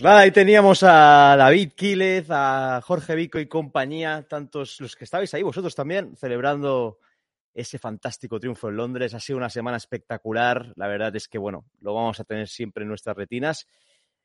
Pues 0.00 0.14
ahí 0.14 0.30
teníamos 0.30 0.84
a 0.84 1.34
David 1.36 1.72
Quílez, 1.72 2.26
a 2.30 2.80
Jorge 2.84 3.16
Vico 3.16 3.40
y 3.40 3.48
compañía, 3.48 4.24
tantos 4.28 4.80
los 4.80 4.94
que 4.94 5.02
estabais 5.02 5.34
ahí 5.34 5.42
vosotros 5.42 5.74
también, 5.74 6.16
celebrando 6.16 7.00
ese 7.52 7.80
fantástico 7.80 8.38
triunfo 8.38 8.68
en 8.68 8.76
Londres. 8.76 9.12
Ha 9.14 9.18
sido 9.18 9.38
una 9.38 9.50
semana 9.50 9.76
espectacular. 9.76 10.72
La 10.76 10.86
verdad 10.86 11.16
es 11.16 11.26
que, 11.26 11.38
bueno, 11.38 11.64
lo 11.80 11.94
vamos 11.94 12.20
a 12.20 12.24
tener 12.24 12.46
siempre 12.46 12.84
en 12.84 12.90
nuestras 12.90 13.16
retinas. 13.16 13.66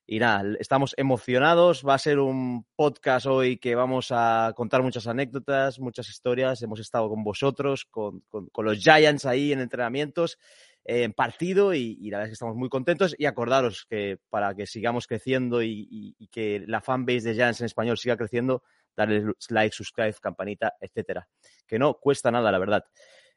Y 0.06 0.20
nada, 0.20 0.44
estamos 0.60 0.94
emocionados. 0.96 1.84
Va 1.84 1.96
a 1.96 2.00
ser 2.00 2.20
un 2.20 2.68
podcast 2.76 3.26
hoy 3.26 3.58
que 3.58 3.74
vamos 3.74 4.10
a 4.12 4.54
contar 4.56 4.84
muchas 4.84 5.08
anécdotas, 5.08 5.80
muchas 5.80 6.08
historias. 6.08 6.62
Hemos 6.62 6.82
estado 6.82 7.10
con 7.10 7.24
vosotros, 7.24 7.86
con 7.86 8.22
los 8.58 8.78
Giants 8.78 9.26
ahí 9.26 9.52
en 9.52 9.62
entrenamientos 9.62 10.38
en 10.86 11.14
partido 11.14 11.74
y, 11.74 11.96
la 12.10 12.18
verdad 12.18 12.28
es 12.28 12.32
que 12.32 12.34
estamos 12.34 12.56
muy 12.56 12.70
contentos 12.70 13.16
y 13.18 13.26
acordaros 13.26 13.86
que 13.90 14.18
para 14.30 14.54
que 14.54 14.66
sigamos 14.66 15.08
creciendo 15.08 15.62
y 15.64 16.16
que 16.32 16.64
la 16.68 16.82
fanbase 16.82 17.30
de 17.30 17.34
Giants 17.36 17.62
en 17.62 17.66
español 17.66 17.98
siga 17.98 18.18
creciendo, 18.18 18.64
darle 18.96 19.34
like, 19.50 19.76
subscribe, 19.76 20.16
campanita, 20.22 20.74
etcétera. 20.80 21.28
Que 21.68 21.80
no 21.80 21.96
cuesta 21.96 22.32
nada, 22.32 22.52
la 22.52 22.60
verdad. 22.60 22.84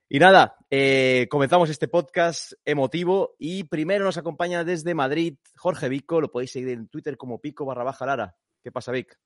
Y 0.08 0.20
nada, 0.20 0.56
eh, 0.70 1.26
comenzamos 1.28 1.68
este 1.68 1.88
podcast 1.88 2.52
emotivo 2.64 3.34
y 3.40 3.64
primero 3.64 4.04
nos 4.04 4.16
acompaña 4.16 4.62
desde 4.62 4.94
Madrid 4.94 5.34
Jorge 5.56 5.88
Vico, 5.88 6.20
lo 6.20 6.30
podéis 6.30 6.52
seguir 6.52 6.68
en 6.68 6.88
Twitter 6.88 7.16
como 7.16 7.40
Pico 7.40 7.64
barra 7.64 7.82
baja 7.82 8.06
Lara. 8.06 8.36
¿Qué 8.62 8.70
pasa, 8.70 8.92
Vic? 8.92 9.18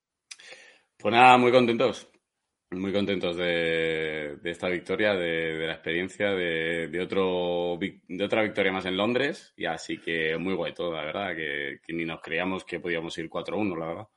Pues 0.97 1.13
nada, 1.13 1.37
muy 1.37 1.53
contentos. 1.53 2.09
Muy 2.73 2.93
contentos 2.93 3.37
de, 3.37 4.37
de 4.41 4.51
esta 4.51 4.69
victoria, 4.69 5.15
de, 5.15 5.59
de 5.59 5.67
la 5.67 5.73
experiencia, 5.73 6.31
de, 6.31 6.87
de, 6.87 7.01
otro, 7.01 7.77
de 7.81 8.25
otra 8.25 8.43
victoria 8.43 8.71
más 8.71 8.87
en 8.87 8.97
Londres. 8.97 9.53
Y 9.57 9.67
así 9.67 9.99
que 9.99 10.37
muy 10.39 10.55
guay 10.55 10.73
todo, 10.73 10.93
la 10.93 11.03
verdad, 11.03 11.35
que, 11.35 11.81
que 11.83 11.93
ni 11.93 12.05
nos 12.05 12.21
creíamos 12.21 12.65
que 12.65 12.79
podíamos 12.79 13.19
ir 13.19 13.29
4-1, 13.29 13.77
la 13.77 13.87
verdad. 13.87 14.09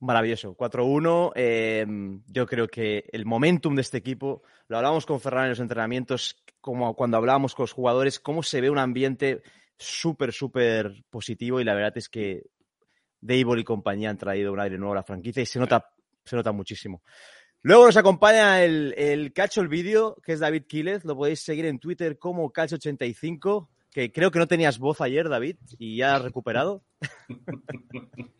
Maravilloso, 0.00 0.56
4-1. 0.56 1.32
Eh, 1.36 1.86
yo 2.26 2.46
creo 2.46 2.66
que 2.66 3.04
el 3.12 3.26
momentum 3.26 3.76
de 3.76 3.82
este 3.82 3.98
equipo, 3.98 4.42
lo 4.66 4.76
hablábamos 4.76 5.06
con 5.06 5.20
Ferran 5.20 5.44
en 5.44 5.50
los 5.50 5.60
entrenamientos, 5.60 6.42
como 6.60 6.94
cuando 6.94 7.16
hablábamos 7.16 7.54
con 7.54 7.64
los 7.64 7.72
jugadores, 7.72 8.18
cómo 8.18 8.42
se 8.42 8.60
ve 8.60 8.70
un 8.70 8.78
ambiente 8.78 9.42
súper, 9.76 10.32
súper 10.32 11.04
positivo 11.10 11.60
y 11.60 11.64
la 11.64 11.74
verdad 11.74 11.96
es 11.96 12.08
que 12.08 12.42
Dable 13.20 13.60
y 13.60 13.64
compañía 13.64 14.10
han 14.10 14.18
traído 14.18 14.52
un 14.52 14.60
aire 14.60 14.78
nuevo 14.78 14.92
a 14.92 14.96
la 14.96 15.02
franquicia 15.02 15.42
y 15.42 15.46
se 15.46 15.58
nota 15.58 15.92
se 16.28 16.36
nota 16.36 16.52
muchísimo. 16.52 17.02
Luego 17.62 17.86
nos 17.86 17.96
acompaña 17.96 18.62
el, 18.62 18.94
el 18.96 19.32
Cacho 19.32 19.60
el 19.60 19.68
vídeo, 19.68 20.16
que 20.22 20.32
es 20.32 20.40
David 20.40 20.64
Quílez. 20.68 21.04
Lo 21.04 21.16
podéis 21.16 21.40
seguir 21.40 21.66
en 21.66 21.80
Twitter 21.80 22.18
como 22.18 22.52
Cacho85, 22.52 23.68
que 23.90 24.12
creo 24.12 24.30
que 24.30 24.38
no 24.38 24.46
tenías 24.46 24.78
voz 24.78 25.00
ayer, 25.00 25.28
David, 25.28 25.56
y 25.78 25.96
ya 25.96 26.16
has 26.16 26.22
recuperado. 26.22 26.84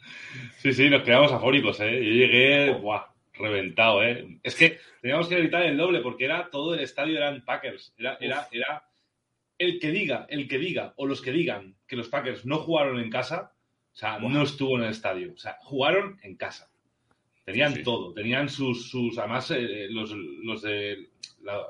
Sí, 0.59 0.72
sí, 0.72 0.91
nos 0.91 1.03
quedamos 1.03 1.31
afónicos, 1.31 1.78
¿eh? 1.81 1.93
Yo 1.93 2.10
llegué, 2.10 2.72
buah, 2.72 3.06
reventado, 3.34 4.03
¿eh? 4.03 4.41
Es 4.43 4.54
que 4.54 4.78
teníamos 5.00 5.28
que 5.28 5.37
gritar 5.37 5.62
el 5.62 5.77
doble 5.77 6.00
porque 6.00 6.25
era 6.25 6.48
todo 6.50 6.75
el 6.75 6.81
estadio 6.81 7.16
eran 7.16 7.44
Packers. 7.44 7.94
Era, 7.97 8.16
era, 8.21 8.48
era 8.50 8.88
el 9.59 9.78
que 9.78 9.91
diga, 9.91 10.27
el 10.28 10.48
que 10.48 10.59
diga, 10.59 10.94
o 10.97 11.06
los 11.06 11.21
que 11.22 11.31
digan 11.32 11.77
que 11.87 11.97
los 11.97 12.09
Packers 12.09 12.44
no 12.44 12.59
jugaron 12.59 12.98
en 12.98 13.10
casa, 13.10 13.53
o 13.93 13.97
sea, 13.97 14.19
no 14.19 14.43
estuvo 14.43 14.77
en 14.77 14.84
el 14.84 14.91
estadio. 14.91 15.32
O 15.34 15.38
sea, 15.38 15.59
jugaron 15.60 16.19
en 16.22 16.37
casa. 16.37 16.71
Tenían 17.48 17.72
sí. 17.72 17.82
todo, 17.82 18.12
tenían 18.12 18.50
sus, 18.50 18.91
sus 18.91 19.16
además, 19.16 19.50
eh, 19.53 19.86
los, 19.88 20.10
los 20.10 20.60
de 20.60 21.09
la, 21.42 21.62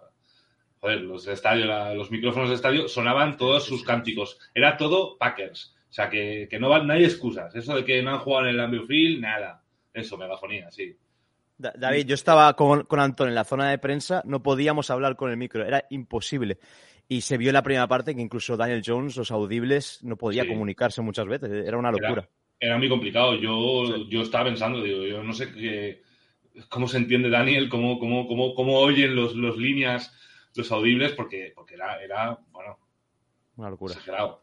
joder, 0.81 1.03
los 1.03 1.25
de 1.25 1.35
estadio, 1.35 1.67
la, 1.67 1.95
los 1.95 2.11
micrófonos 2.11 2.49
de 2.49 2.57
estadio 2.57 2.89
sonaban 2.89 3.37
todos 3.37 3.65
sus 3.65 3.85
cánticos. 3.85 4.41
Era 4.53 4.77
todo 4.77 5.17
Packers. 5.17 5.77
O 5.89 5.93
sea, 5.93 6.11
que, 6.11 6.49
que 6.51 6.59
no, 6.59 6.69
van, 6.69 6.85
no 6.85 6.95
hay 6.95 7.05
excusas. 7.05 7.55
Eso 7.55 7.77
de 7.77 7.85
que 7.85 8.03
no 8.03 8.11
han 8.11 8.19
jugado 8.19 8.47
en 8.47 8.51
el 8.51 8.57
Lambeau 8.57 8.87
Field, 8.87 9.21
nada. 9.21 9.63
Eso, 9.95 10.19
megafonía, 10.19 10.69
sí. 10.73 10.97
David, 11.59 12.07
yo 12.07 12.15
estaba 12.15 12.53
con, 12.55 12.83
con 12.83 12.99
Antón 12.99 13.29
en 13.29 13.37
la 13.37 13.45
zona 13.45 13.71
de 13.71 13.79
prensa, 13.79 14.21
no 14.25 14.43
podíamos 14.43 14.91
hablar 14.91 15.15
con 15.15 15.31
el 15.31 15.37
micro, 15.37 15.65
era 15.65 15.85
imposible. 15.91 16.59
Y 17.07 17.21
se 17.21 17.39
vio 17.39 17.51
en 17.51 17.55
la 17.55 17.63
primera 17.63 17.87
parte 17.87 18.17
que 18.17 18.21
incluso 18.21 18.57
Daniel 18.57 18.83
Jones, 18.85 19.17
los 19.17 19.31
audibles, 19.31 20.03
no 20.03 20.17
podía 20.17 20.43
sí. 20.43 20.49
comunicarse 20.49 21.03
muchas 21.03 21.27
veces, 21.29 21.53
era 21.53 21.79
una 21.79 21.93
locura. 21.93 22.23
Era 22.23 22.39
era 22.61 22.79
muy 22.79 22.89
complicado. 22.89 23.35
Yo, 23.35 23.85
sí. 23.87 24.07
yo 24.09 24.23
estaba 24.23 24.45
pensando, 24.45 24.83
digo, 24.83 25.05
yo 25.05 25.23
no 25.23 25.33
sé 25.33 25.53
qué, 25.53 26.03
cómo 26.69 26.89
se 26.89 26.99
entiende 26.99 27.31
Daniel, 27.31 27.69
cómo, 27.69 27.99
cómo, 27.99 28.27
cómo, 28.27 28.55
cómo 28.55 28.79
oyen 28.79 29.15
los, 29.15 29.35
los 29.35 29.57
líneas, 29.57 30.13
los 30.55 30.71
audibles, 30.73 31.13
porque, 31.13 31.53
porque 31.55 31.75
era, 31.75 32.03
era, 32.03 32.39
bueno, 32.51 32.79
una 33.57 33.71
locura. 33.71 33.95
Exagerado. 33.95 34.43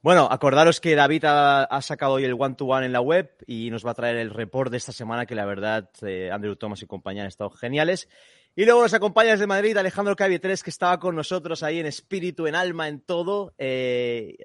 Bueno, 0.00 0.28
acordaros 0.30 0.80
que 0.80 0.94
David 0.94 1.24
ha, 1.24 1.64
ha 1.64 1.82
sacado 1.82 2.14
hoy 2.14 2.24
el 2.24 2.34
one-to-one 2.34 2.82
-one 2.82 2.86
en 2.86 2.92
la 2.92 3.00
web 3.00 3.30
y 3.46 3.68
nos 3.70 3.84
va 3.84 3.90
a 3.90 3.94
traer 3.94 4.16
el 4.16 4.30
report 4.30 4.70
de 4.70 4.76
esta 4.76 4.92
semana, 4.92 5.26
que 5.26 5.34
la 5.34 5.44
verdad, 5.44 5.90
eh, 6.02 6.30
Andrew 6.32 6.54
Thomas 6.54 6.82
y 6.82 6.86
compañía 6.86 7.22
han 7.22 7.28
estado 7.28 7.50
geniales. 7.50 8.08
Y 8.58 8.64
luego 8.64 8.82
nos 8.82 8.92
acompaña 8.92 9.30
desde 9.30 9.46
Madrid 9.46 9.76
Alejandro 9.76 10.16
Cavi3, 10.16 10.64
que 10.64 10.70
estaba 10.70 10.98
con 10.98 11.14
nosotros 11.14 11.62
ahí 11.62 11.78
en 11.78 11.86
espíritu, 11.86 12.48
en 12.48 12.56
alma, 12.56 12.88
en 12.88 13.00
todo. 13.00 13.54
Eh, 13.56 14.36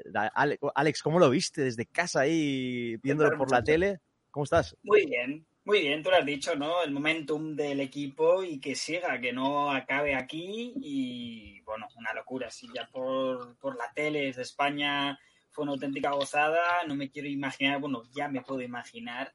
Alex, 0.75 1.01
¿cómo 1.01 1.17
lo 1.17 1.31
viste 1.31 1.63
desde 1.63 1.87
casa 1.87 2.19
ahí, 2.19 2.95
viéndolo 2.97 3.35
por 3.35 3.49
la 3.49 3.63
tele? 3.63 4.01
¿Cómo 4.29 4.43
estás? 4.43 4.77
Muy 4.83 5.07
bien, 5.07 5.47
muy 5.65 5.79
bien, 5.79 6.03
tú 6.03 6.11
lo 6.11 6.17
has 6.17 6.25
dicho, 6.27 6.55
¿no? 6.55 6.83
El 6.83 6.91
momentum 6.91 7.55
del 7.55 7.79
equipo 7.79 8.43
y 8.43 8.59
que 8.59 8.75
siga, 8.75 9.19
que 9.19 9.33
no 9.33 9.71
acabe 9.71 10.13
aquí. 10.13 10.73
Y 10.75 11.61
bueno, 11.61 11.87
una 11.97 12.13
locura. 12.13 12.51
Si 12.51 12.67
ya 12.71 12.87
por, 12.91 13.57
por 13.57 13.75
la 13.75 13.91
tele 13.95 14.27
desde 14.27 14.43
España 14.43 15.19
fue 15.49 15.63
una 15.63 15.71
auténtica 15.71 16.11
gozada, 16.11 16.83
no 16.87 16.93
me 16.93 17.09
quiero 17.09 17.29
imaginar, 17.29 17.79
bueno, 17.79 18.03
ya 18.13 18.27
me 18.27 18.43
puedo 18.43 18.61
imaginar 18.61 19.33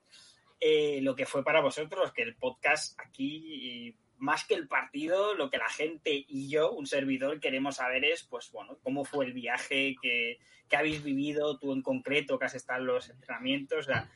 eh, 0.61 1.01
lo 1.03 1.17
que 1.17 1.27
fue 1.27 1.43
para 1.43 1.61
vosotros, 1.61 2.13
que 2.13 2.23
el 2.23 2.37
podcast 2.37 2.97
aquí 3.01 3.97
más 4.19 4.45
que 4.45 4.55
el 4.55 4.69
partido, 4.69 5.35
lo 5.35 5.51
que 5.51 5.59
la 5.59 5.69
gente 5.69 6.25
y 6.27 6.49
yo, 6.49 6.73
un 6.73 6.87
servidor, 6.87 7.41
queremos 7.41 7.77
saber 7.77 8.05
es, 8.05 8.25
pues 8.25 8.51
bueno, 8.53 8.79
cómo 8.83 9.05
fue 9.05 9.25
el 9.25 9.33
viaje 9.33 9.97
que, 10.01 10.39
que 10.69 10.77
habéis 10.77 11.03
vivido, 11.03 11.59
tú 11.59 11.73
en 11.73 11.83
concreto, 11.83 12.39
que 12.39 12.47
has 12.47 12.55
estado 12.55 12.81
en 12.81 12.87
los 12.87 13.09
entrenamientos, 13.09 13.79
o 13.81 13.93
sea, 13.93 14.11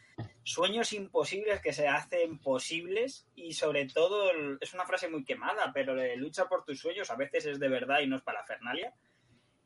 sueños 0.44 0.92
imposibles 0.92 1.60
que 1.60 1.72
se 1.72 1.88
hacen 1.88 2.38
posibles 2.38 3.26
y 3.34 3.52
sobre 3.54 3.86
todo, 3.86 4.30
es 4.60 4.74
una 4.74 4.86
frase 4.86 5.08
muy 5.08 5.24
quemada, 5.24 5.70
pero 5.72 5.94
lucha 6.16 6.48
por 6.48 6.64
tus 6.64 6.80
sueños 6.80 7.10
a 7.10 7.16
veces 7.16 7.46
es 7.46 7.60
de 7.60 7.68
verdad 7.68 8.00
y 8.00 8.06
no 8.06 8.16
es 8.16 8.22
para 8.22 8.44
Fernalia. 8.44 8.92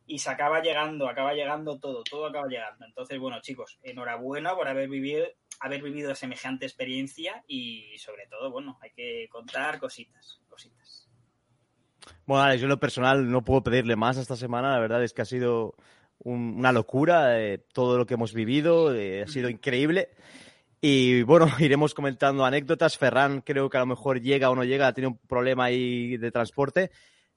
Y 0.08 0.20
se 0.20 0.30
acaba 0.30 0.62
llegando, 0.62 1.08
acaba 1.08 1.34
llegando 1.34 1.80
todo, 1.80 2.04
todo 2.04 2.26
acaba 2.26 2.46
llegando. 2.46 2.84
Entonces, 2.84 3.18
bueno, 3.18 3.40
chicos, 3.40 3.80
enhorabuena 3.82 4.54
por 4.54 4.68
haber 4.68 4.88
vivido, 4.88 5.26
haber 5.60 5.82
vivido 5.82 6.14
semejante 6.14 6.66
experiencia 6.66 7.44
y 7.46 7.96
sobre 7.98 8.26
todo, 8.26 8.50
bueno, 8.50 8.78
hay 8.82 8.90
que 8.90 9.28
contar 9.30 9.78
cositas, 9.78 10.40
cositas. 10.48 11.08
Bueno, 12.24 12.44
Alex, 12.44 12.60
yo 12.60 12.66
en 12.66 12.70
lo 12.70 12.80
personal 12.80 13.30
no 13.30 13.44
puedo 13.44 13.62
pedirle 13.62 13.96
más 13.96 14.16
esta 14.16 14.36
semana, 14.36 14.72
la 14.72 14.78
verdad 14.78 15.02
es 15.02 15.12
que 15.12 15.22
ha 15.22 15.26
sido 15.26 15.74
un, 16.18 16.56
una 16.58 16.72
locura 16.72 17.40
eh, 17.40 17.58
todo 17.72 17.98
lo 17.98 18.06
que 18.06 18.14
hemos 18.14 18.32
vivido, 18.32 18.94
eh, 18.94 19.22
ha 19.22 19.26
sido 19.26 19.48
increíble. 19.48 20.10
Y 20.80 21.22
bueno, 21.22 21.48
iremos 21.58 21.94
comentando 21.94 22.44
anécdotas. 22.44 22.98
Ferran 22.98 23.40
creo 23.40 23.68
que 23.70 23.76
a 23.76 23.80
lo 23.80 23.86
mejor 23.86 24.20
llega 24.20 24.50
o 24.50 24.54
no 24.54 24.64
llega, 24.64 24.92
tiene 24.92 25.08
un 25.08 25.18
problema 25.18 25.64
ahí 25.64 26.16
de 26.16 26.30
transporte. 26.30 26.90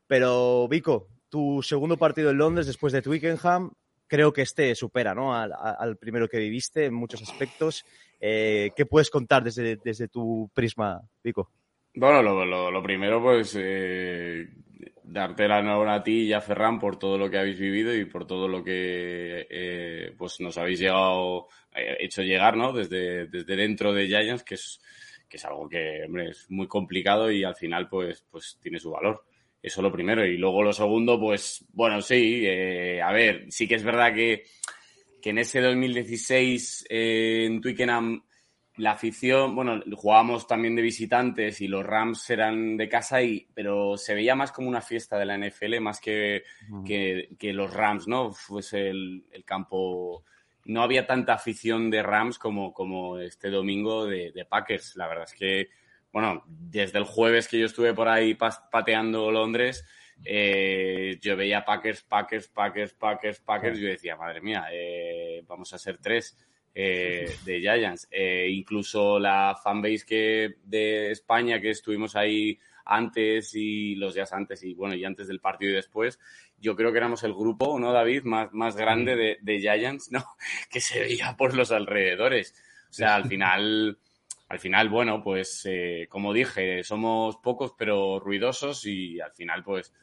Pero 0.08 0.68
Vico, 0.68 1.08
tu 1.30 1.62
segundo 1.62 1.98
partido 1.98 2.32
en 2.32 2.38
Londres 2.38 2.68
después 2.68 2.92
de 2.94 3.02
Twickenham, 3.02 3.72
creo 4.08 4.34
que 4.34 4.42
este 4.42 4.74
supera 4.76 5.14
¿no? 5.14 5.36
al 5.36 5.98
primero 5.98 6.28
que 6.28 6.40
viviste 6.40 6.86
en 6.86 6.94
muchos 6.94 7.22
aspectos. 7.22 7.86
Eh, 8.20 8.72
¿Qué 8.76 8.86
puedes 8.86 9.10
contar 9.10 9.44
desde, 9.44 9.78
desde 9.78 10.08
tu 10.08 10.50
prisma, 10.54 11.02
Vico? 11.24 11.50
Bueno, 11.96 12.22
lo, 12.22 12.72
lo, 12.72 12.84
primero, 12.84 13.22
pues, 13.22 13.58
eh, 13.60 14.48
darte 15.04 15.48
la 15.48 15.60
enhorabuena 15.60 15.96
a 15.96 16.04
ti 16.04 16.24
y 16.24 16.34
a 16.34 16.42
Ferran 16.42 16.80
por 16.80 17.00
todo 17.00 17.18
lo 17.18 17.30
que 17.30 17.38
habéis 17.38 17.60
vivido 17.60 17.96
y 17.96 18.06
por 18.06 18.28
todo 18.28 18.48
lo 18.48 18.64
que 18.64 19.48
eh, 19.50 20.14
pues 20.18 20.40
nos 20.40 20.58
habéis 20.58 20.80
llegado, 20.80 21.48
hecho 21.74 22.22
llegar, 22.22 22.58
¿no? 22.58 22.74
Desde, 22.74 23.28
desde 23.28 23.56
dentro 23.56 23.94
de 23.94 24.08
Giants, 24.08 24.44
que 24.44 24.56
es, 24.56 24.82
que 25.28 25.38
es 25.38 25.46
algo 25.46 25.68
que, 25.68 26.04
hombre, 26.06 26.30
es 26.30 26.50
muy 26.50 26.68
complicado 26.68 27.32
y 27.32 27.44
al 27.44 27.56
final, 27.56 27.88
pues, 27.90 28.26
pues 28.30 28.60
tiene 28.62 28.80
su 28.80 28.92
valor. 28.92 29.24
Eso 29.62 29.82
lo 29.82 29.92
primero. 29.92 30.26
Y 30.26 30.38
luego 30.38 30.64
lo 30.64 30.72
segundo, 30.74 31.20
pues, 31.20 31.66
bueno, 31.74 32.02
sí, 32.02 32.46
a 33.02 33.12
ver, 33.12 33.46
sí 33.50 33.68
que 33.68 33.76
es 33.76 33.84
verdad 33.84 34.14
que, 34.14 34.44
que 35.22 35.32
en 35.32 35.40
ese 35.40 35.62
2016 35.62 36.86
eh, 36.90 37.46
en 37.46 37.62
Twickenham 37.62 38.24
la 38.78 38.92
afición, 38.92 39.56
bueno, 39.56 39.82
jugábamos 39.94 40.48
también 40.48 40.76
de 40.76 40.82
visitantes 40.82 41.60
y 41.60 41.68
los 41.68 41.86
Rams 41.86 42.30
eran 42.30 42.78
de 42.78 42.88
casa, 42.88 43.22
y, 43.22 43.46
pero 43.54 43.98
se 43.98 44.14
veía 44.14 44.36
más 44.36 44.54
como 44.54 44.70
una 44.70 44.82
fiesta 44.82 45.18
de 45.18 45.26
la 45.26 45.38
NFL 45.38 45.82
más 45.82 46.00
que, 46.00 46.44
uh 46.70 46.78
-huh. 46.78 46.86
que, 46.86 47.30
que, 47.38 47.52
los 47.52 47.74
Rams, 47.74 48.08
¿no? 48.08 48.32
Fuese 48.32 48.90
el, 48.90 49.26
el, 49.32 49.44
campo. 49.44 50.24
No 50.64 50.82
había 50.82 51.06
tanta 51.06 51.34
afición 51.34 51.90
de 51.90 52.04
Rams 52.04 52.40
como, 52.40 52.74
como 52.74 53.20
este 53.20 53.50
domingo 53.50 54.06
de, 54.06 54.32
de 54.32 54.46
Packers. 54.46 54.96
La 54.96 55.08
verdad 55.08 55.26
es 55.26 55.34
que 55.34 55.68
bueno, 56.12 56.44
desde 56.48 56.98
el 56.98 57.04
jueves 57.04 57.48
que 57.48 57.60
yo 57.60 57.66
estuve 57.66 57.94
por 57.94 58.08
ahí 58.08 58.36
pateando 58.36 59.32
Londres, 59.32 59.86
eh, 60.26 61.18
yo 61.22 61.36
veía 61.36 61.64
Packers, 61.64 62.04
Packers, 62.04 62.48
Packers, 62.48 62.94
Packers, 62.94 63.40
Packers, 63.40 63.80
yo 63.80 63.88
decía, 63.88 64.16
madre 64.16 64.42
mía, 64.42 64.66
eh, 64.72 65.44
vamos 65.48 65.74
a 65.74 65.78
ser 65.78 65.98
tres 65.98 66.38
eh, 66.74 67.32
de 67.46 67.60
Giants. 67.60 68.08
incluso 68.48 69.20
la 69.20 69.58
fanbase 69.62 70.06
que 70.06 70.56
de 70.64 71.12
España 71.12 71.60
que 71.60 71.72
estuvimos 71.72 72.16
ahí 72.16 72.60
antes 72.86 73.54
y 73.56 73.96
los 73.96 74.16
días 74.16 74.34
antes 74.34 74.64
y 74.64 74.74
bueno, 74.74 74.96
y 74.96 75.06
antes 75.06 75.28
del 75.28 75.40
partido 75.40 75.72
y 75.72 75.76
después, 75.76 76.20
yo 76.58 76.76
creo 76.76 76.92
que 76.92 76.98
éramos 76.98 77.24
el 77.24 77.34
grupo, 77.34 77.80
¿no, 77.80 77.94
David? 77.94 78.24
Más, 78.24 78.52
más 78.52 78.76
grande 78.76 79.16
de, 79.16 79.38
de 79.42 79.60
Giants, 79.60 80.12
¿no? 80.12 80.26
Que 80.70 80.82
se 80.82 81.00
veía 81.00 81.36
por 81.38 81.54
los 81.56 81.72
alrededores. 81.72 82.56
O 82.90 82.94
sea, 82.94 83.16
al 83.16 83.26
final 83.26 83.98
al 84.50 84.60
final, 84.60 84.90
bueno, 84.90 85.22
pues 85.22 85.64
eh, 85.66 86.08
como 86.10 86.34
dije, 86.34 86.84
somos 86.84 87.38
pocos 87.38 87.76
pero 87.78 88.20
ruidosos 88.20 88.84
y 88.88 89.22
al 89.22 89.32
final, 89.32 89.64
pues, 89.64 89.94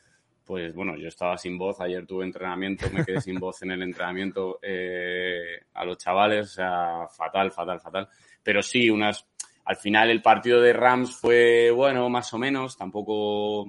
pues 0.46 0.72
bueno, 0.74 0.96
yo 0.96 1.08
estaba 1.08 1.36
sin 1.36 1.58
voz, 1.58 1.80
ayer 1.80 2.06
tuve 2.06 2.24
entrenamiento, 2.24 2.88
me 2.92 3.04
quedé 3.04 3.20
sin 3.20 3.40
voz 3.40 3.62
en 3.62 3.72
el 3.72 3.82
entrenamiento 3.82 4.60
eh, 4.62 5.60
a 5.74 5.84
los 5.84 5.98
chavales, 5.98 6.46
o 6.46 6.54
sea, 6.54 7.08
fatal, 7.08 7.50
fatal, 7.50 7.80
fatal. 7.80 8.08
Pero 8.44 8.62
sí, 8.62 8.88
unas, 8.88 9.26
al 9.64 9.76
final 9.76 10.08
el 10.08 10.22
partido 10.22 10.60
de 10.60 10.72
Rams 10.72 11.16
fue, 11.16 11.72
bueno, 11.72 12.08
más 12.08 12.32
o 12.32 12.38
menos, 12.38 12.76
tampoco, 12.76 13.62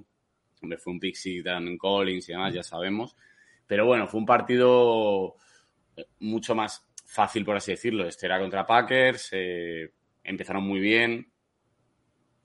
hombre, 0.61 0.77
fue 0.77 0.93
un 0.93 0.99
pixie 0.99 1.41
Dan 1.41 1.77
Collins 1.79 2.29
y 2.29 2.33
demás, 2.33 2.53
ya 2.53 2.61
sabemos. 2.61 3.15
Pero 3.65 3.87
bueno, 3.87 4.07
fue 4.07 4.19
un 4.19 4.27
partido 4.27 5.35
mucho 6.19 6.53
más 6.53 6.87
fácil, 7.07 7.43
por 7.43 7.55
así 7.55 7.71
decirlo. 7.71 8.07
Este 8.07 8.27
era 8.27 8.39
contra 8.39 8.67
Packers, 8.67 9.29
eh, 9.31 9.91
empezaron 10.23 10.63
muy 10.63 10.79
bien. 10.79 11.31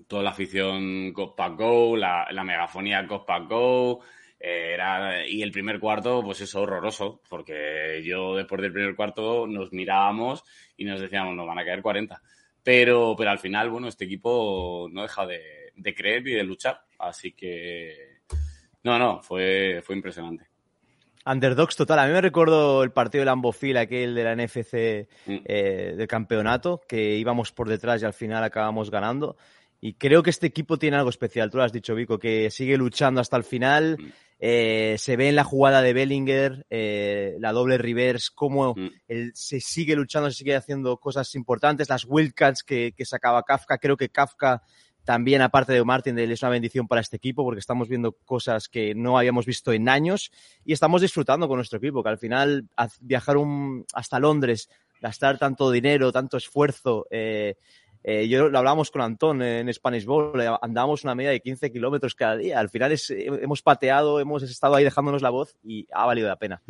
Toda 0.09 0.23
la 0.23 0.31
afición 0.31 1.13
Go 1.13 1.35
Go, 1.37 1.97
la, 1.99 2.29
la 2.31 2.43
megafonía 2.43 3.03
Go 3.03 3.27
Go. 3.47 4.01
Era, 4.45 5.25
y 5.25 5.41
el 5.43 5.53
primer 5.53 5.79
cuarto, 5.79 6.21
pues 6.23 6.41
es 6.41 6.53
horroroso, 6.57 7.21
porque 7.29 8.03
yo 8.05 8.35
después 8.35 8.61
del 8.61 8.73
primer 8.73 8.97
cuarto 8.97 9.47
nos 9.47 9.73
mirábamos 9.73 10.43
y 10.77 10.85
nos 10.85 11.01
decíamos, 11.01 11.37
nos 11.37 11.47
van 11.47 11.61
a 11.61 11.65
caer 11.65 11.81
40. 11.81 12.21
Pero, 12.65 13.15
pero 13.17 13.31
al 13.31 13.39
final, 13.39 13.71
bueno, 13.71 13.87
este 13.87 14.05
equipo 14.05 14.89
no 14.91 15.03
deja 15.03 15.27
de, 15.27 15.73
de 15.77 15.95
creer 15.95 16.27
y 16.27 16.33
de 16.33 16.45
luchar. 16.45 16.81
Así 16.99 17.33
que, 17.33 18.21
no, 18.83 18.99
no, 18.99 19.23
fue, 19.23 19.81
fue 19.85 19.95
impresionante. 19.95 20.47
Underdogs 21.25 21.77
total. 21.77 22.01
A 22.01 22.07
mí 22.07 22.13
me 22.13 22.21
recuerdo 22.21 22.83
el 22.83 22.91
partido 22.91 23.23
de 23.23 23.27
Lambofil, 23.27 23.77
aquel 23.77 24.15
de 24.15 24.25
la 24.25 24.35
NFC 24.35 25.09
mm. 25.27 25.37
eh, 25.45 25.95
del 25.97 26.09
campeonato, 26.09 26.81
que 26.89 27.17
íbamos 27.17 27.53
por 27.53 27.69
detrás 27.69 28.03
y 28.03 28.07
al 28.07 28.13
final 28.13 28.43
acabamos 28.43 28.91
ganando. 28.91 29.37
Y 29.81 29.95
creo 29.95 30.23
que 30.23 30.31
este 30.31 30.47
equipo 30.47 30.79
tiene 30.79 30.97
algo 30.97 31.11
especial. 31.11 31.51
Tú 31.51 31.59
lo 31.59 31.65
has 31.65 31.73
dicho, 31.73 31.95
Vico, 31.95 32.19
que 32.19 32.51
sigue 32.51 32.77
luchando 32.77 33.21
hasta 33.21 33.37
el 33.37 33.45
final. 33.45 33.99
Mm. 33.99 34.13
Eh, 34.45 34.97
se 34.99 35.17
ve 35.17 35.29
en 35.29 35.37
la 35.37 35.45
jugada 35.45 35.83
de 35.83 35.93
Bellinger, 35.93 36.67
eh, 36.69 37.37
la 37.39 37.53
doble 37.53 37.79
reverse, 37.79 38.31
cómo 38.35 38.75
mm. 38.75 38.91
se 39.35 39.61
sigue 39.61 39.95
luchando, 39.95 40.29
se 40.33 40.39
sigue 40.39 40.57
haciendo 40.57 40.97
cosas 40.97 41.33
importantes. 41.37 41.89
Las 41.89 42.05
wildcats 42.05 42.65
que, 42.65 42.93
que 42.97 43.05
sacaba 43.05 43.45
Kafka. 43.45 43.79
Creo 43.79 43.97
que 43.97 44.09
Kafka 44.09 44.63
también, 45.05 45.43
aparte 45.43 45.73
de 45.73 45.85
Martin, 45.85 46.19
es 46.19 46.43
una 46.43 46.51
bendición 46.51 46.89
para 46.89 47.01
este 47.01 47.19
equipo 47.19 47.45
porque 47.45 47.61
estamos 47.61 47.89
viendo 47.89 48.13
cosas 48.25 48.69
que 48.69 48.97
no 48.97 49.17
habíamos 49.17 49.47
visto 49.47 49.73
en 49.73 49.89
años 49.89 50.33
y 50.65 50.73
estamos 50.73 51.03
disfrutando 51.03 51.47
con 51.47 51.59
nuestro 51.59 51.79
equipo, 51.79 52.03
que 52.03 52.09
al 52.09 52.19
final 52.19 52.69
viajar 53.01 53.37
un, 53.37 53.85
hasta 53.95 54.19
Londres, 54.19 54.69
gastar 55.01 55.39
tanto 55.39 55.71
dinero, 55.71 56.11
tanto 56.11 56.37
esfuerzo, 56.37 57.07
eh, 57.11 57.57
eh, 58.05 58.29
yo 58.29 58.49
lo 58.49 58.59
hablábamos 58.59 58.91
con 58.91 59.03
Antón 59.03 59.43
en 59.43 59.73
Spanish 59.73 60.05
Bowl, 60.05 60.41
eh, 60.41 60.49
andábamos 60.61 61.05
una 61.05 61.15
media 61.15 61.31
de 61.31 61.41
15 61.41 61.71
kilómetros 61.73 62.15
cada 62.15 62.37
día. 62.37 62.59
Al 62.59 62.69
final 62.69 62.93
es, 62.93 63.11
hemos 63.11 63.63
pateado, 63.63 64.21
hemos 64.21 64.43
estado 64.43 64.75
ahí 64.75 64.85
dejándonos 64.85 65.23
la 65.23 65.31
voz 65.31 65.57
y 65.63 65.87
ha 65.93 66.07
valido 66.07 66.29
la 66.29 66.37
pena. 66.37 66.63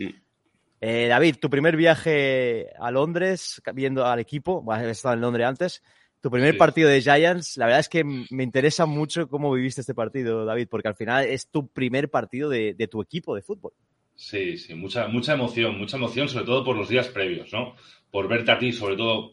David, 0.81 1.37
tu 1.41 1.49
primer 1.49 1.77
viaje 1.77 2.67
a 2.77 2.91
Londres, 2.91 3.63
viendo 3.73 4.05
al 4.05 4.19
equipo, 4.19 4.63
bueno, 4.63 4.83
has 4.83 4.91
estado 4.91 5.15
en 5.15 5.21
Londres 5.21 5.47
antes, 5.47 5.83
tu 6.23 6.31
primer 6.31 6.57
partido 6.57 6.89
de 6.89 7.03
Giants, 7.03 7.57
la 7.57 7.67
verdad 7.67 7.81
es 7.81 7.89
que 7.89 8.05
me 8.05 8.45
interesa 8.45 8.87
mucho 8.87 9.29
cómo 9.29 9.53
viviste 9.53 9.81
este 9.81 9.93
partido, 9.93 10.45
David, 10.45 10.69
porque 10.71 10.87
al 10.87 10.95
final 10.95 11.25
es 11.25 11.49
tu 11.49 11.67
primer 11.67 12.11
partido 12.11 12.49
de, 12.49 12.89
tu 12.89 13.03
equipo 13.03 13.35
de 13.35 13.43
fútbol. 13.43 13.73
Sí, 14.15 14.57
sí, 14.57 14.73
mucha, 14.75 15.09
mucha 15.09 15.33
emoción, 15.33 15.77
mucha 15.77 15.97
emoción, 15.97 16.29
sobre 16.29 16.45
todo 16.45 16.63
por 16.63 16.77
los 16.77 16.89
días 16.89 17.09
previos, 17.09 17.53
¿no? 17.53 17.75
Por 18.13 18.29
verte 18.29 18.53
a 18.53 18.59
ti, 18.61 18.71
sobre 18.71 18.95
todo 18.95 19.33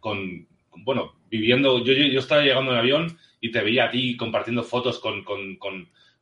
con, 0.00 0.48
bueno, 0.76 1.14
viviendo, 1.28 1.84
yo, 1.84 1.92
yo, 1.92 2.18
estaba 2.18 2.42
llegando 2.42 2.72
en 2.72 2.78
avión 2.78 3.18
y 3.40 3.50
te 3.50 3.62
veía 3.62 3.86
a 3.86 3.90
ti 3.90 4.16
compartiendo 4.16 4.62
fotos 4.62 4.98
con, 4.98 5.24
con, 5.24 5.56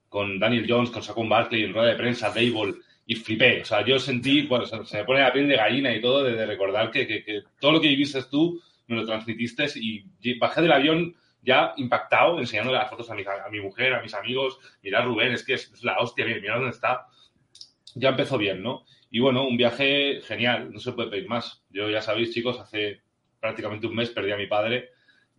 con, 0.09 0.39
Daniel 0.39 0.67
Jones, 0.69 0.91
con 0.91 1.03
Saquon 1.03 1.29
Barkley 1.29 1.65
en 1.65 1.73
rueda 1.73 1.89
de 1.89 1.97
prensa, 1.97 2.29
Dable, 2.29 2.75
y 3.07 3.15
flipé. 3.15 3.63
O 3.63 3.65
sea, 3.65 3.85
yo 3.85 3.99
sentí, 3.99 4.43
bueno, 4.43 4.67
se 4.67 4.97
me 4.97 5.05
pone 5.05 5.21
la 5.21 5.33
piel 5.33 5.49
de 5.49 5.57
gallina 5.57 5.95
y 5.95 6.01
todo 6.01 6.25
de, 6.25 6.47
recordar 6.47 6.91
que, 6.91 7.07
que, 7.07 7.43
todo 7.61 7.73
lo 7.73 7.81
que 7.81 7.89
viviste 7.89 8.23
tú 8.31 8.61
me 8.87 8.97
lo 8.97 9.07
transmitiste 9.07 9.67
y 9.77 10.39
bajé 10.39 10.63
del 10.63 10.73
avión 10.73 11.15
ya 11.43 11.73
impactado, 11.77 12.39
enseñándole 12.39 12.79
las 12.79 12.91
fotos 12.91 13.11
a 13.11 13.15
mi, 13.15 13.23
a 13.23 13.49
mi 13.51 13.61
mujer, 13.61 13.95
a 13.95 14.03
mis 14.03 14.15
amigos, 14.15 14.59
mira 14.83 15.03
Rubén, 15.03 15.33
es 15.33 15.45
que 15.45 15.55
es, 15.55 15.83
la 15.83 15.99
hostia, 15.99 16.27
mira, 16.27 16.57
dónde 16.57 16.71
está. 16.71 17.07
Ya 17.95 18.11
empezó 18.11 18.39
bien, 18.39 18.63
¿no? 18.63 18.85
Y 19.11 19.21
bueno, 19.21 19.47
un 19.47 19.57
viaje 19.57 20.21
genial, 20.23 20.73
no 20.73 20.79
se 20.79 20.93
puede 20.93 21.11
pedir 21.11 21.29
más. 21.29 21.65
Yo 21.71 21.91
ya 21.91 22.03
sabéis, 22.03 22.33
chicos, 22.33 22.61
hace 22.61 23.01
prácticamente 23.41 23.87
un 23.87 23.95
mes 23.95 24.11
perdí 24.11 24.33
a 24.33 24.37
mi 24.37 24.47
padre 24.47 24.91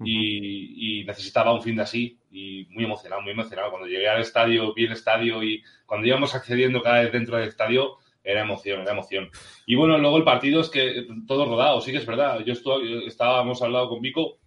y, 0.03 1.03
necesitaba 1.05 1.53
un 1.53 1.61
fin 1.61 1.75
de 1.75 1.81
así 1.83 2.19
y 2.31 2.67
muy 2.71 2.85
emocionado, 2.85 3.21
muy 3.21 3.31
emocionado. 3.31 3.69
Cuando 3.69 3.87
llegué 3.87 4.07
al 4.07 4.21
estadio, 4.21 4.73
vi 4.73 4.85
el 4.85 4.93
estadio 4.93 5.43
y 5.43 5.63
cuando 5.85 6.07
íbamos 6.07 6.33
accediendo 6.35 6.81
cada 6.81 7.01
vez 7.01 7.11
dentro 7.11 7.37
del 7.37 7.49
estadio, 7.49 7.97
era 8.23 8.41
emoción, 8.41 8.81
era 8.81 8.91
emoción. 8.91 9.29
Y 9.65 9.75
bueno, 9.75 9.97
luego 9.97 10.17
el 10.17 10.23
partido 10.23 10.61
es 10.61 10.69
que 10.69 11.07
todo 11.27 11.45
rodado, 11.45 11.81
sí 11.81 11.91
que 11.91 11.97
es 11.97 12.05
verdad. 12.05 12.43
Yo 12.45 12.53
estuve, 12.53 13.05
estábamos 13.07 13.61
al 13.61 13.73
lado 13.73 13.89
con 13.89 14.01
Vico 14.01 14.39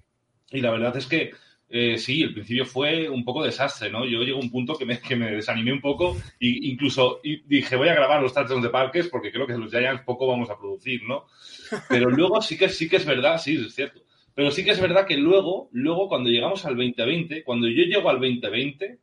y 0.51 0.61
la 0.61 0.71
verdad 0.71 0.97
es 0.97 1.07
que 1.07 1.33
eh, 1.77 1.99
sí, 1.99 2.23
el 2.23 2.33
principio 2.33 2.65
fue 2.65 3.09
un 3.09 3.25
poco 3.25 3.43
desastre, 3.43 3.91
¿no? 3.91 4.07
Yo 4.07 4.23
llego 4.23 4.39
a 4.39 4.43
un 4.43 4.49
punto 4.49 4.79
que 4.79 4.87
me, 4.87 5.01
que 5.03 5.17
me 5.17 5.33
desanimé 5.33 5.73
un 5.73 5.81
poco 5.81 6.17
e 6.39 6.47
incluso 6.71 7.21
dije, 7.47 7.75
voy 7.75 7.89
a 7.89 7.97
grabar 7.97 8.23
los 8.23 8.33
touchdowns 8.33 8.63
de 8.63 8.69
Parques 8.69 9.09
porque 9.09 9.33
creo 9.33 9.45
que 9.45 9.59
los 9.59 9.73
Giants 9.73 10.05
poco 10.05 10.29
vamos 10.29 10.49
a 10.51 10.57
producir, 10.57 11.03
¿no? 11.03 11.27
Pero 11.89 12.11
luego 12.11 12.41
sí 12.41 12.57
que, 12.57 12.69
sí 12.69 12.89
que 12.89 12.97
es 12.97 13.05
verdad, 13.05 13.39
sí, 13.39 13.57
es 13.57 13.75
cierto. 13.75 14.03
Pero 14.37 14.53
sí 14.53 14.65
que 14.65 14.71
es 14.71 14.81
verdad 14.81 15.05
que 15.05 15.17
luego, 15.17 15.69
luego 15.73 16.09
cuando 16.09 16.31
llegamos 16.31 16.65
al 16.65 16.77
2020, 16.77 17.43
cuando 17.43 17.67
yo 17.67 17.83
llego 17.83 18.09
al 18.09 18.21
2020, 18.21 18.99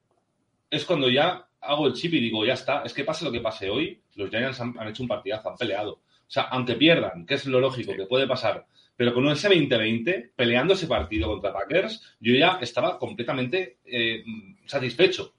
es 0.70 0.86
cuando 0.86 1.10
ya 1.10 1.46
hago 1.60 1.88
el 1.88 1.94
chip 1.94 2.14
y 2.14 2.22
digo, 2.22 2.46
ya 2.46 2.54
está, 2.54 2.84
es 2.86 2.94
que 2.94 3.04
pase 3.04 3.26
lo 3.26 3.34
que 3.34 3.42
pase 3.42 3.70
hoy, 3.70 4.00
los 4.16 4.30
Giants 4.30 4.62
han, 4.62 4.88
hecho 4.88 5.04
un 5.04 5.10
partidazo, 5.10 5.50
han 5.50 5.58
peleado. 5.58 5.96
O 5.96 6.34
sea, 6.34 6.44
aunque 6.44 6.76
pierdan, 6.76 7.26
que 7.26 7.34
es 7.34 7.46
lo 7.48 7.60
lógico 7.60 7.94
que 7.98 8.06
puede 8.06 8.28
pasar, 8.28 8.66
pero 9.02 9.16
con 9.16 9.28
ese 9.30 9.48
2020, 9.48 10.34
peleando 10.36 10.76
ese 10.76 10.86
partido 10.86 11.28
contra 11.28 11.52
Packers, 11.52 12.16
yo 12.20 12.36
ya 12.36 12.60
estaba 12.62 13.00
completamente 13.00 13.80
eh, 13.84 14.24
satisfecho. 14.68 15.34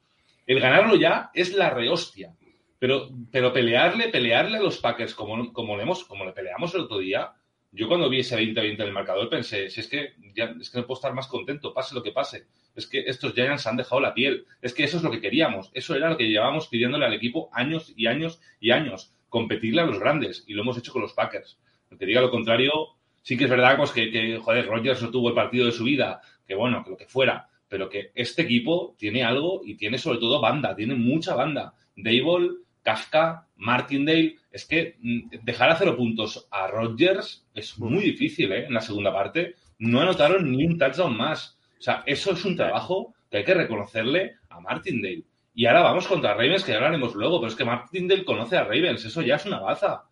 El 0.45 0.59
ganarlo 0.59 0.97
ya 0.97 1.31
es 1.33 1.55
la 1.55 1.71
rehostia. 1.71 2.35
Pero, 2.81 3.11
pero 3.31 3.53
pelearle, 3.53 4.09
pelearle 4.09 4.59
a 4.59 4.63
los 4.63 4.79
Packers 4.79 5.15
como, 5.15 5.53
como, 5.53 5.77
le 5.77 5.85
como 6.09 6.25
le 6.25 6.33
peleamos 6.33 6.75
el 6.75 6.81
otro 6.81 6.99
día, 6.99 7.35
yo 7.71 7.87
cuando 7.87 8.11
vi 8.11 8.19
ese 8.19 8.37
20-20 8.37 8.75
en 8.75 8.81
el 8.81 8.91
marcador 8.91 9.31
pensé, 9.31 9.71
si 9.71 9.79
es 9.79 9.87
que 9.87 10.15
es 10.61 10.71
que 10.71 10.79
no 10.81 10.85
puedo 10.85 10.99
estar 10.99 11.15
más 11.15 11.29
contento, 11.29 11.73
pase 11.73 11.95
lo 11.95 12.03
que 12.03 12.11
pase. 12.11 12.47
Es 12.75 12.89
que 12.89 13.05
estos 13.07 13.33
Giants 13.33 13.69
han 13.69 13.77
dejado 13.77 14.01
la 14.01 14.13
piel. 14.13 14.45
Es 14.61 14.75
que 14.75 14.83
eso 14.83 14.97
es 14.97 15.05
lo 15.05 15.11
que 15.13 15.21
queríamos. 15.21 15.71
Eso 15.73 15.95
era 15.95 16.11
lo 16.11 16.17
que 16.17 16.27
llevábamos 16.27 16.67
pidiéndole 16.67 17.07
al 17.07 17.15
equipo 17.15 17.49
años 17.53 17.93
y 17.95 18.09
años 18.09 18.41
y 18.59 18.73
años. 18.73 19.15
Competirle 19.29 19.83
a 19.83 19.87
los 19.87 20.01
grandes. 20.01 20.43
Y 20.49 20.55
lo 20.55 20.63
hemos 20.63 20.77
hecho 20.79 20.93
con 20.93 21.03
los 21.03 21.13
Packers. 21.13 21.61
El 21.93 21.99
que 21.99 22.07
diga 22.07 22.21
lo 22.21 22.33
contrario, 22.33 22.97
sí 23.23 23.37
que 23.37 23.45
es 23.45 23.51
verdad 23.51 23.77
pues, 23.77 23.91
que, 23.93 24.11
que, 24.11 24.39
joder, 24.39 24.67
Rodgers 24.67 25.03
no 25.03 25.11
tuvo 25.11 25.29
el 25.29 25.35
partido 25.35 25.67
de 25.67 25.73
su 25.73 25.85
vida. 25.85 26.21
Que 26.47 26.55
bueno, 26.55 26.85
que 26.85 26.91
lo 26.91 26.97
que 26.97 27.07
fuera. 27.07 27.49
Pero 27.69 27.89
que 27.89 28.11
este 28.15 28.43
equipo 28.43 28.95
tiene 28.99 29.25
algo 29.25 29.63
y 29.65 29.77
tiene 29.77 29.99
sobre 29.99 30.19
todo 30.19 30.41
banda. 30.41 30.75
Tiene 30.75 30.95
mucha 30.95 31.35
banda. 31.35 31.75
Dable, 31.97 32.51
Kafka, 32.83 33.47
Martindale. 33.57 34.37
Es 34.51 34.67
que 34.67 34.97
mm, 35.01 35.45
dejar 35.45 35.71
a 35.71 35.77
cero 35.77 35.97
puntos 35.97 36.47
a 36.51 36.67
Rodgers 36.67 37.47
es 37.55 37.79
muy 37.79 38.03
difícil, 38.03 38.53
¿eh? 38.53 38.67
En 38.67 38.75
la 38.75 38.81
segunda 38.81 39.13
parte. 39.13 39.55
No 39.79 40.01
anotaron 40.01 40.51
ni 40.51 40.67
un 40.67 40.79
touchdown 40.79 41.17
más. 41.17 41.59
O 41.79 41.83
sea, 41.83 42.03
eso 42.07 42.33
es 42.33 42.45
un 42.45 42.57
trabajo 42.57 43.15
que 43.31 43.39
hay 43.39 43.45
que 43.45 43.55
reconocerle 43.55 44.37
a 44.51 44.61
Martindale. 44.61 45.25
Y 45.55 45.67
ahora 45.67 45.83
vamos 45.83 46.07
contra 46.07 46.35
Ravens, 46.35 46.65
que 46.65 46.73
ya 46.73 46.77
hablaremos 46.77 47.15
luego, 47.15 47.41
pero 47.41 47.51
es 47.51 47.57
que 47.57 47.65
Martindale 47.65 48.25
conoce 48.25 48.57
a 48.57 48.65
Ravens, 48.65 49.05
eso 49.05 49.21
ya 49.21 49.37
es 49.37 49.45
una 49.45 49.61
baza. 49.61 50.05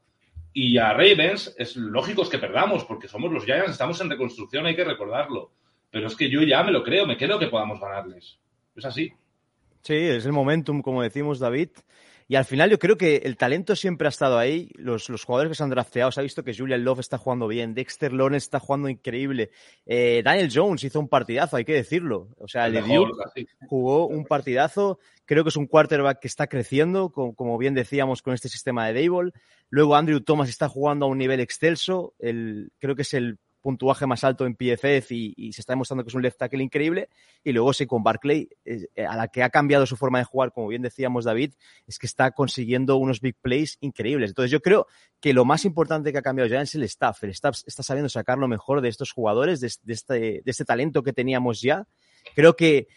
Y 0.52 0.78
a 0.78 0.92
Ravens 0.92 1.54
es 1.58 1.76
lógico 1.76 2.28
que 2.28 2.38
perdamos, 2.38 2.84
porque 2.84 3.08
somos 3.08 3.32
los 3.32 3.44
Giants, 3.44 3.72
estamos 3.72 4.00
en 4.00 4.10
reconstrucción, 4.10 4.66
hay 4.66 4.74
que 4.74 4.84
recordarlo. 4.84 5.52
Pero 5.90 6.06
es 6.06 6.16
que 6.16 6.28
yo 6.28 6.42
ya 6.42 6.62
me 6.62 6.72
lo 6.72 6.82
creo, 6.82 7.06
me 7.06 7.16
creo 7.16 7.38
que 7.38 7.48
podamos 7.48 7.80
ganarles. 7.80 8.38
Es 8.76 8.84
así. 8.84 9.12
Sí, 9.82 9.94
es 9.94 10.26
el 10.26 10.32
momentum, 10.32 10.82
como 10.82 11.02
decimos, 11.02 11.38
David. 11.38 11.70
Y 12.30 12.36
al 12.36 12.44
final 12.44 12.70
yo 12.70 12.78
creo 12.78 12.96
que 12.96 13.16
el 13.24 13.36
talento 13.36 13.74
siempre 13.74 14.06
ha 14.06 14.08
estado 14.08 14.38
ahí. 14.38 14.70
Los, 14.76 15.08
los 15.08 15.24
jugadores 15.24 15.50
que 15.50 15.56
se 15.56 15.64
han 15.64 15.70
drafteado, 15.70 16.12
se 16.12 16.20
ha 16.20 16.22
visto 16.22 16.44
que 16.44 16.54
Julian 16.54 16.84
Love 16.84 17.00
está 17.00 17.18
jugando 17.18 17.48
bien, 17.48 17.74
Dexter 17.74 18.12
Lawrence 18.12 18.44
está 18.44 18.60
jugando 18.60 18.88
increíble. 18.88 19.50
Eh, 19.84 20.22
Daniel 20.24 20.48
Jones 20.54 20.84
hizo 20.84 21.00
un 21.00 21.08
partidazo, 21.08 21.56
hay 21.56 21.64
que 21.64 21.74
decirlo. 21.74 22.28
O 22.38 22.46
sea, 22.46 22.68
el 22.68 22.74
de 22.74 22.82
Duke 22.82 23.48
jugó 23.66 24.06
un 24.06 24.24
partidazo. 24.24 25.00
Creo 25.24 25.42
que 25.42 25.48
es 25.48 25.56
un 25.56 25.66
quarterback 25.66 26.20
que 26.20 26.28
está 26.28 26.46
creciendo, 26.46 27.10
como, 27.10 27.34
como 27.34 27.58
bien 27.58 27.74
decíamos, 27.74 28.22
con 28.22 28.32
este 28.32 28.48
sistema 28.48 28.86
de 28.86 29.08
Dable. 29.08 29.32
Luego 29.68 29.96
Andrew 29.96 30.20
Thomas 30.20 30.48
está 30.48 30.68
jugando 30.68 31.06
a 31.06 31.08
un 31.08 31.18
nivel 31.18 31.40
excelso. 31.40 32.14
El, 32.20 32.70
creo 32.78 32.94
que 32.94 33.02
es 33.02 33.12
el 33.12 33.40
puntuaje 33.60 34.06
más 34.06 34.24
alto 34.24 34.46
en 34.46 34.54
PFF 34.54 35.12
y, 35.12 35.52
se 35.52 35.60
está 35.60 35.72
demostrando 35.72 36.04
que 36.04 36.08
es 36.08 36.14
un 36.14 36.22
left 36.22 36.38
tackle 36.38 36.62
increíble. 36.62 37.08
Y 37.44 37.52
luego 37.52 37.72
sí, 37.72 37.86
con 37.86 38.02
Barclay, 38.02 38.48
eh, 38.64 38.86
a 39.06 39.16
la 39.16 39.28
que 39.28 39.42
ha 39.42 39.50
cambiado 39.50 39.86
su 39.86 39.96
forma 39.96 40.18
de 40.18 40.24
jugar, 40.24 40.52
como 40.52 40.68
bien 40.68 40.82
decíamos 40.82 41.24
David, 41.24 41.52
es 41.86 41.98
que 41.98 42.06
está 42.06 42.30
consiguiendo 42.32 42.96
unos 42.96 43.20
big 43.20 43.36
plays 43.40 43.76
increíbles. 43.80 44.30
Entonces 44.30 44.50
yo 44.50 44.60
creo 44.60 44.86
que 45.20 45.32
lo 45.32 45.44
más 45.44 45.64
importante 45.64 46.12
que 46.12 46.18
ha 46.18 46.22
cambiado 46.22 46.48
ya 46.48 46.60
es 46.60 46.74
el 46.74 46.82
staff. 46.84 47.22
El 47.24 47.30
staff 47.30 47.58
está 47.66 47.82
sabiendo 47.82 48.08
sacar 48.08 48.38
lo 48.38 48.48
mejor 48.48 48.80
de 48.80 48.88
estos 48.88 49.12
jugadores, 49.12 49.60
de, 49.60 49.68
este, 49.92 50.14
de 50.14 50.42
este 50.44 50.64
talento 50.64 51.02
que 51.02 51.12
teníamos 51.12 51.60
ya. 51.60 51.86
Creo 52.34 52.56
que 52.56 52.88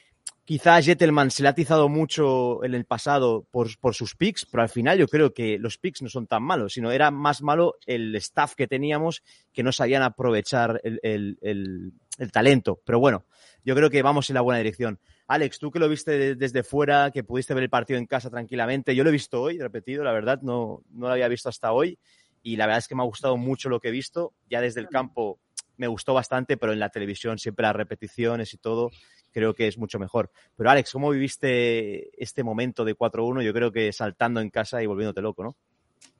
Quizá 0.46 0.82
Jettelman 0.82 1.32
se 1.32 1.42
le 1.42 1.48
ha 1.48 1.51
atizado 1.51 1.88
mucho 1.88 2.65
en 2.65 2.75
el 2.75 2.84
pasado 2.84 3.48
por, 3.50 3.77
por, 3.80 3.96
sus 3.96 4.13
picks, 4.15 4.46
pero 4.46 4.62
al 4.62 4.68
final 4.68 4.98
yo 4.98 5.08
creo 5.08 5.34
que 5.34 5.58
los 5.58 5.77
picks 5.77 6.01
no 6.01 6.10
son 6.10 6.27
tan 6.27 6.44
malos, 6.44 6.74
sino 6.74 6.92
era 6.92 7.12
más 7.12 7.42
malo 7.42 7.75
el 7.86 8.13
staff 8.18 8.53
que 8.53 8.68
teníamos 8.68 9.24
que 9.53 9.63
no 9.63 9.72
sabían 9.72 10.03
aprovechar 10.03 10.82
el, 10.84 11.00
el, 11.01 11.38
el, 11.42 11.94
el 12.18 12.32
talento. 12.34 12.82
Pero 12.84 13.00
bueno, 13.00 13.25
yo 13.63 13.74
creo 13.74 13.89
que 13.89 14.01
vamos 14.01 14.30
en 14.30 14.34
la 14.34 14.42
buena 14.42 14.58
dirección. 14.58 15.00
Alex, 15.27 15.60
tú 15.60 15.72
que 15.72 15.80
lo 15.80 15.88
viste 15.88 16.36
desde 16.36 16.63
fuera, 16.63 17.12
que 17.12 17.24
pudiste 17.24 17.53
ver 17.53 17.63
el 17.63 17.70
partido 17.70 17.98
en 17.98 18.06
casa 18.06 18.30
tranquilamente, 18.30 18.96
yo 18.96 19.06
lo 19.06 19.12
he 19.12 19.13
visto 19.13 19.42
hoy, 19.42 19.58
repetido, 19.60 20.03
la 20.03 20.12
verdad, 20.12 20.42
no, 20.42 20.84
no 20.92 21.08
lo 21.08 21.13
había 21.13 21.30
visto 21.30 21.48
hasta 21.48 21.72
hoy 21.72 21.98
y 22.42 22.58
la 22.58 22.65
verdad 22.65 22.80
es 22.80 22.88
que 22.89 22.96
me 22.96 23.01
ha 23.01 23.06
gustado 23.06 23.38
mucho 23.38 23.70
lo 23.70 23.80
que 23.80 23.88
he 23.88 23.92
visto. 23.92 24.34
Ya 24.50 24.60
desde 24.60 24.82
el 24.82 24.89
campo 24.89 25.39
me 25.77 25.88
gustó 25.88 26.13
bastante, 26.13 26.58
pero 26.58 26.74
en 26.74 26.80
la 26.80 26.89
televisión 26.89 27.39
siempre 27.39 27.63
las 27.63 27.75
repeticiones 27.75 28.53
y 28.53 28.58
todo 28.58 28.92
creo 29.34 29.54
que 29.54 29.68
es 29.68 29.78
mucho 29.78 30.00
mejor. 30.00 30.32
Pero 30.56 30.70
Alex, 30.70 30.92
¿cómo 30.92 31.10
viviste 31.10 32.10
este 32.22 32.44
momento 32.44 32.86
de 32.86 32.96
4-1? 32.96 33.44
Yo 33.44 33.54
creo 33.54 33.72
que 33.72 33.92
saltando 33.92 34.40
en 34.40 34.50
casa 34.50 34.82
y 34.82 34.86
volviéndote 34.86 35.22
loco, 35.22 35.44
¿no? 35.44 35.56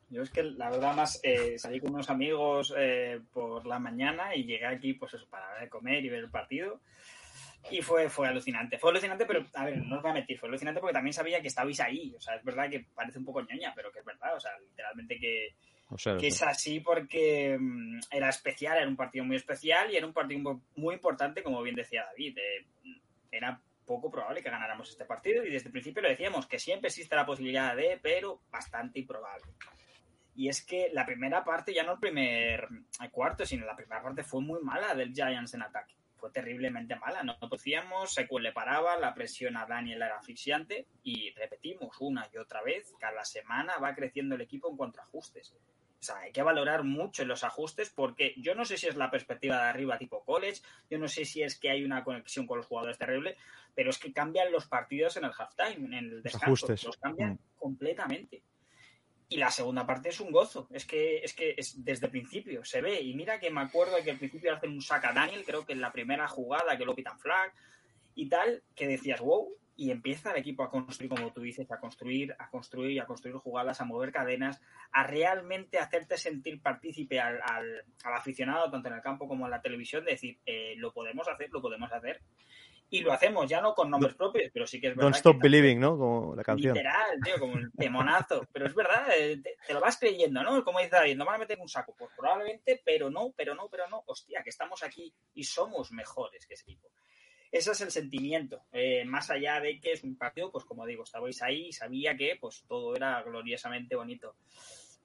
Yo 0.10 0.22
es 0.22 0.30
que 0.30 0.44
la 0.44 0.70
verdad 0.70 0.96
más 0.96 1.20
eh, 1.24 1.58
salí 1.58 1.80
con 1.80 1.94
unos 1.94 2.10
amigos 2.10 2.74
eh, 2.78 3.20
por 3.32 3.66
la 3.66 3.80
mañana 3.80 4.36
y 4.36 4.44
llegué 4.44 4.68
aquí 4.68 4.94
pues 4.94 5.16
eso, 5.16 5.26
para 5.28 5.68
comer 5.70 6.06
y 6.06 6.10
ver 6.10 6.20
el 6.20 6.30
partido. 6.30 6.82
Y 7.72 7.82
fue, 7.82 8.10
fue 8.10 8.28
alucinante. 8.28 8.78
Fue 8.78 8.92
alucinante, 8.92 9.26
pero, 9.26 9.46
a 9.54 9.66
ver, 9.66 9.78
no 9.78 9.96
os 9.96 10.02
voy 10.02 10.12
a 10.12 10.16
mentir, 10.16 10.38
fue 10.38 10.50
alucinante 10.50 10.82
porque 10.82 10.94
también 10.94 11.14
sabía 11.14 11.42
que 11.42 11.48
estabais 11.48 11.80
ahí. 11.80 12.14
O 12.16 12.20
sea, 12.20 12.36
es 12.36 12.44
verdad 12.44 12.70
que 12.70 12.86
parece 12.94 13.20
un 13.20 13.26
poco 13.26 13.42
ñoña, 13.42 13.74
pero 13.76 13.92
que 13.92 14.00
es 14.00 14.06
verdad. 14.06 14.36
O 14.36 14.40
sea, 14.40 14.52
literalmente 14.60 15.18
que, 15.18 15.56
o 15.90 15.98
sea, 15.98 16.18
que 16.18 16.28
es 16.28 16.42
así 16.44 16.80
porque 16.80 17.56
um, 17.60 18.00
era 18.12 18.30
especial, 18.30 18.78
era 18.78 18.88
un 18.88 18.96
partido 18.96 19.26
muy 19.26 19.38
especial 19.38 19.92
y 19.92 19.96
era 19.96 20.06
un 20.06 20.14
partido 20.14 20.62
muy 20.76 20.96
importante, 20.96 21.42
como 21.42 21.62
bien 21.62 21.76
decía 21.76 22.06
David. 22.06 22.38
Eh, 22.38 22.66
era 23.38 23.62
poco 23.86 24.10
probable 24.10 24.42
que 24.42 24.50
ganáramos 24.50 24.90
este 24.90 25.06
partido 25.06 25.46
y 25.46 25.52
desde 25.52 25.68
el 25.68 25.72
principio 25.72 26.02
lo 26.02 26.10
decíamos, 26.10 26.48
que 26.48 26.60
siempre 26.60 26.88
existe 26.88 27.16
la 27.16 27.26
posibilidad 27.26 27.76
de, 27.76 28.00
pero 28.02 28.42
bastante 28.50 29.00
improbable. 29.00 29.52
Y 30.36 30.50
es 30.50 30.66
que 30.66 30.90
la 30.94 31.06
primera 31.06 31.44
parte, 31.44 31.74
ya 31.74 31.84
no 31.84 31.94
el 31.94 32.00
primer 32.00 32.68
cuarto, 33.12 33.46
sino 33.46 33.66
la 33.66 33.76
primera 33.76 34.02
parte 34.02 34.24
fue 34.24 34.42
muy 34.42 34.62
mala 34.62 34.96
del 34.96 35.14
Giants 35.14 35.54
en 35.54 35.62
ataque. 35.62 35.96
Fue 36.16 36.32
terriblemente 36.32 36.96
mala, 36.96 37.22
no 37.22 37.38
podíamos, 37.38 38.14
Sequel 38.14 38.44
le 38.44 38.54
paraba, 38.54 38.98
la 38.98 39.14
presión 39.14 39.58
a 39.58 39.66
Daniel 39.66 40.02
era 40.02 40.18
asfixiante 40.18 40.88
y 41.04 41.32
repetimos 41.32 41.98
una 42.00 42.30
y 42.34 42.38
otra 42.38 42.64
vez, 42.64 42.94
cada 42.98 43.26
semana 43.26 43.78
va 43.78 43.94
creciendo 43.94 44.36
el 44.36 44.42
equipo 44.42 44.70
en 44.70 44.78
cuanto. 44.78 45.02
O 46.04 46.06
sea, 46.06 46.18
hay 46.18 46.34
que 46.34 46.42
valorar 46.42 46.84
mucho 46.84 47.24
los 47.24 47.46
ajustes 47.46 47.90
porque 47.90 48.34
yo 48.36 48.56
no 48.56 48.66
sé 48.66 48.76
si 48.76 48.88
es 48.88 48.98
la 48.98 49.10
perspectiva 49.10 49.56
de 49.56 49.70
arriba 49.70 49.98
tipo 49.98 50.22
college, 50.26 50.62
yo 50.90 51.00
no 51.00 51.08
sé 51.08 51.24
si 51.24 51.42
es 51.42 51.58
que 51.58 51.70
hay 51.70 51.86
una 51.86 52.04
conexión 52.04 52.46
con 52.46 52.58
los 52.58 52.68
jugadores 52.68 52.98
terrible, 52.98 53.38
pero 53.74 53.90
es 53.90 53.98
que 53.98 54.12
cambian 54.12 54.52
los 54.52 54.68
partidos 54.68 55.16
en 55.16 55.24
el 55.24 55.32
halftime, 55.32 55.88
en 55.88 55.94
el 55.94 56.22
descanso, 56.22 56.66
ajustes. 56.66 56.84
los 56.84 56.98
cambian 56.98 57.36
mm. 57.36 57.40
completamente. 57.58 58.44
Y 59.30 59.38
la 59.38 59.50
segunda 59.50 59.88
parte 59.88 60.10
es 60.10 60.20
un 60.20 60.30
gozo, 60.30 60.68
es 60.72 60.86
que 60.86 61.20
es 61.24 61.34
que 61.34 61.56
es 61.56 61.86
desde 61.86 62.08
el 62.08 62.12
principio 62.12 62.66
se 62.66 62.82
ve 62.82 63.00
y 63.00 63.16
mira 63.16 63.40
que 63.40 63.50
me 63.50 63.62
acuerdo 63.62 63.96
que 64.04 64.12
al 64.12 64.20
principio 64.20 64.54
hacen 64.54 64.72
un 64.72 64.82
saca 64.82 65.14
Daniel, 65.14 65.46
creo 65.46 65.66
que 65.66 65.72
en 65.72 65.80
la 65.80 65.94
primera 65.94 66.28
jugada 66.28 66.78
que 66.78 66.84
lo 66.84 66.96
pitan 66.96 67.18
flag 67.18 67.54
y 68.14 68.28
tal, 68.28 68.62
que 68.76 68.88
decías, 68.88 69.22
wow, 69.22 69.56
y 69.76 69.92
empieza 69.92 70.32
el 70.32 70.38
equipo 70.38 70.64
a 70.64 70.70
construir, 70.70 71.10
como 71.10 71.32
tú 71.32 71.42
dices, 71.42 71.70
a 71.72 71.80
construir, 71.80 72.36
a 72.38 72.50
construir, 72.50 73.02
a 73.02 73.06
construir 73.06 73.36
jugadas, 73.38 73.82
a 73.82 73.86
mover 73.86 74.12
cadenas, 74.12 74.62
a 74.92 75.04
realmente 75.04 75.80
hacerte 75.80 76.18
sentir 76.18 76.62
partícipe 76.62 77.20
al, 77.20 77.40
al, 77.42 77.84
al 78.04 78.14
aficionado, 78.14 78.70
tanto 78.70 78.90
en 78.90 78.96
el 78.96 79.02
campo 79.02 79.28
como 79.28 79.46
en 79.46 79.52
la 79.52 79.62
televisión, 79.62 80.06
de 80.06 80.12
decir, 80.12 80.40
eh, 80.46 80.76
lo 80.78 80.94
podemos 80.94 81.28
hacer, 81.28 81.50
lo 81.52 81.62
podemos 81.62 81.92
hacer. 81.92 82.22
Y 82.90 83.02
lo 83.02 83.12
hacemos 83.12 83.50
ya 83.50 83.60
no 83.60 83.74
con 83.74 83.90
nombres 83.90 84.14
propios, 84.14 84.52
pero 84.54 84.68
sí 84.68 84.80
que 84.80 84.90
es 84.90 84.96
verdad. 84.96 85.06
Don't 85.06 85.16
Stop 85.16 85.42
Believing, 85.42 85.80
¿no? 85.80 85.98
Como 85.98 86.36
la 86.36 86.44
canción. 86.44 86.76
Literal, 86.76 87.20
tío, 87.24 87.40
como 87.40 87.58
el 87.58 87.72
temonazo. 87.72 88.48
pero 88.54 88.68
es 88.68 88.76
verdad, 88.76 89.08
eh, 89.18 89.42
te, 89.42 89.56
te, 89.66 89.74
lo 89.74 89.82
vas 89.82 89.98
creyendo, 89.98 90.44
¿no? 90.44 90.64
Como 90.64 90.78
dice 90.78 90.98
David, 90.98 91.18
no 91.18 91.26
van 91.26 91.36
a 91.36 91.40
meter 91.40 91.58
un 91.60 91.68
saco. 91.68 91.96
Pues 91.98 92.12
probablemente, 92.16 92.84
pero 92.86 93.10
no, 93.10 93.34
pero 93.36 93.56
no, 93.56 93.68
pero 93.68 93.90
no. 93.90 94.04
Hostia, 94.06 94.44
que 94.44 94.52
estamos 94.52 94.84
aquí 94.84 95.12
y 95.34 95.44
somos 95.44 95.92
mejores 95.92 96.46
que 96.46 96.54
ese 96.54 96.66
equipo. 96.66 96.92
Ese 97.54 97.72
es 97.72 97.82
el 97.82 97.92
sentimiento. 97.92 98.64
Eh, 98.72 99.06
más 99.06 99.30
allá 99.30 99.60
de 99.60 99.80
que 99.80 99.92
es 99.92 100.04
un 100.04 100.18
partido, 100.18 100.52
pues 100.52 100.66
como 100.66 100.88
digo, 100.88 101.04
estabais 101.04 101.40
ahí 101.44 101.68
y 101.68 101.72
sabía 101.72 102.18
que 102.18 102.36
pues 102.42 102.66
todo 102.68 102.96
era 102.96 103.22
gloriosamente 103.22 103.96
bonito. 103.96 104.38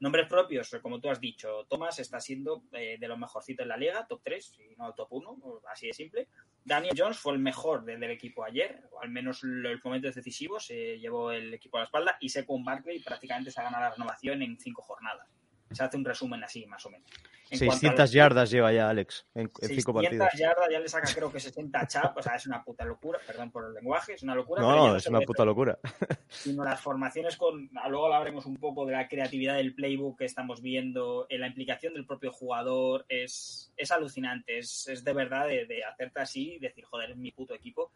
Nombres 0.00 0.26
propios, 0.28 0.74
como 0.80 0.98
tú 0.98 1.10
has 1.10 1.20
dicho, 1.20 1.66
Thomas 1.68 1.98
está 1.98 2.20
siendo 2.20 2.62
eh, 2.72 2.96
de 2.98 3.06
los 3.06 3.18
mejorcitos 3.18 3.64
en 3.64 3.68
la 3.68 3.76
liga, 3.76 4.06
top 4.06 4.22
3, 4.24 4.60
y 4.60 4.76
no 4.76 4.94
top 4.94 5.08
1, 5.10 5.60
así 5.70 5.88
de 5.88 5.92
simple. 5.92 6.28
Daniel 6.64 6.94
Jones 6.96 7.18
fue 7.18 7.34
el 7.34 7.38
mejor 7.38 7.84
del, 7.84 8.02
equipo 8.04 8.42
ayer, 8.42 8.82
al 9.02 9.10
menos 9.10 9.42
los 9.42 9.84
momentos 9.84 10.14
decisivos, 10.14 10.64
se 10.64 10.98
llevó 10.98 11.32
el 11.32 11.52
equipo 11.52 11.76
a 11.76 11.80
la 11.80 11.84
espalda, 11.84 12.16
y 12.18 12.30
Secon 12.30 12.64
Barkley 12.64 13.00
prácticamente 13.00 13.50
se 13.50 13.60
ha 13.60 13.64
ganado 13.64 13.84
la 13.84 13.90
renovación 13.90 14.40
en 14.40 14.58
cinco 14.58 14.80
jornadas. 14.80 15.28
Se 15.70 15.84
hace 15.84 15.98
un 15.98 16.04
resumen 16.06 16.42
así, 16.42 16.64
más 16.64 16.86
o 16.86 16.90
menos. 16.90 17.10
En 17.50 17.58
600 17.58 18.12
yardas 18.12 18.50
lleva 18.50 18.72
ya 18.72 18.88
Alex 18.88 19.26
en, 19.34 19.50
en 19.60 19.68
5 19.68 19.94
partidos. 19.94 20.28
yardas 20.36 20.68
ya 20.70 20.80
le 20.80 20.88
saca 20.88 21.12
creo 21.14 21.32
que 21.32 21.40
60 21.40 21.86
chap, 21.86 22.16
o 22.16 22.22
sea, 22.22 22.36
es 22.36 22.46
una 22.46 22.62
puta 22.62 22.84
locura, 22.84 23.18
perdón 23.26 23.50
por 23.50 23.66
el 23.66 23.74
lenguaje, 23.74 24.14
es 24.14 24.22
una 24.22 24.34
locura. 24.34 24.60
No, 24.60 24.88
no 24.88 24.96
es 24.96 25.06
una 25.06 25.20
puta 25.20 25.44
locura. 25.44 25.78
Sino 26.28 26.64
las 26.64 26.80
formaciones 26.80 27.36
con, 27.36 27.70
luego 27.88 28.06
hablaremos 28.06 28.46
un 28.46 28.56
poco 28.56 28.84
de 28.86 28.92
la 28.92 29.08
creatividad 29.08 29.56
del 29.56 29.74
playbook 29.74 30.18
que 30.18 30.24
estamos 30.24 30.60
viendo, 30.60 31.26
en 31.28 31.40
la 31.40 31.46
implicación 31.46 31.94
del 31.94 32.06
propio 32.06 32.32
jugador, 32.32 33.06
es, 33.08 33.72
es 33.76 33.90
alucinante, 33.90 34.58
es, 34.58 34.88
es 34.88 35.04
de 35.04 35.12
verdad 35.12 35.46
de, 35.46 35.66
de 35.66 35.84
hacerte 35.84 36.20
así 36.20 36.54
y 36.54 36.58
decir, 36.58 36.84
joder, 36.84 37.10
es 37.10 37.16
mi 37.16 37.32
puto 37.32 37.54
equipo 37.54 37.92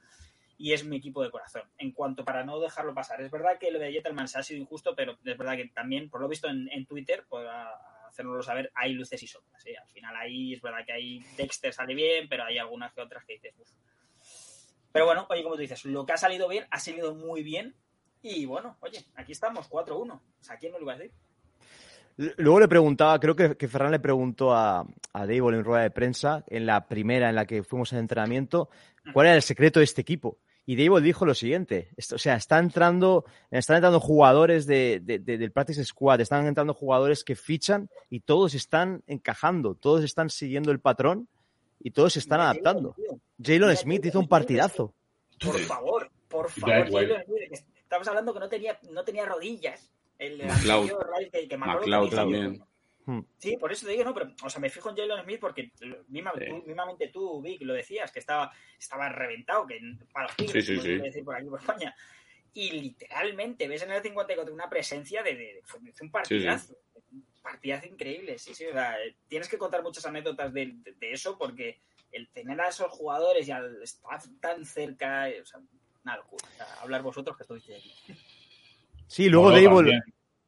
y 0.58 0.72
es 0.72 0.84
mi 0.84 0.96
equipo 0.96 1.22
de 1.22 1.30
corazón. 1.30 1.62
En 1.78 1.92
cuanto 1.92 2.24
para 2.24 2.44
no 2.44 2.60
dejarlo 2.60 2.94
pasar, 2.94 3.20
es 3.20 3.30
verdad 3.30 3.58
que 3.58 3.70
lo 3.70 3.78
de 3.78 3.92
Jettelman 3.92 4.28
se 4.28 4.38
ha 4.38 4.42
sido 4.42 4.60
injusto, 4.60 4.94
pero 4.94 5.18
es 5.24 5.36
verdad 5.36 5.56
que 5.56 5.68
también, 5.68 6.08
por 6.08 6.20
lo 6.20 6.28
visto 6.28 6.48
en, 6.48 6.68
en 6.70 6.86
Twitter, 6.86 7.24
pues, 7.28 7.46
hacernoslo 8.12 8.42
saber, 8.42 8.70
hay 8.74 8.92
luces 8.92 9.22
y 9.22 9.26
sombras. 9.26 9.66
¿eh? 9.66 9.74
Al 9.76 9.88
final 9.88 10.14
ahí 10.16 10.54
es 10.54 10.62
verdad 10.62 10.84
que 10.86 10.92
hay 10.92 11.18
Dexter 11.36 11.72
sale 11.72 11.94
bien, 11.94 12.28
pero 12.28 12.44
hay 12.44 12.58
algunas 12.58 12.92
que 12.92 13.00
otras 13.00 13.24
que 13.24 13.34
dices, 13.34 13.54
Uf. 13.58 13.68
Pero 14.92 15.06
bueno, 15.06 15.26
oye, 15.30 15.42
como 15.42 15.54
tú 15.54 15.62
dices, 15.62 15.84
lo 15.86 16.04
que 16.04 16.12
ha 16.12 16.18
salido 16.18 16.48
bien, 16.48 16.66
ha 16.70 16.78
salido 16.78 17.14
muy 17.14 17.42
bien. 17.42 17.74
Y 18.20 18.44
bueno, 18.44 18.76
oye, 18.80 19.04
aquí 19.14 19.32
estamos, 19.32 19.68
4-1. 19.68 20.12
O 20.12 20.22
sea, 20.40 20.58
¿quién 20.58 20.72
no 20.72 20.78
lo 20.78 20.84
iba 20.84 20.92
a 20.92 20.98
decir? 20.98 21.12
Luego 22.16 22.60
le 22.60 22.68
preguntaba, 22.68 23.18
creo 23.18 23.34
que, 23.34 23.56
que 23.56 23.68
Ferran 23.68 23.90
le 23.90 23.98
preguntó 23.98 24.52
a, 24.52 24.86
a 25.14 25.26
Dable 25.26 25.56
en 25.56 25.64
rueda 25.64 25.82
de 25.82 25.90
prensa, 25.90 26.44
en 26.46 26.66
la 26.66 26.86
primera 26.86 27.30
en 27.30 27.34
la 27.34 27.46
que 27.46 27.62
fuimos 27.62 27.92
al 27.94 28.00
entrenamiento, 28.00 28.68
cuál 29.14 29.28
era 29.28 29.36
el 29.36 29.42
secreto 29.42 29.80
de 29.80 29.84
este 29.84 30.02
equipo. 30.02 30.38
Y 30.64 30.76
Dable 30.76 31.02
dijo 31.02 31.26
lo 31.26 31.34
siguiente, 31.34 31.90
esto, 31.96 32.14
o 32.14 32.18
sea, 32.18 32.36
está 32.36 32.58
entrando, 32.58 33.24
están 33.50 33.76
entrando 33.76 33.98
jugadores 33.98 34.64
de, 34.66 35.00
de, 35.02 35.18
de, 35.18 35.36
del 35.36 35.50
Practice 35.50 35.84
Squad, 35.84 36.20
están 36.20 36.46
entrando 36.46 36.72
jugadores 36.72 37.24
que 37.24 37.34
fichan 37.34 37.88
y 38.08 38.20
todos 38.20 38.54
están 38.54 39.02
encajando, 39.08 39.74
todos 39.74 40.04
están 40.04 40.30
siguiendo 40.30 40.70
el 40.70 40.78
patrón 40.78 41.28
y 41.80 41.90
todos 41.90 42.12
se 42.12 42.20
están 42.20 42.38
Mira, 42.38 42.50
adaptando. 42.50 42.94
Jalen 43.42 43.76
Smith 43.76 44.06
hizo 44.06 44.20
un 44.20 44.28
partidazo. 44.28 44.94
Por 45.44 45.58
favor, 45.58 46.10
por 46.28 46.48
favor, 46.50 46.90
Jalen 46.92 47.24
Smith, 47.24 47.64
estamos 47.76 48.06
hablando 48.06 48.32
que 48.32 48.40
no 48.40 48.48
tenía, 48.48 48.78
no 48.90 49.02
tenía 49.04 49.26
rodillas. 49.26 49.90
El 50.16 50.46
McLeod, 50.46 50.90
que, 51.32 51.48
que 51.48 51.56
McLeod 51.56 52.10
también. 52.10 52.64
Sí, 53.38 53.56
por 53.56 53.72
eso 53.72 53.86
te 53.86 53.92
digo, 53.92 54.04
no, 54.04 54.14
pero, 54.14 54.32
o 54.44 54.50
sea, 54.50 54.60
me 54.60 54.70
fijo 54.70 54.90
en 54.90 54.96
Jalen 54.96 55.24
Smith 55.24 55.40
porque 55.40 55.72
misma, 56.08 56.32
sí. 56.38 56.46
tú, 56.48 56.62
mismamente 56.66 57.08
tú, 57.08 57.42
Vic, 57.42 57.62
lo 57.62 57.74
decías, 57.74 58.12
que 58.12 58.20
estaba, 58.20 58.52
estaba 58.78 59.08
reventado, 59.08 59.66
que 59.66 59.80
para 60.12 60.26
los 60.26 60.36
tigres, 60.36 60.64
sí, 60.64 60.76
sí, 60.76 60.80
sí. 60.80 60.98
decir 60.98 61.24
por 61.24 61.36
aquí 61.36 61.46
por 61.46 61.60
España. 61.60 61.94
Y 62.54 62.70
literalmente 62.70 63.66
ves 63.66 63.82
en 63.82 63.92
el 63.92 64.02
54 64.02 64.52
una 64.52 64.68
presencia 64.68 65.22
de, 65.22 65.34
de, 65.34 65.38
de, 65.38 65.62
de 65.80 65.92
un 66.00 66.10
partidazo. 66.10 66.76
Un 67.10 67.24
partidazo 67.42 67.86
increíble, 67.86 68.38
sí, 68.38 68.54
sí. 68.54 68.66
O 68.66 68.72
sea, 68.72 68.96
tienes 69.26 69.48
que 69.48 69.58
contar 69.58 69.82
muchas 69.82 70.06
anécdotas 70.06 70.52
de, 70.52 70.74
de, 70.84 71.12
eso 71.12 71.36
porque 71.38 71.80
el 72.12 72.28
tener 72.28 72.60
a 72.60 72.68
esos 72.68 72.90
jugadores 72.90 73.48
y 73.48 73.50
al 73.50 73.82
estar 73.82 74.20
tan 74.40 74.64
cerca, 74.64 75.28
o 75.40 75.46
sea, 75.46 75.60
una 76.04 76.16
locura. 76.18 76.44
O 76.52 76.56
sea, 76.56 76.66
hablar 76.82 77.02
vosotros 77.02 77.36
que 77.36 77.42
estoy 77.42 77.74
aquí. 77.74 77.94
Sí, 79.06 79.28
luego 79.28 79.50
No, 79.50 79.82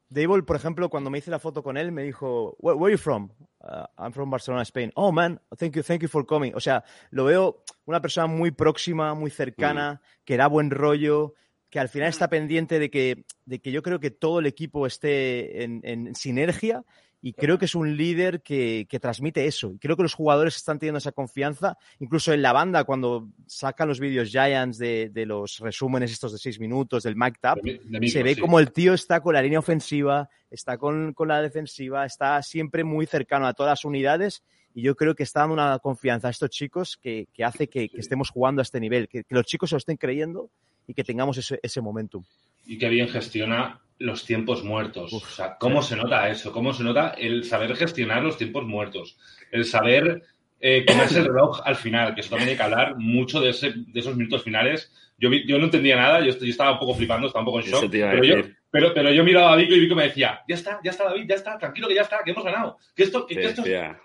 Dable, 0.09 0.43
por 0.43 0.55
ejemplo, 0.55 0.89
cuando 0.89 1.09
me 1.09 1.17
hice 1.17 1.31
la 1.31 1.39
foto 1.39 1.63
con 1.63 1.77
él, 1.77 1.91
me 1.91 2.03
dijo, 2.03 2.55
where, 2.59 2.77
where 2.77 2.93
are 2.93 2.97
you 2.97 3.01
from? 3.01 3.29
"Uh, 3.61 3.85
I'm 3.97 4.13
from 4.13 4.29
Barcelona, 4.29 4.61
Spain. 4.63 4.91
Oh, 4.95 5.11
man, 5.11 5.41
thank 5.57 5.75
you, 5.75 5.81
thank 5.81 6.01
you 6.01 6.07
for 6.07 6.25
coming. 6.25 6.53
O 6.55 6.59
sea, 6.59 6.83
lo 7.09 7.25
veo 7.25 7.63
una 7.85 7.99
persona 8.01 8.27
muy 8.27 8.51
próxima, 8.51 9.15
muy 9.15 9.31
cercana, 9.31 10.01
que 10.23 10.37
da 10.37 10.47
buen 10.47 10.69
rollo, 10.69 11.33
que 11.71 11.79
al 11.79 11.89
final 11.89 12.09
está 12.09 12.29
pendiente 12.29 12.77
de 12.77 12.89
que, 12.91 13.25
de 13.45 13.59
que 13.59 13.71
yo 13.71 13.81
creo 13.81 13.99
que 13.99 14.11
todo 14.11 14.39
el 14.39 14.45
equipo 14.45 14.85
esté 14.85 15.63
en, 15.63 15.81
en 15.83 16.13
sinergia 16.15 16.83
y 17.25 17.33
creo 17.33 17.57
que 17.57 17.65
es 17.65 17.73
un 17.73 17.97
líder 17.97 18.43
que, 18.43 18.85
que 18.87 18.99
transmite 18.99 19.47
eso. 19.47 19.71
Y 19.71 19.79
creo 19.79 19.97
que 19.97 20.03
los 20.03 20.13
jugadores 20.13 20.57
están 20.57 20.77
teniendo 20.77 20.99
esa 20.99 21.11
confianza, 21.11 21.75
incluso 21.97 22.31
en 22.31 22.43
la 22.43 22.53
banda, 22.53 22.83
cuando 22.83 23.29
sacan 23.47 23.87
los 23.87 23.99
vídeos 23.99 24.29
Giants 24.29 24.77
de, 24.77 25.09
de 25.09 25.25
los 25.25 25.57
resúmenes 25.57 26.11
estos 26.11 26.33
de 26.33 26.37
seis 26.37 26.59
minutos, 26.59 27.01
del 27.01 27.15
mic 27.15 27.39
tap, 27.41 27.57
De, 27.63 27.81
de 27.83 28.07
se 28.09 28.21
ve 28.21 28.35
sí. 28.35 28.41
como 28.41 28.59
el 28.59 28.71
tío 28.71 28.93
está 28.93 29.21
con 29.21 29.33
la 29.33 29.41
línea 29.41 29.57
ofensiva, 29.57 30.29
está 30.51 30.77
con, 30.77 31.13
con 31.13 31.29
la 31.29 31.41
defensiva, 31.41 32.05
está 32.05 32.39
siempre 32.43 32.83
muy 32.83 33.07
cercano 33.07 33.47
a 33.47 33.53
todas 33.55 33.71
las 33.71 33.85
unidades 33.85 34.43
y 34.75 34.83
yo 34.83 34.95
creo 34.95 35.15
que 35.15 35.23
está 35.23 35.39
dando 35.39 35.55
una 35.55 35.79
confianza 35.79 36.27
a 36.27 36.31
estos 36.31 36.51
chicos 36.51 36.95
que, 36.95 37.27
que 37.33 37.43
hace 37.43 37.67
que, 37.67 37.89
que 37.89 38.01
estemos 38.01 38.29
jugando 38.29 38.61
a 38.61 38.63
este 38.63 38.79
nivel, 38.79 39.07
que, 39.07 39.23
que 39.23 39.33
los 39.33 39.45
chicos 39.47 39.71
se 39.71 39.75
lo 39.75 39.79
estén 39.79 39.97
creyendo 39.97 40.51
y 40.85 40.93
que 40.93 41.03
tengamos 41.03 41.39
ese, 41.39 41.59
ese 41.63 41.81
momentum. 41.81 42.23
Y 42.65 42.77
qué 42.77 42.89
bien 42.89 43.07
gestiona 43.07 43.79
los 43.99 44.25
tiempos 44.25 44.63
muertos. 44.63 45.13
Uf, 45.13 45.23
o 45.23 45.35
sea, 45.35 45.57
¿cómo 45.57 45.81
se 45.81 45.95
nota 45.95 46.29
eso? 46.29 46.51
¿Cómo 46.51 46.73
se 46.73 46.83
nota 46.83 47.09
el 47.17 47.43
saber 47.45 47.75
gestionar 47.75 48.23
los 48.23 48.37
tiempos 48.37 48.65
muertos? 48.65 49.17
El 49.51 49.65
saber 49.65 50.23
eh, 50.59 50.83
comerse 50.87 51.19
el 51.19 51.25
reloj 51.27 51.61
al 51.63 51.75
final, 51.75 52.13
que 52.15 52.21
eso 52.21 52.31
también 52.31 52.49
hay 52.49 52.57
que 52.57 52.63
hablar 52.63 52.95
mucho 52.97 53.39
de, 53.39 53.49
ese- 53.51 53.73
de 53.75 53.99
esos 53.99 54.15
minutos 54.17 54.43
finales. 54.43 54.91
Yo, 55.17 55.29
yo 55.31 55.57
no 55.59 55.65
entendía 55.65 55.95
nada, 55.95 56.19
yo, 56.19 56.37
yo 56.37 56.45
estaba 56.47 56.73
un 56.73 56.79
poco 56.79 56.95
flipando, 56.95 57.27
estaba 57.27 57.41
un 57.41 57.45
poco 57.45 57.59
en 57.59 57.65
shock. 57.71 57.81
Pero 58.11 58.23
yo. 58.23 58.35
Pero, 58.75 58.93
pero 58.93 59.09
yo 59.11 59.23
miraba 59.23 59.53
a 59.53 59.55
Vico 59.55 59.73
y 59.73 59.79
Vico 59.79 59.95
me 59.95 60.03
decía, 60.03 60.41
ya 60.49 60.55
está, 60.55 60.81
ya 60.83 60.91
está 60.91 61.05
David, 61.05 61.25
ya 61.29 61.35
está, 61.35 61.57
tranquilo 61.57 61.87
que 61.87 61.95
ya 61.95 62.01
está, 62.01 62.19
que 62.25 62.31
hemos 62.31 62.43
ganado. 62.43 62.77
Que 62.93 63.03
esto, 63.03 63.25
que, 63.25 63.35
que 63.35 63.47
esto, 63.47 63.63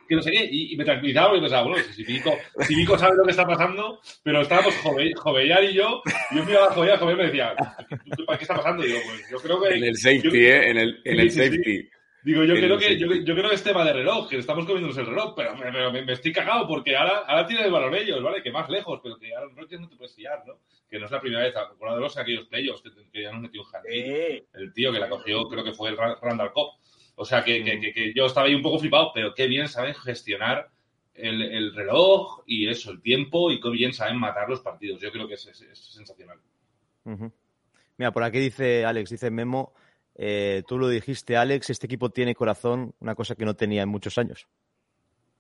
que 0.09 0.15
no 0.15 0.23
sé 0.23 0.31
qué, 0.31 0.49
y, 0.49 0.73
y 0.73 0.77
me 0.77 0.85
tranquilizaba 0.85 1.37
y 1.37 1.41
pensaba, 1.41 1.63
bueno, 1.67 1.85
si 1.93 2.05
Vico, 2.05 2.33
si 2.61 2.77
Vico 2.77 2.97
sabe 2.97 3.17
lo 3.17 3.25
que 3.25 3.33
está 3.33 3.45
pasando, 3.45 4.01
pero 4.23 4.43
estábamos 4.43 4.73
Jove- 4.77 5.13
Jovellar 5.17 5.65
y 5.65 5.73
yo, 5.75 6.03
y 6.31 6.37
yo 6.37 6.45
miraba 6.45 6.67
a 6.67 6.71
Jovellar, 6.71 6.99
Jovellar 7.01 7.19
me 7.19 7.27
decía, 7.27 7.55
¿para 8.27 8.39
qué 8.39 8.45
está 8.45 8.55
pasando? 8.55 8.85
Y 8.85 8.89
digo, 8.89 9.01
pues 9.05 9.29
yo 9.29 9.39
creo 9.39 9.61
que... 9.61 9.69
En 9.75 9.83
el 9.85 9.97
safety, 9.97 10.23
yo- 10.31 10.35
¿eh? 10.35 10.71
En 10.71 10.77
el, 10.79 11.01
en 11.05 11.21
el 11.21 11.31
Sí, 11.33 11.41
sí, 11.51 11.63
sí. 11.65 11.89
Digo, 12.23 12.45
yo 12.45 12.55
creo 12.55 12.77
que 12.79 12.99
yo, 12.99 13.07
yo 13.15 13.35
creo 13.35 13.49
que 13.49 13.55
es 13.55 13.63
tema 13.63 13.83
de 13.85 13.95
reloj, 13.95 14.29
que 14.29 14.37
estamos 14.37 14.67
comiéndonos 14.67 14.99
el 14.99 15.07
reloj, 15.07 15.35
pero, 15.35 15.57
me, 15.57 15.73
pero 15.73 15.91
me- 15.91 16.05
me 16.05 16.13
estoy 16.13 16.33
cagado 16.33 16.69
porque 16.69 16.95
ahora, 16.95 17.19
ahora 17.27 17.47
tiene 17.47 17.65
el 17.65 17.73
balón 17.73 17.95
ellos, 17.95 18.23
¿vale? 18.23 18.43
Que 18.43 18.53
más 18.53 18.69
lejos, 18.69 19.01
pero 19.03 19.19
que 19.19 19.35
Aaron 19.35 19.57
Rodgers 19.57 19.81
no 19.81 19.89
te 19.89 19.97
puedes 19.97 20.15
fiar, 20.15 20.43
¿no? 20.47 20.59
Que 20.91 20.99
no 20.99 21.07
es 21.07 21.11
la 21.11 21.21
primera 21.21 21.43
vez, 21.43 21.57
acordaros 21.57 22.15
de 22.15 22.21
aquellos 22.21 22.47
playoffs 22.49 22.83
que, 22.83 22.91
que 23.11 23.23
ya 23.23 23.33
nos 23.33 23.41
metió 23.41 23.63
un 23.63 23.69
jardín 23.69 23.93
Eh, 23.95 24.45
el 24.55 24.73
tío 24.75 24.93
que 24.93 24.99
la 24.99 25.09
cogió, 25.09 25.49
creo 25.49 25.65
que 25.65 25.73
fue 25.73 25.89
el 25.91 25.97
Ra- 25.97 26.19
Randall 26.21 26.53
Cobb. 26.53 26.73
O 27.15 27.25
sea, 27.25 27.43
que, 27.43 27.65
que- 27.65 27.77
Mm. 27.77 27.81
que- 27.81 27.93
que 27.95 28.13
yo 28.15 28.27
estaba 28.27 28.47
ahí 28.47 28.55
un 28.55 28.63
poco 28.63 28.79
flipado, 28.79 29.13
pero 29.15 29.33
qué 29.35 29.47
bien 29.47 29.69
saben 29.69 29.95
gestionar 29.95 30.69
el, 31.15 31.41
el 31.43 31.75
reloj 31.75 32.43
y 32.47 32.69
eso, 32.69 32.91
el 32.91 33.01
tiempo, 33.01 33.51
y 33.51 33.61
qué 33.61 33.71
bien 33.71 33.93
saben 33.95 34.19
matar 34.19 34.49
los 34.49 34.61
partidos. 34.61 35.01
Yo 35.01 35.11
creo 35.11 35.27
que 35.27 35.35
es, 35.35 35.47
es- 35.47 35.63
es 35.63 35.79
sensacional. 35.79 36.39
Mira, 37.97 38.13
por 38.13 38.23
aquí 38.23 38.39
dice 38.39 38.85
Alex, 38.85 39.11
dice 39.11 39.31
Memo, 39.31 39.73
eh, 40.23 40.63
tú 40.69 40.77
lo 40.79 40.89
dijiste, 40.89 41.37
Alex, 41.39 41.71
este 41.71 41.87
equipo 41.87 42.11
tiene 42.11 42.35
corazón, 42.35 42.95
una 43.01 43.15
cosa 43.15 43.35
que 43.35 43.47
no 43.47 43.57
tenía 43.57 43.83
en 43.83 43.89
muchos 43.89 44.19
años. 44.19 44.47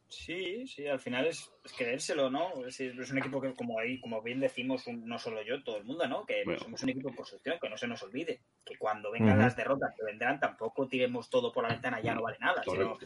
Sí, 0.08 0.66
sí, 0.66 0.86
al 0.88 0.98
final 0.98 1.26
es, 1.26 1.48
es 1.64 1.72
creérselo, 1.72 2.30
¿no? 2.30 2.66
Es, 2.66 2.80
es 2.80 3.10
un 3.12 3.18
equipo 3.18 3.40
que, 3.40 3.54
como 3.54 3.78
ahí, 3.78 4.00
como 4.00 4.20
bien 4.22 4.40
decimos, 4.40 4.84
un- 4.88 5.06
no 5.06 5.18
solo 5.20 5.40
yo, 5.42 5.62
todo 5.62 5.76
el 5.76 5.84
mundo, 5.84 6.08
¿no? 6.08 6.24
Que 6.26 6.42
Bueno. 6.44 6.60
somos 6.60 6.82
un 6.82 6.88
equipo 6.88 7.10
en 7.10 7.14
construcción, 7.14 7.58
que 7.60 7.68
no 7.68 7.76
se 7.76 7.86
nos 7.86 8.02
olvide. 8.02 8.40
Que 8.64 8.76
cuando 8.76 9.12
vengan 9.12 9.38
las 9.38 9.54
derrotas 9.54 9.94
que 9.96 10.04
vendrán, 10.04 10.40
tampoco 10.40 10.88
tiremos 10.88 11.30
todo 11.30 11.52
por 11.52 11.62
la 11.62 11.68
ventana, 11.74 12.00
ya 12.00 12.14
no 12.14 12.22
vale 12.22 12.38
nada. 12.40 12.62
sino 12.64 12.98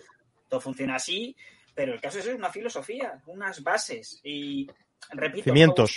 todo 0.48 0.60
funciona 0.60 0.94
así, 0.94 1.36
pero 1.74 1.92
el 1.92 2.00
caso 2.00 2.20
es 2.20 2.26
una 2.28 2.48
filosofía, 2.50 3.20
unas 3.26 3.62
bases. 3.62 4.20
Y 4.24 4.66
repito, 5.10 5.44
Cimientos. 5.44 5.96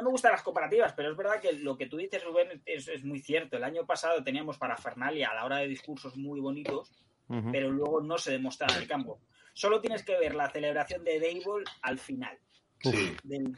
No- 0.00 0.06
me 0.06 0.10
gustan 0.10 0.32
las 0.32 0.42
comparativas, 0.42 0.92
pero 0.94 1.10
es 1.10 1.16
verdad 1.16 1.40
que 1.40 1.52
lo 1.52 1.76
que 1.76 1.86
tú 1.86 1.96
dices, 1.96 2.22
Rubén, 2.24 2.62
es, 2.66 2.88
es 2.88 3.04
muy 3.04 3.20
cierto. 3.20 3.56
El 3.56 3.64
año 3.64 3.86
pasado 3.86 4.22
teníamos 4.24 4.58
parafernalia 4.58 5.30
a 5.30 5.34
la 5.34 5.44
hora 5.44 5.58
de 5.58 5.68
discursos 5.68 6.16
muy 6.16 6.40
bonitos, 6.40 6.92
pero 7.52 7.70
luego 7.70 8.00
no 8.00 8.18
se 8.18 8.32
demostraba 8.32 8.74
en 8.74 8.82
el 8.82 8.88
campo. 8.88 9.20
Solo 9.54 9.80
tienes 9.80 10.02
que 10.04 10.18
ver 10.18 10.34
la 10.34 10.50
celebración 10.50 11.04
de 11.04 11.20
Dable 11.20 11.64
al 11.82 11.98
final. 11.98 12.36
Sí. 12.82 13.14
del-. 13.24 13.52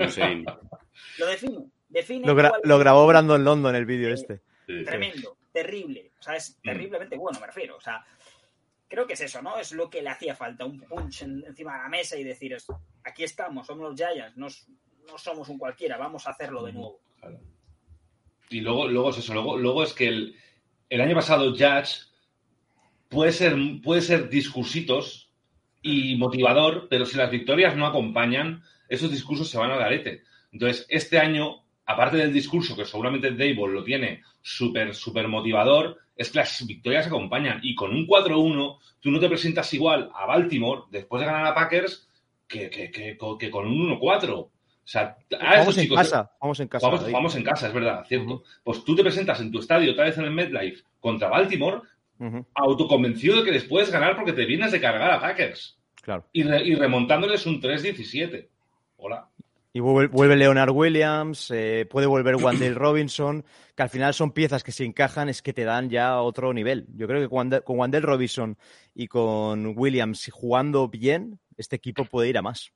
Lo 1.19 1.27
define. 1.27 1.71
define 1.89 2.27
Lo, 2.27 2.35
gra- 2.35 2.49
cuál- 2.51 2.61
lo 2.65 2.79
grabó 2.79 3.07
Brandon 3.07 3.45
London 3.45 3.75
el 3.77 3.87
vídeo 3.87 4.09
Eh, 4.09 4.15
este. 4.15 4.41
Sí. 4.67 4.85
Tremendo, 4.85 5.37
terrible. 5.53 6.11
O 6.19 6.23
sea, 6.23 6.35
es 6.37 6.59
Mm. 6.59 6.63
terriblemente 6.63 7.17
bueno, 7.17 7.39
me 7.41 7.47
refiero. 7.47 7.77
O 7.77 7.81
sea, 7.81 8.05
creo 8.89 9.07
que 9.07 9.13
es 9.15 9.21
eso, 9.21 9.41
¿no? 9.43 9.59
Es 9.59 9.73
lo 9.73 9.89
que 9.89 10.03
le 10.03 10.11
hacía 10.11 10.35
falta, 10.35 10.65
un 10.65 10.81
punch 10.81 11.23
en- 11.23 11.45
encima 11.47 11.77
de 11.77 11.83
la 11.85 11.89
mesa 11.89 12.17
y 12.17 12.25
decir, 12.25 12.53
es- 12.55 12.67
aquí 13.05 13.25
estamos, 13.25 13.67
somos 13.67 13.89
los 13.91 13.97
Giants, 13.97 14.37
no 15.07 15.19
somos 15.19 15.49
un 15.49 15.59
cualquiera, 15.59 15.97
vamos 15.99 16.27
a 16.27 16.31
hacerlo 16.31 16.62
de 16.65 16.73
nuevo. 16.73 17.01
Claro. 17.21 17.41
Y 18.51 18.61
luego, 18.61 18.88
luego 18.88 19.11
es 19.11 19.19
eso, 19.19 19.33
luego, 19.35 19.57
luego 19.57 19.83
es 19.83 19.93
que 19.95 20.09
el, 20.09 20.37
el 20.91 21.01
año 21.01 21.15
pasado 21.15 21.51
Judge 21.53 22.07
puede 23.09 23.33
ser, 23.33 23.57
puede 23.83 24.01
ser 24.03 24.29
discursitos 24.29 25.31
y 25.83 26.17
motivador, 26.17 26.87
pero 26.88 27.07
si 27.07 27.17
las 27.17 27.31
victorias 27.31 27.77
no 27.77 27.87
acompañan, 27.87 28.62
esos 28.88 29.11
discursos 29.11 29.49
se 29.49 29.59
van 29.59 29.71
al 29.71 29.79
garete. 29.79 30.23
Entonces, 30.53 30.87
este 30.88 31.19
año, 31.19 31.65
aparte 31.87 32.19
del 32.19 32.33
discurso, 32.33 32.77
que 32.77 32.85
seguramente 32.85 33.31
Dable 33.31 33.73
lo 33.73 33.83
tiene 33.85 34.23
súper, 34.43 34.95
súper 34.95 35.29
motivador, 35.29 35.99
es 36.15 36.31
que 36.31 36.38
las 36.38 36.65
victorias 36.67 37.07
acompañan. 37.07 37.59
Y 37.62 37.75
con 37.75 37.93
un 37.93 38.07
4-1, 38.07 38.79
tú 39.01 39.11
no 39.11 39.19
te 39.19 39.29
presentas 39.29 39.73
igual 39.75 40.11
a 40.15 40.27
Baltimore 40.27 40.83
después 40.91 41.21
de 41.21 41.27
ganar 41.27 41.47
a 41.47 41.55
Packers 41.55 42.09
que, 42.47 42.69
que, 42.69 42.91
que- 42.91 43.17
que 43.38 43.51
con 43.51 43.67
un 43.67 43.99
1-4. 43.99 44.51
O 44.85 44.88
sea, 44.88 45.16
Vamos 45.40 45.77
en 45.79 45.85
chicos- 45.85 45.97
casa, 45.99 46.31
vamos 46.40 46.61
en 46.61 46.68
casa. 46.68 46.87
Vamos, 46.88 47.37
en 47.37 47.45
casa, 47.45 47.68
es 47.68 47.73
verdad, 47.75 48.05
cierto. 48.07 48.42
Pues 48.64 48.85
tú 48.85 48.97
te 48.97 49.03
presentas 49.03 49.40
en 49.40 49.51
tu 49.53 49.61
estadio, 49.61 49.92
otra 49.92 50.05
vez 50.05 50.18
en 50.18 50.25
el 50.25 50.33
MetLife, 50.33 50.83
contra 51.01 51.29
Baltimore, 51.29 51.83
autoconvencido 52.55 53.38
de 53.38 53.45
que 53.45 53.53
les 53.53 53.64
puedes 53.64 53.90
ganar 53.90 54.16
porque 54.16 54.33
te 54.33 54.45
vienes 54.45 54.73
de 54.73 54.81
cargar 54.81 55.11
a 55.11 55.21
Packers. 55.21 55.79
Claro. 56.03 56.25
Y, 56.33 56.42
re- 56.42 56.64
y 56.64 56.75
remontándoles 56.75 57.47
un 57.47 57.61
3-17. 57.61 58.49
Hola. 58.97 59.29
Y 59.75 59.81
vuelve, 59.81 60.09
vuelve 60.12 60.37
Leonard 60.37 60.71
Williams, 60.71 61.51
eh, 61.51 61.87
puede 61.90 62.07
volver 62.07 62.37
Wandale 62.37 62.75
Robinson, 62.75 63.42
que 63.75 63.83
al 63.83 63.88
final 63.88 64.12
son 64.12 64.33
piezas 64.33 64.62
que 64.62 64.71
si 64.73 64.85
encajan 64.85 65.31
es 65.31 65.40
que 65.40 65.55
te 65.55 65.64
dan 65.64 65.88
ya 65.88 66.21
otro 66.21 66.53
nivel. 66.53 66.87
Yo 66.95 67.07
creo 67.07 67.21
que 67.23 67.29
con 67.29 67.49
con 67.64 67.79
Wandale 67.79 68.05
Robinson 68.05 68.59
y 68.95 69.07
con 69.07 69.73
Williams 69.77 70.29
jugando 70.31 70.88
bien, 70.88 71.38
este 71.57 71.77
equipo 71.77 72.05
puede 72.05 72.29
ir 72.29 72.37
a 72.37 72.42
más. 72.42 72.71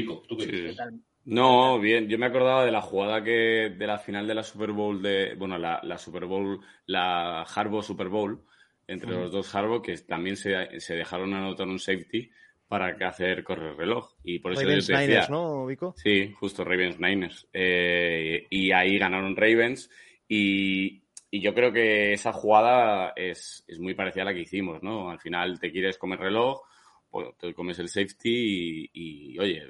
Vico, 0.00 0.22
¿tú 0.28 0.36
qué 0.36 0.44
Sí. 0.44 0.50
dices? 0.52 0.76
Total- 0.76 1.00
No, 1.24 1.78
bien, 1.78 2.08
yo 2.08 2.16
me 2.18 2.26
acordaba 2.26 2.64
de 2.64 2.70
la 2.72 2.80
jugada 2.80 3.22
que 3.22 3.74
de 3.76 3.86
la 3.86 3.98
final 3.98 4.26
de 4.26 4.34
la 4.34 4.42
Super 4.42 4.72
Bowl 4.72 5.02
de, 5.02 5.34
bueno, 5.34 5.58
la, 5.58 5.78
la 5.82 5.98
Super 5.98 6.24
Bowl, 6.24 6.60
la 6.86 7.42
Harbaugh 7.42 7.82
Super 7.82 8.08
Bowl, 8.08 8.42
entre 8.86 9.10
los 9.10 9.30
dos 9.30 9.54
Harbaugh, 9.54 9.82
que 9.82 9.94
también 9.98 10.36
se, 10.36 10.80
se 10.80 10.94
dejaron 10.94 11.34
anotar 11.34 11.68
un 11.68 11.78
safety 11.78 12.30
para 12.66 12.96
que 12.96 13.04
hacer 13.04 13.44
correr 13.44 13.76
reloj. 13.76 14.14
Y 14.24 14.38
por 14.38 14.52
eso 14.52 14.62
Ravens 14.62 14.86
yo 14.86 14.92
te 14.94 15.00
decía, 15.00 15.14
Niners, 15.14 15.30
¿no, 15.30 15.66
Vico? 15.66 15.94
Sí, 15.96 16.32
justo 16.38 16.64
Ravens 16.64 16.98
Niners. 16.98 17.46
Eh, 17.52 18.46
y 18.48 18.72
ahí 18.72 18.98
ganaron 18.98 19.36
Ravens. 19.36 19.90
Y, 20.26 21.02
y 21.30 21.40
yo 21.40 21.52
creo 21.52 21.72
que 21.72 22.12
esa 22.14 22.32
jugada 22.32 23.12
es, 23.16 23.64
es 23.66 23.78
muy 23.78 23.92
parecida 23.94 24.22
a 24.22 24.26
la 24.26 24.34
que 24.34 24.40
hicimos, 24.40 24.82
¿no? 24.82 25.10
Al 25.10 25.20
final 25.20 25.58
te 25.60 25.70
quieres 25.70 25.98
comer 25.98 26.20
reloj, 26.20 26.62
pues 27.10 27.28
te 27.38 27.54
comes 27.54 27.78
el 27.78 27.88
safety 27.88 28.90
y, 28.92 29.32
y, 29.32 29.38
oye, 29.38 29.62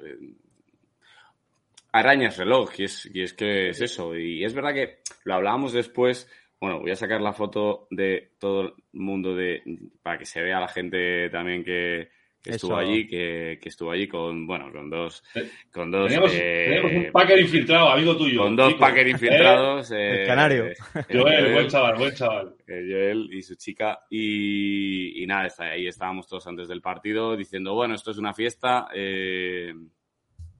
arañas 1.91 2.37
reloj. 2.37 2.71
Y 2.79 2.83
es, 2.85 3.09
y 3.13 3.21
es 3.21 3.33
que 3.33 3.69
es 3.69 3.81
eso. 3.81 4.15
Y 4.17 4.43
es 4.43 4.53
verdad 4.53 4.73
que 4.73 4.99
lo 5.25 5.35
hablábamos 5.35 5.73
después. 5.73 6.29
Bueno, 6.61 6.79
voy 6.81 6.91
a 6.91 6.95
sacar 6.95 7.21
la 7.21 7.33
foto 7.33 7.87
de 7.89 8.33
todo 8.39 8.61
el 8.63 8.73
mundo 8.93 9.33
de, 9.35 9.61
para 10.03 10.17
que 10.17 10.25
se 10.25 10.41
vea 10.41 10.59
la 10.59 10.67
gente 10.67 11.29
también 11.29 11.63
que, 11.63 12.09
que 12.43 12.49
estuvo 12.51 12.75
allí, 12.75 13.07
que, 13.07 13.57
que 13.61 13.69
estuvo 13.69 13.91
allí 13.91 14.09
con, 14.09 14.45
bueno, 14.45 14.69
con 14.69 14.89
dos, 14.89 15.23
Eh, 15.35 15.49
con 15.71 15.89
dos, 15.89 16.09
Tenemos, 16.09 16.33
eh, 16.35 16.65
tenemos 16.67 16.91
un 17.07 17.11
Packer 17.13 17.39
infiltrado, 17.39 17.89
amigo 17.89 18.17
tuyo. 18.17 18.41
con 18.41 18.57
dos. 18.57 18.73
Packer 18.73 19.07
infiltrados. 19.07 19.91
eh, 19.91 20.21
El 20.23 20.27
canario. 20.27 20.65
eh, 20.67 20.75
Joel, 21.13 21.53
buen 21.53 21.67
chaval, 21.69 21.95
buen 21.97 22.13
chaval. 22.13 22.55
eh, 22.67 22.85
Joel 22.89 23.29
y 23.33 23.41
su 23.41 23.55
chica. 23.55 24.01
Y, 24.09 25.23
y 25.23 25.25
nada, 25.27 25.47
está, 25.47 25.63
ahí 25.69 25.87
estábamos 25.87 26.27
todos 26.27 26.45
antes 26.45 26.67
del 26.67 26.81
partido 26.81 27.37
diciendo, 27.37 27.73
bueno, 27.73 27.95
esto 27.95 28.11
es 28.11 28.17
una 28.17 28.33
fiesta. 28.33 28.87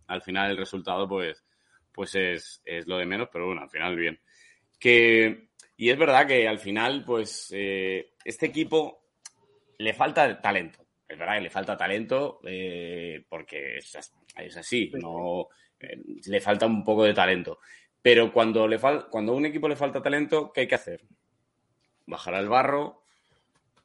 Al 0.10 0.22
final 0.22 0.52
el 0.52 0.58
resultado, 0.58 1.08
pues, 1.08 1.44
pues 1.92 2.16
es, 2.16 2.62
es 2.66 2.88
lo 2.88 2.98
de 2.98 3.06
menos, 3.06 3.30
pero 3.32 3.46
bueno, 3.48 3.62
al 3.62 3.70
final 3.70 3.96
bien. 3.96 4.20
Que, 4.80 5.50
y 5.78 5.90
es 5.90 5.98
verdad 5.98 6.28
que 6.28 6.48
al 6.48 6.60
final, 6.60 7.04
pues, 7.06 7.50
eh, 7.56 8.14
este 8.26 8.48
equipo 8.48 9.04
le 9.78 9.94
falta 9.94 10.42
talento. 10.42 10.86
Es 11.08 11.18
verdad 11.18 11.36
que 11.36 11.42
le 11.42 11.50
falta 11.50 11.76
talento 11.78 12.40
eh, 12.46 13.26
porque 13.30 13.78
es, 13.78 13.96
as- 13.96 14.14
es 14.38 14.58
así, 14.58 14.92
no, 14.94 15.48
eh, 15.80 15.98
le 16.28 16.40
falta 16.42 16.66
un 16.68 16.84
poco 16.84 17.04
de 17.04 17.14
talento. 17.14 17.60
Pero 18.02 18.32
cuando, 18.32 18.68
le 18.68 18.80
fal- 18.80 19.08
cuando 19.10 19.34
a 19.34 19.36
un 19.36 19.46
equipo 19.48 19.68
le 19.68 19.76
falta 19.76 20.02
talento, 20.02 20.52
¿qué 20.54 20.62
hay 20.62 20.68
que 20.68 20.76
hacer? 20.76 21.02
Bajar 22.06 22.34
al 22.36 22.50
barro 22.50 23.04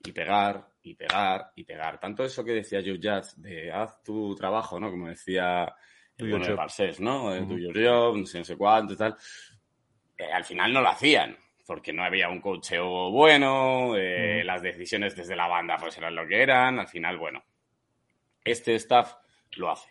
y 0.04 0.12
pegar, 0.12 0.68
y 0.82 0.94
pegar, 0.94 1.52
y 1.56 1.64
pegar. 1.64 1.98
Tanto 2.00 2.24
eso 2.24 2.44
que 2.44 2.52
decía 2.52 2.80
Joe 2.84 2.98
Judge, 3.02 3.34
de 3.36 3.72
haz 3.72 4.02
tu 4.02 4.34
trabajo, 4.34 4.78
¿no? 4.80 4.90
Como 4.90 5.08
decía 5.08 5.74
Do 6.16 6.26
el. 6.26 6.56
Garcés, 6.56 7.00
¿no? 7.00 7.34
Do 7.34 7.42
Ujú. 7.42 7.58
your 7.58 7.74
job, 7.74 8.16
no 8.16 8.26
sé, 8.26 8.56
cuánto 8.56 8.94
y 8.94 8.96
tal. 8.96 9.16
Eh, 10.16 10.32
al 10.32 10.44
final 10.44 10.72
no 10.72 10.80
lo 10.80 10.88
hacían, 10.88 11.36
porque 11.66 11.92
no 11.92 12.04
había 12.04 12.28
un 12.28 12.40
cocheo 12.40 13.10
bueno, 13.10 13.96
eh, 13.96 14.42
las 14.44 14.62
decisiones 14.62 15.16
desde 15.16 15.34
la 15.34 15.48
banda 15.48 15.76
pues 15.78 15.96
eran 15.98 16.14
lo 16.14 16.26
que 16.26 16.42
eran. 16.42 16.78
Al 16.78 16.88
final, 16.88 17.18
bueno, 17.18 17.42
este 18.44 18.74
staff 18.76 19.14
lo 19.56 19.70
hace. 19.70 19.90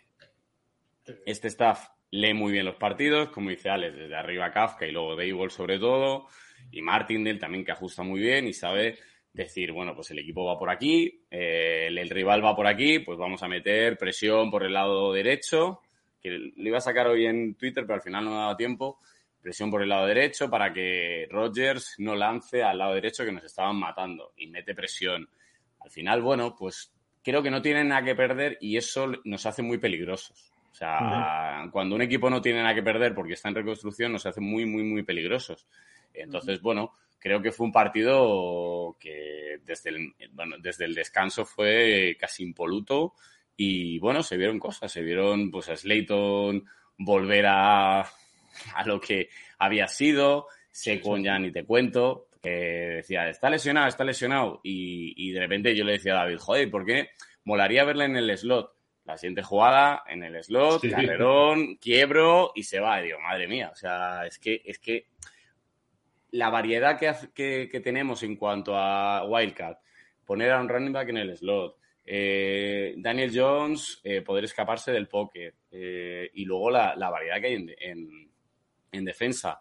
Este 1.26 1.48
staff 1.48 1.88
lee 2.10 2.32
muy 2.32 2.52
bien 2.52 2.64
los 2.64 2.76
partidos, 2.76 3.28
como 3.28 3.50
dice 3.50 3.68
Alex, 3.68 3.96
desde 3.96 4.16
arriba 4.16 4.52
Kafka 4.52 4.86
y 4.86 4.92
luego 4.92 5.16
Dayball 5.16 5.50
sobre 5.50 5.78
todo, 5.78 6.28
y 6.70 6.80
Martindale 6.80 7.38
también 7.38 7.64
que 7.64 7.72
ajusta 7.72 8.02
muy 8.02 8.20
bien 8.20 8.46
y 8.46 8.52
sabe 8.52 8.98
decir, 9.32 9.72
bueno, 9.72 9.94
pues 9.94 10.12
el 10.12 10.20
equipo 10.20 10.44
va 10.44 10.56
por 10.56 10.70
aquí, 10.70 11.26
eh, 11.28 11.86
el, 11.88 11.98
el 11.98 12.08
rival 12.08 12.42
va 12.42 12.54
por 12.54 12.68
aquí, 12.68 13.00
pues 13.00 13.18
vamos 13.18 13.42
a 13.42 13.48
meter 13.48 13.98
presión 13.98 14.48
por 14.50 14.62
el 14.62 14.72
lado 14.72 15.12
derecho, 15.12 15.80
que 16.24 16.30
lo 16.30 16.68
iba 16.68 16.78
a 16.78 16.80
sacar 16.80 17.06
hoy 17.06 17.26
en 17.26 17.54
Twitter, 17.54 17.84
pero 17.84 17.96
al 17.96 18.00
final 18.00 18.24
no 18.24 18.30
me 18.30 18.36
ha 18.36 18.40
dado 18.40 18.56
tiempo, 18.56 18.98
presión 19.42 19.70
por 19.70 19.82
el 19.82 19.90
lado 19.90 20.06
derecho 20.06 20.48
para 20.48 20.72
que 20.72 21.28
Rodgers 21.30 21.96
no 21.98 22.16
lance 22.16 22.62
al 22.62 22.78
lado 22.78 22.94
derecho 22.94 23.26
que 23.26 23.32
nos 23.32 23.44
estaban 23.44 23.76
matando 23.76 24.32
y 24.38 24.46
mete 24.46 24.74
presión. 24.74 25.28
Al 25.80 25.90
final, 25.90 26.22
bueno, 26.22 26.56
pues 26.56 26.90
creo 27.22 27.42
que 27.42 27.50
no 27.50 27.60
tienen 27.60 27.88
nada 27.88 28.02
que 28.02 28.14
perder 28.14 28.56
y 28.58 28.78
eso 28.78 29.12
nos 29.24 29.44
hace 29.44 29.60
muy 29.60 29.76
peligrosos. 29.76 30.50
O 30.72 30.74
sea, 30.74 31.68
cuando 31.70 31.94
un 31.94 32.00
equipo 32.00 32.30
no 32.30 32.40
tiene 32.40 32.62
nada 32.62 32.74
que 32.74 32.82
perder 32.82 33.14
porque 33.14 33.34
está 33.34 33.50
en 33.50 33.56
reconstrucción, 33.56 34.10
nos 34.10 34.24
hace 34.24 34.40
muy, 34.40 34.64
muy, 34.64 34.82
muy 34.82 35.02
peligrosos. 35.02 35.66
Entonces, 36.14 36.62
bueno, 36.62 36.94
creo 37.18 37.42
que 37.42 37.52
fue 37.52 37.66
un 37.66 37.72
partido 37.72 38.96
que 38.98 39.60
desde 39.62 39.90
el, 39.90 40.14
bueno, 40.32 40.56
desde 40.58 40.86
el 40.86 40.94
descanso 40.94 41.44
fue 41.44 42.16
casi 42.18 42.42
impoluto 42.44 43.12
y, 43.56 43.98
bueno, 43.98 44.22
se 44.22 44.36
vieron 44.36 44.58
cosas. 44.58 44.90
Se 44.90 45.02
vieron, 45.02 45.50
pues, 45.50 45.68
a 45.68 45.76
Slayton 45.76 46.64
volver 46.98 47.46
a, 47.46 48.00
a 48.00 48.84
lo 48.86 49.00
que 49.00 49.28
había 49.58 49.88
sido. 49.88 50.46
Secon 50.70 51.22
ya 51.22 51.38
ni 51.38 51.52
te 51.52 51.64
cuento, 51.64 52.26
que 52.42 52.50
decía, 52.50 53.28
está 53.28 53.48
lesionado, 53.48 53.86
está 53.86 54.02
lesionado. 54.04 54.60
Y, 54.64 55.14
y 55.16 55.32
de 55.32 55.40
repente 55.40 55.76
yo 55.76 55.84
le 55.84 55.92
decía 55.92 56.14
a 56.14 56.24
David, 56.24 56.38
joder, 56.38 56.70
¿por 56.70 56.84
qué 56.84 57.10
molaría 57.44 57.84
verle 57.84 58.06
en 58.06 58.16
el 58.16 58.36
slot? 58.36 58.72
La 59.04 59.16
siguiente 59.18 59.42
jugada 59.42 60.02
en 60.08 60.24
el 60.24 60.42
slot, 60.42 60.80
Sí. 60.80 60.90
carrerón, 60.90 61.76
quiebro 61.76 62.50
y 62.56 62.64
se 62.64 62.80
va. 62.80 63.00
Y 63.00 63.04
digo, 63.04 63.20
madre 63.20 63.46
mía, 63.46 63.70
o 63.72 63.76
sea, 63.76 64.26
es 64.26 64.38
que, 64.38 64.62
es 64.64 64.78
que 64.80 65.06
la 66.32 66.50
variedad 66.50 66.98
que, 66.98 67.12
que, 67.34 67.68
que 67.70 67.80
tenemos 67.80 68.22
en 68.24 68.34
cuanto 68.36 68.76
a 68.76 69.24
Wildcat, 69.26 69.78
poner 70.24 70.50
a 70.50 70.60
un 70.60 70.68
running 70.68 70.92
back 70.92 71.10
en 71.10 71.18
el 71.18 71.36
slot, 71.36 71.76
eh, 72.04 72.94
Daniel 72.98 73.30
Jones, 73.34 74.00
eh, 74.04 74.20
poder 74.22 74.44
escaparse 74.44 74.92
del 74.92 75.08
pocket, 75.08 75.54
eh, 75.70 76.30
y 76.34 76.44
luego 76.44 76.70
la, 76.70 76.94
la 76.96 77.10
variedad 77.10 77.40
que 77.40 77.46
hay 77.48 77.54
en, 77.54 77.74
en- 77.78 78.30
en 78.92 79.04
defensa. 79.04 79.60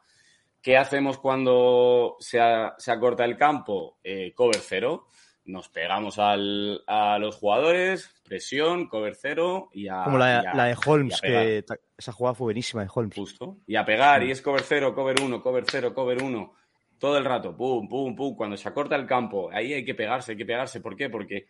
¿Qué 0.62 0.78
hacemos 0.78 1.18
cuando 1.18 2.16
se, 2.20 2.40
a- 2.40 2.74
se 2.78 2.92
acorta 2.92 3.26
el 3.26 3.36
campo? 3.38 3.98
Cover 4.36 4.58
cero. 4.58 5.08
Nos 5.46 5.68
pegamos 5.68 6.20
al- 6.20 6.82
a 6.88 7.18
los 7.20 7.36
jugadores, 7.36 8.10
presión, 8.24 8.88
cover 8.88 9.16
cero 9.16 9.70
y 9.74 9.90
a, 9.90 10.04
Como 10.06 10.18
la, 10.18 10.42
y 10.44 10.46
a- 10.46 10.54
la 10.54 10.66
de 10.66 10.78
Holmes, 10.86 11.20
que 11.22 11.66
esa 11.98 12.12
jugada 12.14 12.34
fue 12.36 12.46
buenísima 12.46 12.82
de 12.84 12.90
Holmes. 12.94 13.16
Justo. 13.16 13.58
Y 13.68 13.76
a 13.76 13.84
pegar, 13.84 14.24
y 14.24 14.32
es 14.32 14.42
cover 14.42 14.62
cero, 14.62 14.94
cover 14.96 15.16
uno, 15.22 15.42
cover 15.42 15.66
cero, 15.68 15.94
cover 15.94 16.22
uno. 16.24 16.54
Todo 16.98 17.18
el 17.18 17.26
rato, 17.26 17.58
pum, 17.58 17.90
pum, 17.90 18.16
pum. 18.16 18.34
Cuando 18.38 18.56
se 18.56 18.70
acorta 18.70 18.96
el 18.96 19.06
campo, 19.06 19.50
ahí 19.52 19.74
hay 19.74 19.84
que 19.84 19.96
pegarse, 19.96 20.32
hay 20.32 20.38
que 20.38 20.46
pegarse. 20.46 20.80
¿Por 20.80 20.96
qué? 20.96 21.10
Porque 21.10 21.48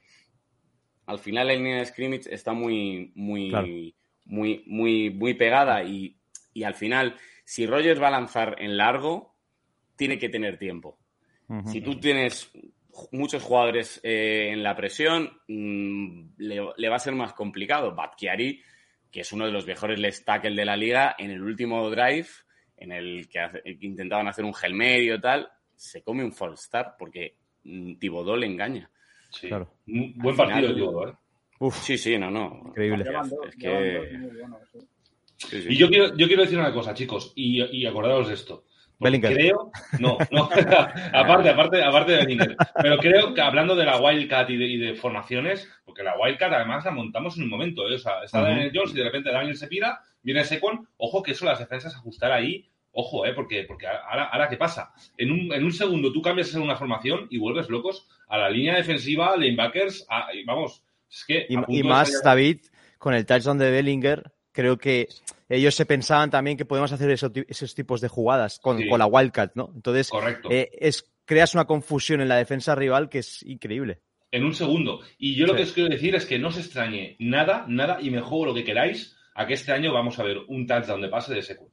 al 1.05 1.19
final 1.19 1.47
la 1.47 1.53
línea 1.53 1.77
de 1.79 1.85
scrimmage 1.85 2.33
está 2.33 2.53
muy, 2.53 3.11
muy, 3.15 3.49
Claro. 3.49 3.67
muy, 4.25 4.63
muy, 4.67 5.09
muy 5.09 5.33
pegada. 5.33 5.83
Y, 5.83 6.17
y 6.53 6.63
al 6.63 6.73
final, 6.75 7.15
si 7.43 7.65
Rogers 7.65 8.01
va 8.01 8.07
a 8.07 8.11
lanzar 8.11 8.55
en 8.59 8.77
largo, 8.77 9.35
tiene 9.95 10.17
que 10.17 10.29
tener 10.29 10.57
tiempo. 10.57 10.97
Si 11.65 11.81
tú 11.81 11.99
tienes 11.99 12.51
muchos 13.11 13.43
jugadores 13.43 13.99
eh, 14.03 14.49
en 14.51 14.63
la 14.63 14.75
presión, 14.75 15.29
mm, 15.47 16.29
le, 16.37 16.61
le 16.77 16.89
va 16.89 16.95
a 16.95 16.99
ser 16.99 17.13
más 17.13 17.33
complicado. 17.33 17.93
Batkiari, 17.93 18.61
que 19.11 19.21
es 19.21 19.31
uno 19.33 19.45
de 19.45 19.51
los 19.51 19.67
mejores 19.67 19.99
left 19.99 20.25
tackle 20.25 20.55
de 20.55 20.65
la 20.65 20.75
liga, 20.75 21.15
en 21.19 21.29
el 21.31 21.41
último 21.43 21.87
drive, 21.91 22.27
en 22.77 22.91
el 22.91 23.27
que, 23.29 23.39
hace- 23.39 23.61
que 23.61 23.85
intentaban 23.85 24.27
hacer 24.27 24.45
un 24.45 24.53
gel 24.53 24.73
medio 24.73 25.19
tal, 25.19 25.47
se 25.75 26.01
come 26.01 26.23
un 26.23 26.31
false 26.33 26.63
start 26.65 26.95
porque 26.97 27.35
mm, 27.65 27.95
Thibodeau 27.99 28.35
le 28.37 28.47
engaña. 28.47 28.89
Sí. 29.33 29.47
Claro. 29.49 29.69
Un 29.87 30.13
buen 30.17 30.35
partido, 30.37 30.73
final- 30.73 31.09
¿eh? 31.09 31.13
Uf, 31.59 31.77
Sí, 31.81 31.97
sí, 31.97 32.17
no, 32.17 32.29
no. 32.31 32.61
Increíble. 32.67 33.03
Es 33.47 33.55
que- 33.55 34.09
sí. 35.37 35.61
sí. 35.61 35.67
Y 35.69 35.77
yo 35.77 35.89
quiero, 35.89 36.15
yo 36.15 36.27
quiero 36.27 36.43
decir 36.43 36.57
una 36.59 36.73
cosa, 36.73 36.93
chicos, 36.93 37.33
y, 37.35 37.61
y 37.63 37.85
acordaos 37.85 38.27
de 38.27 38.33
esto. 38.35 38.65
Creo, 39.35 39.71
no, 39.99 40.17
no, 40.31 40.49
aparte, 41.13 41.49
aparte, 41.49 41.83
aparte 41.83 42.11
de 42.13 42.17
Bellinger. 42.19 42.55
Pero 42.81 42.97
creo 42.99 43.33
que 43.33 43.41
hablando 43.41 43.75
de 43.75 43.85
la 43.85 43.99
Wildcat 43.99 44.49
y 44.51 44.57
de, 44.57 44.65
y 44.65 44.77
de 44.77 44.95
formaciones, 44.95 45.67
porque 45.83 46.03
la 46.03 46.17
Wildcat 46.17 46.53
además 46.53 46.85
la 46.85 46.91
montamos 46.91 47.35
en 47.37 47.43
un 47.43 47.49
momento, 47.49 47.89
¿eh? 47.89 47.95
O 47.95 47.99
sea, 47.99 48.23
está. 48.23 48.39
Daniel 48.41 48.71
Jones 48.73 48.91
y 48.93 48.97
de 48.99 49.03
repente 49.03 49.31
Daniel 49.31 49.57
se 49.57 49.67
pira, 49.67 49.99
viene 50.21 50.45
Sequon, 50.45 50.87
ojo 50.97 51.21
que 51.23 51.31
eso 51.31 51.45
las 51.45 51.59
defensas 51.59 51.95
ajustar 51.95 52.31
ahí, 52.31 52.69
ojo, 52.93 53.25
¿eh? 53.25 53.34
Porque, 53.34 53.65
porque 53.67 53.88
ahora, 53.88 54.25
ahora 54.32 54.47
¿qué 54.49 54.58
pasa? 54.58 54.93
En 55.17 55.32
un, 55.32 55.51
en 55.53 55.63
un 55.63 55.71
segundo 55.73 56.12
tú 56.12 56.21
cambias 56.21 56.53
en 56.56 56.62
una 56.62 56.75
formación 56.75 57.27
y 57.29 57.38
vuelves 57.38 57.69
locos 57.69 58.08
a 58.27 58.38
la 58.38 58.49
línea 58.49 58.75
defensiva, 58.75 59.36
linebackers, 59.36 60.06
a- 60.10 60.27
vamos, 60.45 60.84
es 61.12 61.25
que... 61.25 61.45
Y, 61.49 61.84
más, 61.84 62.21
David, 62.23 62.60
con 62.97 63.13
el 63.13 63.25
touchdown 63.25 63.58
de 63.58 63.69
Bellinger, 63.71 64.32
creo 64.51 64.77
que 64.77 65.08
ellos 65.49 65.75
se 65.75 65.86
pensaban 65.86 66.29
también 66.32 66.56
que 66.58 66.65
podemos 66.65 66.91
hacer 66.91 67.10
eso- 67.12 67.32
esos 67.47 67.75
tipos 67.75 68.01
de 68.01 68.08
jugadas 68.08 68.60
con, 68.60 68.77
Sí. 68.77 68.88
con 68.88 68.99
la 68.99 69.06
Wildcat, 69.06 69.51
¿no? 69.56 69.71
Entonces, 69.75 70.10
Correcto. 70.10 70.49
eh, 70.51 70.69
es, 70.79 71.12
creas 71.25 71.53
una 71.53 71.65
confusión 71.65 72.21
en 72.21 72.27
la 72.29 72.38
defensa 72.38 72.73
rival 72.75 73.10
que 73.10 73.19
es 73.19 73.43
increíble. 73.43 73.99
En 74.32 74.43
un 74.45 74.53
segundo. 74.56 75.01
Y 75.19 75.36
yo 75.36 75.45
lo 75.45 75.56
que 75.56 75.62
os 75.63 75.71
quiero 75.73 75.89
decir 75.89 76.15
es 76.15 76.25
que 76.25 76.39
no 76.39 76.47
os 76.47 76.58
extrañe 76.58 77.15
nada, 77.19 77.65
nada, 77.67 77.99
y 78.01 78.10
me 78.10 78.19
juego 78.21 78.47
lo 78.47 78.53
que 78.56 78.63
queráis 78.63 79.15
a 79.36 79.45
que 79.45 79.53
este 79.53 79.71
año 79.71 79.93
vamos 79.93 80.17
a 80.17 80.23
ver 80.23 80.38
un 80.47 80.65
touchdown 80.65 81.01
de 81.01 81.10
pase 81.10 81.36
de 81.36 81.41
Secu. 81.43 81.69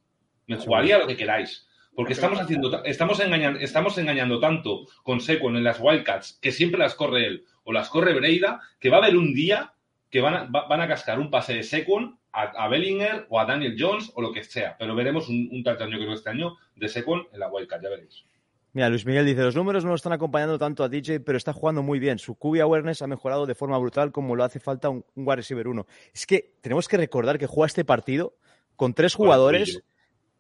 Me 0.51 0.57
jugaría 0.57 0.99
lo 0.99 1.07
que 1.07 1.17
queráis. 1.17 1.67
Porque 1.95 2.13
estamos 2.13 2.41
haciendo, 2.41 2.71
ta- 2.71 2.83
estamos 2.85 3.21
engañando, 3.21 3.59
estamos 3.61 3.97
engañando 3.99 4.39
tanto 4.41 4.87
con 5.03 5.21
Sequon 5.21 5.57
en 5.57 5.65
las 5.65 5.79
Wildcats, 5.81 6.39
que 6.41 6.53
siempre 6.53 6.79
las 6.79 6.95
corre 6.95 7.27
él, 7.27 7.45
o 7.65 7.73
las 7.73 7.89
corre 7.89 8.15
Breida, 8.15 8.61
que 8.79 8.91
va 8.91 8.99
a 8.99 9.01
haber 9.01 9.17
un 9.17 9.35
día 9.35 9.73
que 10.09 10.21
van 10.21 10.35
a, 10.35 10.45
va- 10.45 10.67
van 10.69 10.81
a 10.81 10.89
cascar 10.89 11.19
un 11.19 11.31
pase 11.31 11.55
de 11.55 11.63
Sequon 11.63 12.19
a, 12.33 12.43
a 12.43 12.69
Bellinger 12.69 13.27
o 13.29 13.39
a 13.41 13.45
Daniel 13.45 13.77
Jones 13.79 14.11
o 14.15 14.23
lo 14.23 14.33
que 14.33 14.45
sea. 14.45 14.77
Pero 14.79 14.95
veremos 14.95 15.29
un, 15.29 15.49
un 15.53 15.63
yo 15.65 15.77
creo, 15.77 16.13
este 16.15 16.31
año 16.31 16.57
de 16.77 16.89
Sequon 16.89 17.27
en 17.33 17.41
la 17.41 17.49
Wildcat, 17.49 17.83
ya 17.83 17.89
veréis. 17.91 18.25
Mira, 18.73 18.89
Luis 18.89 19.05
Miguel 19.05 19.27
dice, 19.27 19.43
los 19.43 19.57
números 19.57 19.83
no 19.85 19.91
lo 19.91 19.97
están 19.97 20.13
acompañando 20.13 20.57
tanto 20.59 20.85
a 20.85 20.89
DJ, 20.89 21.21
pero 21.21 21.37
está 21.37 21.53
jugando 21.53 21.83
muy 21.83 21.99
bien. 21.99 22.19
Su 22.21 22.37
QB 22.37 22.61
awareness 22.63 23.03
ha 23.03 23.09
mejorado 23.09 23.45
de 23.47 23.57
forma 23.57 23.77
brutal 23.79 24.13
como 24.13 24.37
lo 24.37 24.45
hace 24.45 24.61
falta 24.61 24.89
un, 24.89 25.05
un 25.17 25.27
wide 25.27 25.37
receiver 25.37 25.67
1. 25.67 25.87
Es 26.15 26.25
que 26.25 26.55
tenemos 26.61 26.87
que 26.87 26.97
recordar 26.97 27.37
que 27.37 27.47
juega 27.49 27.67
este 27.67 27.85
partido 27.85 28.37
con 28.77 28.95
tres 28.95 29.15
jugadores 29.15 29.83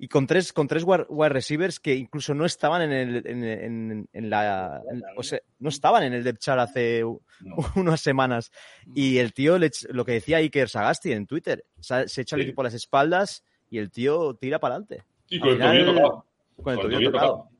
y 0.02 0.08
con 0.08 0.26
tres, 0.26 0.52
con 0.54 0.66
tres 0.66 0.82
wide 0.84 1.28
receivers 1.28 1.78
que 1.78 1.94
incluso 1.94 2.32
no 2.32 2.46
estaban 2.46 2.80
en 2.82 2.90
el, 2.92 3.26
en, 3.26 3.44
en- 3.44 4.08
en 4.12 4.30
la, 4.30 4.82
o 5.16 5.22
sea, 5.22 5.40
no 5.58 5.68
estaban 5.68 6.02
en 6.04 6.14
el 6.14 6.24
depth 6.24 6.40
chart 6.40 6.58
hace 6.60 7.02
No. 7.02 7.56
unas 7.76 8.00
semanas. 8.00 8.50
Y 8.94 9.18
el 9.18 9.34
tío, 9.34 9.58
le 9.58 9.70
lo 9.90 10.04
que 10.06 10.12
decía 10.12 10.38
Iker 10.38 10.68
Sagasti 10.70 11.12
en 11.12 11.26
Twitter, 11.26 11.64
se, 11.80 12.08
se 12.08 12.22
echa 12.22 12.36
el 12.36 12.42
Sí. 12.42 12.48
equipo 12.48 12.62
a 12.62 12.64
las 12.64 12.74
espaldas 12.74 13.44
y 13.68 13.76
el 13.78 13.90
tío 13.90 14.34
tira 14.34 14.58
para 14.58 14.76
adelante. 14.76 15.04
Y 15.28 15.38
con 15.38 15.50
el 15.50 15.56
final, 15.56 15.76
tobillo 15.76 15.92
tocado. 15.94 16.24
Con 16.56 16.72
el 16.72 16.78
el 16.78 16.82
tobillo 16.90 17.10
tocado. 17.12 17.32
tocado. 17.32 17.50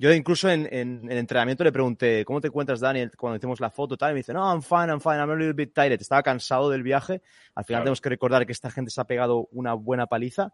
Yo 0.00 0.12
incluso 0.12 0.48
en, 0.48 0.68
en, 0.70 1.10
en 1.10 1.18
entrenamiento 1.18 1.64
le 1.64 1.72
pregunté, 1.72 2.24
¿cómo 2.24 2.40
te 2.40 2.46
encuentras, 2.46 2.78
Daniel? 2.78 3.10
Cuando 3.16 3.36
hicimos 3.38 3.58
la 3.58 3.68
foto 3.70 3.96
tal, 3.96 4.10
y 4.10 4.14
me 4.14 4.18
dice, 4.20 4.32
no, 4.32 4.48
I'm 4.48 4.62
fine, 4.62 4.86
I'm 4.92 5.00
fine, 5.00 5.16
I'm 5.16 5.30
a 5.30 5.34
little 5.34 5.54
bit 5.54 5.72
tired. 5.74 6.00
Estaba 6.00 6.22
cansado 6.22 6.70
del 6.70 6.84
viaje. 6.84 7.14
Al 7.56 7.64
final 7.64 7.78
Claro. 7.78 7.82
tenemos 7.84 8.00
que 8.00 8.08
recordar 8.10 8.46
que 8.46 8.52
esta 8.52 8.70
gente 8.70 8.92
se 8.92 9.00
ha 9.00 9.04
pegado 9.04 9.48
una 9.50 9.72
buena 9.74 10.06
paliza. 10.06 10.52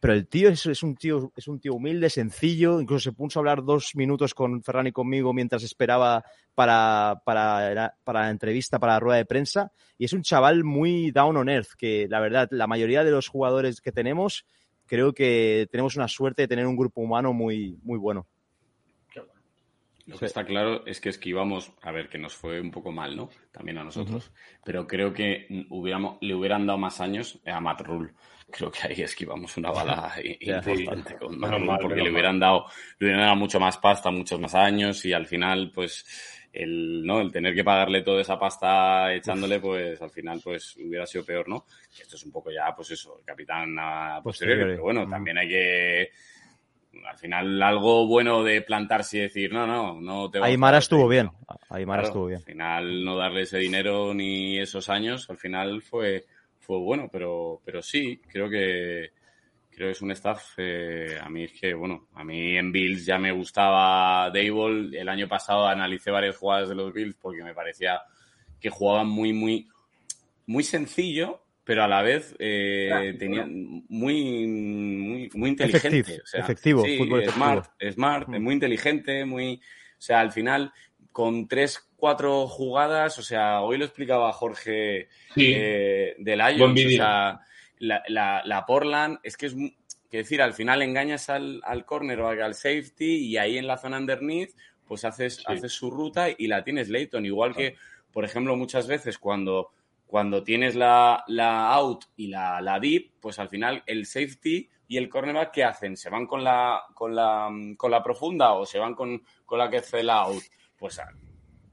Pero 0.00 0.14
el 0.14 0.26
tío 0.26 0.48
es, 0.48 0.64
es 0.64 0.82
un 0.82 0.96
tío 0.96 1.30
es 1.36 1.46
un 1.46 1.60
tío 1.60 1.74
humilde, 1.74 2.08
sencillo. 2.08 2.80
Incluso 2.80 3.10
se 3.10 3.12
puso 3.12 3.38
a 3.38 3.40
hablar 3.40 3.62
dos 3.62 3.94
minutos 3.94 4.34
con 4.34 4.62
Ferran 4.62 4.86
y 4.86 4.92
conmigo 4.92 5.34
mientras 5.34 5.62
esperaba 5.62 6.24
para, 6.54 7.22
para, 7.24 7.94
para 8.02 8.20
la 8.22 8.30
entrevista, 8.30 8.78
para 8.78 8.94
la 8.94 9.00
rueda 9.00 9.18
de 9.18 9.26
prensa. 9.26 9.72
Y 9.98 10.06
es 10.06 10.14
un 10.14 10.22
chaval 10.22 10.64
muy 10.64 11.10
down 11.10 11.36
on 11.36 11.50
earth, 11.50 11.72
que 11.76 12.06
la 12.08 12.20
verdad, 12.20 12.48
la 12.50 12.66
mayoría 12.66 13.04
de 13.04 13.10
los 13.10 13.28
jugadores 13.28 13.82
que 13.82 13.92
tenemos, 13.92 14.46
creo 14.86 15.12
que 15.12 15.68
tenemos 15.70 15.96
una 15.96 16.08
suerte 16.08 16.42
de 16.42 16.48
tener 16.48 16.66
un 16.66 16.76
grupo 16.76 17.02
humano 17.02 17.32
muy, 17.34 17.78
muy 17.82 17.98
bueno. 17.98 18.26
Lo 20.06 20.18
que 20.18 20.26
está 20.26 20.44
claro 20.44 20.84
es 20.86 21.00
que 21.00 21.08
esquivamos, 21.08 21.72
a 21.82 21.92
ver, 21.92 22.08
que 22.08 22.18
nos 22.18 22.34
fue 22.34 22.60
un 22.60 22.72
poco 22.72 22.90
mal, 22.90 23.16
¿no? 23.16 23.28
También 23.52 23.78
a 23.78 23.84
nosotros. 23.84 24.32
Pero 24.64 24.88
creo 24.88 25.12
que 25.12 25.66
hubiéramos, 25.70 26.18
le 26.20 26.34
hubieran 26.34 26.66
dado 26.66 26.78
más 26.78 27.00
años 27.00 27.38
a 27.46 27.60
Matt 27.60 27.82
Rule. 27.82 28.12
Creo 28.50 28.70
que 28.70 28.88
ahí 28.88 29.02
esquivamos 29.02 29.56
una 29.56 29.70
bala 29.70 30.12
importante 30.40 31.16
con 31.16 31.40
Rule, 31.40 31.78
porque 31.80 32.02
le 32.02 32.10
hubieran 32.10 32.38
dado, 32.38 32.66
le 32.98 33.06
hubieran 33.06 33.24
dado 33.26 33.36
mucho 33.36 33.60
más 33.60 33.78
pasta, 33.78 34.10
muchos 34.10 34.40
más 34.40 34.54
años, 34.54 35.04
y 35.04 35.12
al 35.12 35.26
final, 35.26 35.70
pues, 35.74 36.04
el, 36.52 37.04
¿no? 37.04 37.20
el 37.20 37.30
tener 37.30 37.54
que 37.54 37.64
pagarle 37.64 38.02
toda 38.02 38.20
esa 38.20 38.38
pasta 38.38 39.12
echándole, 39.14 39.60
pues 39.60 40.00
al 40.02 40.10
final 40.10 40.40
pues 40.42 40.76
hubiera 40.76 41.06
sido 41.06 41.24
peor, 41.24 41.48
¿no? 41.48 41.64
Esto 41.98 42.16
es 42.16 42.24
un 42.24 42.32
poco 42.32 42.50
ya, 42.50 42.74
pues 42.74 42.90
eso, 42.90 43.18
el 43.20 43.24
capitán 43.24 43.76
a 43.78 44.20
posteriori, 44.22 44.72
pero 44.72 44.82
bueno, 44.82 45.06
también 45.06 45.38
hay 45.38 45.48
que 45.48 46.10
al 47.08 47.16
final 47.18 47.62
algo 47.62 48.06
bueno 48.06 48.42
de 48.42 48.62
plantarse 48.62 49.18
y 49.18 49.20
decir, 49.20 49.52
no, 49.52 49.66
no, 49.66 50.00
no 50.00 50.30
te 50.30 50.42
Aymara 50.42 50.78
estuvo 50.78 51.06
bien. 51.08 51.30
Aymara 51.68 52.02
estuvo 52.02 52.26
bien. 52.26 52.38
Al 52.38 52.44
final 52.44 53.04
no 53.04 53.16
darle 53.16 53.42
ese 53.42 53.58
dinero 53.58 54.12
ni 54.12 54.58
esos 54.58 54.88
años, 54.88 55.28
al 55.30 55.38
final 55.38 55.82
fue, 55.82 56.26
fue 56.70 56.78
bueno, 56.78 57.08
pero, 57.10 57.60
pero 57.64 57.82
sí, 57.82 58.20
creo 58.28 58.48
que 58.48 59.10
creo 59.72 59.88
que 59.88 59.92
es 59.92 60.02
un 60.02 60.12
staff, 60.12 60.52
eh, 60.58 61.18
a 61.20 61.28
mí 61.28 61.42
es 61.42 61.52
que, 61.52 61.74
bueno, 61.74 62.06
a 62.14 62.22
mí 62.22 62.56
en 62.56 62.70
Bills 62.70 63.04
ya 63.04 63.18
me 63.18 63.32
gustaba 63.32 64.30
Dable, 64.30 64.96
el 64.96 65.08
año 65.08 65.26
pasado 65.26 65.66
analicé 65.66 66.12
varias 66.12 66.36
jugadas 66.36 66.68
de 66.68 66.76
los 66.76 66.92
Bills 66.92 67.16
porque 67.20 67.42
me 67.42 67.54
parecía 67.54 68.00
que 68.60 68.70
jugaban 68.70 69.08
muy, 69.08 69.32
muy, 69.32 69.68
muy 70.46 70.62
sencillo, 70.62 71.42
pero 71.64 71.82
a 71.82 71.88
la 71.88 72.02
vez 72.02 72.36
eh, 72.38 73.16
tenía 73.18 73.44
muy, 73.48 74.46
muy, 74.46 75.30
muy 75.34 75.50
inteligente. 75.50 76.22
Efectivo, 76.32 76.84
fútbol 76.84 77.28
smart, 77.28 77.66
smart, 77.90 78.28
mm. 78.28 78.40
muy 78.40 78.54
inteligente, 78.54 79.24
muy, 79.24 79.54
o 79.54 80.00
sea, 80.00 80.20
al 80.20 80.30
final 80.30 80.72
con 81.10 81.48
tres, 81.48 81.89
cuatro 82.00 82.48
jugadas, 82.48 83.18
o 83.18 83.22
sea, 83.22 83.60
hoy 83.60 83.78
lo 83.78 83.84
explicaba 83.84 84.32
Jorge 84.32 85.08
eh, 85.36 86.14
de 86.18 86.36
Lions, 86.36 86.84
o 86.84 86.88
sea, 86.88 87.40
la, 87.78 88.02
la, 88.08 88.42
la, 88.44 88.66
Portland, 88.66 89.18
es 89.22 89.36
que 89.36 89.46
es, 89.46 89.54
que 90.10 90.18
decir, 90.18 90.42
al 90.42 90.54
final 90.54 90.82
engañas 90.82 91.30
al, 91.30 91.60
al 91.64 91.84
corner 91.84 92.20
o 92.20 92.28
al 92.28 92.54
safety 92.54 93.26
y 93.26 93.36
ahí 93.36 93.58
en 93.58 93.66
la 93.66 93.78
zona 93.78 93.98
underneath, 93.98 94.50
pues 94.84 95.04
haces, 95.04 95.44
haces 95.46 95.72
su 95.72 95.90
ruta 95.90 96.26
y 96.36 96.48
la 96.48 96.64
tienes 96.64 96.88
Leighton. 96.88 97.24
Igual 97.24 97.54
que, 97.54 97.76
por 98.12 98.24
ejemplo, 98.24 98.56
muchas 98.56 98.88
veces 98.88 99.18
cuando 99.18 99.70
cuando 100.10 100.42
tienes 100.42 100.74
la, 100.74 101.22
la 101.28 101.72
out 101.72 102.06
y 102.16 102.26
la, 102.26 102.60
la, 102.60 102.80
deep, 102.80 103.12
pues 103.20 103.38
al 103.38 103.48
final 103.48 103.84
el 103.86 104.06
safety 104.06 104.68
y 104.88 104.96
el 104.96 105.08
cornerback, 105.08 105.52
¿qué 105.52 105.62
hacen? 105.62 105.96
¿Se 105.96 106.10
van 106.10 106.26
con 106.26 106.42
la, 106.42 106.82
con 106.94 107.14
la, 107.14 107.48
con 107.76 107.92
la 107.92 108.02
profunda 108.02 108.54
o 108.54 108.66
se 108.66 108.80
van 108.80 108.96
con, 108.96 109.22
con 109.46 109.60
la 109.60 109.70
que 109.70 109.76
hace 109.76 110.02
la 110.02 110.22
out? 110.22 110.42
Pues, 110.76 111.00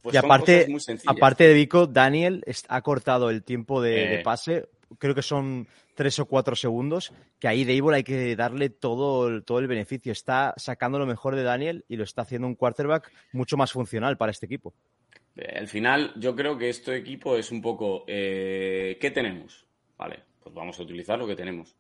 pues 0.08 0.16
y 0.16 0.18
aparte, 0.18 0.68
aparte 1.06 1.48
de 1.48 1.54
Vico, 1.54 1.86
Daniel 1.86 2.46
ha 2.70 2.82
cortado 2.82 3.30
el 3.30 3.44
tiempo 3.44 3.82
de, 3.82 4.16
eh. 4.16 4.22
pase, 4.24 4.70
creo 5.00 5.14
que 5.14 5.22
son 5.22 5.68
tres 5.96 6.18
o 6.20 6.28
cuatro 6.28 6.56
segundos, 6.56 7.12
que 7.42 7.50
ahí 7.50 7.66
Dable 7.66 7.98
hay 7.98 8.04
que 8.06 8.38
darle 8.38 8.70
todo, 8.70 9.44
todo 9.44 9.60
el 9.60 9.68
beneficio. 9.68 10.14
Está 10.14 10.54
sacando 10.56 10.98
lo 10.98 11.06
mejor 11.06 11.36
de 11.36 11.44
Daniel 11.44 11.84
y 11.90 11.98
lo 11.98 12.06
está 12.06 12.22
haciendo 12.22 12.48
un 12.48 12.56
quarterback 12.56 13.12
mucho 13.34 13.58
más 13.58 13.74
funcional 13.74 14.16
para 14.16 14.32
este 14.32 14.46
equipo. 14.46 14.74
Al 15.54 15.68
final, 15.68 16.14
yo 16.16 16.34
creo 16.38 16.58
que 16.58 16.70
este 16.70 16.96
equipo 16.96 17.36
es 17.36 17.52
un 17.52 17.62
poco, 17.62 18.06
eh, 18.08 18.98
¿qué 19.02 19.12
tenemos? 19.12 19.68
Vale, 19.98 20.24
pues 20.42 20.56
vamos 20.56 20.80
a 20.80 20.84
utilizar 20.84 21.20
lo 21.20 21.28
que 21.28 21.36
tenemos. 21.36 21.76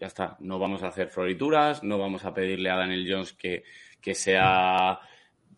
Ya 0.00 0.06
está, 0.06 0.38
no 0.40 0.58
vamos 0.58 0.82
a 0.82 0.88
hacer 0.88 1.08
florituras, 1.08 1.82
no 1.84 1.98
vamos 1.98 2.24
a 2.24 2.32
pedirle 2.32 2.70
a 2.70 2.76
Daniel 2.76 3.06
Jones 3.06 3.34
que, 3.34 3.64
que 4.00 4.14
sea 4.14 4.98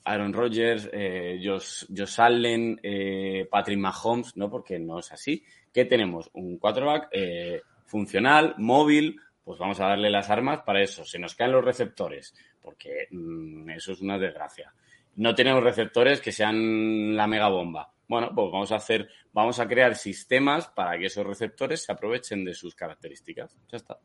Aaron 0.06 0.32
Rodgers, 0.32 0.88
eh, 0.92 1.40
Josh, 1.42 1.84
Josh, 1.94 2.20
Allen, 2.20 2.78
eh, 2.82 3.46
Patrick 3.50 3.78
Mahomes, 3.78 4.36
no, 4.36 4.48
porque 4.50 4.78
no 4.78 4.98
es 5.00 5.12
así. 5.12 5.44
¿Qué 5.72 5.84
tenemos? 5.84 6.30
Un 6.34 6.58
quarterback 6.58 7.08
eh, 7.12 7.62
funcional, 7.84 8.54
móvil, 8.58 9.20
pues 9.44 9.58
vamos 9.58 9.80
a 9.80 9.88
darle 9.88 10.10
las 10.10 10.30
armas 10.30 10.60
para 10.64 10.82
eso. 10.82 11.04
Se 11.04 11.18
nos 11.18 11.34
caen 11.34 11.52
los 11.52 11.64
receptores, 11.64 12.34
porque 12.60 13.08
mm, 13.10 13.70
eso 13.70 13.92
es 13.92 14.00
una 14.00 14.18
desgracia 14.18 14.72
no 15.16 15.34
tenemos 15.34 15.62
receptores 15.62 16.20
que 16.20 16.32
sean 16.32 17.16
la 17.16 17.26
mega 17.26 17.48
bomba. 17.48 17.92
Bueno, 18.08 18.30
pues 18.34 18.52
vamos 18.52 18.70
a 18.70 18.76
hacer, 18.76 19.08
vamos 19.32 19.58
a 19.58 19.66
crear 19.66 19.96
sistemas 19.96 20.68
para 20.68 20.98
que 20.98 21.06
esos 21.06 21.26
receptores 21.26 21.82
se 21.82 21.92
aprovechen 21.92 22.44
de 22.44 22.54
sus 22.54 22.74
características. 22.74 23.56
Ya 23.68 23.78
está. 23.78 23.98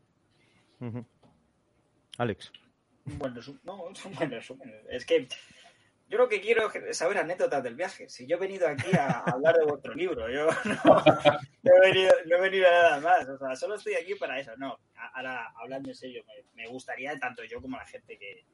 Alex. 2.18 2.52
Bueno, 3.04 3.40
no, 3.62 3.90
es 3.90 4.04
un 4.04 4.14
buen 4.14 4.30
resumen. 4.30 4.72
Es 4.90 5.06
que 5.06 5.28
yo 6.12 6.18
lo 6.18 6.28
que 6.28 6.42
quiero 6.42 6.70
es 6.70 6.98
saber 6.98 7.16
anécdotas 7.16 7.62
del 7.62 7.74
viaje. 7.74 8.06
Si 8.10 8.26
yo 8.26 8.36
he 8.36 8.38
venido 8.38 8.68
aquí 8.68 8.94
a 8.94 9.20
hablar 9.32 9.56
de 9.56 9.64
vuestro 9.64 9.94
libro, 9.94 10.28
yo 10.30 10.46
no, 10.84 11.72
he, 11.72 11.80
venido, 11.80 12.68
a 12.68 12.70
nada 12.70 13.00
más. 13.00 13.26
O 13.26 13.38
sea, 13.38 13.56
solo 13.56 13.76
estoy 13.76 13.94
aquí 13.94 14.14
para 14.16 14.38
eso. 14.38 14.54
No, 14.58 14.78
ahora 15.14 15.54
hablando 15.56 15.88
en 15.88 15.94
serio, 15.94 16.22
me 16.52 16.68
gustaría, 16.68 17.18
tanto 17.18 17.42
yo 17.44 17.62
como 17.62 17.78
la 17.78 17.86
gente 17.86 18.18
que, 18.18 18.44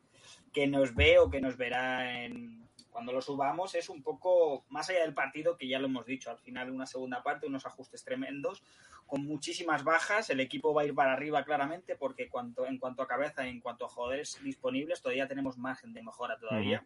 que 0.52 0.68
nos 0.68 0.94
ve 0.94 1.18
o 1.18 1.28
que 1.28 1.40
nos 1.40 1.56
verá 1.56 2.22
en, 2.22 2.68
cuando 2.90 3.12
lo 3.12 3.20
subamos 3.20 3.74
es 3.74 3.88
un 3.88 4.04
poco 4.04 4.64
más 4.68 4.88
allá 4.90 5.00
del 5.00 5.14
partido, 5.14 5.56
que 5.56 5.66
ya 5.66 5.80
lo 5.80 5.86
hemos 5.86 6.06
dicho, 6.06 6.30
al 6.30 6.38
final 6.38 6.70
una 6.70 6.86
segunda 6.86 7.24
parte, 7.24 7.48
unos 7.48 7.66
ajustes 7.66 8.04
tremendos, 8.04 8.62
con 9.04 9.24
muchísimas 9.24 9.82
bajas, 9.82 10.30
el 10.30 10.38
equipo 10.38 10.72
va 10.72 10.82
a 10.82 10.84
ir 10.84 10.94
para 10.94 11.12
arriba 11.12 11.44
claramente 11.44 11.96
porque 11.96 12.28
cuanto, 12.28 12.66
en 12.66 12.78
cuanto 12.78 13.02
a 13.02 13.08
cabeza, 13.08 13.48
en 13.48 13.60
cuanto 13.60 13.84
a 13.84 13.88
jugadores 13.88 14.38
disponibles, 14.44 15.02
todavía 15.02 15.26
tenemos 15.26 15.58
margen 15.58 15.92
de 15.92 16.04
mejora 16.04 16.38
todavía. 16.38 16.84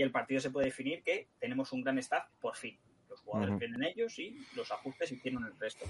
Y 0.00 0.02
el 0.02 0.12
partido 0.12 0.40
se 0.40 0.48
puede 0.48 0.68
definir 0.68 1.02
que 1.02 1.28
tenemos 1.38 1.72
un 1.72 1.82
gran 1.82 1.98
staff 1.98 2.24
por 2.40 2.56
fin. 2.56 2.74
Los 3.10 3.20
jugadores 3.20 3.58
vienen 3.58 3.84
ellos 3.84 4.18
y 4.18 4.34
los 4.56 4.72
ajustes 4.72 5.12
hicieron 5.12 5.44
el 5.44 5.52
resto. 5.60 5.84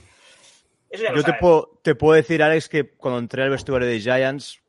Yo 0.90 1.22
te 1.22 1.34
puedo, 1.34 1.78
te 1.84 1.94
puedo 1.94 2.14
decir, 2.14 2.42
Alex, 2.42 2.68
que 2.68 2.90
cuando 2.90 3.20
entré 3.20 3.44
al 3.44 3.50
vestuario 3.50 3.86
de 3.86 4.00
Giants, 4.00 4.60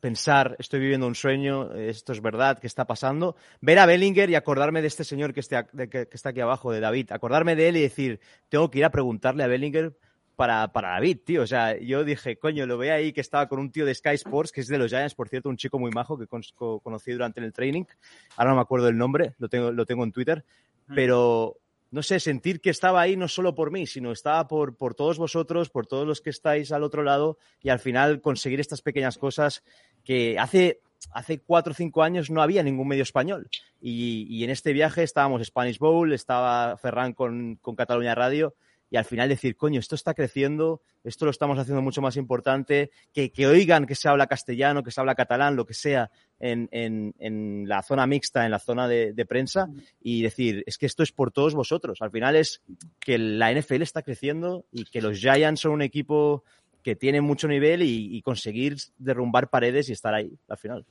pensar, 0.00 0.56
estoy 0.58 0.80
viviendo 0.80 1.06
un 1.06 1.14
sueño, 1.14 1.74
esto 1.74 2.14
es 2.14 2.22
verdad, 2.22 2.58
¿qué 2.58 2.66
está 2.66 2.86
pasando? 2.86 3.36
Ver 3.60 3.80
a 3.80 3.84
Bellinger 3.84 4.30
y 4.30 4.34
acordarme 4.34 4.80
de 4.80 4.88
este 4.88 5.04
señor 5.04 5.34
que, 5.34 5.40
está, 5.40 5.66
que, 5.66 6.08
está 6.10 6.30
aquí 6.30 6.40
abajo, 6.40 6.72
de 6.72 6.80
David, 6.80 7.12
acordarme 7.12 7.54
de 7.54 7.68
él 7.68 7.76
y 7.76 7.82
decir, 7.82 8.20
tengo 8.48 8.70
que 8.70 8.78
ir 8.78 8.86
a 8.86 8.90
preguntarle 8.90 9.42
a 9.44 9.46
Bellinger 9.46 9.94
para, 10.36 10.68
para 10.68 10.90
David, 10.90 11.18
tío. 11.24 11.42
O 11.42 11.46
sea, 11.46 11.76
yo 11.78 12.04
dije, 12.04 12.38
coño, 12.38 12.66
lo 12.66 12.78
veo 12.78 12.94
ahí 12.94 13.12
que 13.12 13.22
estaba 13.22 13.48
con 13.48 13.58
un 13.58 13.72
tío 13.72 13.86
de 13.86 13.94
Sky 13.94 14.10
Sports, 14.10 14.52
que 14.52 14.60
es 14.60 14.68
de 14.68 14.78
los 14.78 14.90
Giants, 14.90 15.14
por 15.14 15.28
cierto, 15.28 15.48
un 15.48 15.56
chico 15.56 15.78
muy 15.78 15.90
majo 15.90 16.18
que 16.18 16.26
conocí 16.26 17.12
durante 17.12 17.40
el 17.40 17.52
training. 17.52 17.84
Ahora 18.36 18.50
no 18.50 18.56
me 18.56 18.62
acuerdo 18.62 18.88
el 18.88 18.98
nombre, 18.98 19.34
lo 19.38 19.48
tengo, 19.48 19.72
lo 19.72 19.86
tengo 19.86 20.04
en 20.04 20.12
Twitter. 20.12 20.44
Pero 20.94 21.56
no 21.90 22.02
sé, 22.02 22.20
sentir 22.20 22.60
que 22.60 22.70
estaba 22.70 23.00
ahí 23.00 23.16
no 23.16 23.26
solo 23.26 23.54
por 23.54 23.70
mí, 23.72 23.86
sino 23.86 24.12
estaba 24.12 24.46
por, 24.46 24.76
por 24.76 24.94
todos 24.94 25.18
vosotros, 25.18 25.70
por 25.70 25.86
todos 25.86 26.06
los 26.06 26.20
que 26.20 26.30
estáis 26.30 26.70
al 26.70 26.84
otro 26.84 27.02
lado 27.02 27.38
y 27.60 27.70
al 27.70 27.80
final 27.80 28.20
conseguir 28.20 28.60
estas 28.60 28.82
pequeñas 28.82 29.18
cosas 29.18 29.64
que 30.04 30.38
hace, 30.38 30.80
hace 31.12 31.40
cuatro 31.40 31.72
o 31.72 31.74
cinco 31.74 32.02
años 32.02 32.30
no 32.30 32.42
había 32.42 32.62
ningún 32.62 32.86
medio 32.86 33.02
español. 33.02 33.48
Y, 33.80 34.44
en 34.44 34.50
este 34.50 34.72
viaje 34.72 35.02
estábamos 35.02 35.44
Spanish 35.44 35.78
Bowl, 35.78 36.12
estaba 36.12 36.76
Ferran 36.76 37.14
con, 37.14 37.56
con 37.56 37.74
Cataluña 37.74 38.14
Radio 38.14 38.54
y 38.90 38.96
al 38.96 39.04
final 39.04 39.28
decir, 39.28 39.56
coño, 39.56 39.80
esto 39.80 39.94
está 39.94 40.14
creciendo, 40.14 40.80
esto 41.02 41.24
lo 41.24 41.30
estamos 41.30 41.58
haciendo 41.58 41.82
mucho 41.82 42.00
más 42.00 42.16
importante, 42.16 42.90
que, 43.12 43.32
que 43.32 43.46
oigan 43.46 43.86
que 43.86 43.94
se 43.94 44.08
habla 44.08 44.26
castellano, 44.26 44.82
que 44.82 44.90
se 44.90 45.00
habla 45.00 45.14
catalán, 45.14 45.56
lo 45.56 45.66
que 45.66 45.74
sea, 45.74 46.10
en, 46.38 46.68
en, 46.70 47.14
en 47.18 47.68
la 47.68 47.82
zona 47.82 48.06
mixta, 48.06 48.44
en 48.44 48.50
la 48.50 48.58
zona 48.58 48.86
de, 48.88 49.26
prensa, 49.26 49.68
y 50.00 50.22
decir, 50.22 50.62
es 50.66 50.78
que 50.78 50.86
esto 50.86 51.02
es 51.02 51.12
por 51.12 51.32
todos 51.32 51.54
vosotros. 51.54 52.00
Al 52.00 52.10
final 52.10 52.36
es 52.36 52.62
que 53.00 53.18
la 53.18 53.52
NFL 53.52 53.82
está 53.82 54.02
creciendo 54.02 54.64
y 54.70 54.84
que 54.84 55.02
los 55.02 55.18
Giants 55.18 55.60
son 55.60 55.72
un 55.72 55.82
equipo 55.82 56.44
que 56.82 56.94
tiene 56.94 57.20
mucho 57.20 57.48
nivel 57.48 57.82
y, 57.82 58.22
conseguir 58.22 58.76
derrumbar 58.98 59.50
paredes 59.50 59.88
y 59.88 59.92
estar 59.92 60.14
ahí 60.14 60.38
al 60.48 60.58
final. 60.58 60.84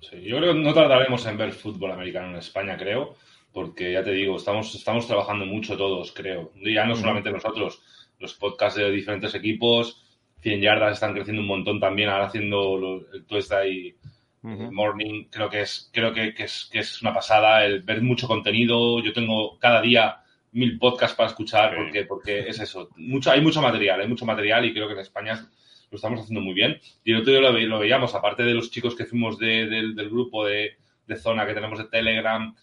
Sí, 0.00 0.22
yo 0.22 0.38
creo 0.38 0.54
que 0.54 0.60
no 0.60 0.72
tardaremos 0.72 1.24
en 1.26 1.36
ver 1.36 1.52
fútbol 1.52 1.92
americano 1.92 2.30
en 2.30 2.36
España, 2.36 2.76
creo, 2.76 3.16
porque 3.52 3.92
ya 3.92 4.02
te 4.02 4.12
digo, 4.12 4.36
estamos, 4.36 4.74
estamos 4.74 5.06
trabajando 5.06 5.46
mucho 5.46 5.76
todos, 5.76 6.12
creo. 6.12 6.52
Ya 6.62 6.84
no 6.84 6.96
solamente 6.96 7.30
nosotros, 7.30 7.82
los 8.18 8.34
podcasts 8.34 8.78
de 8.78 8.90
diferentes 8.90 9.34
equipos, 9.34 10.02
100 10.40 10.60
yardas 10.60 10.94
están 10.94 11.14
creciendo 11.14 11.42
un 11.42 11.48
montón 11.48 11.78
también, 11.78 12.08
ahora 12.08 12.26
haciendo 12.26 13.06
el 13.12 13.24
Tuesday 13.26 13.94
Morning, 14.42 15.26
creo 15.30 15.48
que 15.48 15.60
es, 15.60 15.88
creo 15.92 16.12
que, 16.12 16.34
es, 16.36 16.68
que 16.72 16.80
es 16.80 17.00
una 17.00 17.14
pasada, 17.14 17.64
el 17.64 17.82
ver 17.82 18.02
mucho 18.02 18.26
contenido, 18.26 19.00
yo 19.00 19.12
tengo 19.12 19.56
cada 19.58 19.80
día 19.80 20.22
mil 20.52 20.78
podcasts 20.78 21.16
para 21.16 21.28
escuchar, 21.28 21.76
porque, 21.76 22.04
porque 22.04 22.40
es 22.48 22.58
eso. 22.58 22.88
Mucho, 22.96 23.30
hay 23.30 23.40
mucho 23.40 23.62
material, 23.62 24.00
hay 24.00 24.08
mucho 24.08 24.26
material 24.26 24.64
y 24.64 24.72
creo 24.72 24.88
que 24.88 24.94
en 24.94 25.00
España 25.00 25.48
lo 25.90 25.96
estamos 25.96 26.20
haciendo 26.20 26.40
muy 26.40 26.54
bien. 26.54 26.80
Y 27.04 27.12
el 27.12 27.20
otro 27.20 27.32
día 27.32 27.40
lo, 27.40 27.78
veíamos, 27.78 28.14
aparte 28.14 28.42
de 28.42 28.54
los 28.54 28.70
chicos 28.70 28.96
que 28.96 29.04
fuimos 29.04 29.38
del 29.38 29.94
grupo 30.10 30.44
de, 30.44 30.76
zona 31.16 31.46
que 31.46 31.54
tenemos 31.54 31.78
de 31.78 31.84
Telegram, 31.84 32.54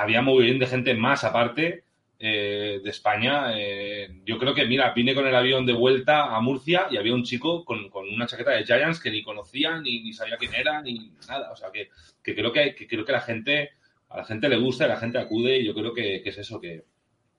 había 0.00 0.22
muy 0.22 0.44
bien 0.44 0.58
de 0.58 0.66
gente 0.66 0.94
más 0.94 1.24
aparte 1.24 1.84
eh, 2.18 2.80
de 2.82 2.90
España. 2.90 3.52
Eh, 3.54 4.08
yo 4.24 4.38
creo 4.38 4.54
que, 4.54 4.66
mira, 4.66 4.92
vine 4.92 5.14
con 5.14 5.26
el 5.26 5.34
avión 5.34 5.66
de 5.66 5.72
vuelta 5.72 6.34
a 6.34 6.40
Murcia 6.40 6.86
y 6.90 6.96
había 6.96 7.14
un 7.14 7.24
chico 7.24 7.64
con, 7.64 7.90
una 7.94 8.26
chaqueta 8.26 8.52
de 8.52 8.64
Giants 8.64 9.00
que 9.00 9.10
ni 9.10 9.22
conocía, 9.22 9.80
ni, 9.80 10.02
ni 10.02 10.12
sabía 10.12 10.36
quién 10.36 10.54
era, 10.54 10.80
ni 10.82 11.12
nada. 11.28 11.50
O 11.52 11.56
sea, 11.56 11.70
que, 11.70 11.90
que 12.22 12.34
creo 12.34 12.52
que, 12.52 12.74
que 12.74 12.86
creo 12.86 13.04
que 13.04 13.12
la 13.12 13.20
gente 13.20 13.70
a 14.08 14.18
la 14.18 14.24
gente 14.24 14.48
le 14.48 14.56
gusta 14.56 14.86
y 14.86 14.88
la 14.88 14.96
gente 14.96 15.18
acude 15.18 15.58
y 15.58 15.66
yo 15.66 15.72
creo 15.72 15.94
que, 15.94 16.20
que 16.22 16.30
es 16.30 16.38
eso, 16.38 16.60
que 16.60 16.84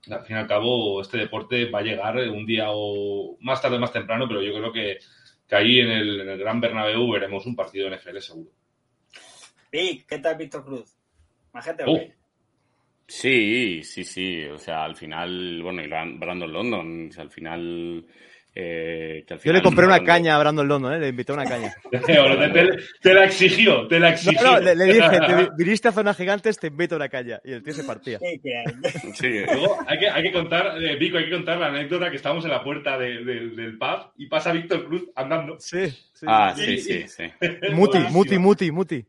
al 0.10 0.24
fin 0.26 0.38
y 0.38 0.40
al 0.40 0.48
cabo 0.48 1.02
este 1.02 1.18
deporte 1.18 1.70
va 1.70 1.80
a 1.80 1.84
llegar 1.84 2.18
un 2.30 2.46
día 2.46 2.68
o 2.70 3.38
más 3.42 3.62
tarde 3.62 3.76
o 3.76 3.80
más 3.80 3.92
temprano, 3.92 4.26
pero 4.28 4.42
yo 4.42 4.54
creo 4.54 4.72
que, 4.72 4.98
que 5.48 5.56
ahí 5.56 5.80
en 5.80 5.90
el, 5.90 6.22
en 6.22 6.30
el 6.30 6.40
Gran 6.40 6.62
Bernabéu 6.62 7.12
veremos 7.12 7.46
un 7.46 7.56
partido 7.56 7.90
de 7.90 7.98
NFL 7.98 8.20
seguro. 8.20 8.52
Vic, 9.70 10.06
¿qué 10.08 10.18
tal 10.20 10.38
Víctor 10.38 10.64
Cruz? 10.64 10.96
¿Más 11.52 11.66
gente 11.66 11.84
Oh. 11.86 11.92
o 11.92 12.00
qué? 12.00 12.21
Sí, 13.12 13.82
sí, 13.84 14.04
sí. 14.06 14.46
O 14.46 14.58
sea, 14.58 14.86
al 14.86 14.96
final, 14.96 15.62
bueno, 15.62 15.82
y 15.84 15.88
Bran- 15.88 16.18
Brandon 16.18 16.52
London, 16.52 17.10
o 17.10 17.14
sea, 17.14 17.24
al 17.24 17.30
final. 17.32 18.06
eh, 18.54 19.24
que 19.26 19.34
al 19.34 19.40
Yo 19.40 19.44
final 19.44 19.56
le 19.58 19.62
compré 19.64 19.86
una 19.86 19.96
Brandon- 19.96 20.06
caña 20.08 20.36
a 20.36 20.40
Brandon 20.40 20.68
London, 20.68 20.94
¿eh? 20.94 21.00
le 21.00 21.08
invité 21.10 21.32
una 21.32 21.46
caña. 21.46 21.74
Te, 21.92 22.00
te- 22.00 22.78
te 23.02 23.14
la 23.14 23.24
exigió, 23.26 23.88
te 23.88 23.98
la 23.98 24.10
exigió. 24.10 24.42
no, 24.44 24.60
le, 24.60 24.76
le 24.76 24.86
dije, 24.86 25.10
te 25.26 25.36
vi- 25.36 25.48
viniste 25.58 25.88
a 25.88 25.92
zonas 25.94 26.18
gigantes, 26.18 26.58
te 26.60 26.68
invito 26.68 26.96
a 26.96 26.98
una 26.98 27.08
caña. 27.10 27.40
Y 27.46 27.52
el 27.54 27.64
tío 27.64 27.74
se 27.74 27.84
partía. 27.86 28.20
Sí, 28.20 28.42
Sí, 29.14 29.30
Luego 29.46 29.78
hay 29.88 30.00
que, 30.00 30.10
hay 30.10 30.24
que 30.24 30.32
contar, 30.34 30.82
eh, 30.84 30.96
Vico, 30.98 31.18
hay 31.18 31.26
que 31.26 31.32
contar 31.32 31.60
la 31.60 31.68
anécdota 31.68 32.10
que 32.10 32.18
estamos 32.18 32.44
en 32.46 32.52
la 32.52 32.62
puerta 32.64 32.98
de- 32.98 33.24
de- 33.24 33.50
del 33.52 33.78
pub 33.78 34.12
y 34.18 34.26
pasa 34.28 34.52
Víctor 34.52 34.86
Cruz 34.86 35.04
andando. 35.16 35.56
Sí, 35.60 35.88
sí. 35.88 36.26
Ah, 36.28 36.54
sí, 36.56 36.78
sí, 36.78 37.04
sí, 37.08 37.08
sí. 37.08 37.48
Muti. 37.74 38.00
Muti, 38.10 38.38
Muti, 38.38 38.72
Muti. 38.72 39.06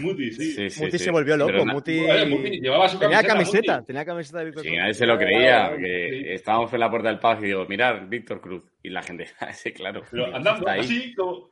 Muti, 0.00 0.30
sí. 0.32 0.52
Sí, 0.52 0.70
sí, 0.70 0.82
Muti 0.84 0.98
sí. 0.98 1.04
se 1.04 1.10
volvió 1.10 1.36
loco. 1.36 1.52
Pero 1.52 1.66
Muti... 1.66 1.98
Oye, 2.00 2.26
Muti 2.26 2.60
llevaba 2.60 2.88
su 2.88 2.98
Tenía 2.98 3.22
camiseta, 3.22 3.84
tenía 3.84 4.04
camiseta 4.04 4.38
de 4.38 4.44
Víctor 4.46 4.62
Sí, 4.62 4.68
Cruz. 4.68 4.78
nadie 4.80 4.94
se 4.94 5.06
lo 5.06 5.18
creía. 5.18 5.70
Sí. 5.76 5.82
Que 5.82 6.34
estábamos 6.34 6.72
en 6.72 6.80
la 6.80 6.90
puerta 6.90 7.08
del 7.08 7.18
pub 7.18 7.38
y 7.42 7.46
digo, 7.46 7.66
mirad, 7.68 8.02
Víctor 8.08 8.40
Cruz. 8.40 8.64
Y 8.82 8.90
la 8.90 9.02
gente, 9.02 9.26
"Ah, 9.40 9.52
sí, 9.52 9.72
claro. 9.72 10.02
Pero 10.10 10.26
andando 10.26 10.58
está 10.60 10.72
ahí. 10.72 10.80
así, 10.80 11.14
como... 11.14 11.50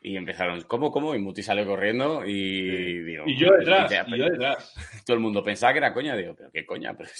Y 0.00 0.16
empezaron, 0.16 0.60
¿cómo, 0.62 0.92
cómo? 0.92 1.14
Y 1.14 1.18
Muti 1.18 1.42
salió 1.42 1.66
corriendo 1.66 2.22
y 2.24 3.02
digo... 3.02 3.24
Y 3.26 3.36
yo 3.36 3.50
detrás, 3.52 3.90
y 4.06 4.16
yo 4.18 4.24
detrás. 4.26 4.74
Todo 5.04 5.16
el 5.16 5.20
mundo 5.22 5.42
pensaba 5.42 5.72
que 5.72 5.78
era 5.78 5.92
coña. 5.92 6.16
Digo, 6.16 6.34
¿pero 6.36 6.50
qué 6.52 6.64
coña? 6.64 6.92
Pero, 6.96 7.10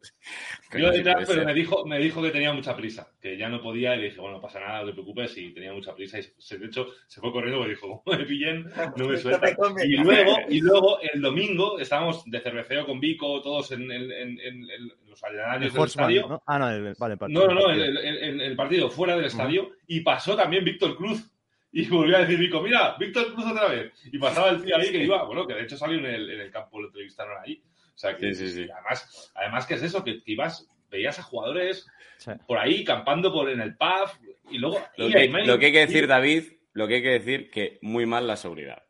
Yo 0.76 0.90
detrás, 0.90 1.16
pero 1.26 1.38
ser. 1.40 1.46
me 1.46 1.54
dijo, 1.54 1.84
me 1.86 1.98
dijo 1.98 2.22
que 2.22 2.30
tenía 2.30 2.52
mucha 2.52 2.76
prisa, 2.76 3.08
que 3.20 3.36
ya 3.36 3.48
no 3.48 3.62
podía 3.62 3.94
y 3.94 3.98
le 3.98 4.04
dije, 4.06 4.20
bueno, 4.20 4.36
no 4.36 4.42
pasa 4.42 4.60
nada, 4.60 4.80
no 4.80 4.86
te 4.86 4.92
preocupes, 4.92 5.36
y 5.38 5.50
tenía 5.52 5.72
mucha 5.72 5.94
prisa 5.94 6.18
y 6.18 6.22
se, 6.38 6.58
de 6.58 6.66
hecho 6.66 6.88
se 7.06 7.20
fue 7.20 7.32
corriendo 7.32 7.58
porque 7.58 7.70
dijo, 7.74 8.02
como 8.04 8.18
me 8.18 8.24
pillen, 8.24 8.64
no 8.96 9.06
me 9.08 9.16
comes. 9.56 9.84
Y 9.84 9.96
luego, 9.96 10.36
y 10.48 10.60
luego 10.60 10.98
el 11.00 11.20
domingo 11.20 11.78
estábamos 11.78 12.24
de 12.24 12.40
cerveceo 12.40 12.84
con 12.86 13.00
Vico, 13.00 13.40
todos 13.42 13.72
en, 13.72 13.90
en- 13.90 14.10
en- 14.12 14.40
en- 14.40 14.70
en 14.70 14.92
los 15.08 15.22
aledaños 15.24 15.72
del 15.72 15.84
estadio. 15.84 16.28
¿no? 16.28 16.42
Ah, 16.46 16.58
no, 16.58 16.68
el, 16.70 16.94
vale, 16.98 17.14
el 17.20 17.32
No, 17.32 17.46
no, 17.46 17.54
no, 17.54 17.60
partido. 17.62 17.84
el, 17.84 17.96
el- 17.98 18.16
el- 18.18 18.40
el 18.40 18.56
partido 18.56 18.90
fuera 18.90 19.16
del 19.16 19.24
estadio 19.26 19.72
y 19.86 20.00
pasó 20.00 20.36
también 20.36 20.64
Víctor 20.64 20.96
Cruz. 20.96 21.30
Y 21.72 21.86
volvió 21.88 22.16
a 22.16 22.20
decir 22.20 22.38
Vico, 22.38 22.62
mira, 22.62 22.96
Víctor 22.98 23.34
Cruz 23.34 23.44
otra 23.50 23.68
vez. 23.68 23.92
Y 24.10 24.16
pasaba 24.18 24.48
el 24.50 24.62
tío 24.64 24.76
ahí 24.78 24.90
que 24.90 25.04
iba, 25.04 25.24
bueno, 25.24 25.46
que 25.46 25.52
de 25.54 25.62
hecho 25.62 25.76
salió 25.76 25.98
en 25.98 26.06
el, 26.06 26.30
en 26.30 26.40
el 26.40 26.50
campo, 26.50 26.80
lo 26.80 26.86
entrevistaron 26.86 27.36
ahí. 27.44 27.60
O 27.96 27.98
sea, 27.98 28.14
que 28.16 28.34
Sí, 28.34 28.48
sí, 28.50 28.68
además, 28.70 29.32
además 29.34 29.66
que 29.66 29.74
es 29.74 29.82
eso, 29.82 30.04
que, 30.04 30.22
que 30.22 30.32
ibas, 30.32 30.68
veías 30.90 31.18
a 31.18 31.22
jugadores 31.22 31.86
Sí. 32.18 32.30
por 32.46 32.58
ahí 32.58 32.84
campando 32.84 33.32
por 33.32 33.48
en 33.50 33.60
el 33.60 33.74
pub 33.76 34.10
y 34.50 34.58
luego... 34.58 34.80
Lo 34.98 35.08
y 35.08 35.12
que, 35.12 35.28
lo 35.28 35.54
hay 35.54 35.72
que 35.72 35.80
decir, 35.80 36.04
y- 36.04 36.06
David, 36.06 36.44
lo 36.74 36.86
que 36.86 36.94
hay 36.96 37.02
que 37.02 37.08
decir, 37.10 37.50
que 37.50 37.78
muy 37.82 38.04
mal 38.06 38.26
la 38.26 38.36
seguridad. 38.36 38.82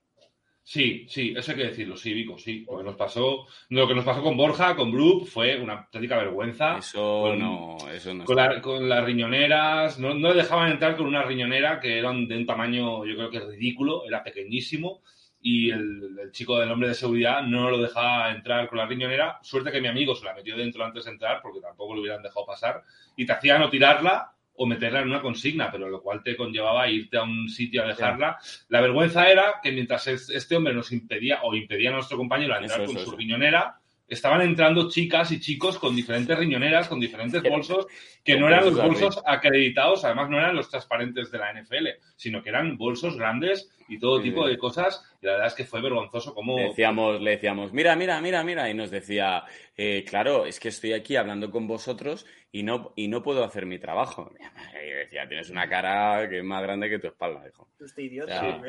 Sí, 0.63 1.07
sí, 1.09 1.33
eso 1.37 1.53
hay 1.53 1.57
que 1.59 1.67
decirlo, 1.69 1.97
sí, 1.97 2.13
Vico, 2.13 2.37
sí. 2.39 2.65
Lo 2.69 2.79
que 2.79 2.83
nos 2.85 2.97
pasó, 2.97 3.47
lo 3.69 3.87
que 3.87 3.95
nos 3.95 4.05
pasó 4.05 4.21
con 4.23 4.37
Borja, 4.37 4.75
con 4.75 4.91
Brook, 4.91 5.27
fue 5.29 5.61
una 5.61 5.75
auténtica 5.75 6.17
vergüenza. 6.19 6.79
Eso 6.79 7.23
con- 7.23 7.39
no, 7.39 7.77
eso 7.93 8.13
no 8.13 8.25
Con, 8.25 8.35
la- 8.37 8.61
con 8.61 8.89
las 8.89 9.05
riñoneras, 9.05 10.01
no, 10.01 10.15
no 10.15 10.35
dejaban 10.35 10.73
entrar 10.73 10.97
con 10.97 11.07
una 11.07 11.23
riñonera 11.23 11.79
que 11.79 11.99
eran 12.01 12.27
de 12.27 12.37
un 12.37 12.47
tamaño, 12.47 13.05
yo 13.05 13.15
creo 13.15 13.31
que 13.31 13.39
ridículo, 13.41 14.05
era 14.09 14.25
pequeñísimo, 14.25 15.03
y 15.41 15.71
el, 15.71 16.19
el 16.21 16.33
chico 16.33 16.59
del 16.59 16.71
hombre 16.71 16.89
de 16.89 16.95
seguridad 16.95 17.43
no 17.43 17.71
lo 17.71 17.79
dejaba 17.81 18.33
entrar 18.33 18.69
con 18.69 18.79
la 18.79 18.87
riñonera. 18.87 19.39
Suerte 19.43 19.71
que 19.71 19.81
mi 19.81 19.89
amigo 19.89 20.15
se 20.15 20.25
la 20.25 20.35
metió 20.35 20.57
dentro 20.57 20.85
antes 20.85 21.05
de 21.05 21.13
entrar, 21.13 21.41
porque 21.43 21.61
tampoco 21.61 21.95
lo 21.95 22.01
hubieran 22.01 22.23
dejado 22.23 22.47
pasar, 22.47 22.83
y 23.17 23.27
te 23.27 23.33
hacían 23.33 23.63
o 23.63 23.71
tirarla 23.71 24.33
o 24.59 24.67
meterla 24.67 25.01
en 25.01 25.09
una 25.09 25.21
consigna, 25.21 25.71
pero 25.71 25.89
lo 25.91 26.01
cual 26.03 26.23
te 26.23 26.35
conllevaba 26.35 26.85
a 26.85 26.89
irte 26.91 27.19
a 27.19 27.23
un 27.23 27.49
sitio 27.49 27.83
a 27.85 27.87
dejarla. 27.89 28.39
La 28.71 28.81
vergüenza 28.81 29.31
era 29.31 29.57
que 29.63 29.71
mientras 29.71 30.07
es- 30.07 30.31
este 30.31 30.57
hombre 30.57 30.73
nos 30.73 30.93
impedía 30.93 31.41
o 31.43 31.55
impedía 31.55 31.91
a 31.91 31.93
nuestro 31.93 32.17
compañero 32.17 32.55
a 32.55 32.59
entrar 32.59 32.81
Eso, 32.81 32.87
con 32.87 32.97
eso, 32.97 33.05
su 33.05 33.11
eso. 33.11 33.19
riñonera, 33.19 33.79
estaban 34.09 34.43
entrando 34.43 34.89
chicas 34.89 35.33
y 35.33 35.41
chicos 35.41 35.79
con 35.79 35.97
diferentes 35.97 36.39
riñoneras, 36.39 36.89
con 36.89 37.01
diferentes 37.01 37.43
bolsos, 37.43 37.87
que 38.23 38.39
no 38.39 38.47
eran 38.49 38.65
los 38.65 38.77
bolsos 38.77 39.23
acreditados, 39.27 40.05
además 40.05 40.31
no 40.31 40.39
eran 40.39 40.57
los 40.57 40.71
transparentes 40.71 41.31
de 41.31 41.39
la 41.39 41.53
NFL, 41.53 41.87
sino 42.17 42.43
que 42.43 42.51
eran 42.51 42.77
bolsos 42.77 43.17
grandes 43.17 43.71
y 43.89 43.99
todo 43.99 44.19
Sí, 44.19 44.25
tipo 44.31 44.45
sí. 44.45 44.51
de 44.51 44.59
cosas. 44.59 45.03
Y 45.21 45.27
la 45.27 45.33
verdad 45.33 45.49
es 45.49 45.55
que 45.55 45.65
fue 45.65 45.81
vergonzoso 45.81 46.35
como... 46.35 46.57
Le 46.57 46.69
decíamos, 46.69 47.21
le 47.21 47.33
decíamos, 47.33 47.73
mira, 47.73 47.97
mira, 47.97 48.21
mira, 48.21 48.43
mira, 48.45 48.71
y 48.71 48.75
nos 48.75 48.91
decía, 48.91 49.45
eh, 49.77 50.05
claro, 50.09 50.47
es 50.47 50.61
que 50.61 50.69
estoy 50.69 50.93
aquí 50.93 51.17
hablando 51.17 51.51
con 51.51 51.67
vosotros 51.67 52.27
y 52.53 52.63
no, 52.63 52.93
y 52.97 53.09
no 53.09 53.23
puedo 53.23 53.45
hacer 53.45 53.67
mi 53.67 53.79
trabajo. 53.79 54.33
Y 54.87 54.91
decía, 54.91 55.29
tienes 55.29 55.51
una 55.51 55.69
cara 55.69 56.29
que 56.29 56.39
es 56.39 56.45
más 56.45 56.63
grande 56.63 56.89
que 56.89 56.99
tu 56.99 57.09
espalda, 57.09 57.45
dijo. 57.45 57.69
Este 57.81 58.03
idiota. 58.03 58.63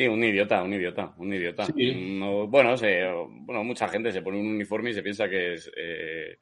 Un 0.00 0.24
idiota, 0.24 0.62
un 0.62 0.72
idiota, 0.74 1.12
un 1.18 1.32
idiota. 1.34 1.66
Sí. 1.66 2.16
No, 2.18 2.46
bueno, 2.46 2.76
se- 2.76 3.04
bueno, 3.28 3.64
mucha 3.64 3.88
gente 3.88 4.12
se 4.12 4.22
pone 4.22 4.38
un 4.38 4.46
uniforme 4.48 4.90
y 4.90 4.94
se 4.94 5.02
piensa 5.02 5.28
que 5.28 5.54
es... 5.54 5.70
eh, 5.76 6.38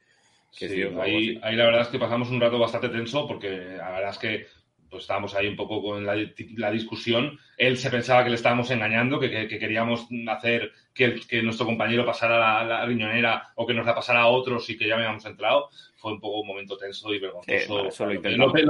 que 0.56 0.68
Sí, 0.68 0.74
sí, 0.74 0.82
ahí, 1.00 1.38
ahí 1.42 1.54
la 1.56 1.64
verdad 1.66 1.82
es 1.82 1.88
que 1.88 1.98
pasamos 1.98 2.30
un 2.30 2.40
rato 2.40 2.58
bastante 2.58 2.88
tenso 2.88 3.26
porque 3.28 3.50
la 3.50 3.90
verdad 3.90 4.10
es 4.10 4.18
que 4.18 4.46
pues 4.88 5.02
estábamos 5.04 5.36
ahí 5.36 5.46
un 5.46 5.54
poco 5.54 5.80
con 5.80 6.04
la, 6.04 6.16
la 6.56 6.70
discusión. 6.72 7.38
Él 7.56 7.76
se 7.76 7.90
pensaba 7.90 8.24
que 8.24 8.30
le 8.30 8.34
estábamos 8.34 8.68
engañando, 8.72 9.20
que, 9.20 9.30
que- 9.30 9.46
que 9.46 9.58
queríamos 9.60 10.08
hacer 10.28 10.72
que 10.92 11.42
nuestro 11.44 11.64
compañero 11.66 12.04
pasara 12.04 12.38
la, 12.38 12.64
la 12.64 12.84
riñonera 12.86 13.52
o 13.54 13.66
que 13.66 13.72
nos 13.74 13.86
la 13.86 13.94
pasara 13.94 14.22
a 14.22 14.26
otros 14.26 14.68
y 14.68 14.76
que 14.76 14.88
ya 14.88 14.96
habíamos 14.96 15.24
entrado. 15.24 15.70
Fue 16.00 16.12
un 16.12 16.20
poco 16.20 16.40
un 16.40 16.46
momento 16.46 16.78
tenso 16.78 17.12
y 17.12 17.18
vergonzoso. 17.18 17.58
Sí, 17.58 17.66
bueno, 17.70 17.88
eso 17.88 18.04
lo 18.04 18.10
lo, 18.10 18.16
intentamos. 18.16 18.52
pe- 18.54 18.62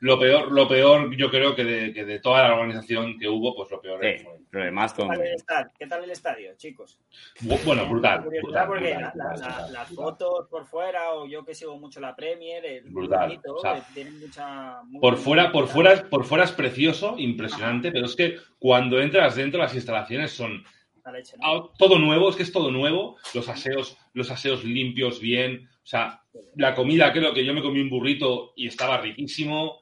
lo- 0.00 0.18
peor, 0.18 0.52
lo 0.52 0.68
peor, 0.68 1.16
yo 1.16 1.30
creo 1.30 1.54
que 1.56 1.64
de, 1.64 1.92
que 1.94 2.04
de 2.04 2.18
toda 2.20 2.46
la 2.46 2.54
organización 2.54 3.18
que 3.18 3.28
hubo, 3.28 3.56
pues 3.56 3.70
lo 3.70 3.80
peor 3.80 3.98
Sí, 4.02 4.22
fue- 4.24 4.36
pero 4.50 4.62
además 4.64 4.92
¿Qué 4.92 5.02
tal, 5.02 5.20
el 5.22 5.34
estadio? 5.34 5.70
¿Qué 5.78 5.86
tal 5.86 6.04
el 6.04 6.10
estadio, 6.10 6.50
chicos? 6.56 7.00
Bu- 7.40 7.58
Bueno, 7.64 7.86
brutal. 7.88 8.20
Brutal, 8.20 8.66
porque 8.66 8.92
brutal, 8.92 9.12
la- 9.16 9.24
la- 9.24 9.30
brutal, 9.30 9.40
la- 9.40 9.56
brutal, 9.56 9.72
las 9.72 9.88
fotos 9.94 10.48
por 10.50 10.66
fuera, 10.66 11.12
o 11.14 11.26
yo 11.26 11.44
que 11.46 11.54
sigo 11.54 11.78
mucho 11.78 11.98
la 12.00 12.14
Premier, 12.14 12.64
es 12.66 12.92
Brutal, 12.92 13.28
bonito, 13.28 13.54
o 13.54 13.58
sea, 13.58 13.74
que 13.76 13.82
tienen 13.94 14.20
mucha... 14.20 14.80
Por 15.00 15.16
fuera, 15.16 15.50
por 15.50 15.68
fuera, 15.68 16.06
por 16.10 16.24
fuera 16.24 16.44
es 16.44 16.52
precioso, 16.52 17.14
impresionante, 17.16 17.90
pero 17.90 18.04
es 18.04 18.14
que 18.14 18.36
cuando 18.58 19.00
entras 19.00 19.34
dentro 19.36 19.58
las 19.60 19.74
instalaciones 19.74 20.30
son 20.32 20.62
la 21.04 21.12
leche, 21.12 21.36
¿no? 21.38 21.70
todo 21.78 21.98
nuevo, 21.98 22.28
es 22.28 22.36
que 22.36 22.42
es 22.42 22.52
todo 22.52 22.70
nuevo, 22.70 23.16
los 23.32 23.48
aseos, 23.48 23.96
los 24.12 24.30
aseos 24.30 24.64
limpios, 24.64 25.20
bien, 25.20 25.68
o 25.86 25.88
sea, 25.88 26.20
la 26.56 26.74
comida, 26.74 27.12
creo 27.12 27.32
que 27.32 27.44
yo 27.44 27.54
me 27.54 27.62
comí 27.62 27.78
un 27.80 27.88
burrito 27.88 28.52
y 28.56 28.66
estaba 28.66 29.00
riquísimo, 29.00 29.80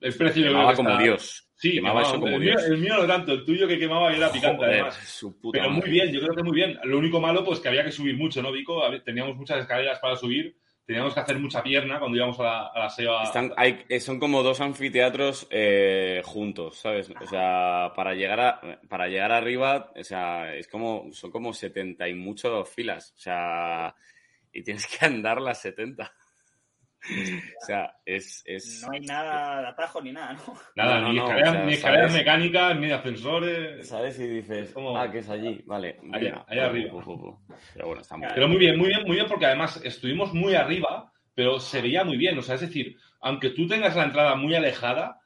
el 0.00 0.14
precio 0.14 0.42
Quemaba 0.44 0.70
que 0.70 0.76
como 0.76 0.88
está- 0.92 1.02
Dios. 1.02 1.48
Sí, 1.56 1.74
Quemaba 1.74 2.00
quemaba, 2.00 2.08
eso 2.14 2.20
como 2.20 2.34
el, 2.34 2.40
mío, 2.40 2.50
Dios. 2.52 2.64
el 2.64 2.78
mío 2.78 2.96
no 2.96 3.06
tanto, 3.06 3.32
el 3.34 3.44
tuyo 3.44 3.68
que 3.68 3.78
quemaba 3.78 4.12
era 4.16 4.32
picante 4.32 4.56
Joder, 4.56 4.70
además. 4.72 5.22
Pero 5.52 5.68
muy 5.70 5.78
madre. 5.80 5.90
bien, 5.92 6.12
yo 6.12 6.20
creo 6.22 6.34
que 6.34 6.42
muy 6.42 6.54
bien. 6.56 6.78
Lo 6.84 6.98
único 6.98 7.20
malo, 7.20 7.44
pues 7.44 7.60
que 7.60 7.68
había 7.68 7.84
que 7.84 7.92
subir 7.92 8.16
mucho, 8.16 8.40
¿no, 8.42 8.50
Vico? 8.50 8.82
Teníamos 9.04 9.36
muchas 9.36 9.58
escaleras 9.60 9.98
para 10.00 10.16
subir, 10.16 10.56
teníamos 10.86 11.12
que 11.14 11.20
hacer 11.20 11.38
mucha 11.38 11.62
pierna 11.62 11.98
cuando 12.00 12.16
íbamos 12.16 12.40
a 12.40 12.42
la, 12.42 12.66
a 12.66 12.78
la 12.80 13.22
Están, 13.22 13.52
hay, 13.58 13.84
eh, 13.88 14.00
son 14.00 14.18
como 14.18 14.42
dos 14.42 14.60
anfiteatros 14.62 15.46
eh, 15.50 16.22
juntos, 16.24 16.78
¿sabes? 16.78 17.10
O 17.20 17.26
sea, 17.26 17.92
para 17.94 18.14
llegar 18.14 18.40
a, 18.40 18.80
para 18.88 19.06
llegar 19.06 19.30
arriba, 19.30 19.92
o 19.94 20.02
sea, 20.02 20.56
es 20.56 20.66
como, 20.66 21.10
son 21.12 21.30
como 21.30 21.52
70 21.52 22.08
y 22.08 22.14
muchas 22.14 22.68
filas, 22.70 23.12
o 23.16 23.20
sea, 23.20 23.94
y 24.52 24.62
tienes 24.62 24.86
que 24.86 25.04
andar 25.04 25.40
las 25.40 25.60
70. 25.60 26.12
O 27.62 27.64
sea, 27.66 27.96
es, 28.04 28.42
es, 28.46 28.84
No 28.86 28.92
hay 28.92 29.00
nada 29.00 29.60
de 29.60 29.66
atajo 29.68 30.00
ni 30.00 30.12
nada, 30.12 30.34
¿no? 30.34 30.54
Nada, 30.76 31.00
No, 31.00 31.00
no, 31.00 31.12
ni 31.12 31.18
no, 31.18 31.24
escaleras, 31.24 31.50
o 31.50 31.52
sea, 31.52 31.64
ni 31.64 31.72
escaleras 31.72 32.12
mecánicas, 32.12 32.78
ni 32.78 32.90
ascensores. 32.90 33.88
¿sabes? 33.88 34.18
Y 34.20 34.26
dices, 34.28 34.74
ah, 34.96 35.08
que 35.10 35.18
es 35.18 35.28
allí, 35.28 35.62
vale. 35.66 35.98
Allá, 36.12 36.44
allá 36.46 36.66
arriba. 36.66 36.92
pu, 36.92 37.00
pu, 37.00 37.20
pu. 37.20 37.54
Pero 37.74 37.86
bueno, 37.86 38.02
está 38.02 38.16
muy 38.16 38.28
Pero 38.32 38.48
muy 38.48 38.58
bien, 38.58 38.78
muy 38.78 38.88
bien, 38.88 39.02
muy 39.04 39.16
bien, 39.16 39.26
porque 39.26 39.46
además 39.46 39.80
estuvimos 39.84 40.32
muy 40.32 40.54
arriba, 40.54 41.12
pero 41.34 41.58
se 41.58 41.82
veía 41.82 42.04
muy 42.04 42.16
bien. 42.16 42.38
O 42.38 42.42
sea, 42.42 42.54
es 42.54 42.60
decir, 42.60 42.96
aunque 43.20 43.50
tú 43.50 43.66
tengas 43.66 43.96
la 43.96 44.04
entrada 44.04 44.36
muy 44.36 44.54
alejada. 44.54 45.18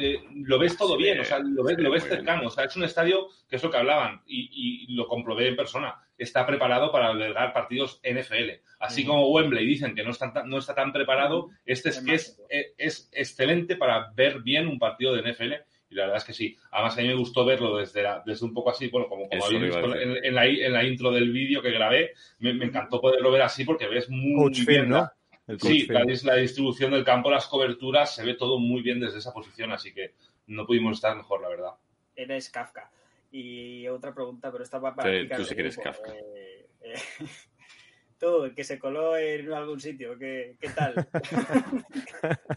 Eh, 0.00 0.22
lo 0.34 0.58
ves 0.58 0.76
todo 0.76 0.96
bien, 0.96 1.20
o 1.20 1.24
sea, 1.24 1.38
lo 1.38 1.62
ves, 1.64 1.78
lo 1.78 1.84
ve 1.90 1.96
ves 1.96 2.04
bien. 2.04 2.16
cercano. 2.16 2.46
O 2.48 2.50
sea, 2.50 2.64
es 2.64 2.76
un 2.76 2.84
estadio 2.84 3.28
que 3.48 3.56
es 3.56 3.62
lo 3.62 3.70
que 3.70 3.76
hablaban 3.78 4.22
y, 4.26 4.86
y 4.88 4.94
lo 4.94 5.06
comprobé 5.06 5.48
en 5.48 5.56
persona. 5.56 5.94
Está 6.18 6.46
preparado 6.46 6.92
para 6.92 7.08
albergar 7.08 7.52
partidos 7.52 8.00
NFL. 8.04 8.60
Así 8.78 9.04
como 9.06 9.28
Wembley 9.30 9.66
dicen 9.66 9.94
que 9.94 10.02
no 10.04 10.10
está, 10.10 10.32
tan- 10.32 10.48
no 10.50 10.58
está 10.58 10.74
tan 10.74 10.92
preparado, 10.92 11.48
este 11.64 11.88
es 11.90 12.00
que 12.00 12.14
es, 12.14 12.42
es, 12.48 12.74
es 12.76 13.10
excelente 13.12 13.76
para 13.76 14.10
ver 14.14 14.40
bien 14.42 14.66
un 14.68 14.78
partido 14.78 15.14
de 15.14 15.22
NFL. 15.22 15.52
Y 15.92 15.94
la 15.96 16.02
verdad 16.04 16.18
es 16.18 16.24
que 16.24 16.32
sí. 16.32 16.56
Además, 16.70 16.96
a 16.96 17.00
mí 17.00 17.08
me 17.08 17.14
gustó 17.14 17.44
verlo 17.44 17.76
desde, 17.76 18.02
la- 18.02 18.22
desde 18.24 18.44
un 18.46 18.54
poco 18.54 18.70
así, 18.70 18.88
bueno, 18.88 19.08
como, 19.08 19.28
como 19.28 19.44
habéis 19.46 19.62
visto 19.74 19.96
en, 20.02 20.24
en 20.24 20.34
la, 20.34 20.46
en 20.46 20.72
la 20.72 20.84
intro 20.84 21.10
del 21.10 21.32
vídeo 21.32 21.60
que 21.62 21.70
grabé. 21.72 22.12
Me, 22.38 22.54
me 22.54 22.66
encantó 22.66 23.00
poderlo 23.00 23.32
ver 23.32 23.42
así 23.42 23.64
porque 23.64 23.88
ves 23.88 24.08
muy 24.08 24.34
Coach 24.44 24.64
bien 24.66 24.82
Film, 24.82 24.90
la- 24.92 25.00
¿no? 25.00 25.10
Sí, 25.58 25.86
la, 25.88 26.02
dis- 26.02 26.22
la 26.24 26.36
distribución 26.36 26.92
del 26.92 27.04
campo, 27.04 27.30
las 27.30 27.46
coberturas, 27.46 28.14
se 28.14 28.24
ve 28.24 28.34
todo 28.34 28.58
muy 28.58 28.82
bien 28.82 29.00
desde 29.00 29.18
esa 29.18 29.32
posición, 29.32 29.72
así 29.72 29.92
que 29.92 30.14
no 30.46 30.66
pudimos 30.66 30.96
estar 30.96 31.16
mejor, 31.16 31.40
la 31.42 31.48
verdad. 31.48 31.70
Eres 32.14 32.50
Kafka. 32.50 32.90
Y 33.32 33.86
otra 33.88 34.12
pregunta, 34.14 34.50
pero 34.50 34.64
esta 34.64 34.78
va 34.78 34.94
para 34.94 35.10
Sí, 35.10 35.28
ti, 35.28 35.34
tú 35.34 35.44
sí 35.44 35.54
que 35.54 35.60
eres. 35.62 35.76
Kafka. 35.78 36.12
Eh, 36.12 36.66
Eh, 36.82 36.94
tú, 38.18 38.44
el 38.44 38.54
que 38.54 38.64
se 38.64 38.78
coló 38.78 39.16
en 39.16 39.52
algún 39.52 39.80
sitio, 39.80 40.18
¿qué, 40.18 40.56
qué 40.60 40.68
tal? 40.70 40.94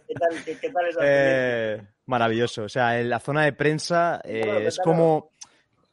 ¿Qué 0.07 0.13
tal, 0.15 0.43
qué, 0.45 0.57
qué 0.59 0.69
tal 0.69 0.87
esa 0.87 0.99
Eh, 1.03 1.81
maravilloso. 2.05 2.63
O 2.63 2.69
sea, 2.69 2.99
en 2.99 3.09
la 3.09 3.19
zona 3.19 3.43
de 3.45 3.53
prensa 3.53 4.21
eh, 4.23 4.41
Claro, 4.43 4.59
es 4.59 4.79
como. 4.79 5.29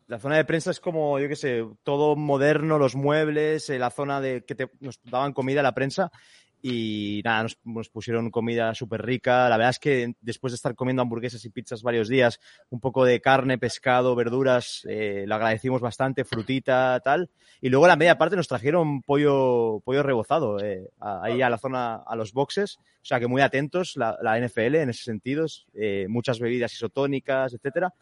La 0.07 0.19
zona 0.19 0.37
de 0.39 0.45
prensa 0.45 0.73
es 0.73 0.81
como, 0.81 1.21
yo 1.21 1.29
qué 1.29 1.37
sé, 1.37 1.65
todo 1.85 2.17
moderno, 2.17 2.79
los 2.79 2.97
muebles, 2.97 3.71
eh, 3.71 3.79
la 3.79 3.91
zona 3.91 4.21
de 4.21 4.45
que 4.45 4.57
te, 4.57 4.69
nos 4.81 5.01
daban 5.05 5.33
comida 5.33 5.61
a 5.61 5.63
la 5.63 5.73
prensa 5.73 6.11
y 6.63 7.23
nada, 7.25 7.45
nos, 7.45 7.59
nos 7.65 7.89
pusieron 7.89 8.31
comida 8.31 8.75
súper 8.75 9.03
rica. 9.03 9.49
La 9.49 9.57
verdad 9.57 9.71
es 9.71 9.79
que 9.79 10.15
después 10.21 10.53
de 10.53 10.57
estar 10.57 10.75
comiendo 10.75 11.03
hamburguesas 11.03 11.45
y 11.45 11.51
pizzas 11.51 11.83
varios 11.83 12.09
días, 12.09 12.41
un 12.69 12.81
poco 12.81 13.05
de 13.05 13.21
carne, 13.21 13.59
pescado, 13.59 14.15
verduras, 14.15 14.87
eh, 14.89 15.25
lo 15.27 15.35
agradecimos 15.35 15.81
bastante, 15.81 16.25
frutita, 16.25 17.01
tal. 17.03 17.31
Y 17.61 17.69
luego 17.69 17.87
la 17.87 17.97
media 17.97 18.19
parte 18.19 18.37
nos 18.37 18.49
trajeron 18.49 19.03
pollo, 19.03 19.81
pollo 19.85 20.03
rebozado 20.03 20.59
eh, 20.61 20.89
ahí 21.01 21.43
a 21.43 21.51
la 21.51 21.59
zona, 21.59 21.97
a 21.97 22.17
los 22.17 22.33
boxes. 22.33 22.79
O 22.79 23.05
sea 23.05 23.19
que 23.19 23.27
muy 23.27 23.43
atentos 23.43 23.97
la, 23.97 24.19
la 24.23 24.39
NFL 24.39 24.77
en 24.77 24.91
ese 24.91 25.05
sentido. 25.05 25.47
eh, 25.75 26.07
muchas 26.09 26.39
bebidas 26.39 26.73
isotónicas, 26.73 27.55
etcétera. 27.55 27.93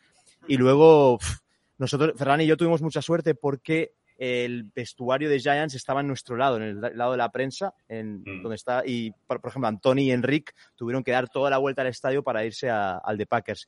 Y 0.47 0.57
luego, 0.57 1.19
pf, 1.19 1.39
nosotros, 1.79 2.13
Ferran 2.17 2.41
y 2.41 2.47
yo 2.47 2.57
tuvimos 2.57 2.83
mucha 2.83 3.03
suerte 3.03 3.35
porque 3.35 3.93
el 4.19 4.65
vestuario 4.75 5.31
de 5.31 5.39
Giants 5.39 5.75
estaba 5.75 6.01
en 6.01 6.09
nuestro 6.09 6.37
lado, 6.37 6.57
en 6.57 6.63
el 6.65 6.81
lado 6.81 7.13
de 7.13 7.19
la 7.19 7.31
prensa, 7.31 7.73
en 7.89 8.21
Mm. 8.23 8.43
donde 8.43 8.57
está, 8.57 8.83
y 8.85 9.13
por, 9.27 9.41
por 9.41 9.51
ejemplo, 9.51 9.69
Anthony 9.69 10.01
y 10.01 10.11
Enric 10.11 10.53
tuvieron 10.75 11.03
que 11.05 11.13
dar 11.13 11.29
toda 11.29 11.49
la 11.51 11.59
vuelta 11.59 11.83
al 11.83 11.89
estadio 11.89 12.23
para 12.23 12.45
irse 12.45 12.69
a- 12.69 12.99
al 12.99 13.17
de 13.17 13.27
Packers. 13.27 13.67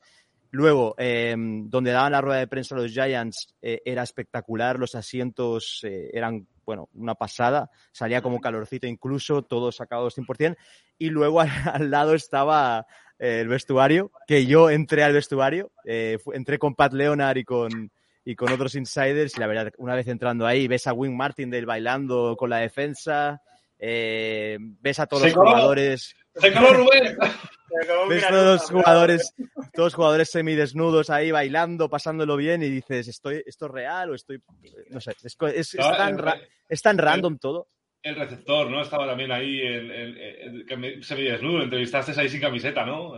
Luego, 0.53 0.93
eh, 0.97 1.33
donde 1.37 1.91
daban 1.91 2.11
la 2.11 2.19
rueda 2.19 2.39
de 2.39 2.47
prensa 2.47 2.75
los 2.75 2.91
Giants, 2.91 3.55
eh, 3.61 3.81
era 3.85 4.03
espectacular, 4.03 4.77
los 4.77 4.95
asientos 4.95 5.79
eh, 5.83 6.09
eran, 6.11 6.45
bueno, 6.65 6.89
una 6.93 7.15
pasada, 7.15 7.69
salía 7.93 8.21
como 8.21 8.41
calorcito 8.41 8.85
incluso, 8.85 9.43
todos 9.43 9.77
sacados 9.77 10.13
100%, 10.13 10.57
y 10.97 11.09
luego 11.09 11.39
al, 11.39 11.47
al 11.85 11.89
lado 11.89 12.13
estaba 12.13 12.85
eh, 13.17 13.39
el 13.39 13.47
vestuario, 13.47 14.11
que 14.27 14.45
yo 14.45 14.69
entré 14.69 15.03
al 15.05 15.13
vestuario, 15.13 15.71
entré 15.85 16.59
con 16.59 16.75
Pat 16.75 16.91
Leonard 16.91 17.37
y 17.37 17.45
con, 17.45 17.89
y 18.23 18.35
con 18.35 18.51
otros 18.51 18.75
insiders, 18.75 19.35
y 19.35 19.39
la 19.39 19.47
verdad, 19.47 19.71
una 19.77 19.95
vez 19.95 20.07
entrando 20.07 20.45
ahí, 20.45 20.67
ves 20.67 20.87
a 20.87 20.93
Wing 20.93 21.15
Martindale 21.15 21.65
bailando 21.65 22.35
con 22.37 22.49
la 22.49 22.57
defensa, 22.57 23.41
eh, 23.79 24.57
ves 24.59 24.99
a 24.99 25.07
todos 25.07 25.23
los 25.23 25.33
jugadores, 25.33 26.15
¡Se 26.35 26.53
coló 26.53 26.73
Rubén! 26.73 27.17
Ves 28.09 28.27
todos 28.27 28.69
jugadores, 28.69 29.33
todos 29.73 29.93
jugadores 29.93 30.29
semidesnudos 30.29 31.09
ahí 31.09 31.31
bailando, 31.31 31.89
pasándolo 31.89 32.35
bien, 32.35 32.61
y 32.63 32.69
dices, 32.69 33.07
¿estoy, 33.07 33.41
¿esto 33.45 33.67
es 33.67 33.71
real 33.71 34.09
o 34.09 34.15
estoy...? 34.15 34.41
No 34.89 34.99
sé, 34.99 35.11
es, 35.23 35.37
es- 35.55 35.73
es 35.75 35.77
tan, 35.97 36.09
el- 36.15 36.17
ra- 36.19 36.37
es 36.67 36.81
tan 36.81 36.97
random 36.97 37.37
todo. 37.37 37.69
El 38.03 38.15
receptor, 38.17 38.69
¿no? 38.69 38.81
Estaba 38.81 39.07
también 39.07 39.31
ahí, 39.31 39.61
el, 39.61 39.89
el, 39.89 40.17
el- 40.17 40.65
que 40.65 40.75
me- 40.75 41.01
semidesnudo, 41.01 41.63
entrevistaste 41.63 42.11
ahí 42.19 42.27
sin 42.27 42.41
camiseta, 42.41 42.85
¿no? 42.85 43.13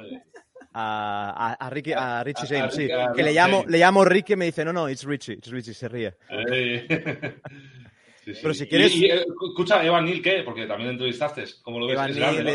A, 0.74 1.56
a, 1.60 1.70
Ricky- 1.70 1.94
a 1.94 2.24
Richie 2.24 2.42
A- 2.58 2.66
a 2.66 2.70
James, 2.70 2.76
sí. 2.76 2.88
Que 3.16 3.24
le 3.24 3.32
llamo, 3.34 3.58
James. 3.60 3.72
le 3.72 3.78
llamo 3.78 4.06
Ricky 4.06 4.34
y 4.34 4.36
me 4.36 4.46
dice, 4.46 4.66
no, 4.66 4.74
no, 4.74 4.90
it's 4.90 5.04
Richie, 5.04 5.34
it's 5.34 5.50
Richie, 5.52 5.74
se 5.74 5.88
ríe. 5.88 6.14
sí, 6.30 6.82
sí. 8.34 8.40
Pero 8.42 8.54
si 8.54 8.68
quieres- 8.68 8.96
y, 8.96 9.06
eh, 9.06 9.26
escucha, 9.50 9.84
Evan 9.86 10.06
Neal, 10.06 10.22
¿qué? 10.22 10.42
Porque 10.44 10.66
también 10.66 10.92
entrevistaste. 10.92 11.44
¿Cómo 11.62 11.80
lo 11.80 11.86
ves? 11.88 11.94
Evan 11.96 12.10
es 12.12 12.18
Neal 12.18 12.44
¿no? 12.46 12.50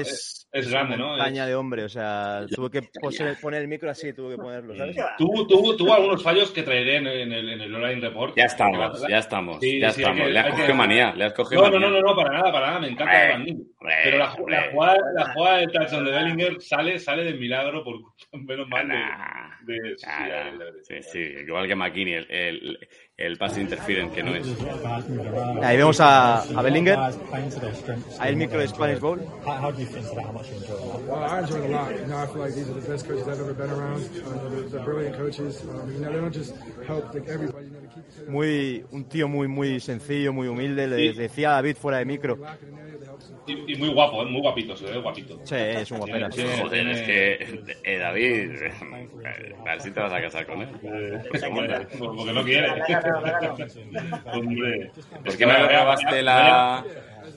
Es, 0.50 0.64
Es 0.66 0.70
grande, 0.72 0.96
¿no? 0.96 1.22
Es- 1.22 1.34
de 1.34 1.54
hombre, 1.54 1.84
o 1.84 1.88
sea, 1.88 2.46
tuve 2.54 2.70
que 2.70 2.82
poner, 3.00 3.36
poner 3.40 3.62
el 3.62 3.68
micro 3.68 3.90
así, 3.90 4.12
tuve 4.12 4.36
que 4.36 4.42
ponerlo, 4.42 4.74
¿sabes? 4.76 4.96
Tuvo, 5.18 5.46
tuvo, 5.46 5.76
tuvo 5.76 5.94
algunos 5.94 6.22
fallos 6.22 6.50
que 6.50 6.62
traeré 6.62 6.96
en, 6.96 7.06
en 7.06 7.32
el, 7.32 7.48
en 7.50 7.60
el 7.60 7.74
online 7.74 8.00
report. 8.00 8.36
Ya 8.36 8.44
estamos, 8.46 9.06
ya 9.08 9.18
estamos, 9.18 9.58
Sí, 9.60 9.78
ya 9.78 9.90
sí, 9.90 10.00
estamos. 10.00 10.26
que- 10.26 10.32
le 10.32 10.38
has 10.38 10.44
hay 10.46 10.50
que- 10.52 10.56
cogido 10.58 10.74
manía, 10.74 11.14
le 11.14 11.24
has 11.24 11.32
cogido 11.34 11.62
No, 11.62 11.68
no, 11.68 11.72
manía. 11.74 11.88
no, 11.90 12.00
no, 12.00 12.08
no, 12.08 12.16
para 12.16 12.32
nada, 12.38 12.52
para 12.52 12.66
nada. 12.68 12.80
Me 12.80 12.88
encanta 12.88 13.12
Hombre, 13.12 13.28
Neal. 13.52 13.60
hombre, 13.78 13.94
Pero 14.04 14.18
la, 14.18 14.32
hombre. 14.34 14.56
la 14.56 14.70
jugada, 14.72 14.98
la 15.14 15.32
jugada 15.32 15.56
del 15.58 15.70
touchdown 15.72 16.04
de 16.06 16.10
Bellinger 16.12 16.60
sale, 16.62 16.98
sale 16.98 17.24
de 17.24 17.34
milagro 17.34 17.84
por 17.84 17.96
menos 18.32 18.68
mal 18.68 18.88
de, 18.88 19.74
de- 19.74 19.80
de- 19.82 20.64
de- 20.64 20.84
Sí, 20.84 20.94
sí, 21.02 21.18
igual 21.46 21.68
que 21.68 21.74
McKinney, 21.76 22.14
el, 22.14 22.26
el, 22.30 22.88
el 23.18 23.36
pass 23.36 23.58
interference 23.58 24.14
que 24.14 24.22
no 24.22 24.32
es. 24.36 24.46
Ahí 25.62 25.76
vemos 25.76 26.00
a, 26.00 26.40
a 26.42 26.62
Bellinger, 26.62 26.96
Ahí 28.20 28.28
el 28.30 28.36
micro 28.36 28.60
de 28.60 28.68
Spanish 28.68 29.00
Bowl. 29.00 29.18
How 29.44 29.72
do 29.72 29.80
you 29.80 29.86
think 29.86 30.06
that? 30.14 30.24
How 30.24 30.32
much 30.32 30.48
you 30.48 30.54
enjoy 30.56 30.76
that? 30.76 31.02
Well, 31.08 31.24
I 31.24 31.40
enjoyed 31.40 31.64
it 31.64 31.70
a 31.70 31.74
lot. 31.74 31.90
You 31.90 32.06
know, 32.06 32.16
I 32.16 32.26
feel 32.28 32.38
like 32.42 32.54
these 32.54 32.68
are 32.70 32.74
the 32.80 32.88
best 32.88 33.08
coaches 33.08 33.26
I've 33.26 33.40
ever 33.40 33.54
been 33.54 33.70
around. 33.70 34.02
They're, 34.14 34.68
they're 34.70 34.84
brilliant 34.84 35.16
coaches. 35.16 35.62
Um, 35.62 35.92
you 35.92 35.98
know, 35.98 36.12
they 36.12 36.20
don't 36.20 36.32
just 36.32 36.54
help 36.86 37.12
like, 37.12 37.26
everybody. 37.28 37.66
You 37.66 37.72
know, 37.72 37.80
to 37.80 37.86
keep 37.88 38.04
each 38.08 38.20
other 38.22 38.30
Muy, 38.30 38.84
un 38.92 39.04
tío 39.06 39.26
muy, 39.28 39.48
muy 39.48 39.80
sencillo, 39.80 40.32
muy 40.32 40.46
humilde. 40.46 40.86
Le 40.86 41.12
Sí. 41.12 41.18
decía 41.18 41.50
a 41.50 41.54
David 41.54 41.76
fuera 41.76 41.98
de 41.98 42.04
micro. 42.04 42.38
Y, 43.48 43.72
y 43.72 43.76
muy 43.76 43.88
guapo, 43.88 44.22
¿eh? 44.22 44.26
muy 44.26 44.40
guapito, 44.40 44.76
se 44.76 44.86
ve 44.86 44.98
guapito. 44.98 45.40
Sí, 45.44 45.54
es 45.56 45.90
un 45.90 45.98
guapera. 45.98 46.30
Sí, 46.30 46.42
sí. 46.42 46.60
Joder, 46.62 46.88
es 46.88 47.00
que, 47.02 47.60
eh, 47.84 47.98
David, 47.98 48.62
eh, 48.62 49.54
a 49.60 49.70
ver 49.70 49.80
si 49.80 49.90
te 49.90 50.00
vas 50.00 50.12
a 50.12 50.20
casar 50.20 50.46
con 50.46 50.62
él. 50.62 50.68
Pues, 51.30 51.42
hombre, 51.44 51.86
porque 51.98 52.32
no 52.32 52.44
quiere. 52.44 52.68
Hombre. 54.32 54.90
¿Por 55.24 55.36
qué 55.36 55.46
no 55.46 55.52
le 55.52 55.78
robaste 55.78 56.22
la, 56.22 56.84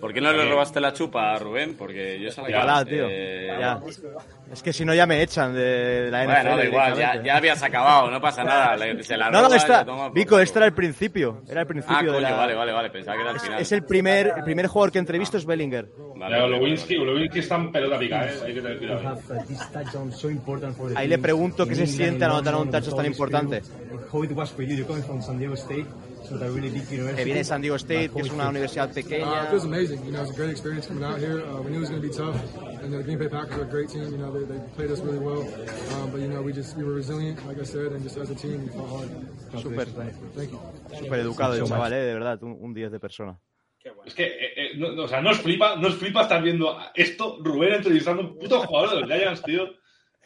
¿por 0.02 0.14
qué 0.14 0.20
no 0.20 0.34
le 0.34 0.50
robaste 0.50 0.82
la 0.82 0.92
chupa 0.92 1.32
a 1.34 1.40
Rubén? 1.40 1.76
Porque 1.78 2.20
yo 2.20 2.30
sabía. 2.32 2.58
Ojalá, 2.58 2.84
tío. 2.84 3.06
eh, 3.10 3.56
Ya. 3.60 3.80
Es 4.52 4.62
que 4.62 4.74
si 4.74 4.84
no 4.84 4.94
ya 4.94 5.06
me 5.06 5.22
echan 5.22 5.54
de 5.54 6.10
la 6.12 6.26
NFL. 6.26 6.32
Bueno, 6.42 6.58
da 6.58 6.66
igual, 6.66 6.98
ya, 6.98 7.24
ya 7.24 7.38
habías 7.38 7.64
acabado, 7.64 8.12
no 8.12 8.20
pasa 8.20 8.44
nada. 8.44 8.76
le- 8.76 9.02
se 9.06 9.16
la 9.16 9.30
No, 9.32 9.42
no, 9.44 9.48
robas, 9.48 9.64
está. 9.64 9.86
Vico, 10.14 10.38
este 10.40 10.60
era 10.60 10.66
el 10.66 10.74
principio. 10.74 11.42
Era 11.48 11.62
el 11.62 11.66
Ah, 11.66 11.70
principio 11.70 12.12
de 12.12 12.18
coño, 12.18 12.30
la. 12.30 12.36
vale, 12.36 12.56
vale, 12.56 12.72
vale, 12.74 12.90
pensaba 12.90 13.16
que 13.16 13.22
era 13.22 13.32
el 13.32 13.38
Es, 13.38 13.44
final. 13.44 13.62
es 13.62 13.72
el 13.72 13.84
primer, 13.84 14.34
el 14.38 14.44
primer 14.44 14.68
jugador 14.68 14.92
que 14.92 15.00
entrevisto 15.00 15.38
es 15.38 15.46
Bellinger. 15.46 15.88
Vale, 16.18 16.40
vale, 16.42 16.60
Lewinsky, 16.60 16.98
vale. 16.98 17.14
Lewinsky 17.14 17.40
está 17.40 17.56
en 17.56 17.72
pelota 17.72 17.98
pica, 18.00 18.26
¿eh? 18.26 18.32
Hay 18.46 18.54
que 18.54 18.62
tener 18.62 18.78
cuidado. 18.78 19.18
Ahí 20.96 21.08
le 21.08 21.18
pregunto 21.18 21.66
qué 21.68 21.76
se 21.76 21.88
siente 21.88 22.18
in 22.18 22.24
anotar 22.32 22.56
un 22.56 22.70
touchdown 22.70 22.98
tan 22.98 23.06
importante. 23.06 23.62
How 24.12 24.24
it 24.24 24.32
was 24.32 24.52
for 24.52 24.64
you? 24.66 24.76
You're 24.76 24.86
coming 24.88 25.04
from 25.04 25.22
San 25.22 25.38
Diego 25.40 25.54
State, 25.56 25.86
Que 26.40 27.24
viene 27.26 27.40
de 27.40 27.44
San 27.44 27.62
Diego 27.62 27.76
State, 27.78 28.10
que 28.10 28.22
es 28.22 28.32
una 28.32 28.50
universidad 28.50 28.90
Uh, 28.90 28.94
pequeña. 28.94 29.44
it 29.44 29.50
feels 29.50 29.66
amazing. 29.66 30.04
You 30.06 30.12
know, 30.12 30.22
it's 30.24 30.32
a 30.32 30.36
great 30.36 30.50
experience 30.52 30.88
coming 30.88 31.04
out 31.04 31.18
here. 31.20 31.42
Uh, 31.46 31.62
we 31.62 31.72
knew 31.72 31.78
it 31.78 31.82
was 31.82 31.90
going 31.90 32.02
to 32.02 32.08
be 32.08 32.14
tough. 32.14 32.36
And 32.84 32.92
the 32.94 33.04
Green 33.04 33.18
Bay 33.18 33.28
Packers 33.28 33.58
are 33.58 33.64
a 33.64 33.70
great 33.70 33.90
team. 33.90 34.10
You 34.12 34.18
know, 34.18 34.32
they, 34.32 34.46
they 34.46 34.60
played 34.76 34.92
us 34.92 35.00
really 35.02 35.20
well. 35.20 35.42
Um, 35.42 36.12
but, 36.12 36.20
you 36.22 36.28
know, 36.28 36.42
we 36.42 36.52
just 36.54 36.76
we 36.78 36.84
were 36.84 36.94
resilient, 36.94 37.46
like 37.48 37.60
I 37.60 37.64
said, 37.64 37.92
and 37.94 38.02
just 38.04 38.18
as 38.18 38.30
a 38.32 38.36
team, 38.36 38.64
we 38.64 38.70
fought 38.70 38.90
hard. 38.90 39.10
Súper, 39.62 39.86
Thank 40.36 40.52
you. 40.52 40.60
súper 40.98 41.20
educado 41.20 41.54
el 41.56 41.66
chaval, 41.66 41.94
eh, 41.94 41.98
de 41.98 42.14
verdad, 42.14 42.42
un, 42.44 42.58
un 42.60 42.74
10 42.74 42.92
de 42.92 43.00
persona. 43.00 43.40
Bueno. 43.84 44.02
Es 44.06 44.14
que, 44.14 44.24
eh, 44.26 44.54
eh, 44.56 44.70
no, 44.78 44.92
no, 44.94 45.04
o 45.04 45.08
sea, 45.08 45.22
no 45.22 45.32
os 45.32 45.40
flipa, 45.40 45.76
no 45.76 45.88
os 45.88 45.96
flipa 45.96 46.22
estar 46.22 46.42
viendo 46.44 46.78
esto, 46.96 47.40
Rubén 47.42 47.74
entrevistando 47.74 48.22
a 48.22 48.26
un 48.26 48.38
puto 48.38 48.62
jugador 48.62 48.92
de 48.92 49.02
los 49.02 49.10
Giants, 49.10 49.42
tío. 49.44 49.64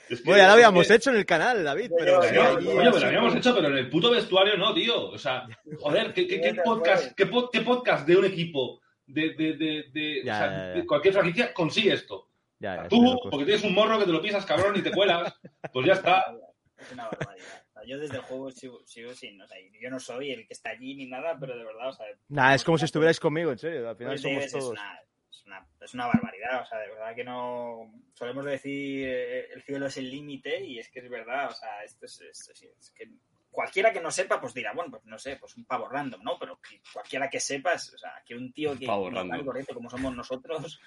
Es 0.09 0.19
que- 0.21 0.25
Bueno, 0.25 0.37
ya 0.37 0.43
lo 0.43 0.49
es 0.49 0.53
habíamos 0.53 0.87
que- 0.87 0.93
hecho 0.95 1.09
en 1.11 1.15
el 1.17 1.25
canal, 1.25 1.63
David, 1.63 1.91
pero 1.97 2.21
sí, 2.23 2.29
pero 2.31 2.99
lo 2.99 3.05
habíamos 3.05 3.35
hecho, 3.35 3.55
pero 3.55 3.67
en 3.69 3.77
el 3.77 3.89
puto 3.89 4.11
vestuario 4.11 4.57
no, 4.57 4.73
tío. 4.73 5.09
O 5.09 5.17
sea, 5.17 5.47
joder, 5.79 6.13
¿qué, 6.13 6.27
qué, 6.27 6.39
qué 6.41 6.53
podcast, 6.63 7.13
qué, 7.15 7.29
pod- 7.29 7.49
qué 7.51 7.61
podcast 7.61 8.07
de 8.07 8.15
un 8.17 8.25
equipo 8.25 8.81
de, 9.07 9.29
de, 9.33 9.53
de, 9.53 9.83
de- 9.93 10.21
Ya, 10.23 10.33
o 10.33 10.37
sea, 10.37 10.47
ya, 10.51 10.57
ya. 10.57 10.73
de 10.81 10.85
cualquier 10.85 11.13
franquicia 11.13 11.53
consigue 11.53 11.93
esto? 11.93 12.29
Ya, 12.59 12.75
ya, 12.83 12.87
Tú, 12.87 13.19
porque 13.29 13.45
tienes 13.45 13.63
un 13.63 13.73
morro 13.73 13.99
que 13.99 14.05
te 14.05 14.11
lo 14.11 14.21
piensas 14.21 14.45
cabrón 14.45 14.75
y 14.77 14.81
te 14.81 14.91
cuelas, 14.91 15.33
pues 15.73 15.85
ya 15.85 15.93
está. 15.93 16.25
Es 16.77 16.91
una 16.91 17.05
barbaridad. 17.05 17.45
Yo 17.87 17.97
desde 17.99 18.15
el 18.15 18.21
juego 18.23 18.51
sigo, 18.51 18.81
sigo 18.85 19.13
sin, 19.13 19.39
o 19.41 19.47
sea, 19.47 19.57
yo 19.81 19.89
no 19.89 19.99
soy 19.99 20.31
el 20.31 20.47
que 20.47 20.53
está 20.53 20.71
allí 20.71 20.95
ni 20.95 21.05
nada, 21.05 21.37
pero 21.39 21.55
de 21.57 21.63
verdad, 21.63 21.89
o 21.89 21.93
sea, 21.93 22.05
Nah, 22.29 22.53
es 22.55 22.63
como 22.63 22.77
si 22.77 22.85
estuvierais 22.85 23.19
conmigo, 23.19 23.51
en 23.51 23.57
serio. 23.59 23.87
Al 23.87 23.95
final 23.95 24.13
Pues 24.13 24.21
somos 24.21 24.51
todos. 24.51 24.79
Una, 25.45 25.65
es 25.81 25.93
una 25.93 26.07
barbaridad, 26.07 26.61
o 26.61 26.65
sea, 26.65 26.79
de 26.79 26.89
verdad 26.89 27.15
que 27.15 27.23
no... 27.23 27.91
Solemos 28.13 28.45
decir 28.45 29.07
eh, 29.07 29.47
el 29.53 29.61
cielo 29.63 29.87
es 29.87 29.97
el 29.97 30.09
límite 30.09 30.63
y 30.63 30.79
es 30.79 30.89
que 30.89 30.99
es 30.99 31.09
verdad, 31.09 31.49
o 31.49 31.53
sea, 31.53 31.83
esto 31.83 32.05
es, 32.05 32.21
es- 32.21 32.49
es- 32.49 32.63
es 32.63 32.91
que 32.91 33.09
cualquiera 33.51 33.93
que 33.93 34.01
no 34.01 34.11
sepa, 34.11 34.41
pues 34.41 34.53
dirá, 34.53 34.73
bueno, 34.73 34.91
pues 34.91 35.05
no 35.05 35.17
sé, 35.17 35.37
pues 35.37 35.55
un 35.55 35.63
pavo 35.65 35.87
random, 35.87 36.21
¿no? 36.23 36.37
Pero 36.37 36.59
que 36.61 36.81
cualquiera 36.91 37.29
que 37.29 37.39
sepas, 37.39 37.93
o 37.93 37.97
sea, 37.97 38.21
que 38.25 38.35
un 38.35 38.51
tío 38.51 38.77
que 38.77 38.85
random. 39.29 39.45
corriente 39.45 39.73
como 39.73 39.89
somos 39.89 40.13
nosotros 40.15 40.79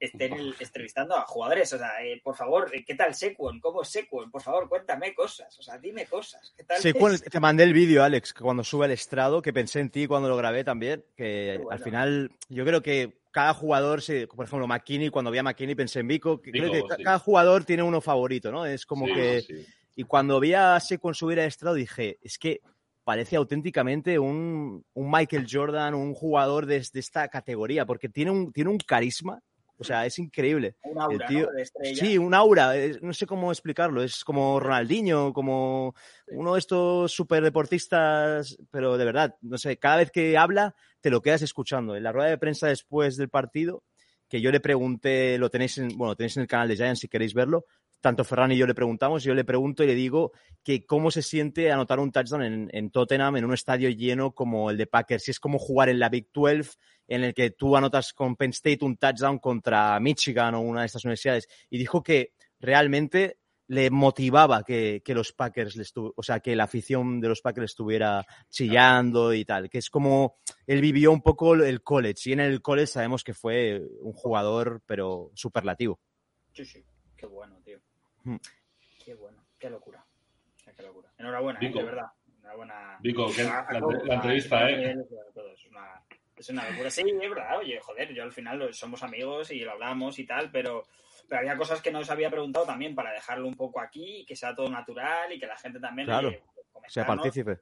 esté 0.00 0.26
en 0.26 0.34
el- 0.34 0.54
entrevistando 0.60 1.16
a 1.16 1.22
jugadores, 1.22 1.72
o 1.72 1.78
sea, 1.78 2.04
eh, 2.04 2.20
por 2.22 2.36
favor, 2.36 2.70
eh, 2.74 2.84
¿qué 2.84 2.94
tal 2.94 3.14
Sequon? 3.14 3.60
¿Cómo 3.60 3.82
es 3.82 3.88
Sequon? 3.88 4.30
Por 4.30 4.42
favor, 4.42 4.68
cuéntame 4.68 5.14
cosas, 5.14 5.58
o 5.58 5.62
sea, 5.62 5.78
dime 5.78 6.06
cosas. 6.06 6.52
¿Qué 6.56 6.64
tal 6.64 6.78
Sí, 6.78 6.92
es? 6.94 7.22
te 7.22 7.40
mandé 7.40 7.64
el 7.64 7.72
vídeo, 7.72 8.02
Alex, 8.04 8.32
que 8.32 8.42
cuando 8.42 8.62
sube 8.62 8.84
al 8.84 8.92
estrado, 8.92 9.42
que 9.42 9.52
pensé 9.52 9.80
en 9.80 9.90
ti 9.90 10.06
cuando 10.06 10.28
lo 10.28 10.36
grabé 10.36 10.62
también, 10.64 11.04
que 11.16 11.56
bueno. 11.56 11.70
al 11.70 11.78
final 11.80 12.30
yo 12.48 12.64
creo 12.64 12.82
que 12.82 13.18
cada 13.30 13.54
jugador, 13.54 14.00
se, 14.02 14.26
por 14.26 14.46
ejemplo, 14.46 14.66
McKinney, 14.66 15.10
cuando 15.10 15.30
vi 15.30 15.38
a 15.38 15.42
McKinney 15.42 15.74
pensé 15.74 16.00
en 16.00 16.08
Vico, 16.08 16.40
que 16.40 16.50
creo 16.50 16.72
Vico, 16.72 16.88
que 16.88 16.96
sí. 16.96 17.02
cada 17.02 17.18
jugador 17.18 17.64
tiene 17.64 17.82
uno 17.82 18.00
favorito, 18.00 18.50
¿no? 18.50 18.64
Es 18.66 18.86
como 18.86 19.06
Sí, 19.06 19.12
que... 19.14 19.42
sí. 19.42 19.66
Y 19.96 20.04
cuando 20.04 20.38
vi 20.38 20.54
a 20.54 20.78
Secon 20.78 21.12
subir 21.12 21.40
al 21.40 21.46
estrado 21.48 21.74
dije, 21.74 22.18
es 22.22 22.38
que 22.38 22.60
parece 23.02 23.34
auténticamente 23.34 24.16
un, 24.18 24.84
un 24.94 25.10
Michael 25.10 25.46
Jordan, 25.50 25.94
un 25.94 26.14
jugador 26.14 26.66
de, 26.66 26.78
de 26.92 27.00
esta 27.00 27.26
categoría, 27.28 27.84
porque 27.84 28.08
tiene 28.08 28.30
un, 28.30 28.52
tiene 28.52 28.70
un 28.70 28.78
carisma, 28.78 29.40
o 29.78 29.84
sea, 29.84 30.04
es 30.06 30.18
increíble. 30.18 30.76
Un 30.82 31.00
aura, 31.00 31.26
tío- 31.26 31.46
¿no? 31.46 31.52
De 31.52 31.62
estrella. 31.62 32.04
Sí, 32.04 32.18
un 32.18 32.34
aura, 32.34 32.76
es- 32.76 33.00
no 33.02 33.12
sé 33.14 33.26
cómo 33.26 33.50
explicarlo, 33.52 34.02
es 34.02 34.24
como 34.24 34.58
Ronaldinho, 34.60 35.32
como 35.32 35.94
uno 36.28 36.54
de 36.54 36.58
estos 36.58 37.12
super 37.12 37.42
deportistas, 37.42 38.58
pero 38.70 38.96
de 38.98 39.04
verdad, 39.04 39.36
no 39.42 39.56
sé, 39.58 39.76
cada 39.78 39.98
vez 39.98 40.10
que 40.10 40.36
habla 40.36 40.74
te 41.00 41.10
lo 41.10 41.22
quedas 41.22 41.42
escuchando. 41.42 41.96
En 41.96 42.02
la 42.02 42.12
rueda 42.12 42.28
de 42.30 42.38
prensa 42.38 42.66
después 42.68 43.16
del 43.16 43.28
partido, 43.28 43.84
que 44.28 44.40
yo 44.40 44.50
le 44.50 44.60
pregunté, 44.60 45.38
lo 45.38 45.48
tenéis 45.50 45.78
en, 45.78 45.88
bueno, 45.96 46.14
tenéis 46.16 46.36
en 46.36 46.42
el 46.42 46.48
canal 46.48 46.68
de 46.68 46.76
Giants 46.76 47.00
si 47.00 47.08
queréis 47.08 47.32
verlo, 47.34 47.64
tanto 48.00 48.24
Ferran 48.24 48.52
y 48.52 48.56
yo 48.56 48.66
le 48.66 48.74
preguntamos, 48.74 49.24
yo 49.24 49.34
le 49.34 49.44
pregunto 49.44 49.82
y 49.82 49.86
le 49.86 49.94
digo 49.94 50.32
que 50.62 50.86
cómo 50.86 51.10
se 51.10 51.22
siente 51.22 51.72
anotar 51.72 51.98
un 51.98 52.12
touchdown 52.12 52.42
en, 52.42 52.68
en, 52.72 52.90
Tottenham, 52.90 53.36
en 53.36 53.44
un 53.44 53.54
estadio 53.54 53.90
lleno 53.90 54.32
como 54.32 54.70
el 54.70 54.76
de 54.76 54.86
Packers, 54.86 55.24
si 55.24 55.30
es 55.30 55.40
como 55.40 55.58
jugar 55.58 55.88
en 55.88 55.98
la 55.98 56.08
Big 56.08 56.28
12, 56.32 56.78
en 57.08 57.24
el 57.24 57.34
que 57.34 57.50
tú 57.50 57.76
anotas 57.76 58.12
con 58.12 58.36
Penn 58.36 58.50
State 58.50 58.84
un 58.84 58.96
touchdown 58.96 59.38
contra 59.38 59.98
Michigan 59.98 60.54
o 60.54 60.60
una 60.60 60.80
de 60.80 60.86
estas 60.86 61.04
universidades. 61.04 61.48
Y 61.70 61.78
dijo 61.78 62.02
que 62.02 62.34
realmente 62.60 63.38
le 63.68 63.90
motivaba 63.90 64.62
que, 64.62 65.02
los 65.06 65.32
Packers, 65.32 65.92
o 65.94 66.22
sea, 66.22 66.40
que 66.40 66.56
la 66.56 66.64
afición 66.64 67.20
de 67.20 67.28
los 67.28 67.42
Packers 67.42 67.72
estuviera 67.72 68.24
chillando 68.48 69.34
y 69.34 69.44
tal, 69.44 69.68
que 69.68 69.78
es 69.78 69.90
como 69.90 70.38
él 70.66 70.80
vivió 70.80 71.12
un 71.12 71.20
poco 71.20 71.54
el 71.54 71.82
college 71.82 72.30
y 72.30 72.32
en 72.32 72.40
el 72.40 72.62
college 72.62 72.86
sabemos 72.86 73.22
que 73.22 73.34
fue 73.34 73.82
un 74.00 74.14
jugador, 74.14 74.82
pero 74.86 75.30
superlativo. 75.34 76.00
Sí, 76.52 76.64
sí, 76.64 76.82
qué 77.14 77.26
bueno, 77.26 77.60
tío. 77.62 77.78
Mm. 78.28 78.36
Qué 79.04 79.14
bueno, 79.14 79.42
qué 79.58 79.70
locura. 79.70 80.04
Qué 80.76 80.82
locura. 80.82 81.10
Enhorabuena, 81.16 81.58
¿eh? 81.62 81.72
de 81.72 81.82
verdad. 81.82 82.06
Enhorabuena. 82.40 82.98
Vico, 83.00 83.26
que 83.34 83.42
la, 83.42 83.66
la, 83.70 84.14
entrevista, 84.14 84.68
¿eh? 84.68 84.94
Es 85.54 85.66
una, 85.66 86.02
es 86.36 86.48
una 86.50 86.70
locura. 86.70 86.90
Sí, 86.90 87.02
es 87.08 87.30
verdad, 87.30 87.58
oye, 87.58 87.80
joder, 87.80 88.12
yo 88.12 88.22
al 88.22 88.32
final 88.32 88.74
somos 88.74 89.02
amigos 89.02 89.50
y 89.50 89.60
lo 89.60 89.72
hablamos 89.72 90.18
y 90.18 90.26
tal, 90.26 90.50
pero 90.50 90.84
pero 91.28 91.40
había 91.40 91.56
cosas 91.56 91.82
que 91.82 91.90
no 91.90 91.98
os 91.98 92.10
había 92.10 92.30
preguntado 92.30 92.64
también 92.64 92.94
para 92.94 93.12
dejarlo 93.12 93.46
un 93.46 93.54
poco 93.54 93.80
aquí, 93.80 94.24
que 94.26 94.34
sea 94.34 94.54
todo 94.54 94.68
natural 94.70 95.30
y 95.32 95.38
que 95.38 95.46
la 95.46 95.56
gente 95.56 95.78
también 95.78 96.06
claro, 96.06 96.32
sea 96.86 97.06
partícipe. 97.06 97.58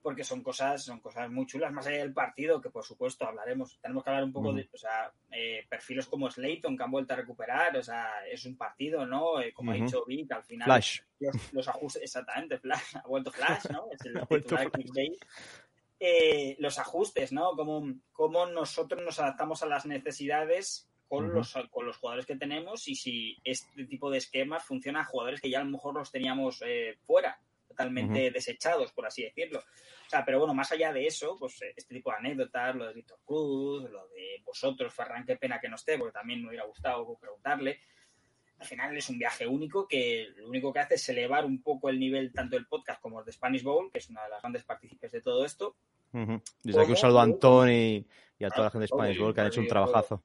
Porque 0.00 0.24
son 0.24 0.42
cosas, 0.42 0.84
son 0.84 1.00
cosas 1.00 1.30
muy 1.30 1.44
chulas, 1.46 1.72
más 1.72 1.86
allá 1.86 1.98
del 1.98 2.12
partido, 2.12 2.60
que 2.60 2.70
por 2.70 2.84
supuesto 2.84 3.26
hablaremos. 3.26 3.78
Tenemos 3.80 4.04
que 4.04 4.10
hablar 4.10 4.24
un 4.24 4.32
poco 4.32 4.52
de, 4.52 4.68
o 4.72 4.78
sea, 4.78 5.12
eh, 5.30 5.66
perfiles 5.68 6.06
como 6.06 6.30
Slayton, 6.30 6.76
que 6.76 6.82
han 6.84 6.90
vuelto 6.90 7.14
a 7.14 7.16
recuperar, 7.16 7.76
o 7.76 7.82
sea, 7.82 8.24
es 8.30 8.44
un 8.46 8.56
partido, 8.56 9.04
¿no? 9.04 9.40
Eh, 9.40 9.52
como 9.52 9.72
ha 9.72 9.74
dicho 9.74 10.04
Vic, 10.06 10.30
al 10.32 10.44
final. 10.44 10.66
Flash. 10.66 11.00
Los, 11.52 11.68
ajustes, 11.68 12.02
exactamente, 12.02 12.58
Flash, 12.58 12.96
ha 12.96 13.08
vuelto 13.08 13.32
Flash, 13.32 13.66
¿no? 13.70 13.88
Es 13.90 14.00
el 14.06 14.14
titular 14.28 14.70
eh, 16.00 16.56
los 16.60 16.78
ajustes, 16.78 17.32
¿no? 17.32 17.56
Cómo, 17.56 17.92
cómo 18.12 18.46
nosotros 18.46 19.02
nos 19.04 19.18
adaptamos 19.18 19.62
a 19.62 19.66
las 19.66 19.84
necesidades 19.84 20.88
con, 21.08 21.32
los, 21.32 21.54
con 21.70 21.86
los 21.86 21.96
jugadores 21.96 22.26
que 22.26 22.36
tenemos 22.36 22.86
y 22.86 22.94
si 22.94 23.36
este 23.42 23.84
tipo 23.86 24.10
de 24.10 24.18
esquemas 24.18 24.64
funciona 24.64 25.00
a 25.00 25.04
jugadores 25.04 25.40
que 25.40 25.50
ya 25.50 25.60
a 25.60 25.64
lo 25.64 25.70
mejor 25.70 25.94
los 25.94 26.12
teníamos 26.12 26.62
eh, 26.64 26.98
fuera, 27.06 27.40
totalmente 27.78 28.32
desechados, 28.32 28.92
por 28.92 29.06
así 29.06 29.22
decirlo. 29.22 29.60
O 29.60 30.10
sea, 30.10 30.24
pero 30.24 30.40
bueno, 30.40 30.52
más 30.52 30.72
allá 30.72 30.92
de 30.92 31.06
eso, 31.06 31.36
pues 31.38 31.62
eh, 31.62 31.72
este 31.76 31.94
tipo 31.94 32.10
de 32.10 32.16
anécdotas, 32.16 32.74
lo 32.74 32.86
de 32.86 32.94
Víctor 32.94 33.20
Cruz, 33.24 33.88
lo 33.88 34.08
de 34.08 34.42
vosotros, 34.44 34.92
Ferran, 34.92 35.24
qué 35.24 35.36
pena 35.36 35.60
que 35.60 35.68
no 35.68 35.76
esté, 35.76 35.96
porque 35.96 36.12
también 36.12 36.42
me 36.42 36.48
hubiera 36.48 36.64
gustado 36.64 37.16
preguntarle. 37.20 37.80
Al 38.58 38.66
final 38.66 38.96
es 38.96 39.08
un 39.08 39.18
viaje 39.18 39.46
único 39.46 39.86
que 39.86 40.30
lo 40.36 40.48
único 40.48 40.72
que 40.72 40.80
hace 40.80 40.96
es 40.96 41.08
elevar 41.10 41.44
un 41.44 41.62
poco 41.62 41.88
el 41.88 42.00
nivel 42.00 42.32
tanto 42.32 42.56
del 42.56 42.66
podcast 42.66 43.00
como 43.00 43.20
el 43.20 43.26
de 43.26 43.32
Spanish 43.32 43.62
Bowl, 43.62 43.90
que 43.92 43.98
es 43.98 44.10
una 44.10 44.24
de 44.24 44.30
las 44.30 44.42
grandes 44.42 44.64
partícipes 44.64 45.12
de 45.12 45.20
todo 45.20 45.44
esto. 45.44 45.76
Desde 46.10 46.80
aquí 46.80 46.90
un 46.90 46.96
saludo 46.96 47.20
a 47.20 47.22
Antoni 47.22 48.04
y 48.38 48.44
a 48.44 48.50
toda 48.50 48.64
la 48.64 48.70
gente 48.70 48.84
de 48.84 48.88
Spanish 48.88 49.18
Bowl 49.18 49.32
que 49.32 49.40
han 49.40 49.46
hecho 49.46 49.60
un 49.60 49.68
trabajazo 49.68 50.24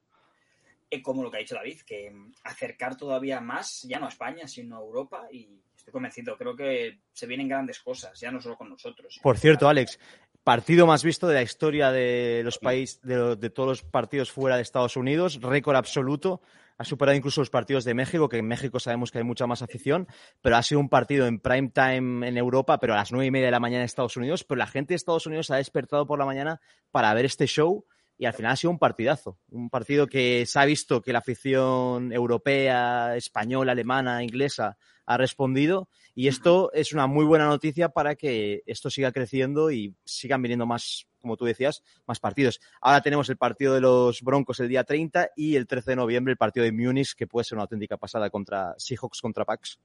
como 1.01 1.23
lo 1.23 1.31
que 1.31 1.37
ha 1.37 1.39
dicho 1.39 1.55
David, 1.55 1.81
que 1.81 2.13
acercar 2.43 2.95
todavía 2.95 3.41
más, 3.41 3.81
ya 3.83 3.99
no 3.99 4.05
a 4.05 4.09
España, 4.09 4.47
sino 4.47 4.77
a 4.77 4.81
Europa, 4.81 5.27
y 5.31 5.63
estoy 5.83 5.91
convencido, 5.91 6.37
creo 6.37 6.55
que 6.55 7.01
se 7.11 7.27
vienen 7.27 7.49
grandes 7.49 7.81
cosas, 7.81 8.17
ya 8.17 8.31
no 8.31 8.41
solo 8.41 8.55
con 8.55 8.69
nosotros. 8.69 9.19
Por 9.21 9.37
cierto, 9.37 9.67
Alex, 9.67 9.99
partido 10.41 10.87
más 10.87 11.03
visto 11.03 11.27
de 11.27 11.35
la 11.35 11.41
historia 11.41 11.91
de 11.91 12.41
los 12.45 12.57
países, 12.57 13.01
de, 13.01 13.35
de, 13.35 13.49
todos 13.49 13.67
los 13.67 13.83
partidos 13.83 14.31
fuera 14.31 14.55
de 14.55 14.61
Estados 14.61 14.95
Unidos, 14.95 15.41
récord 15.41 15.75
absoluto. 15.75 16.41
Ha 16.77 16.85
superado 16.85 17.17
incluso 17.17 17.41
los 17.41 17.49
partidos 17.49 17.83
de 17.83 17.93
México, 17.93 18.29
que 18.29 18.37
en 18.37 18.47
México 18.47 18.79
sabemos 18.79 19.11
que 19.11 19.17
hay 19.17 19.23
mucha 19.25 19.45
más 19.45 19.61
afición, 19.61 20.07
pero 20.41 20.55
ha 20.55 20.63
sido 20.63 20.79
un 20.79 20.89
partido 20.89 21.27
en 21.27 21.39
prime 21.39 21.69
time 21.69 22.27
en 22.27 22.37
Europa, 22.37 22.79
pero 22.79 22.93
a 22.93 22.95
las 22.95 23.11
nueve 23.11 23.27
y 23.27 23.31
media 23.31 23.47
de 23.47 23.51
la 23.51 23.59
mañana 23.59 23.81
en 23.81 23.85
Estados 23.85 24.15
Unidos. 24.15 24.45
Pero 24.45 24.57
la 24.57 24.67
gente 24.67 24.93
de 24.93 24.95
Estados 24.95 25.27
Unidos 25.27 25.51
ha 25.51 25.57
despertado 25.57 26.07
por 26.07 26.17
la 26.17 26.25
mañana 26.25 26.61
para 26.91 27.13
ver 27.13 27.25
este 27.25 27.45
show 27.45 27.85
y 28.17 28.25
al 28.25 28.33
final 28.33 28.53
ha 28.53 28.55
sido 28.55 28.71
un 28.71 28.79
partidazo. 28.79 29.37
Un 29.49 29.69
partido 29.69 30.07
que 30.07 30.45
se 30.45 30.59
ha 30.59 30.65
visto 30.65 31.01
que 31.01 31.13
la 31.13 31.19
afición 31.19 32.11
europea, 32.11 33.15
española, 33.15 33.71
alemana, 33.71 34.23
inglesa 34.23 34.77
ha 35.05 35.17
respondido 35.17 35.89
y 36.15 36.27
esto 36.27 36.71
es 36.73 36.93
una 36.93 37.07
muy 37.07 37.25
buena 37.25 37.45
noticia 37.45 37.89
para 37.89 38.15
que 38.15 38.61
esto 38.67 38.89
siga 38.89 39.11
creciendo 39.11 39.71
y 39.71 39.95
sigan 40.05 40.41
viniendo 40.41 40.65
más, 40.65 41.07
como 41.21 41.37
tú 41.37 41.45
decías, 41.45 41.83
más 42.05 42.19
partidos. 42.19 42.59
Ahora 42.81 43.01
tenemos 43.01 43.29
el 43.29 43.37
partido 43.37 43.73
de 43.73 43.81
los 43.81 44.21
Broncos 44.21 44.59
el 44.59 44.69
día 44.69 44.83
30 44.83 45.31
y 45.35 45.55
el 45.55 45.65
13 45.65 45.91
de 45.91 45.95
noviembre 45.95 46.31
el 46.31 46.37
partido 46.37 46.65
de 46.65 46.71
Múnich, 46.71 47.15
que 47.15 47.27
puede 47.27 47.45
ser 47.45 47.55
una 47.55 47.63
auténtica 47.63 47.97
pasada 47.97 48.29
contra 48.29 48.75
Seahawks 48.77 49.21
contra 49.21 49.43
Pax. 49.43 49.79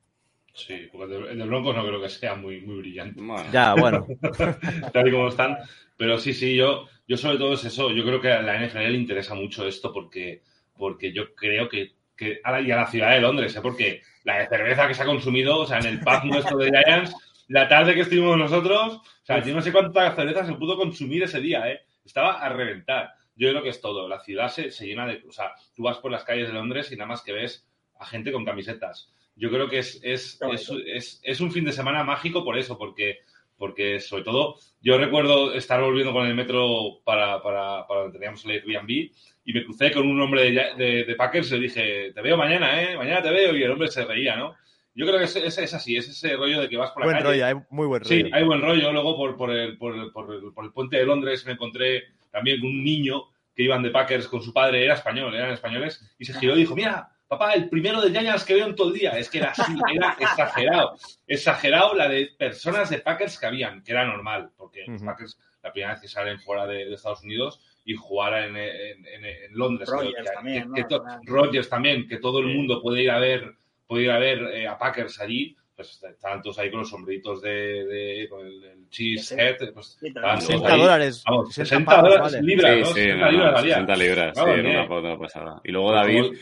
Sí, 0.55 0.89
porque 0.91 1.15
el 1.15 1.39
de 1.39 1.45
Broncos 1.45 1.75
no 1.77 1.87
creo 1.87 2.01
que 2.01 2.09
sea 2.09 2.35
muy, 2.35 2.61
muy 2.61 2.79
brillante. 2.79 3.21
Ya, 3.53 3.75
bueno. 3.75 4.07
Tal 4.93 5.09
y 5.09 5.11
como 5.13 5.29
están. 5.29 5.57
Pero 5.97 6.19
sí, 6.19 6.33
sí, 6.33 6.57
yo, 6.57 6.89
yo 7.07 7.17
sobre 7.17 7.39
todo 7.39 7.55
es 7.55 7.65
eso. 7.65 7.93
Yo 7.93 8.05
creo 8.05 8.21
que 8.21 8.33
a 8.33 8.43
la 8.43 8.59
NFL 8.59 8.79
le 8.79 8.99
interesa 8.99 9.35
mucho 9.35 9.67
esto 9.67 9.93
porque, 9.93 10.43
porque 10.77 11.13
yo 11.13 11.35
creo 11.35 11.69
que, 11.69 11.93
que 12.17 12.41
a 12.43 12.53
la, 12.53 12.61
y 12.61 12.71
a 12.71 12.77
la 12.77 12.87
ciudad 12.87 13.13
de 13.13 13.21
Londres, 13.21 13.55
¿eh? 13.55 13.61
porque 13.63 14.03
la 14.25 14.49
cerveza 14.49 14.89
que 14.89 14.95
se 14.95 15.03
ha 15.03 15.07
consumido, 15.07 15.59
o 15.59 15.67
sea, 15.67 15.79
en 15.79 15.87
el 15.87 16.01
pub 16.01 16.25
nuestro 16.25 16.59
de 16.59 16.71
Giants, 16.71 17.15
la 17.49 17.69
tarde 17.69 17.95
que 17.95 18.01
estuvimos 18.01 18.37
nosotros, 18.37 18.97
o 18.97 19.25
sea, 19.25 19.43
yo 19.43 19.55
no 19.55 19.63
sé 19.63 19.73
cuánta 19.73 20.15
cerveza 20.15 20.45
se 20.45 20.55
pudo 20.55 20.77
consumir 20.77 21.23
ese 21.23 21.41
día, 21.41 21.71
¿eh? 21.71 21.83
Estaba 22.05 22.41
a 22.41 22.49
reventar. 22.49 23.13
Yo 23.37 23.51
creo 23.51 23.63
que 23.63 23.69
es 23.69 23.81
todo. 23.81 24.09
La 24.09 24.19
ciudad 24.21 24.49
se, 24.49 24.73
se 24.73 24.87
llena 24.87 25.07
de. 25.07 25.23
O 25.29 25.33
sea, 25.33 25.53
tú 25.75 25.85
vas 25.85 25.99
por 25.99 26.11
las 26.11 26.25
calles 26.25 26.49
de 26.49 26.55
Londres 26.55 26.91
y 26.91 26.97
nada 26.97 27.09
más 27.09 27.23
que 27.23 27.33
ves 27.33 27.67
a 28.01 28.07
gente 28.07 28.33
con 28.33 28.45
camisetas 28.45 29.13
yo 29.39 29.51
creo 29.51 29.69
que 29.69 29.79
es, 29.79 30.01
es, 30.03 30.39
es, 30.87 31.21
es, 31.23 31.41
un 31.41 31.53
fin 31.53 31.65
de 31.65 31.73
semana 31.73 32.03
mágico 32.03 32.45
por 32.45 32.59
eso, 32.59 32.77
porque, 32.77 33.21
porque 33.57 34.01
sobre 34.01 34.25
todo 34.25 34.57
yo 34.81 34.99
recuerdo 34.99 35.55
estar 35.55 35.81
volviendo 35.81 36.13
con 36.13 36.27
el 36.27 36.35
metro 36.35 37.01
para, 37.05 37.41
para, 37.43 37.87
para 37.87 38.01
donde 38.03 38.19
teníamos 38.19 38.45
el 38.45 38.51
Airbnb 38.51 39.11
y 39.45 39.53
me 39.53 39.65
crucé 39.65 39.93
con 39.93 40.07
un 40.07 40.21
hombre 40.21 40.51
de, 40.51 40.75
de, 40.77 41.05
de, 41.05 41.15
Packers 41.15 41.51
y 41.53 41.55
le 41.55 41.61
dije, 41.61 42.13
te 42.13 42.21
veo 42.21 42.37
mañana, 42.37 42.83
¿eh? 42.83 42.97
Mañana 42.97 43.23
te 43.23 43.31
veo 43.31 43.57
y 43.57 43.63
el 43.63 43.71
hombre 43.71 43.89
se 43.89 44.05
reía, 44.05 44.37
¿no? 44.37 44.55
Yo 44.95 45.07
creo 45.07 45.19
que 45.19 45.25
es, 45.27 45.37
es, 45.37 45.75
así, 45.75 45.97
es 45.97 46.09
ese 46.09 46.37
rollo 46.37 46.61
de 46.61 46.69
que 46.69 46.77
vas 46.77 46.91
por 46.91 47.03
la 47.03 47.07
buen 47.07 47.17
calle. 47.19 47.29
rollo, 47.29 47.47
hay 47.47 47.55
muy 47.71 47.87
buen 47.87 48.03
rollo. 48.03 48.09
Sí, 48.09 48.31
hay 48.33 48.43
buen 48.43 48.61
rollo. 48.61 48.93
Luego 48.93 49.17
por, 49.17 49.37
por, 49.37 49.53
el, 49.53 49.79
por, 49.79 49.95
el, 49.95 50.11
por, 50.11 50.35
el, 50.35 50.53
por 50.53 50.65
el 50.65 50.73
puente 50.73 50.97
de 50.97 51.07
Londres 51.07 51.47
me 51.47 51.53
encontré 51.53 52.03
también 52.33 52.61
un 52.65 52.83
niño 52.83 53.29
que 53.55 53.63
iban 53.63 53.83
de 53.83 53.91
Packers 53.91 54.27
con 54.27 54.43
su 54.43 54.53
padre, 54.53 54.85
era 54.85 54.95
español, 54.95 55.35
eran 55.35 55.53
españoles, 55.53 56.15
y 56.19 56.25
se 56.25 56.35
giró 56.35 56.57
y 56.57 56.61
dijo, 56.61 56.75
mira, 56.75 57.11
papá, 57.29 57.53
el 57.53 57.69
primero 57.69 58.01
de 58.01 58.11
Giants 58.11 58.45
que 58.45 58.55
veo 58.55 58.67
en 58.67 58.75
todo 58.75 58.89
el 58.89 58.99
día. 58.99 59.11
Es 59.11 59.29
que 59.31 59.39
era 59.39 59.51
así, 59.51 59.73
era 59.95 60.17
exagerado. 60.21 60.97
Exagerado 61.27 61.95
la 61.95 62.09
de 62.09 62.31
personas 62.37 62.91
de 62.91 62.99
Packers 62.99 63.39
que 63.39 63.47
habían, 63.47 63.83
que 63.83 63.93
era 63.93 64.05
normal, 64.05 64.51
porque 64.57 64.85
los 64.87 65.03
Packers 65.03 65.39
la 65.63 65.73
primera 65.73 65.93
vez 65.93 66.03
que 66.03 66.09
salen 66.09 66.39
fuera 66.41 66.67
de, 66.67 66.93
Estados 66.93 67.23
Unidos 67.23 67.61
y 67.85 67.95
jugar 67.95 68.45
en, 68.45 68.57
en, 68.57 69.53
Londres. 69.53 69.89
Rogers, 69.89 70.31
también, 70.33 70.73
que, 70.73 70.85
Rogers 71.25 71.69
también, 71.69 72.07
que 72.07 72.19
todo 72.19 72.41
el 72.41 72.47
mundo 72.47 72.81
puede 72.83 73.03
ir 73.03 73.11
a 73.11 73.19
ver, 73.19 73.55
puede 73.87 74.05
ir 74.05 74.11
a 74.11 74.19
ver 74.19 74.39
eh, 74.55 74.69
a 74.69 74.79
Packers 74.79 75.21
allí. 75.21 75.55
Pues 75.75 76.03
estaban 76.03 76.43
todos 76.43 76.59
ahí 76.59 76.71
con 76.71 76.81
los 76.81 76.91
sombreritos 76.91 77.41
de, 77.41 77.51
de 77.85 78.27
con 78.29 78.45
el, 78.45 78.89
cheese 78.91 79.31
head. 79.33 79.73
Pues, 79.73 79.97
60 80.01 80.77
dólares. 80.77 81.23
Vamos, 81.25 81.55
60, 81.55 82.03
dólares 82.03 82.43
libras, 82.43 82.79
¿no? 82.81 82.87
Sí, 82.87 82.95
60 82.95 83.31
libras, 83.31 83.63
60 83.63 83.97
libras, 83.97 84.37
sí, 84.37 84.43
era 84.45 84.71
una 84.71 84.87
foto 84.89 85.19
pasada. 85.21 85.61
Y 85.63 85.71
luego 85.71 85.93
David, 85.93 86.33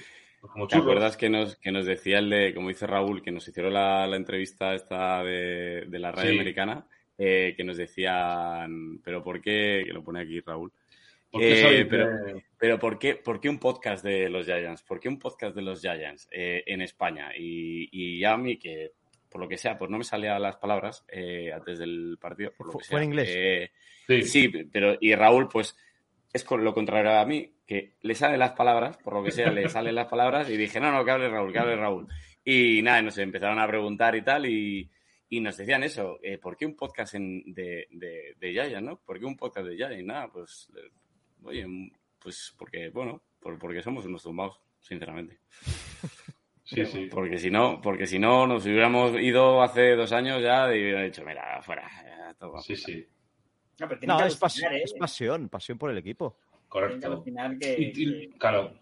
pues 0.55 0.69
¿Te 0.69 0.77
acuerdas 0.77 1.17
que 1.17 1.29
nos, 1.29 1.57
que 1.57 1.73
nos 1.73 1.87
decía 1.87 2.19
el 2.19 2.31
de, 2.31 2.55
como 2.55 2.69
dice 2.69 2.87
Raúl, 2.87 3.23
que 3.23 3.33
nos 3.33 3.47
hicieron 3.49 3.73
la, 3.73 4.07
la 4.07 4.17
entrevista 4.17 4.75
esta 4.75 5.23
de, 5.23 5.85
de 5.87 5.99
la 5.99 6.13
radio 6.13 6.31
sí. 6.31 6.37
americana, 6.37 6.87
eh, 7.19 7.55
que 7.57 7.65
nos 7.65 7.77
decían, 7.77 9.01
pero 9.03 9.23
¿por 9.23 9.41
qué? 9.41 9.83
Que 9.87 9.93
lo 9.93 10.03
pone 10.03 10.21
aquí 10.21 10.41
Raúl. 10.41 10.73
Eh, 11.33 11.87
pero, 11.89 12.09
pero 12.59 12.79
¿por, 12.79 12.99
qué, 12.99 13.17
¿por 13.17 13.41
qué 13.41 13.49
un 13.49 13.59
podcast 13.59 14.05
de 14.05 14.29
los 14.31 14.47
Giants? 14.47 14.83
¿Por 14.83 15.01
qué 15.01 15.09
un 15.09 15.19
podcast 15.19 15.55
de 15.55 15.63
los 15.63 15.81
Giants 15.81 16.29
eh, 16.31 16.63
en 16.67 16.81
España? 16.81 17.31
Y, 17.37 17.89
y 17.93 18.25
a 18.25 18.37
mí 18.37 18.59
que, 18.59 18.93
por 19.29 19.41
lo 19.41 19.49
que 19.49 19.59
sea, 19.59 19.77
pues 19.77 19.91
no 19.91 19.99
me 19.99 20.05
salían 20.05 20.41
las 20.41 20.57
palabras 20.57 21.05
eh, 21.09 21.53
antes 21.53 21.79
del 21.79 22.17
partido. 22.21 22.53
Por 22.57 22.69
lo 22.69 22.73
que 22.73 22.79
¿Fue 22.79 22.85
sea. 22.85 22.99
en 22.99 23.05
inglés? 23.05 23.29
Eh, 23.35 23.71
sí. 24.07 24.23
sí, 24.23 24.49
pero 24.73 24.97
y 25.01 25.15
Raúl, 25.15 25.49
pues 25.49 25.77
es 26.33 26.45
con 26.45 26.65
lo 26.65 26.73
contrario 26.73 27.13
a 27.13 27.27
mí, 27.27 27.53
que 27.67 27.95
le 28.03 28.15
salen 28.15 28.39
las 28.39 28.53
palabras, 28.53 28.97
por 28.99 29.15
lo 29.15 29.25
que 29.25 29.33
sea, 29.33 29.51
le 29.51 29.69
salen 29.69 29.95
las 29.95 30.07
palabras 30.07 30.49
y 30.49 30.57
dije, 30.57 30.79
no, 30.81 30.93
no, 30.93 31.05
que 31.05 31.11
hable 31.11 31.29
Raúl, 31.29 31.53
que 31.53 31.59
hable 31.59 31.77
Raúl. 31.77 32.07
Y 32.45 32.81
nada, 32.83 33.03
nos 33.03 33.19
empezaron 33.19 33.59
a 33.59 33.67
preguntar 33.67 34.15
y 34.15 34.23
tal 34.23 34.47
y, 34.47 34.89
y 35.29 35.41
nos 35.41 35.57
decían 35.57 35.83
eso, 35.83 36.19
eh, 36.23 36.39
¿por 36.39 36.57
qué 36.57 36.65
un 36.65 36.77
podcast 36.77 37.15
en, 37.17 37.43
de, 37.53 37.89
de, 37.91 38.35
de 38.39 38.53
Yaya, 38.53 38.81
no? 38.81 38.99
¿Por 38.99 39.19
qué 39.19 39.25
un 39.27 39.37
podcast 39.37 39.67
de 39.67 39.77
Yaya? 39.77 39.99
Y 39.99 40.05
nada, 40.05 40.29
pues, 40.29 40.69
eh, 40.77 40.91
oye, 41.43 41.67
pues 42.21 42.55
porque, 42.57 42.91
bueno, 42.91 43.21
por, 43.41 43.59
porque 43.59 43.83
somos 43.83 44.05
unos 44.07 44.23
tumbados, 44.23 44.61
sinceramente. 44.81 45.39
Sí, 46.69 46.85
sí. 46.85 47.07
Porque 47.09 47.39
si 47.39 47.49
no, 47.49 47.81
porque 47.81 48.09
si 48.09 48.19
no 48.19 48.45
nos 48.45 48.67
hubiéramos 48.67 49.17
ido 49.21 49.63
hace 49.63 49.95
dos 49.95 50.11
años 50.11 50.43
ya 50.43 50.67
y 50.75 50.81
hubiera 50.83 51.03
dicho, 51.03 51.25
mira, 51.25 51.63
fuera. 51.63 51.89
Ya, 52.05 52.35
sí, 52.61 52.75
sí. 52.75 53.07
No, 53.79 53.87
pero 53.87 54.01
tienen 54.01 54.17
No, 54.17 54.21
que 54.25 54.27
es, 54.27 54.41
pas- 54.41 54.63
¿eh? 54.69 54.81
es 54.83 54.93
pasión, 54.95 55.49
pasión 55.49 55.79
por 55.79 55.93
el 55.93 55.99
equipo. 55.99 56.39
Correcto. 56.81 57.07
alucinar 57.07 57.59
que, 57.59 57.77
Y- 57.79 57.85
y- 57.85 57.93
que- 57.93 58.39
claro. 58.39 58.73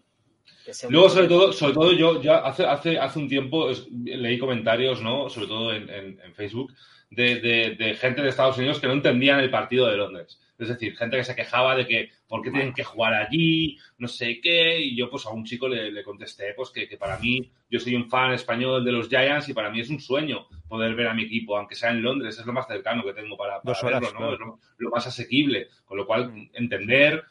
que 0.65 0.71
Luego, 0.89 1.09
sobre 1.09 1.27
todo, 1.27 1.53
sobre 1.53 1.73
todo 1.73 1.91
yo 1.93 2.21
ya 2.21 2.37
hace, 2.37 2.65
hace, 2.65 2.97
hace 2.99 3.19
un 3.19 3.27
tiempo 3.29 3.69
es- 3.69 3.87
leí 3.91 4.37
comentarios, 4.37 5.01
¿no? 5.01 5.29
Sobre 5.29 5.47
todo 5.47 5.73
en, 5.73 5.89
en- 5.89 6.19
en 6.23 6.33
Facebook, 6.35 6.73
de, 7.09 7.35
de- 7.39 7.75
de 7.75 7.93
gente 7.95 8.21
de 8.21 8.29
Estados 8.29 8.57
Unidos 8.57 8.79
que 8.79 8.87
no 8.87 8.93
entendían 8.93 9.39
el 9.39 9.49
partido 9.51 9.87
de 9.87 9.97
Londres. 9.97 10.39
Es 10.57 10.69
decir, 10.69 10.95
gente 10.95 11.17
que 11.17 11.23
se 11.25 11.35
quejaba 11.35 11.75
de 11.75 11.85
que 11.85 12.09
por 12.29 12.41
qué 12.41 12.49
tienen 12.49 12.73
que 12.73 12.83
jugar 12.85 13.13
allí, 13.13 13.77
no 13.97 14.07
sé 14.07 14.39
qué, 14.41 14.79
y 14.79 14.95
yo 14.95 15.09
pues 15.09 15.25
a 15.25 15.31
un 15.31 15.43
chico 15.43 15.67
le, 15.67 15.91
le 15.91 16.01
contesté 16.03 16.53
pues 16.55 16.69
que, 16.69 16.87
que 16.87 16.95
para 16.97 17.19
mí, 17.19 17.51
yo 17.69 17.77
soy 17.79 17.93
un 17.95 18.09
fan 18.09 18.31
español 18.33 18.83
de 18.85 18.93
los 18.93 19.09
Giants 19.09 19.49
y 19.49 19.53
para 19.53 19.69
mí 19.69 19.81
es 19.81 19.89
un 19.89 19.99
sueño 19.99 20.47
poder 20.69 20.95
ver 20.95 21.07
a 21.07 21.13
mi 21.13 21.23
equipo, 21.23 21.57
aunque 21.57 21.75
sea 21.75 21.91
en 21.91 22.01
Londres, 22.01 22.39
es 22.39 22.45
lo 22.45 22.53
más 22.53 22.67
cercano 22.67 23.03
que 23.03 23.13
tengo 23.13 23.35
para, 23.35 23.61
para 23.61 23.77
horas, 23.79 24.01
verlo, 24.01 24.11
¿no? 24.13 24.17
claro. 24.17 24.33
Es 24.33 24.39
lo, 24.39 24.59
lo 24.77 24.89
más 24.91 25.05
asequible, 25.05 25.67
con 25.83 25.97
lo 25.97 26.07
cual 26.07 26.31
entender 26.53 27.21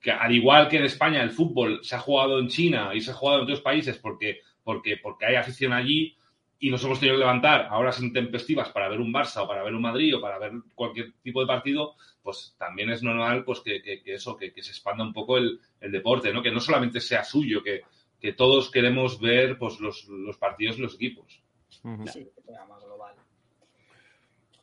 que 0.00 0.10
al 0.10 0.32
igual 0.34 0.68
que 0.68 0.78
en 0.78 0.84
España 0.84 1.22
el 1.22 1.30
fútbol 1.30 1.80
se 1.82 1.94
ha 1.94 1.98
jugado 1.98 2.38
en 2.38 2.48
China 2.48 2.92
y 2.94 3.00
se 3.00 3.10
ha 3.10 3.14
jugado 3.14 3.38
en 3.40 3.44
otros 3.44 3.60
países 3.60 3.98
porque, 3.98 4.40
porque, 4.64 4.96
porque 4.96 5.26
hay 5.26 5.36
afición 5.36 5.72
allí 5.72 6.16
y 6.58 6.70
nos 6.70 6.82
hemos 6.84 6.98
tenido 7.00 7.16
que 7.16 7.20
levantar 7.20 7.66
a 7.70 7.76
horas 7.78 8.00
intempestivas 8.00 8.68
para 8.70 8.88
ver 8.88 9.00
un 9.00 9.12
Barça 9.12 9.42
o 9.42 9.48
para 9.48 9.62
ver 9.62 9.74
un 9.74 9.82
Madrid 9.82 10.16
o 10.16 10.20
para 10.20 10.38
ver 10.38 10.52
cualquier 10.74 11.12
tipo 11.22 11.40
de 11.40 11.46
partido, 11.46 11.94
pues 12.22 12.54
también 12.58 12.90
es 12.90 13.02
normal 13.02 13.44
pues 13.44 13.60
que, 13.60 13.80
que- 13.82 14.02
que 14.02 14.14
eso, 14.14 14.36
que, 14.36 14.52
que 14.52 14.62
se 14.62 14.70
expanda 14.72 15.02
un 15.04 15.12
poco 15.12 15.38
el, 15.38 15.58
el 15.80 15.90
deporte, 15.92 16.32
¿no? 16.32 16.42
Que 16.42 16.50
no 16.50 16.60
solamente 16.60 17.00
sea 17.00 17.24
suyo, 17.24 17.62
que, 17.62 17.82
que 18.20 18.32
todos 18.34 18.70
queremos 18.70 19.18
ver 19.20 19.56
pues 19.58 19.80
los, 19.80 20.04
los 20.08 20.36
partidos 20.36 20.76
y 20.78 20.82
los 20.82 20.94
equipos. 20.96 21.40
Sí, 22.12 22.24
que 22.34 22.42
sea 22.42 22.64
más 22.66 22.82
global. 22.84 23.14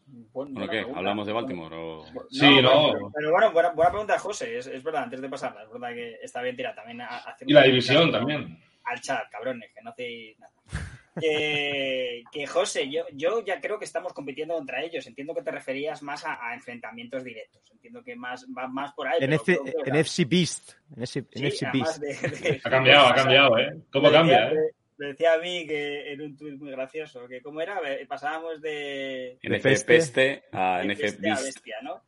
Buen- 0.08 0.28
Bueno, 0.32 0.53
buena 0.53 0.72
¿qué? 0.72 0.78
pregunta. 0.78 0.99
¿Hablamos 0.99 1.28
de 1.28 1.34
Baltimore? 1.34 1.76
O... 1.76 2.05
Sí, 2.30 2.62
no. 2.62 2.91
Pero, 2.93 3.12
pero 3.14 3.32
bueno, 3.32 3.51
buena, 3.51 3.70
buena 3.72 3.91
pregunta, 3.91 4.18
José. 4.20 4.58
Es, 4.58 4.68
es 4.68 4.84
verdad, 4.84 5.03
antes 5.03 5.22
de 5.22 5.30
pasarla, 5.30 5.64
es 5.64 5.70
verdad 5.72 5.89
que 5.89 6.16
está 6.22 6.41
bien 6.41 6.55
tirada. 6.55 6.76
También 6.76 7.01
Y 7.45 7.53
la 7.53 7.64
división 7.64 7.97
caso 8.12 8.12
también. 8.20 8.58
Al 8.86 9.01
chat, 9.01 9.30
cabrones, 9.30 9.70
que 9.74 9.82
no 9.82 9.89
hacéis 9.91 10.39
nada. 10.39 10.53
Que, 11.20 12.24
que, 12.32 12.45
José, 12.45 12.91
yo, 12.91 13.01
yo 13.12 13.43
ya 13.43 13.60
creo 13.60 13.80
que 13.80 13.86
estamos 13.86 14.14
compitiendo 14.14 14.53
contra 14.53 14.84
ellos. 14.84 15.05
Entiendo 15.08 15.34
que 15.34 15.41
te 15.41 15.49
referías 15.49 16.03
más 16.03 16.24
a, 16.24 16.38
a 16.47 16.53
enfrentamientos 16.53 17.24
directos. 17.24 17.64
Entiendo 17.72 18.03
que 18.03 18.16
más 18.16 18.45
va 18.55 18.68
más 18.68 18.93
por 18.93 19.08
ahí. 19.08 19.18
En, 19.24 19.34
F- 19.34 19.60
en 19.84 19.95
FC 19.95 20.26
Beast. 20.26 20.74
En, 20.95 21.01
ese- 21.01 21.20
en 21.20 21.26
sí, 21.34 21.45
FC 21.47 21.66
además 21.66 21.99
Beast. 21.99 22.22
de- 22.22 22.51
de- 22.51 22.62
Ha 22.64 22.70
cambiado, 22.70 23.08
ha 23.08 23.16
cambiado, 23.16 23.58
¿eh? 23.58 23.78
¿Cómo 23.91 24.12
cambia, 24.12 24.51
eh? 24.51 24.55
Me 24.98 25.08
decía 25.08 25.34
a 25.34 25.38
mí 25.38 25.66
que 25.68 26.12
en 26.12 26.22
un 26.22 26.36
tuit 26.38 26.60
muy 26.60 26.72
gracioso, 26.72 27.28
que 27.28 27.41
cómo 27.41 27.62
era, 27.62 27.80
pasábamos 28.08 28.62
de, 28.62 29.38
NF 29.43 29.62
peste. 29.64 29.86
Peste 29.86 30.43
a 30.52 30.82
NF 30.84 31.00
bestia 31.02 31.34
a 31.34 31.36
Beast. 31.36 31.45
bestia, 31.45 31.76
¿no? 31.84 32.04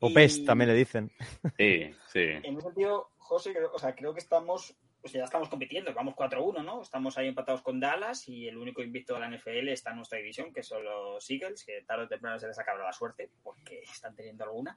O 0.00 0.10
Y- 0.10 0.14
PES 0.14 0.44
también 0.44 0.68
le 0.70 0.74
dicen. 0.76 1.12
Sí, 1.56 1.94
sí. 2.12 2.20
En 2.20 2.56
ese 2.56 2.62
sentido, 2.62 3.10
José, 3.18 3.52
creo, 3.52 3.70
o 3.72 3.78
sea, 3.78 3.94
creo 3.94 4.12
que 4.12 4.18
estamos, 4.18 4.74
pues 5.00 5.12
ya 5.12 5.22
estamos 5.22 5.48
compitiendo, 5.48 5.94
vamos 5.94 6.16
4-1, 6.16 6.64
¿no? 6.64 6.82
Estamos 6.82 7.16
ahí 7.16 7.28
empatados 7.28 7.62
con 7.62 7.78
Dallas 7.78 8.28
y 8.28 8.48
el 8.48 8.58
único 8.58 8.82
invicto 8.82 9.14
de 9.14 9.20
la 9.20 9.28
NFL 9.28 9.68
está 9.68 9.90
en 9.90 9.98
nuestra 9.98 10.18
división, 10.18 10.52
que 10.52 10.64
son 10.64 10.82
los 10.82 11.30
Eagles, 11.30 11.64
que 11.64 11.82
tarde 11.82 12.06
o 12.06 12.08
temprano 12.08 12.36
se 12.40 12.48
les 12.48 12.58
acaba 12.58 12.82
la 12.82 12.92
suerte, 12.92 13.30
porque 13.44 13.80
están 13.82 14.16
teniendo 14.16 14.42
alguna. 14.42 14.76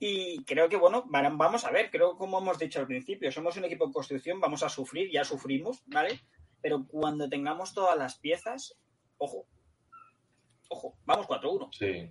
Y 0.00 0.42
creo 0.44 0.68
que, 0.68 0.76
bueno, 0.76 1.04
vamos 1.06 1.64
a 1.64 1.70
ver, 1.70 1.88
creo 1.90 2.16
como 2.16 2.38
hemos 2.38 2.58
dicho 2.58 2.80
al 2.80 2.86
principio, 2.88 3.30
somos 3.30 3.56
un 3.56 3.66
equipo 3.66 3.84
en 3.84 3.92
construcción, 3.92 4.40
vamos 4.40 4.64
a 4.64 4.68
sufrir, 4.68 5.10
ya 5.12 5.22
sufrimos, 5.24 5.82
¿vale? 5.86 6.18
Pero 6.62 6.86
cuando 6.86 7.28
tengamos 7.28 7.72
todas 7.74 7.96
las 7.96 8.18
piezas, 8.18 8.78
ojo, 9.18 9.46
ojo, 10.68 10.96
vamos 11.04 11.26
4-1. 11.26 11.68
Sí. 11.72 12.10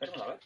Veremos 0.00 0.22
a 0.22 0.26
ver. 0.28 0.40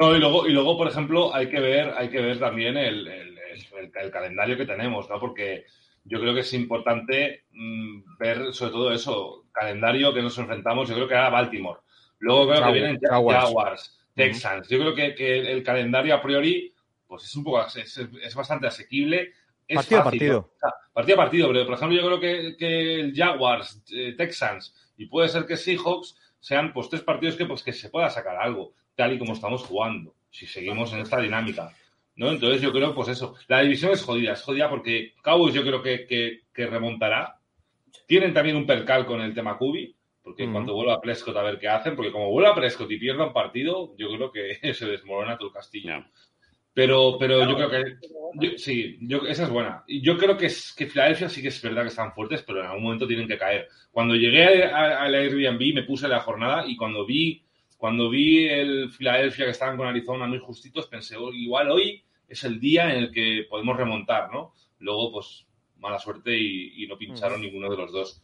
No, 0.00 0.14
y 0.14 0.20
luego, 0.20 0.46
y 0.46 0.52
luego, 0.52 0.76
por 0.76 0.88
ejemplo, 0.88 1.34
hay 1.34 1.48
que 1.48 1.58
ver, 1.60 1.92
hay 1.96 2.08
que 2.08 2.20
ver 2.20 2.38
también 2.38 2.76
el, 2.76 3.06
el- 3.06 3.38
el- 3.38 3.92
el 3.94 4.10
calendario 4.10 4.56
que 4.56 4.66
tenemos, 4.66 5.08
¿no? 5.08 5.18
Porque 5.18 5.64
yo 6.04 6.20
creo 6.20 6.32
que 6.34 6.40
es 6.40 6.52
importante 6.54 7.44
mm, 7.50 8.16
ver 8.18 8.52
sobre 8.54 8.72
todo 8.72 8.92
eso, 8.92 9.46
calendario 9.52 10.14
que 10.14 10.22
nos 10.22 10.38
enfrentamos, 10.38 10.88
yo 10.88 10.94
creo 10.94 11.08
que 11.08 11.14
era 11.14 11.30
Baltimore. 11.30 11.80
Luego 12.20 12.48
creo 12.50 12.64
que 12.66 12.72
vienen 12.72 12.98
Jaguars. 13.00 13.44
Jaguars, 13.44 13.98
Texans. 14.14 14.68
Yo 14.68 14.78
creo 14.78 14.94
que, 14.94 15.14
que 15.14 15.52
el 15.52 15.62
calendario 15.62 16.14
a 16.14 16.22
priori, 16.22 16.72
pues 17.06 17.24
es 17.24 17.34
un 17.36 17.44
poco, 17.44 17.64
es, 17.66 17.98
es 18.22 18.34
bastante 18.34 18.66
asequible. 18.68 19.32
Es 19.68 19.76
Partido 19.76 20.00
a 20.00 20.04
partido. 20.04 20.34
¿no? 20.40 20.46
O 20.48 20.58
sea, 20.58 20.70
partido 20.94 21.14
a 21.14 21.24
partido, 21.24 21.48
pero 21.52 21.64
por 21.66 21.74
ejemplo 21.74 21.96
yo 22.00 22.06
creo 22.06 22.20
que, 22.20 22.56
que 22.56 22.94
el 23.00 23.14
Jaguars, 23.14 23.82
eh, 23.92 24.14
Texans 24.16 24.74
y 24.96 25.06
puede 25.06 25.28
ser 25.28 25.44
que 25.46 25.56
Seahawks 25.56 26.16
sean 26.40 26.72
pues 26.72 26.88
tres 26.88 27.02
partidos 27.02 27.36
que 27.36 27.44
pues 27.46 27.62
que 27.62 27.72
se 27.72 27.90
pueda 27.90 28.08
sacar 28.10 28.36
algo, 28.36 28.72
tal 28.96 29.12
y 29.12 29.18
como 29.18 29.34
estamos 29.34 29.62
jugando, 29.62 30.14
si 30.30 30.46
seguimos 30.46 30.92
en 30.94 31.00
esta 31.00 31.20
dinámica. 31.20 31.70
¿no? 32.16 32.30
Entonces 32.32 32.60
yo 32.62 32.72
creo, 32.72 32.94
pues 32.94 33.08
eso, 33.08 33.36
la 33.46 33.60
división 33.60 33.92
es 33.92 34.02
jodida, 34.02 34.32
es 34.32 34.42
jodida 34.42 34.68
porque 34.68 35.14
Cowboys 35.22 35.54
yo 35.54 35.62
creo 35.62 35.80
que, 35.82 36.04
que- 36.06 36.40
que 36.52 36.66
remontará. 36.66 37.38
Tienen 38.06 38.32
también 38.34 38.56
un 38.56 38.66
percal 38.66 39.06
con 39.06 39.20
el 39.20 39.34
tema 39.34 39.56
Kubi, 39.56 39.94
porque 40.22 40.42
Ujú. 40.44 40.52
cuando 40.52 40.74
vuelva 40.74 41.00
Prescott 41.00 41.36
a 41.36 41.42
ver 41.42 41.58
qué 41.58 41.68
hacen, 41.68 41.94
porque 41.94 42.10
como 42.10 42.30
vuelva 42.30 42.54
Prescott 42.54 42.90
y 42.90 42.98
pierda 42.98 43.26
un 43.26 43.32
partido, 43.32 43.94
yo 43.96 44.08
creo 44.10 44.32
que 44.32 44.58
se 44.74 44.86
desmorona 44.86 45.36
todo 45.38 45.48
el 45.48 45.54
castillo. 45.54 46.04
Pero, 46.78 47.16
pero 47.18 47.40
yo 47.50 47.56
creo 47.56 47.70
que 47.70 47.96
yo- 48.52 48.56
sí, 48.58 48.98
yo, 49.00 49.26
esa 49.26 49.42
es 49.44 49.50
buena. 49.50 49.82
Y 49.88 50.00
yo 50.00 50.16
creo 50.16 50.36
que, 50.36 50.46
es, 50.46 50.72
que 50.72 50.86
Filadelfia 50.86 51.28
sí 51.28 51.42
que 51.42 51.48
es 51.48 51.60
verdad 51.60 51.82
que 51.82 51.88
están 51.88 52.12
fuertes, 52.12 52.42
pero 52.46 52.60
en 52.60 52.66
algún 52.66 52.84
momento 52.84 53.04
tienen 53.08 53.26
que 53.26 53.36
caer. 53.36 53.66
Cuando 53.90 54.14
llegué 54.14 54.62
a- 54.64 55.02
al 55.02 55.12
Airbnb 55.12 55.74
me 55.74 55.82
puse 55.82 56.06
la 56.06 56.20
jornada 56.20 56.64
y 56.68 56.76
cuando 56.76 57.04
vi, 57.04 57.42
cuando 57.76 58.08
vi 58.08 58.46
el 58.46 58.90
Filadelfia 58.90 59.46
que 59.46 59.50
estaban 59.50 59.76
con 59.76 59.88
Arizona 59.88 60.28
muy 60.28 60.38
justitos, 60.38 60.86
pensé, 60.86 61.16
"Oh, 61.16 61.32
igual 61.32 61.68
hoy 61.72 62.00
es 62.28 62.44
el 62.44 62.60
día 62.60 62.92
en 62.94 62.98
el 63.04 63.10
que 63.10 63.46
podemos 63.50 63.76
remontar, 63.76 64.30
¿no? 64.32 64.52
Luego, 64.78 65.10
pues, 65.14 65.44
mala 65.78 65.98
suerte 65.98 66.38
y, 66.38 66.84
y 66.84 66.86
no 66.86 66.96
pincharon 66.96 67.40
ninguno 67.40 67.68
de 67.68 67.76
los 67.76 67.90
dos. 67.92 68.22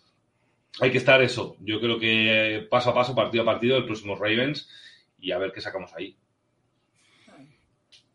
Hay 0.80 0.92
que 0.92 0.98
estar 0.98 1.20
eso. 1.22 1.56
Yo 1.60 1.80
creo 1.80 1.98
que 1.98 2.66
paso 2.70 2.90
a 2.90 2.94
paso, 2.94 3.16
partido 3.16 3.42
a 3.42 3.46
partido, 3.46 3.76
el 3.76 3.84
próximo 3.84 4.14
Ravens 4.14 4.68
y 5.18 5.32
a 5.32 5.38
ver 5.38 5.50
qué 5.50 5.60
sacamos 5.60 5.92
ahí. 5.94 6.16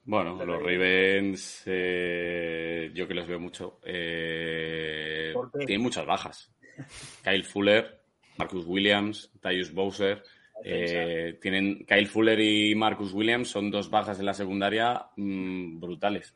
Bueno, 0.09 0.43
los 0.43 0.59
Ravens, 0.63 1.63
eh, 1.67 2.89
yo 2.95 3.07
que 3.07 3.13
los 3.13 3.27
veo 3.27 3.39
mucho, 3.39 3.79
eh, 3.83 5.33
tienen 5.67 5.83
muchas 5.83 6.05
bajas. 6.05 6.51
Kyle 7.23 7.43
Fuller, 7.43 8.01
Marcus 8.37 8.65
Williams, 8.65 9.31
Tyus 9.39 9.71
Bowser. 9.71 10.23
eh, 10.65 11.37
tienen 11.39 11.85
Kyle 11.85 12.07
Fuller 12.07 12.39
y 12.39 12.73
Marcus 12.75 13.13
Williams 13.13 13.49
son 13.49 13.69
dos 13.71 13.89
bajas 13.89 14.19
en 14.19 14.25
la 14.25 14.33
secundaria 14.33 15.05
mm, 15.15 15.79
brutales. 15.79 16.35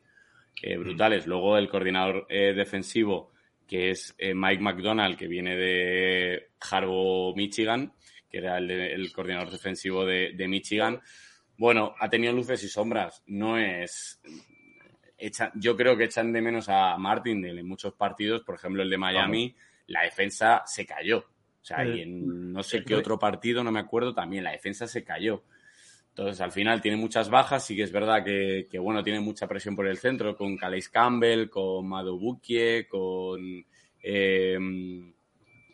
eh, 0.62 0.76
brutales. 0.76 1.26
Luego 1.26 1.58
el 1.58 1.68
coordinador 1.68 2.26
eh, 2.30 2.54
defensivo, 2.54 3.32
que 3.66 3.90
es 3.90 4.14
eh, 4.18 4.34
Mike 4.34 4.62
McDonald, 4.62 5.16
que 5.18 5.26
viene 5.26 5.56
de 5.56 6.50
Harbaugh, 6.70 7.34
Michigan, 7.36 7.92
que 8.30 8.38
era 8.38 8.56
el, 8.58 8.68
de- 8.68 8.92
el 8.94 9.12
coordinador 9.12 9.50
defensivo 9.50 10.06
de, 10.06 10.32
de 10.34 10.46
Michigan. 10.48 11.00
Bueno, 11.56 11.94
ha 11.98 12.08
tenido 12.08 12.32
luces 12.32 12.62
y 12.64 12.68
sombras. 12.68 13.22
No 13.26 13.58
es. 13.58 14.20
echa- 15.18 15.52
yo 15.54 15.76
creo 15.76 15.96
que 15.96 16.04
echan 16.04 16.32
de 16.32 16.42
menos 16.42 16.68
a 16.68 16.96
Martindale 16.98 17.60
en 17.60 17.68
muchos 17.68 17.94
partidos. 17.94 18.42
Por 18.42 18.56
ejemplo, 18.56 18.82
el 18.82 18.90
de 18.90 18.98
Miami, 18.98 19.54
la 19.86 20.02
defensa 20.02 20.62
se 20.66 20.84
cayó. 20.84 21.18
O 21.18 21.64
sea, 21.64 21.84
y 21.96 22.02
en 22.02 22.52
no 22.52 22.62
sé 22.62 22.78
qué 22.84 22.94
otro 23.00 23.18
partido, 23.18 23.64
no 23.64 23.72
me 23.72 23.80
acuerdo, 23.80 24.12
también 24.12 24.44
la 24.44 24.50
defensa 24.52 24.86
se 24.86 25.02
cayó. 25.02 25.44
Entonces, 26.10 26.40
al 26.40 26.52
final 26.52 26.80
tiene 26.82 26.96
muchas 26.96 27.30
bajas. 27.30 27.64
Sí 27.64 27.74
que 27.74 27.82
es 27.84 27.90
verdad 27.92 28.22
que, 28.24 28.66
que, 28.70 28.78
bueno, 28.78 29.02
tiene 29.02 29.20
mucha 29.20 29.46
presión 29.48 29.74
por 29.74 29.86
el 29.86 29.96
centro 29.96 30.36
con 30.36 30.56
Calais 30.56 30.88
Campbell, 30.88 31.48
con 31.48 31.88
Mado 31.88 32.18
Bukie, 32.18 32.86
con, 32.86 33.64
eh, 34.02 34.58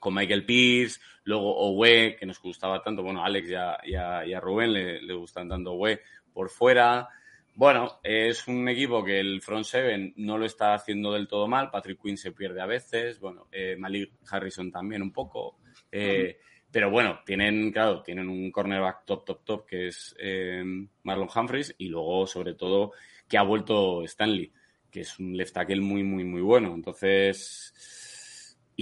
con 0.00 0.14
Michael 0.14 0.44
Pierce, 0.44 1.00
luego 1.22 1.56
Owe, 1.56 2.16
que 2.18 2.26
nos 2.26 2.42
gustaba 2.42 2.82
tanto. 2.82 3.04
Bueno, 3.04 3.22
a 3.22 3.26
Alex 3.26 3.50
y 3.50 3.94
a, 3.94 4.26
y 4.26 4.34
Rubén 4.34 4.72
le, 4.72 5.00
le 5.00 5.14
gustan 5.14 5.48
tanto 5.48 5.74
Owe 5.74 6.00
por 6.32 6.50
fuera. 6.50 7.08
Bueno, 7.54 8.00
es 8.02 8.48
un 8.48 8.68
equipo 8.68 9.04
que 9.04 9.20
el 9.20 9.42
front 9.42 9.66
seven 9.66 10.14
no 10.16 10.38
lo 10.38 10.46
está 10.46 10.72
haciendo 10.72 11.12
del 11.12 11.28
todo 11.28 11.46
mal. 11.46 11.70
Patrick 11.70 12.00
Quinn 12.00 12.16
se 12.16 12.32
pierde 12.32 12.60
a 12.60 12.66
veces. 12.66 13.20
Bueno, 13.20 13.48
eh, 13.52 13.76
Malik 13.78 14.12
Harrison 14.30 14.70
también 14.70 15.02
un 15.02 15.12
poco. 15.12 15.58
Eh, 15.92 16.38
pero 16.70 16.90
bueno, 16.90 17.20
tienen, 17.26 17.72
claro, 17.72 18.00
tienen 18.00 18.28
un 18.28 18.50
cornerback 18.50 19.04
top, 19.04 19.24
top, 19.24 19.44
top, 19.44 19.66
que 19.66 19.88
es 19.88 20.14
eh, 20.18 20.62
Marlon 21.02 21.28
Humphreys, 21.34 21.74
y 21.78 21.88
luego, 21.88 22.26
sobre 22.26 22.54
todo, 22.54 22.92
que 23.28 23.36
ha 23.36 23.42
vuelto 23.42 24.04
Stanley, 24.04 24.52
que 24.90 25.00
es 25.00 25.18
un 25.18 25.36
left 25.36 25.52
tackle 25.52 25.80
muy, 25.80 26.04
muy, 26.04 26.24
muy 26.24 26.40
bueno. 26.40 26.72
Entonces, 26.72 27.74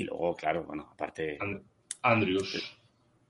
y 0.00 0.04
luego, 0.04 0.34
claro, 0.36 0.64
bueno, 0.64 0.88
aparte, 0.92 1.36
And- 1.40 1.62
Andrews. 2.02 2.74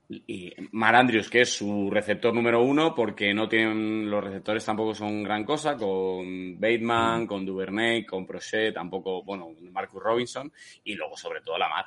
y 0.09 0.51
Mar 0.71 0.95
Andrews, 0.95 1.29
que 1.29 1.41
es 1.41 1.53
su 1.53 1.89
receptor 1.91 2.33
número 2.33 2.61
uno, 2.63 2.93
porque 2.95 3.33
no 3.33 3.47
tienen, 3.47 4.09
los 4.09 4.23
receptores 4.23 4.65
tampoco 4.65 4.93
son 4.95 5.23
gran 5.23 5.43
cosa, 5.43 5.75
con 5.77 6.59
Bateman, 6.59 7.27
con 7.27 7.45
Duvernay, 7.45 8.05
con 8.05 8.25
Prochet, 8.25 8.73
tampoco, 8.73 9.23
bueno, 9.23 9.49
Marcus 9.71 10.01
Robinson, 10.01 10.51
y 10.83 10.95
luego, 10.95 11.15
sobre 11.15 11.41
todo, 11.41 11.57
la 11.57 11.69
Mar. 11.69 11.85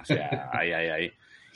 O 0.00 0.04
sea, 0.04 0.50
ahí, 0.52 0.72
ahí, 0.72 0.88
ahí. 0.88 1.12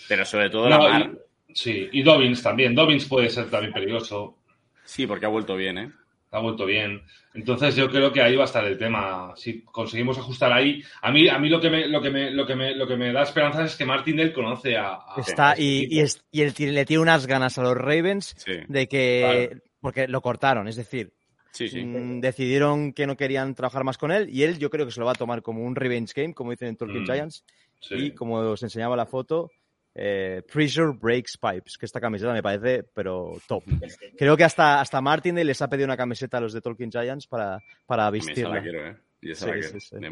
Pero 0.08 0.24
sobre 0.24 0.50
todo 0.50 0.68
la 0.68 0.78
Mar. 0.78 1.10
y- 1.48 1.54
sí, 1.54 1.88
y 1.92 2.02
Dobbins 2.02 2.42
también. 2.42 2.74
Dobbins 2.74 3.06
puede 3.06 3.28
ser 3.30 3.48
también 3.50 3.72
peligroso. 3.72 4.38
Sí, 4.84 5.06
porque 5.06 5.24
ha 5.24 5.30
vuelto 5.30 5.56
bien, 5.56 5.78
¿eh? 5.78 5.90
Ha 6.34 6.40
vuelto 6.40 6.66
bien. 6.66 7.02
Entonces 7.32 7.76
yo 7.76 7.88
creo 7.88 8.12
que 8.12 8.20
ahí 8.22 8.34
va 8.36 8.42
a 8.42 8.46
estar 8.46 8.64
el 8.64 8.76
tema. 8.76 9.32
Si 9.36 9.62
conseguimos 9.62 10.18
ajustar 10.18 10.52
ahí. 10.52 10.82
A 11.02 11.10
mí, 11.12 11.28
a 11.28 11.38
mí 11.38 11.48
lo 11.48 11.60
que 11.60 11.70
me, 11.70 11.86
lo 11.88 12.00
que 12.02 12.10
me, 12.10 12.30
lo 12.30 12.44
que 12.46 12.54
me, 12.56 12.74
lo 12.74 12.86
que 12.86 12.96
me 12.96 13.12
da 13.12 13.22
esperanza 13.22 13.64
es 13.64 13.76
que 13.76 13.84
Martindale 13.84 14.32
conoce 14.32 14.76
a. 14.76 14.94
a- 14.94 15.14
Está, 15.18 15.50
a 15.50 15.52
este 15.52 15.62
y, 15.62 15.96
y, 15.96 16.00
es- 16.00 16.24
y 16.32 16.44
le 16.72 16.84
tiene 16.84 17.02
unas 17.02 17.26
ganas 17.26 17.56
a 17.58 17.62
los 17.62 17.76
Ravens 17.76 18.34
Sí, 18.36 18.52
de 18.68 18.88
que. 18.88 19.46
Claro. 19.48 19.62
Porque 19.80 20.08
lo 20.08 20.20
cortaron, 20.22 20.66
es 20.66 20.76
decir, 20.76 21.12
sí, 21.50 21.68
sí. 21.68 21.84
mm, 21.84 22.20
decidieron 22.20 22.92
que 22.94 23.06
no 23.06 23.16
querían 23.18 23.54
trabajar 23.54 23.84
más 23.84 23.98
con 23.98 24.10
él 24.12 24.28
y 24.30 24.42
él 24.42 24.58
yo 24.58 24.70
creo 24.70 24.86
que 24.86 24.92
se 24.92 24.98
lo 25.00 25.04
va 25.06 25.12
a 25.12 25.16
tomar 25.16 25.42
como 25.42 25.62
un 25.62 25.76
revenge 25.76 26.14
game, 26.16 26.32
como 26.34 26.50
dicen 26.52 26.68
en 26.68 26.76
Tolkien 26.76 27.02
Mm, 27.02 27.06
Giants. 27.06 27.44
Sí. 27.80 27.94
Y 27.96 28.10
como 28.12 28.36
os 28.38 28.62
enseñaba 28.62 28.96
la 28.96 29.04
foto, 29.06 29.50
eh, 29.94 30.42
Pressure 30.52 30.92
Breaks 31.00 31.38
Pipes, 31.38 31.78
que 31.78 31.86
esta 31.86 32.00
camiseta 32.00 32.32
me 32.32 32.42
parece, 32.42 32.82
pero 32.94 33.32
top. 33.46 33.62
Creo 34.18 34.36
que 34.36 34.44
hasta, 34.44 34.80
hasta 34.80 35.00
Martindale 35.00 35.44
les 35.44 35.62
ha 35.62 35.68
pedido 35.68 35.86
una 35.86 35.96
camiseta 35.96 36.38
a 36.38 36.40
los 36.40 36.52
de 36.52 36.60
Tolkien 36.60 36.90
Giants 36.90 37.26
para, 37.26 37.58
para 37.86 38.04
Esa 38.04 38.10
vestirla. 38.10 38.54
la 38.56 38.62
quiero, 38.62 38.86
¿eh? 38.88 38.96
Y 39.20 39.30
esa 39.30 39.44
Sí, 39.46 39.50
la 39.50 39.58
quiero, 39.60 39.80
sí, 39.80 39.86
sí, 39.88 39.96
de 39.96 40.10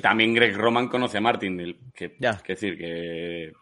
También 0.00 0.34
Greg 0.34 0.56
Roman 0.56 0.88
conoce 0.88 1.18
a 1.18 1.20
Martindale. 1.20 1.76
Que, 1.94 2.14
Ya. 2.20 2.36
que 2.42 2.52
decir, 2.52 2.76
que 2.76 3.52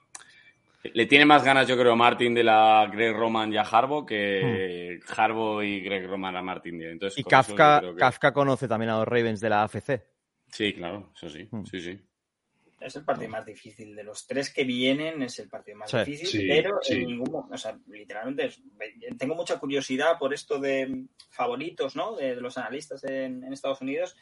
le 0.93 1.07
tiene 1.07 1.25
más 1.25 1.43
ganas, 1.45 1.67
yo 1.69 1.79
creo, 1.79 1.93
a 1.93 1.97
Martindale 1.97 2.51
a 2.51 2.87
Greg 2.93 3.15
Roman 3.17 3.53
y 3.53 3.57
a 3.57 3.63
Harbo 3.63 4.05
que 4.05 4.99
Harbo 5.17 5.63
y 5.63 5.81
Greg 5.81 6.07
Roman 6.07 6.37
a. 6.37 6.43
Entonces, 6.91 7.17
Hmm. 7.17 7.21
Y 7.21 7.31
Kafka, 7.31 7.81
que- 7.81 7.95
Kafka 7.97 8.33
conoce 8.33 8.69
también 8.69 8.91
a 8.91 8.99
los 8.99 9.09
Ravens 9.09 9.41
de 9.41 9.49
la 9.49 9.63
AFC. 9.63 10.03
Sí, 10.51 10.73
claro, 10.75 11.11
eso 11.17 11.29
sí. 11.31 11.49
Hmm. 11.51 11.65
Sí, 11.65 11.81
sí. 11.81 11.99
Es 12.81 12.97
el 12.97 13.05
partido 13.05 13.31
más 13.31 13.47
difícil. 13.47 13.95
De 13.97 14.03
los 14.05 14.27
tres 14.27 14.53
que 14.53 14.65
vienen, 14.65 15.23
es 15.23 15.39
el 15.39 15.49
partido 15.49 15.79
más 15.79 15.91
Sí. 15.91 15.99
difícil, 15.99 16.27
Sí, 16.43 16.49
pero 16.49 16.79
sí. 16.83 16.95
en 16.95 17.07
ningún 17.07 17.47
o 17.53 17.57
sea, 17.59 17.79
literalmente, 17.89 18.47
es- 18.47 18.61
tengo 19.19 19.35
mucha 19.35 19.59
curiosidad 19.59 20.19
por 20.19 20.35
esto 20.35 20.59
de 20.59 21.05
favoritos, 21.31 21.97
¿no? 21.97 22.15
De, 22.17 22.35
de 22.35 22.41
los 22.41 22.59
analistas 22.59 23.03
en, 23.05 23.43
en 23.45 23.53
Estados 23.53 23.81
Unidos, 23.81 24.17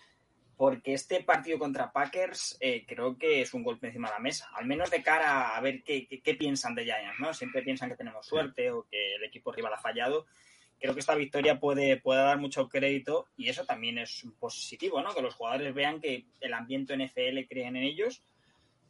porque 0.57 0.93
este 0.95 1.25
partido 1.25 1.59
contra 1.59 1.91
Packers 1.93 2.57
eh, 2.61 2.85
creo 2.87 3.19
que 3.19 3.41
es 3.41 3.53
un 3.55 3.65
golpe 3.65 3.89
encima 3.89 4.09
de 4.09 4.15
la 4.15 4.21
mesa, 4.21 4.49
al 4.55 4.67
menos 4.67 4.91
de 4.91 5.03
cara 5.03 5.57
a 5.57 5.61
ver 5.61 5.83
qué, 5.83 6.07
qué- 6.07 6.21
qué 6.21 6.35
piensan 6.35 6.75
de 6.75 6.85
Giants, 6.85 7.19
¿no? 7.19 7.35
Siempre 7.35 7.63
piensan 7.63 7.89
que 7.89 7.97
tenemos 7.97 8.25
suerte 8.27 8.71
o 8.71 8.87
que 8.89 9.15
el 9.17 9.25
equipo 9.25 9.51
rival 9.51 9.73
ha 9.75 9.79
fallado. 9.81 10.27
Creo 10.79 10.95
que 10.95 11.01
esta 11.01 11.15
victoria 11.15 11.59
puede, 11.59 11.97
puede 11.97 12.21
dar 12.23 12.39
mucho 12.39 12.69
crédito 12.69 13.27
y 13.37 13.49
eso 13.49 13.65
también 13.65 13.99
es 13.99 14.25
positivo, 14.39 15.01
¿no? 15.01 15.15
Que 15.15 15.23
los 15.23 15.35
jugadores 15.35 15.73
vean 15.75 16.01
que 16.01 16.27
el 16.41 16.53
ambiente 16.55 16.95
NFL 16.97 17.47
creen 17.49 17.77
en 17.77 17.85
ellos 17.85 18.23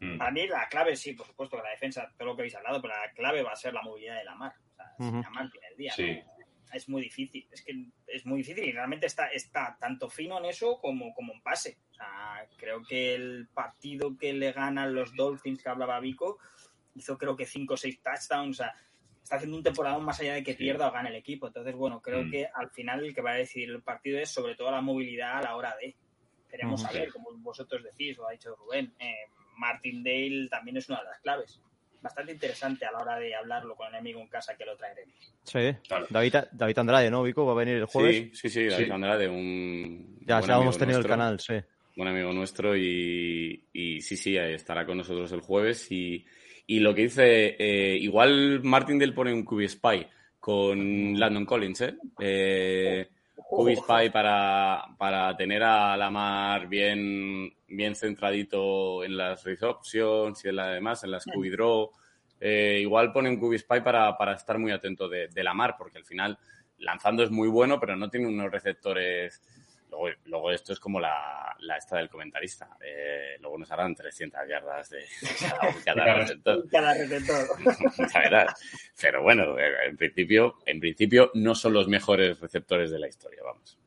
Mm. 0.05 0.19
para 0.19 0.31
mí 0.33 0.47
la 0.49 0.69
clave, 0.69 0.97
sí, 0.97 1.13
por 1.15 1.27
supuesto 1.27 1.57
que 1.57 1.63
la 1.63 1.71
defensa, 1.71 2.11
todo 2.19 2.29
lo 2.29 2.37
que 2.37 2.43
habéis 2.43 2.57
hablado, 2.57 2.83
pero 2.83 2.95
la 2.97 3.13
clave 3.13 3.43
va 3.43 3.53
a 3.53 3.57
ser 3.57 3.73
la 3.73 3.83
movilidad 3.83 4.17
de 4.19 4.25
la 4.25 4.35
mar. 4.35 4.53
O 4.73 4.75
sea, 4.75 4.87
si 4.99 5.05
Ujú. 5.05 5.23
la 5.23 5.31
mar 5.31 5.51
tiene 5.51 5.67
el 5.69 5.77
día. 5.77 5.93
Sí. 5.95 6.21
¿no? 6.25 6.33
Es 6.75 6.89
muy 6.89 7.03
difícil, 7.03 7.47
es 7.53 7.63
que 7.63 7.73
es 8.07 8.25
muy 8.25 8.39
difícil 8.39 8.65
y 8.65 8.73
realmente 8.73 9.05
está, 9.07 9.27
está 9.29 9.77
tanto 9.79 10.09
fino 10.09 10.39
en 10.39 10.47
eso 10.47 10.79
como, 10.81 11.13
como 11.15 11.35
en 11.35 11.43
pase. 11.43 11.77
O 11.91 11.95
sea, 11.95 12.47
creo 12.57 12.83
que 12.83 13.15
el 13.15 13.47
partido 13.53 14.17
que 14.17 14.33
le 14.33 14.53
ganan 14.53 14.95
los 14.95 15.15
Dolphins 15.15 15.63
que 15.63 15.69
hablaba 15.69 16.01
Vico 16.01 16.39
hizo 16.95 17.19
creo 17.19 17.37
que 17.37 17.45
5 17.47 17.75
o 17.75 17.77
6 17.77 18.03
touchdowns. 18.03 18.61
O 18.61 18.63
sea, 18.65 18.75
está 19.23 19.37
haciendo 19.37 19.59
un 19.59 19.63
temporada 19.63 19.99
más 19.99 20.19
allá 20.21 20.33
de 20.35 20.43
que 20.43 20.53
Sí. 20.53 20.59
pierda 20.61 20.89
o 20.89 20.93
gane 20.93 21.11
el 21.11 21.17
equipo. 21.17 21.47
Entonces, 21.47 21.75
bueno, 21.75 22.01
creo 22.01 22.25
Mm. 22.25 22.31
que 22.31 22.49
al 22.53 22.71
final 22.71 23.05
el 23.05 23.15
que 23.15 23.21
va 23.21 23.33
a 23.33 23.35
decidir 23.35 23.69
el 23.69 23.83
partido 23.83 24.19
es 24.19 24.31
sobre 24.31 24.55
todo 24.57 24.71
la 24.71 24.81
movilidad 24.81 25.39
a 25.39 25.43
la 25.43 25.57
hora 25.57 25.77
de. 25.77 25.95
Queremos 26.49 26.81
saber, 26.83 27.11
como 27.13 27.31
vosotros 27.39 27.83
decís, 27.83 28.19
o 28.19 28.27
ha 28.27 28.33
dicho 28.33 28.55
Rubén, 28.57 28.95
eh, 28.99 29.27
Martindale 29.63 30.49
también 30.51 30.77
es 30.77 30.89
una 30.89 30.99
de 30.99 31.05
las 31.05 31.21
claves. 31.21 31.61
Bastante 32.03 32.33
interesante 32.33 32.85
a 32.85 32.91
la 32.91 32.99
hora 32.99 33.17
de 33.17 33.33
hablarlo 33.33 33.77
con 33.77 33.87
el 33.87 33.95
enemigo 33.95 34.21
en 34.21 34.27
casa 34.27 34.57
que 34.57 34.65
lo 34.65 34.77
traeremos. 34.77 35.15
Sí. 35.45 35.73
Claro. 35.87 36.07
David, 36.11 36.35
David 36.51 36.79
Andrade, 36.79 37.11
¿no, 37.11 37.23
Vico? 37.23 37.47
Va 37.47 37.53
a 37.53 37.57
venir 37.57 37.77
el 37.77 37.87
jueves. 37.87 38.17
Sí, 38.17 38.31
sí, 38.35 38.51
sí, 38.51 38.67
David 38.67 38.87
Sí. 38.87 38.91
Andrade, 38.91 39.29
un 39.29 40.19
ya, 40.27 40.39
buen 40.39 40.49
ya 40.49 40.57
hemos 40.57 40.79
tenido 40.79 40.99
el 40.99 41.07
canal, 41.07 41.39
sí. 41.39 41.55
buen 41.97 42.09
amigo 42.09 42.33
nuestro 42.33 42.77
y, 42.77 43.65
y 43.73 44.01
sí, 44.01 44.17
sí, 44.17 44.37
estará 44.37 44.85
con 44.85 44.99
nosotros 44.99 45.31
el 45.31 45.41
jueves 45.43 45.93
y, 45.93 46.27
y 46.67 46.81
lo 46.81 46.93
que 46.93 47.03
dice, 47.03 47.57
eh, 47.57 47.97
igual 47.97 48.63
Martindale 48.65 49.13
pone 49.13 49.33
un 49.33 49.45
QB 49.45 49.69
Spy 49.69 50.07
con 50.41 51.19
Landon 51.19 51.47
Collins, 51.47 51.81
¿eh? 51.83 51.95
eh 52.19 53.09
QB 53.37 53.77
Spy 53.77 54.11
para, 54.11 54.83
para 54.99 55.37
tener 55.37 55.63
a 55.63 55.97
Lamar 55.97 56.67
bien, 56.69 57.53
bien 57.77 57.95
centradito 57.95 59.05
en 59.05 59.17
las 59.17 59.45
options 59.63 60.45
y 60.45 60.49
en 60.49 60.57
la 60.57 60.69
demás, 60.69 61.05
en 61.05 61.11
las 61.11 61.25
QB 61.25 61.51
Draw. 61.53 61.91
Eh, 62.41 62.79
igual 62.81 63.13
pone 63.13 63.29
un 63.29 63.39
QB 63.39 63.59
Spy 63.59 63.81
para, 63.83 64.17
para 64.17 64.35
estar 64.35 64.59
muy 64.59 64.73
atento 64.73 65.09
de, 65.09 65.29
de 65.29 65.45
Lamar, 65.45 65.77
porque 65.79 65.99
al 65.99 66.05
final 66.05 66.39
lanzando 66.79 67.23
es 67.23 67.31
muy 67.31 67.49
bueno, 67.49 67.79
pero 67.79 67.95
no 67.97 68.11
tiene 68.11 68.27
unos 68.29 68.51
receptores 68.51 69.41
Luego, 69.91 70.09
luego 70.25 70.51
esto 70.51 70.73
es 70.73 70.81
como 70.81 70.99
la, 70.99 71.55
la 71.59 71.77
esta 71.77 71.99
del 71.99 72.09
comentarista. 72.09 72.79
Eh, 72.81 73.37
luego 73.41 73.59
nos 73.59 73.71
harán 73.73 73.95
300 73.95 74.41
yardas 74.49 74.89
de 74.91 75.05
Cada- 75.85 76.15
receptor. 76.15 76.65
Cada 76.71 76.95
receptor. 76.95 77.47
La 78.15 78.21
verdad. 78.21 78.47
Pero 78.99 79.23
bueno, 79.23 79.59
eh, 79.59 79.71
en 79.89 79.97
principio, 79.99 80.55
en 80.65 80.81
principio 80.81 81.31
no 81.35 81.55
son 81.55 81.75
los 81.75 81.89
mejores 81.89 82.41
receptores 82.41 82.91
de 82.91 82.99
la 83.01 83.09
historia, 83.09 83.43
vamos. 83.45 83.79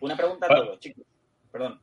Una 0.00 0.18
pregunta 0.18 0.46
a 0.50 0.52
Ah. 0.52 0.56
todos, 0.56 0.80
chicos. 0.80 1.06
Perdón, 1.50 1.80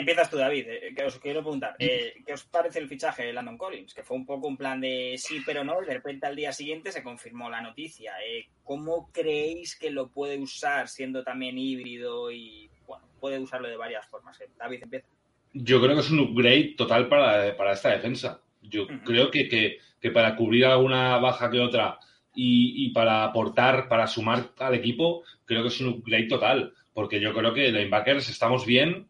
Empiezas 0.00 0.30
tú, 0.30 0.36
David. 0.36 0.66
eh, 0.68 0.92
que 0.96 1.04
os 1.04 1.18
quiero 1.18 1.40
preguntar. 1.42 1.76
eh, 1.78 2.14
¿Qué 2.26 2.32
os 2.32 2.44
parece 2.44 2.78
el 2.78 2.88
fichaje 2.88 3.24
de 3.24 3.32
Landon 3.32 3.56
Collins? 3.58 3.94
Que 3.94 4.02
fue 4.02 4.16
un 4.16 4.26
poco 4.26 4.48
un 4.48 4.56
plan 4.56 4.80
de 4.80 5.14
sí, 5.18 5.40
pero 5.46 5.62
no. 5.64 5.82
Y 5.82 5.86
de 5.86 5.94
repente 5.94 6.26
al 6.26 6.36
día 6.36 6.52
siguiente 6.52 6.92
se 6.92 7.02
confirmó 7.02 7.48
la 7.50 7.60
noticia. 7.60 8.12
Eh, 8.26 8.46
¿Cómo 8.64 9.10
creéis 9.12 9.76
que 9.76 9.90
lo 9.90 10.08
puede 10.08 10.38
usar 10.38 10.88
siendo 10.88 11.22
también 11.22 11.58
híbrido 11.58 12.30
y, 12.30 12.68
bueno, 12.86 13.04
puede 13.20 13.38
usarlo 13.38 13.68
de 13.68 13.76
varias 13.76 14.06
formas? 14.06 14.40
Eh, 14.40 14.48
David, 14.58 14.82
empieza. 14.82 15.06
Yo 15.52 15.80
creo 15.80 15.94
que 15.94 16.00
es 16.00 16.10
un 16.10 16.20
upgrade 16.20 16.74
total 16.76 17.08
para, 17.08 17.56
para 17.56 17.72
esta 17.72 17.90
defensa. 17.90 18.40
Yo 18.62 18.86
creo 19.04 19.30
que, 19.30 19.48
que- 19.48 19.78
que 20.00 20.10
para 20.10 20.34
cubrir 20.36 20.64
alguna 20.64 21.18
baja 21.18 21.50
que 21.50 21.60
otra 21.60 21.98
y, 22.34 22.86
y 22.86 22.90
para 22.90 23.24
aportar, 23.24 23.86
para 23.88 24.06
sumar 24.06 24.50
al 24.58 24.74
equipo, 24.74 25.24
creo 25.44 25.60
que 25.62 25.68
es 25.68 25.80
un 25.80 25.88
upgrade 25.88 26.26
total. 26.28 26.72
Porque 26.94 27.20
yo 27.20 27.34
creo 27.34 27.52
que 27.52 27.70
linebackers 27.70 28.28
estamos 28.30 28.64
bien. 28.64 29.08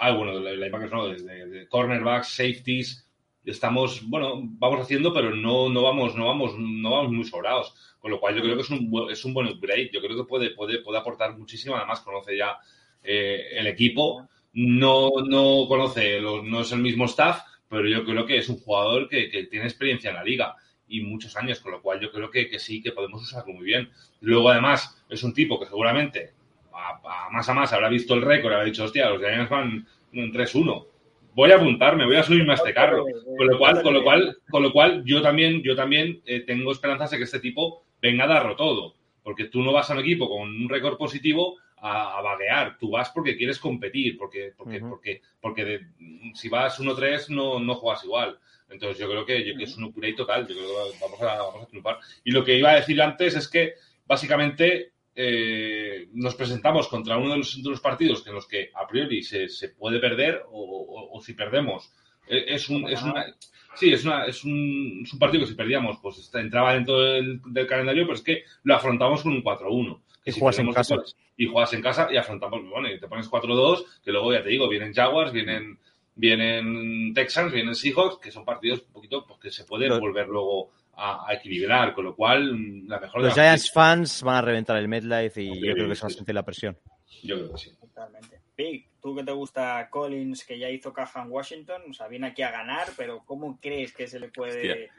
Ah, 0.00 0.12
bueno, 0.12 0.38
de 0.40 0.56
linebackers 0.56 0.92
no, 0.92 1.08
desde 1.08 1.46
de 1.46 1.68
cornerbacks, 1.68 2.28
safeties. 2.28 3.04
Estamos, 3.44 4.02
bueno, 4.08 4.40
vamos 4.44 4.80
haciendo, 4.80 5.12
pero 5.12 5.34
no, 5.34 5.68
no 5.70 5.82
vamos, 5.82 6.14
no 6.14 6.26
vamos, 6.26 6.54
no 6.58 6.90
vamos 6.90 7.12
muy 7.12 7.24
sobrados. 7.24 7.74
Con 7.98 8.10
lo 8.10 8.20
cual 8.20 8.36
yo 8.36 8.42
creo 8.42 8.54
que 8.56 8.62
es 8.62 8.70
un, 8.70 8.92
es 9.10 9.24
un 9.24 9.34
buen 9.34 9.48
upgrade. 9.48 9.90
Yo 9.92 10.00
creo 10.00 10.16
que 10.16 10.24
puede, 10.28 10.50
puede, 10.50 10.80
puede 10.82 10.98
aportar 10.98 11.36
muchísimo. 11.36 11.76
Además, 11.76 12.00
conoce 12.00 12.36
ya 12.36 12.58
eh, 13.02 13.48
el 13.52 13.66
equipo. 13.66 14.28
No, 14.52 15.10
no 15.26 15.66
conoce, 15.68 16.20
los- 16.20 16.44
no 16.44 16.60
es 16.60 16.72
el 16.72 16.80
mismo 16.80 17.04
staff, 17.06 17.40
pero 17.68 17.86
yo 17.88 18.04
creo 18.04 18.26
que 18.26 18.38
es 18.38 18.48
un 18.48 18.58
jugador 18.58 19.08
que, 19.08 19.28
que 19.30 19.44
tiene 19.44 19.66
experiencia 19.66 20.10
en 20.10 20.16
la 20.16 20.24
liga 20.24 20.56
y 20.88 21.00
muchos 21.02 21.36
años, 21.36 21.60
con 21.60 21.72
lo 21.72 21.82
cual 21.82 22.00
yo 22.00 22.10
creo 22.10 22.30
que, 22.30 22.48
que 22.48 22.58
sí, 22.58 22.82
que 22.82 22.92
podemos 22.92 23.22
usarlo 23.22 23.52
muy 23.54 23.64
bien. 23.64 23.90
Luego, 24.20 24.48
además, 24.50 24.96
es 25.08 25.22
un 25.22 25.34
tipo 25.34 25.58
que 25.60 25.66
seguramente 25.66 26.32
a, 26.78 27.26
a 27.26 27.30
más 27.30 27.48
a 27.48 27.54
más 27.54 27.72
habrá 27.72 27.88
visto 27.88 28.14
el 28.14 28.22
récord, 28.22 28.52
habrá 28.52 28.64
dicho, 28.64 28.84
hostia, 28.84 29.10
los 29.10 29.18
Giants 29.20 29.50
van 29.50 29.86
en 30.12 30.32
3-1. 30.32 30.86
Voy 31.34 31.50
a 31.52 31.56
apuntarme, 31.56 32.04
voy 32.06 32.16
a 32.16 32.22
subirme 32.22 32.52
a 32.52 32.56
este 32.56 32.74
carro. 32.74 33.04
Con 33.36 33.46
lo 33.46 33.58
cual, 33.58 33.82
con 33.82 33.94
lo 33.94 34.02
cual, 34.02 34.36
con 34.50 34.62
lo 34.62 34.72
cual 34.72 35.02
yo 35.04 35.22
también, 35.22 35.62
yo 35.62 35.76
también 35.76 36.20
eh, 36.26 36.40
tengo 36.40 36.72
esperanzas 36.72 37.10
de 37.10 37.18
que 37.18 37.24
este 37.24 37.40
tipo 37.40 37.84
venga 38.02 38.24
a 38.24 38.28
darlo 38.28 38.56
todo. 38.56 38.94
Porque 39.22 39.44
tú 39.44 39.62
no 39.62 39.72
vas 39.72 39.90
a 39.90 39.94
un 39.94 40.00
equipo 40.00 40.28
con 40.28 40.48
un 40.48 40.68
récord 40.68 40.96
positivo 40.96 41.56
a, 41.76 42.18
a 42.18 42.22
vaguear. 42.22 42.76
Tú 42.78 42.90
vas 42.90 43.10
porque 43.10 43.36
quieres 43.36 43.58
competir, 43.58 44.16
porque, 44.16 44.52
porque, 44.56 44.80
porque, 44.88 45.22
porque 45.40 45.64
de- 45.64 45.86
si 46.34 46.48
vas 46.48 46.80
1-3 46.80 47.28
no, 47.28 47.60
no 47.60 47.74
juegas 47.74 48.02
igual. 48.04 48.38
Entonces 48.70 48.98
yo 48.98 49.08
creo 49.08 49.24
que, 49.24 49.44
yo- 49.44 49.56
que 49.56 49.64
es 49.64 49.76
un 49.76 49.84
upgrade 49.84 50.14
total. 50.14 50.46
Yo 50.48 50.54
creo 50.56 50.92
que 50.92 50.98
vamos 51.00 51.22
a, 51.22 51.36
vamos 51.42 51.62
a 51.62 51.66
triunfar. 51.68 51.98
Y 52.24 52.30
lo 52.32 52.42
que 52.42 52.56
iba 52.56 52.70
a 52.70 52.76
decir 52.76 53.00
antes 53.00 53.36
es 53.36 53.46
que 53.48 53.74
básicamente 54.06 54.92
eh, 55.20 56.08
nos 56.12 56.36
presentamos 56.36 56.86
contra 56.86 57.18
uno 57.18 57.32
de 57.32 57.38
los, 57.38 57.60
de 57.60 57.70
los 57.70 57.80
partidos 57.80 58.24
en 58.26 58.34
los 58.34 58.46
que 58.46 58.70
a 58.72 58.86
priori 58.86 59.20
se, 59.22 59.48
se 59.48 59.70
puede 59.70 59.98
perder 59.98 60.42
o, 60.50 60.60
o- 60.62 61.16
o 61.18 61.20
si 61.20 61.34
perdemos 61.34 61.90
eh, 62.28 62.44
es 62.46 62.68
un, 62.68 62.88
es 62.88 63.02
una, 63.02 63.26
sí, 63.74 63.92
es, 63.92 64.04
una, 64.04 64.26
es, 64.26 64.44
un, 64.44 65.00
es 65.04 65.12
un 65.12 65.18
partido 65.18 65.42
que 65.42 65.50
si 65.50 65.56
perdíamos 65.56 65.98
pues 66.00 66.18
está- 66.18 66.40
entraba 66.40 66.74
dentro 66.74 67.00
del, 67.00 67.40
del 67.46 67.66
calendario, 67.66 68.04
pero 68.04 68.14
es 68.14 68.22
que 68.22 68.44
lo 68.62 68.76
afrontamos 68.76 69.22
con 69.24 69.32
un 69.32 69.42
4-1. 69.42 70.00
Que 70.22 70.30
Y 70.30 70.32
si 70.34 70.40
juegas 70.40 70.58
en 70.60 70.72
casa. 70.72 70.96
Y 71.36 71.46
juegas 71.46 71.72
en 71.72 71.82
casa 71.82 72.08
y 72.12 72.16
afrontamos, 72.16 72.60
bueno, 72.70 72.88
y 72.92 73.00
te 73.00 73.08
pones 73.08 73.28
4-2, 73.30 73.84
que 74.04 74.12
luego 74.12 74.32
ya 74.32 74.42
te 74.42 74.50
digo, 74.50 74.68
vienen 74.68 74.92
Jaguars, 74.92 75.32
vienen, 75.32 75.78
vienen 76.14 77.12
Texans, 77.14 77.52
vienen 77.52 77.74
Seahawks, 77.74 78.18
que 78.18 78.30
son 78.30 78.44
partidos 78.44 78.82
un 78.86 78.92
poquito 78.92 79.24
pues, 79.26 79.40
que 79.40 79.50
se 79.50 79.64
puede 79.64 79.88
Lo- 79.88 79.98
volver 80.00 80.28
luego 80.28 80.70
a, 80.98 81.28
a 81.28 81.34
equilibrar, 81.34 81.94
con 81.94 82.04
lo 82.04 82.14
cual 82.16 82.86
la 82.88 82.98
mejor 82.98 83.22
de 83.22 83.28
Los 83.28 83.36
las 83.36 83.46
Giants 83.46 83.72
fans 83.72 84.22
van 84.22 84.36
a 84.36 84.42
reventar 84.42 84.76
el 84.76 84.88
MetLife 84.88 85.40
y 85.40 85.66
yo 85.66 85.72
creo 85.74 85.88
que 85.88 85.94
se 85.94 86.02
va 86.02 86.08
a 86.08 86.10
sentir 86.10 86.34
la 86.34 86.44
presión. 86.44 86.76
Yo 87.22 87.36
creo 87.36 87.52
que 87.52 87.58
sí. 87.58 87.70
Totalmente. 87.80 88.40
Pig, 88.54 88.88
tú 89.00 89.14
que 89.14 89.22
te 89.22 89.32
gusta 89.32 89.88
Collins, 89.90 90.44
que 90.44 90.58
ya 90.58 90.68
hizo 90.68 90.92
caja 90.92 91.22
en 91.22 91.30
Washington, 91.30 91.82
o 91.90 91.92
sea, 91.92 92.08
viene 92.08 92.26
aquí 92.26 92.42
a 92.42 92.50
ganar, 92.50 92.88
pero 92.96 93.22
¿cómo 93.24 93.58
crees 93.60 93.92
que 93.92 94.08
se 94.08 94.18
le 94.18 94.28
puede 94.28 94.72
Hostia. 94.72 94.92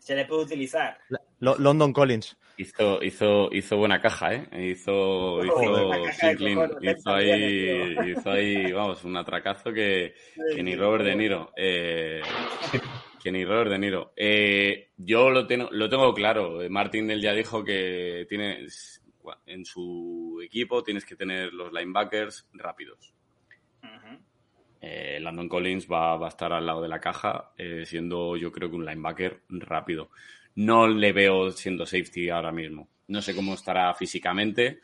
Se 0.00 0.14
le 0.14 0.26
puede 0.26 0.42
utilizar. 0.42 0.98
Lo- 1.38 1.56
London 1.56 1.92
Collins. 1.92 2.36
Hizo, 2.58 3.02
hizo, 3.02 3.48
hizo 3.52 3.76
buena 3.78 4.02
caja, 4.02 4.34
¿eh? 4.34 4.70
Hizo, 4.70 5.42
hizo, 5.44 5.88
la 5.88 5.96
de 5.98 6.12
Franklin, 6.12 6.54
cojones, 6.56 6.98
hizo 6.98 7.10
ahí, 7.10 7.96
hizo 8.10 8.30
ahí, 8.30 8.72
vamos, 8.72 9.02
un 9.04 9.16
atracazo 9.16 9.72
que, 9.72 10.14
que 10.54 10.62
ni 10.62 10.76
Robert 10.76 11.04
De 11.04 11.16
Niro. 11.16 11.52
Eh, 11.56 12.20
ni 13.32 13.44
Robert 13.44 13.70
De 13.70 13.78
Niro. 13.78 14.12
Eh, 14.16 14.90
yo 14.96 15.30
lo 15.30 15.46
tengo, 15.46 15.68
lo 15.70 15.88
tengo 15.88 16.12
claro. 16.12 16.62
Eh, 16.62 16.68
Martin 16.68 17.06
Del 17.06 17.20
ya 17.20 17.32
dijo 17.32 17.64
que 17.64 18.26
tienes, 18.28 19.02
en 19.46 19.64
su 19.64 20.40
equipo 20.44 20.82
tienes 20.82 21.04
que 21.04 21.16
tener 21.16 21.52
los 21.52 21.72
linebackers 21.72 22.48
rápidos. 22.52 23.14
Eh, 24.86 25.18
Landon 25.18 25.48
Collins 25.48 25.88
va, 25.90 26.16
va 26.16 26.26
a 26.26 26.28
estar 26.28 26.52
al 26.52 26.66
lado 26.66 26.82
de 26.82 26.88
la 26.88 27.00
caja, 27.00 27.52
eh, 27.56 27.84
siendo 27.86 28.36
yo 28.36 28.52
creo 28.52 28.68
que 28.68 28.76
un 28.76 28.84
linebacker 28.84 29.40
rápido. 29.48 30.10
No 30.56 30.86
le 30.86 31.12
veo 31.14 31.50
siendo 31.52 31.86
safety 31.86 32.28
ahora 32.28 32.52
mismo. 32.52 32.90
No 33.08 33.22
sé 33.22 33.34
cómo 33.34 33.54
estará 33.54 33.94
físicamente. 33.94 34.80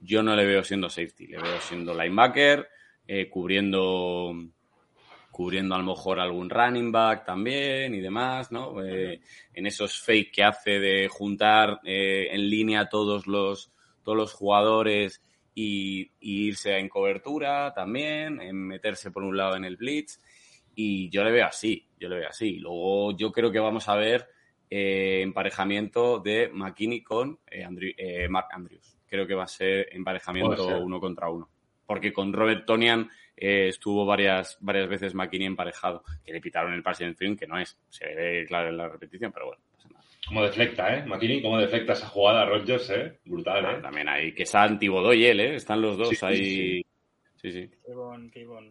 Yo 0.00 0.22
no 0.22 0.36
le 0.36 0.46
veo 0.46 0.62
siendo 0.62 0.88
safety. 0.88 1.26
Le 1.26 1.38
veo 1.38 1.60
siendo 1.60 1.92
linebacker, 2.00 2.68
cubriendo, 3.28 4.32
cubriendo 5.30 5.74
a 5.74 5.78
lo 5.78 5.84
mejor 5.84 6.18
algún 6.20 6.50
running 6.50 6.90
back 6.92 7.24
también 7.24 7.94
y 7.94 8.00
demás, 8.00 8.50
¿no? 8.52 8.84
Eh, 8.84 9.20
en 9.54 9.66
esos 9.66 10.00
fake 10.00 10.32
que 10.32 10.42
hace 10.44 10.78
de 10.80 11.08
juntar 11.08 11.80
eh, 11.84 12.28
en 12.32 12.48
línea 12.50 12.88
todos 12.88 13.26
los, 13.26 13.72
todos 14.02 14.18
los 14.18 14.32
jugadores 14.32 15.22
y, 15.54 16.10
y 16.20 16.46
irse 16.48 16.76
en 16.78 16.88
cobertura 16.88 17.72
también, 17.74 18.40
en 18.40 18.56
meterse 18.56 19.10
por 19.10 19.22
un 19.22 19.36
lado 19.36 19.56
en 19.56 19.64
el 19.64 19.76
blitz. 19.76 20.18
Y 20.74 21.10
yo 21.10 21.24
le 21.24 21.32
veo 21.32 21.46
así, 21.46 21.86
yo 21.98 22.08
le 22.08 22.16
veo 22.20 22.28
así. 22.28 22.58
Luego 22.58 23.16
yo 23.16 23.30
creo 23.32 23.50
que 23.50 23.58
vamos 23.58 23.88
a 23.88 23.96
ver 23.96 24.28
eh, 24.70 25.20
emparejamiento 25.22 26.20
de 26.20 26.48
McKinney 26.52 27.02
con 27.02 27.38
eh, 27.50 27.64
Andrew- 27.64 27.94
eh, 27.96 28.28
Mark 28.28 28.48
Andrews. 28.52 28.96
Creo 29.06 29.26
que 29.26 29.34
va 29.34 29.44
a 29.44 29.48
ser 29.48 29.88
emparejamiento 29.92 30.66
ser. 30.68 30.76
uno 30.76 31.00
contra 31.00 31.28
uno. 31.28 31.48
Porque 31.86 32.12
con 32.12 32.32
Robert 32.32 32.64
Tonian 32.64 33.10
eh, 33.40 33.68
estuvo 33.68 34.04
varias, 34.06 34.56
varias 34.60 34.88
veces 34.88 35.14
McKinney 35.14 35.46
emparejado, 35.48 36.04
que 36.24 36.32
le 36.32 36.40
pitaron 36.40 36.72
el 36.74 36.82
passing 36.82 37.16
film, 37.16 37.36
que 37.36 37.46
no 37.46 37.58
es. 37.58 37.76
Se 37.88 38.06
ve 38.14 38.44
claro 38.46 38.68
en 38.68 38.76
la 38.76 38.88
repetición, 38.88 39.32
pero 39.32 39.46
bueno, 39.46 39.62
no 39.64 39.76
pasa 39.76 39.88
nada. 39.88 40.04
Como 40.28 40.42
deflecta, 40.44 40.94
¿eh? 40.96 41.04
McKinney, 41.06 41.40
como 41.42 41.58
deflecta 41.58 41.94
esa 41.94 42.06
jugada 42.06 42.44
Rodgers, 42.44 42.90
¿eh? 42.90 43.18
Brutal, 43.24 43.64
¿eh? 43.64 43.80
También 43.82 44.08
hay 44.08 44.32
que 44.34 44.44
Santi 44.46 44.86
Bodó 44.88 45.12
y 45.14 45.24
él, 45.24 45.40
¿eh? 45.40 45.54
Están 45.56 45.80
los 45.80 45.96
dos 45.96 46.10
Sí, 46.10 46.18
ahí. 46.22 46.36
sí. 46.36 46.86
Sí, 47.36 47.52
sí. 47.52 47.70
Qué 47.86 47.94
bon, 47.94 48.30
qué 48.30 48.44
bon. 48.44 48.70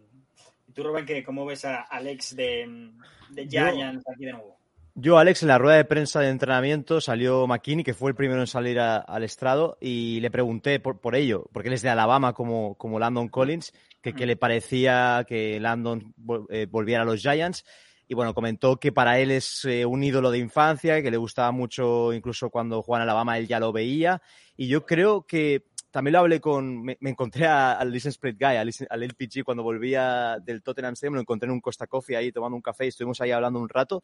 ¿Y 0.67 0.72
tú, 0.72 0.84
Rubén, 0.84 1.03
qué, 1.05 1.24
cómo 1.24 1.43
ves 1.47 1.65
a 1.65 1.82
Alex 1.82 2.36
de, 2.36 2.91
de 3.32 3.47
Yo- 3.47 3.67
Giants 3.72 4.05
aquí 4.07 4.26
de 4.26 4.34
nuevo? 4.34 4.59
Yo, 5.02 5.18
Alex, 5.18 5.43
en 5.43 5.47
la 5.47 5.58
rueda 5.58 5.78
de 5.78 5.86
prensa 5.86 6.20
de 6.20 6.30
entrenamiento 6.30 7.00
salió 7.00 7.47
McKinney, 7.47 7.86
que 7.86 7.93
fue 7.93 8.10
el 8.10 8.16
primero 8.16 8.41
en 8.41 8.47
salir 8.47 8.80
a- 8.80 8.97
al 8.97 9.24
estrado, 9.24 9.78
y 9.80 10.20
le 10.20 10.30
pregunté 10.30 10.80
por, 10.82 11.00
por 11.00 11.16
ello, 11.16 11.45
porque 11.54 11.70
él 11.70 11.74
es 11.76 11.82
de 11.84 11.89
Alabama 11.89 12.34
como, 12.34 12.76
como 12.76 13.00
Landon 13.00 13.30
Collins, 13.30 13.72
que, 14.02 14.14
que 14.14 14.26
le 14.26 14.36
parecía 14.36 15.26
que 15.28 15.60
Landon 15.60 16.14
vol- 16.18 16.47
eh, 16.50 16.66
volviera 16.70 17.04
a 17.04 17.06
los 17.06 17.22
Giants. 17.22 17.64
Y 18.08 18.16
bueno, 18.16 18.34
comentó 18.34 18.78
que 18.78 18.91
para 18.91 19.20
él 19.20 19.32
es 19.32 19.64
eh, 19.66 19.86
un 19.86 20.04
ídolo 20.04 20.32
de 20.32 20.39
infancia, 20.39 21.02
que 21.02 21.12
le 21.12 21.18
gustaba 21.18 21.52
mucho, 21.52 22.12
incluso 22.12 22.50
cuando 22.50 22.82
jugaba 22.82 23.04
en 23.04 23.10
Alabama, 23.10 23.38
él 23.38 23.47
ya 23.47 23.60
lo 23.60 23.72
veía. 23.72 24.22
Y 24.58 24.68
yo 24.68 24.86
creo 24.86 25.22
que 25.28 25.64
también 25.91 26.14
lo 26.14 26.20
hablé 26.20 26.39
con. 26.41 26.82
Me, 26.82 26.97
me 27.02 27.12
encontré 27.12 27.45
al 27.47 27.91
Listen 27.91 28.12
Spread 28.12 28.36
Guy, 28.39 28.58
al, 28.58 28.72
al 28.89 29.04
LPG, 29.04 29.43
cuando 29.43 29.64
volvía 29.64 30.38
del 30.43 30.62
Tottenham 30.64 30.93
Stadium, 30.93 31.16
lo 31.16 31.22
encontré 31.22 31.47
en 31.47 31.54
un 31.54 31.62
Costa 31.62 31.88
Coffee 31.88 32.16
ahí 32.16 32.32
tomando 32.32 32.56
un 32.56 32.62
café 32.62 32.86
y 32.86 32.89
estuvimos 32.89 33.22
ahí 33.22 33.32
hablando 33.32 33.60
un 33.60 33.70
rato. 33.70 34.04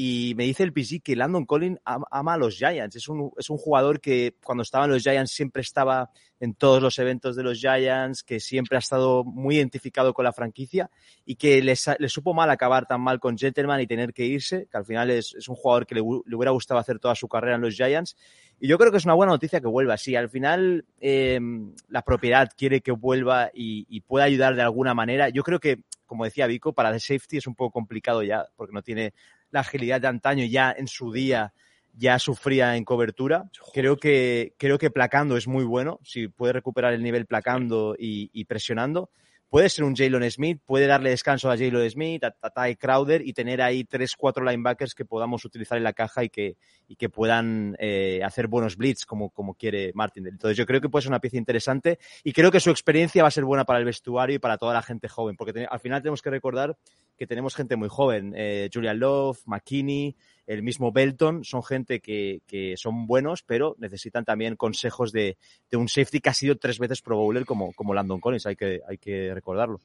Y 0.00 0.34
me 0.36 0.44
dice 0.44 0.62
el 0.62 0.72
PG 0.72 1.02
que 1.02 1.16
Landon 1.16 1.44
Collins 1.44 1.80
am- 1.84 2.04
ama 2.12 2.34
a 2.34 2.36
los 2.36 2.56
Giants. 2.56 2.94
Es 2.94 3.08
un, 3.08 3.32
es 3.36 3.50
un 3.50 3.58
jugador 3.58 4.00
que 4.00 4.36
cuando 4.44 4.62
estaba 4.62 4.84
en 4.84 4.92
los 4.92 5.02
Giants 5.02 5.32
siempre 5.32 5.60
estaba 5.60 6.12
en 6.38 6.54
todos 6.54 6.80
los 6.80 7.00
eventos 7.00 7.34
de 7.34 7.42
los 7.42 7.58
Giants, 7.58 8.22
que 8.22 8.38
siempre 8.38 8.76
ha 8.76 8.78
estado 8.78 9.24
muy 9.24 9.56
identificado 9.56 10.14
con 10.14 10.24
la 10.24 10.32
franquicia 10.32 10.88
y 11.26 11.34
que 11.34 11.60
le, 11.62 11.74
supo 11.74 12.32
mal 12.32 12.48
acabar 12.48 12.86
tan 12.86 13.00
mal 13.00 13.18
con 13.18 13.36
Gentleman 13.36 13.80
y 13.80 13.88
tener 13.88 14.12
que 14.14 14.24
irse, 14.24 14.68
que 14.70 14.76
al 14.76 14.84
final 14.84 15.10
es, 15.10 15.34
es 15.34 15.48
un 15.48 15.56
jugador 15.56 15.84
que 15.84 15.96
le, 15.96 16.00
hu- 16.00 16.22
le 16.26 16.36
hubiera 16.36 16.52
gustado 16.52 16.78
hacer 16.78 17.00
toda 17.00 17.16
su 17.16 17.26
carrera 17.26 17.56
en 17.56 17.62
los 17.62 17.74
Giants. 17.74 18.16
Y 18.60 18.68
yo 18.68 18.78
creo 18.78 18.92
que 18.92 18.98
es 18.98 19.04
una 19.04 19.14
buena 19.14 19.32
noticia 19.32 19.60
que 19.60 19.66
vuelva. 19.66 19.96
Si 19.96 20.14
al 20.14 20.30
final 20.30 20.84
eh, 21.00 21.40
la 21.88 22.02
propiedad 22.02 22.48
quiere 22.56 22.82
que 22.82 22.92
vuelva 22.92 23.50
y, 23.52 23.84
y 23.88 24.02
pueda 24.02 24.26
ayudar 24.26 24.54
de 24.54 24.62
alguna 24.62 24.94
manera, 24.94 25.28
yo 25.28 25.42
creo 25.42 25.58
que, 25.58 25.80
como 26.06 26.24
decía 26.24 26.46
Vico, 26.46 26.72
para 26.72 26.90
el 26.90 27.00
safety 27.00 27.38
es 27.38 27.48
un 27.48 27.56
poco 27.56 27.72
complicado 27.72 28.22
ya, 28.22 28.46
porque 28.56 28.72
no 28.72 28.82
tiene 28.82 29.12
la 29.50 29.60
agilidad 29.60 30.00
de 30.00 30.08
antaño, 30.08 30.44
ya 30.44 30.74
en 30.76 30.88
su 30.88 31.12
día 31.12 31.52
ya 31.94 32.18
sufría 32.18 32.76
en 32.76 32.84
cobertura. 32.84 33.50
Creo 33.74 33.96
que, 33.96 34.54
creo 34.56 34.78
que 34.78 34.90
placando 34.90 35.36
es 35.36 35.48
muy 35.48 35.64
bueno, 35.64 35.98
si 36.04 36.28
puede 36.28 36.52
recuperar 36.52 36.92
el 36.92 37.02
nivel 37.02 37.26
placando 37.26 37.96
y, 37.98 38.30
y 38.32 38.44
presionando. 38.44 39.10
Puede 39.48 39.70
ser 39.70 39.84
un 39.84 39.96
Jalen 39.96 40.30
Smith, 40.30 40.60
puede 40.66 40.86
darle 40.86 41.08
descanso 41.08 41.50
a 41.50 41.56
Jalen 41.56 41.90
Smith, 41.90 42.22
a, 42.22 42.36
a 42.42 42.50
Ty 42.50 42.76
Crowder 42.76 43.26
y 43.26 43.32
tener 43.32 43.62
ahí 43.62 43.84
tres, 43.84 44.14
cuatro 44.14 44.44
linebackers 44.44 44.94
que 44.94 45.06
podamos 45.06 45.42
utilizar 45.46 45.78
en 45.78 45.84
la 45.84 45.94
caja 45.94 46.22
y 46.22 46.28
que, 46.28 46.56
y 46.86 46.96
que 46.96 47.08
puedan 47.08 47.74
eh, 47.78 48.20
hacer 48.22 48.46
buenos 48.46 48.76
blitz 48.76 49.06
como, 49.06 49.30
como 49.30 49.54
quiere 49.54 49.92
Martin. 49.94 50.26
Entonces 50.26 50.56
yo 50.56 50.66
creo 50.66 50.82
que 50.82 50.90
puede 50.90 51.04
ser 51.04 51.12
una 51.12 51.20
pieza 51.20 51.38
interesante 51.38 51.98
y 52.24 52.32
creo 52.32 52.50
que 52.50 52.60
su 52.60 52.70
experiencia 52.70 53.22
va 53.22 53.28
a 53.28 53.30
ser 53.32 53.44
buena 53.44 53.64
para 53.64 53.78
el 53.78 53.86
vestuario 53.86 54.36
y 54.36 54.38
para 54.38 54.58
toda 54.58 54.74
la 54.74 54.82
gente 54.82 55.08
joven, 55.08 55.36
porque 55.36 55.66
al 55.68 55.80
final 55.80 56.02
tenemos 56.02 56.20
que 56.20 56.28
recordar 56.30 56.76
que 57.16 57.26
tenemos 57.26 57.54
gente 57.54 57.76
muy 57.76 57.88
joven. 57.88 58.34
Eh, 58.36 58.68
Julian 58.72 58.98
Love, 59.00 59.40
McKinney, 59.46 60.14
el 60.48 60.62
mismo 60.62 60.90
Belton, 60.92 61.44
son 61.44 61.62
gente 61.62 62.00
que, 62.00 62.40
que 62.46 62.76
son 62.78 63.06
buenos, 63.06 63.42
pero 63.42 63.76
necesitan 63.78 64.24
también 64.24 64.56
consejos 64.56 65.12
de, 65.12 65.36
de 65.70 65.76
un 65.76 65.88
safety 65.88 66.20
que 66.20 66.30
ha 66.30 66.34
sido 66.34 66.56
tres 66.56 66.78
veces 66.78 67.02
Pro 67.02 67.16
Bowler 67.18 67.44
como, 67.44 67.74
como 67.74 67.92
Landon 67.92 68.18
Collins, 68.18 68.46
hay 68.46 68.56
que, 68.56 68.80
hay 68.88 68.96
que 68.96 69.34
recordarlo. 69.34 69.80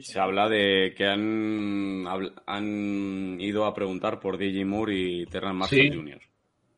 Se 0.00 0.20
habla 0.20 0.48
de 0.48 0.94
que 0.96 1.06
han, 1.06 2.06
han 2.46 3.40
ido 3.40 3.64
a 3.64 3.74
preguntar 3.74 4.20
por 4.20 4.36
DJ 4.36 4.64
Moore 4.66 4.94
y 4.94 5.26
Terran 5.26 5.56
Marshall 5.56 5.80
Sí. 5.80 5.90
Jr. 5.90 6.20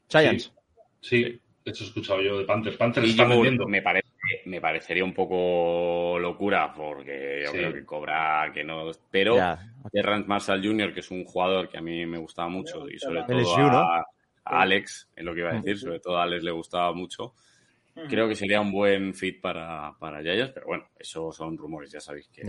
Giants. 0.08 0.52
Sí, 1.00 1.40
eso 1.64 1.84
he 1.84 1.86
escuchado 1.88 2.22
yo 2.22 2.38
de 2.38 2.44
Panthers. 2.44 2.76
Panthers 2.76 3.10
está 3.10 3.24
vendiendo. 3.24 3.66
me, 3.66 3.82
parece, 3.82 4.03
me 4.46 4.60
parecería 4.60 5.04
un 5.04 5.14
poco 5.14 6.18
locura 6.18 6.72
porque 6.74 7.42
yo 7.44 7.50
Sí. 7.50 7.58
creo 7.58 7.72
que 7.72 7.84
cobra 7.84 8.50
que 8.52 8.64
no. 8.64 8.90
Pero. 9.10 9.36
Terrence 9.92 10.26
Marshall 10.26 10.62
Jr., 10.64 10.92
que 10.94 11.00
es 11.00 11.10
un 11.10 11.24
jugador 11.24 11.68
que 11.68 11.78
a 11.78 11.82
mí 11.82 12.04
me 12.06 12.18
gustaba 12.18 12.48
mucho 12.48 12.88
y 12.88 12.98
sobre 12.98 13.22
todo 13.24 13.38
LSU, 13.38 13.60
¿no? 13.60 13.78
a, 13.78 13.98
a 14.44 14.60
Alex, 14.62 15.10
es 15.14 15.24
lo 15.24 15.34
que 15.34 15.40
iba 15.40 15.50
a 15.50 15.54
decir, 15.54 15.78
sobre 15.78 16.00
todo 16.00 16.16
a 16.18 16.22
Alex 16.24 16.42
le 16.42 16.50
gustaba 16.52 16.92
mucho. 16.92 17.34
Creo 18.08 18.26
que 18.26 18.34
sería 18.34 18.60
un 18.60 18.72
buen 18.72 19.14
fit 19.14 19.40
para, 19.40 19.92
para 20.00 20.20
Giants, 20.20 20.50
pero 20.52 20.66
bueno, 20.66 20.84
eso 20.98 21.30
son 21.32 21.56
rumores, 21.56 21.92
ya 21.92 22.00
sabéis 22.00 22.28
que. 22.28 22.42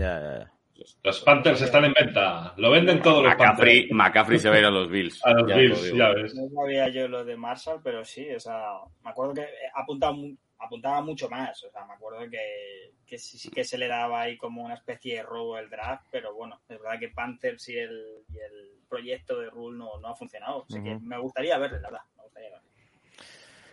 Los 1.03 1.21
Panthers 1.21 1.61
están 1.61 1.85
en 1.85 1.93
venta. 1.93 2.53
Lo 2.57 2.69
venden 2.71 3.01
todos 3.01 3.23
los 3.23 3.31
McCaffrey, 3.31 3.87
Panthers. 3.87 3.91
McCaffrey 3.93 4.39
se 4.39 4.49
va 4.49 4.55
a 4.55 4.59
ir 4.59 4.65
a 4.65 4.69
los 4.71 4.89
Bills. 4.89 5.21
A 5.25 5.31
los 5.31 5.47
ya 5.47 5.55
os 5.55 5.55
lo 5.55 5.57
Bills, 5.61 5.83
digo. 5.83 5.97
ya 5.97 6.09
ves. 6.09 6.35
No 6.35 6.49
sabía 6.61 6.89
yo 6.89 7.07
lo 7.07 7.23
de 7.23 7.37
Marshall, 7.37 7.79
pero 7.83 8.03
sí, 8.03 8.27
o 8.35 8.39
sea, 8.41 8.59
me 9.03 9.09
acuerdo 9.11 9.35
que 9.35 9.45
apuntaba, 9.73 10.15
apuntaba 10.59 11.01
mucho 11.01 11.29
más, 11.29 11.63
o 11.63 11.69
sea, 11.69 11.85
me 11.85 11.93
acuerdo 11.93 12.29
que, 12.29 12.93
que 13.05 13.17
sí, 13.17 13.37
sí 13.37 13.49
que 13.49 13.63
se 13.63 13.77
le 13.77 13.87
daba 13.87 14.21
ahí 14.21 14.37
como 14.37 14.63
una 14.63 14.75
especie 14.75 15.15
de 15.15 15.23
robo 15.23 15.57
el 15.57 15.69
draft, 15.69 16.07
pero 16.11 16.33
bueno, 16.33 16.59
es 16.67 16.79
verdad 16.79 16.99
que 16.99 17.09
Panthers 17.09 17.69
y 17.69 17.77
el, 17.77 18.23
y 18.29 18.37
el 18.37 18.79
proyecto 18.87 19.39
de 19.39 19.49
Rule 19.49 19.77
no, 19.77 19.99
no 19.99 20.07
ha 20.07 20.15
funcionado, 20.15 20.65
así 20.69 20.81
que 20.81 20.97
me 20.99 21.17
gustaría 21.17 21.57
verle, 21.57 21.79
la 21.81 21.89
verdad, 21.89 22.05
me 22.17 22.23
gustaría 22.23 22.49
verle. 22.49 22.69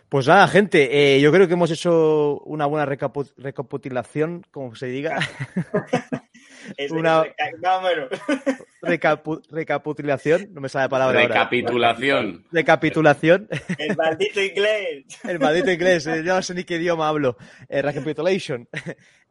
Pues 0.09 0.27
nada, 0.27 0.47
gente, 0.47 1.15
eh, 1.15 1.21
yo 1.21 1.31
creo 1.31 1.47
que 1.47 1.53
hemos 1.53 1.71
hecho 1.71 2.39
una 2.41 2.67
buena 2.67 2.85
recapitulación, 2.85 4.45
como 4.51 4.75
se 4.75 4.87
diga. 4.87 5.17
Es- 6.77 6.91
Una-. 6.91 7.23
Recapu- 8.81 9.41
recapitulación, 9.49 10.49
no 10.53 10.59
me 10.61 10.67
sale 10.69 10.85
la 10.85 10.89
palabra 10.89 11.21
ahora. 11.21 11.33
Recapitulación. 11.35 12.45
Recapitulación. 12.51 13.47
El 13.77 13.95
maldito 13.95 14.41
inglés. 14.41 15.05
El 15.23 15.39
maldito 15.39 15.71
inglés, 15.71 16.05
eh, 16.07 16.21
yo 16.25 16.35
no 16.35 16.41
sé 16.41 16.53
ni 16.53 16.63
qué 16.65 16.75
idioma 16.75 17.07
hablo. 17.07 17.37
Eh, 17.69 17.81
recapitulation. 17.81 18.67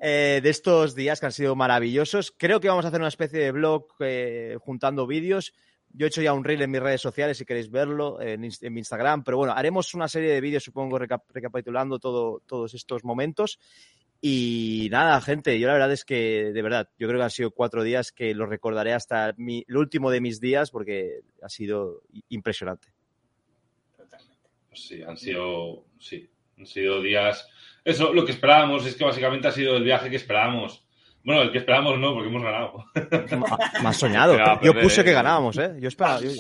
Eh, 0.05 0.41
de 0.43 0.51
estos 0.51 0.97
días 0.97 1.21
que 1.21 1.27
han 1.27 1.33
sido 1.33 1.55
maravillosos. 1.55 2.35
Creo 2.37 2.59
que 2.59 2.67
vamos 2.67 2.85
a 2.85 2.89
hacer 2.89 2.99
una 2.99 3.07
especie 3.07 3.39
de 3.39 3.53
blog 3.53 3.87
eh, 4.01 4.57
juntando 4.61 5.07
vídeos. 5.07 5.55
Yo 5.91 6.07
he 6.07 6.09
hecho 6.09 6.21
ya 6.23 6.33
un 6.33 6.43
reel 6.43 6.61
en 6.63 6.73
mis 6.73 6.81
redes 6.83 7.01
sociales 7.01 7.39
si 7.39 7.45
queréis 7.45 7.71
verlo, 7.71 8.21
en, 8.21 8.41
mi 8.41 8.49
Instagram. 8.81 9.23
Pero 9.23 9.37
bueno, 9.37 9.53
haremos 9.53 9.95
una 9.95 10.09
serie 10.09 10.33
de 10.33 10.41
vídeos, 10.41 10.65
supongo, 10.65 10.99
recap- 10.99 11.23
recapitulando 11.33 12.01
todo, 12.01 12.43
todos 12.47 12.75
estos 12.75 13.05
momentos. 13.05 13.61
Y 14.25 14.87
nada, 14.93 15.21
gente, 15.21 15.59
yo 15.59 15.67
la 15.67 15.73
verdad 15.73 15.91
es 15.91 16.05
que, 16.05 16.53
de 16.53 16.63
verdad, 16.63 16.89
yo 16.97 17.09
creo 17.09 17.19
que 17.19 17.25
han 17.25 17.31
sido 17.31 17.51
cuatro 17.51 17.83
días 17.83 18.13
que 18.13 18.35
los 18.35 18.49
recordaré 18.49 18.93
hasta 18.93 19.35
mi- 19.37 19.65
el 19.67 19.77
último 19.77 20.13
de 20.13 20.21
mis 20.21 20.41
días 20.41 20.71
porque 20.71 21.23
ha 21.43 21.49
sido 21.49 22.03
impresionante. 22.29 22.87
Totalmente. 23.97 24.49
Sí, 24.75 25.03
han 25.03 25.17
sido, 25.17 25.87
sí, 25.99 26.31
han 26.57 26.67
sido 26.67 27.03
días. 27.03 27.49
Eso, 27.85 28.15
lo 28.15 28.25
que 28.25 28.31
esperábamos 28.31 28.87
es 28.87 28.95
que 28.95 29.03
básicamente 29.05 29.49
ha 29.49 29.53
sido 29.53 29.77
el 29.77 29.83
viaje 29.83 30.09
que 30.09 30.17
esperábamos. 30.17 30.87
Bueno, 31.25 31.43
el 31.43 31.53
que 31.53 31.59
esperábamos 31.59 31.99
no, 32.01 32.15
porque 32.15 32.29
hemos 32.29 32.43
ganado. 32.43 32.85
Me 33.83 33.89
has 33.89 33.97
soñado. 33.97 34.33
Pero 34.37 34.55
Yo 34.63 34.73
perder, 34.73 34.83
puse 34.83 35.05
que 35.05 35.13
ganábamos, 35.13 35.57
¿eh? 35.59 35.73
Yo 35.81 35.89
esperaba. 35.89 36.21
yo- 36.21 36.31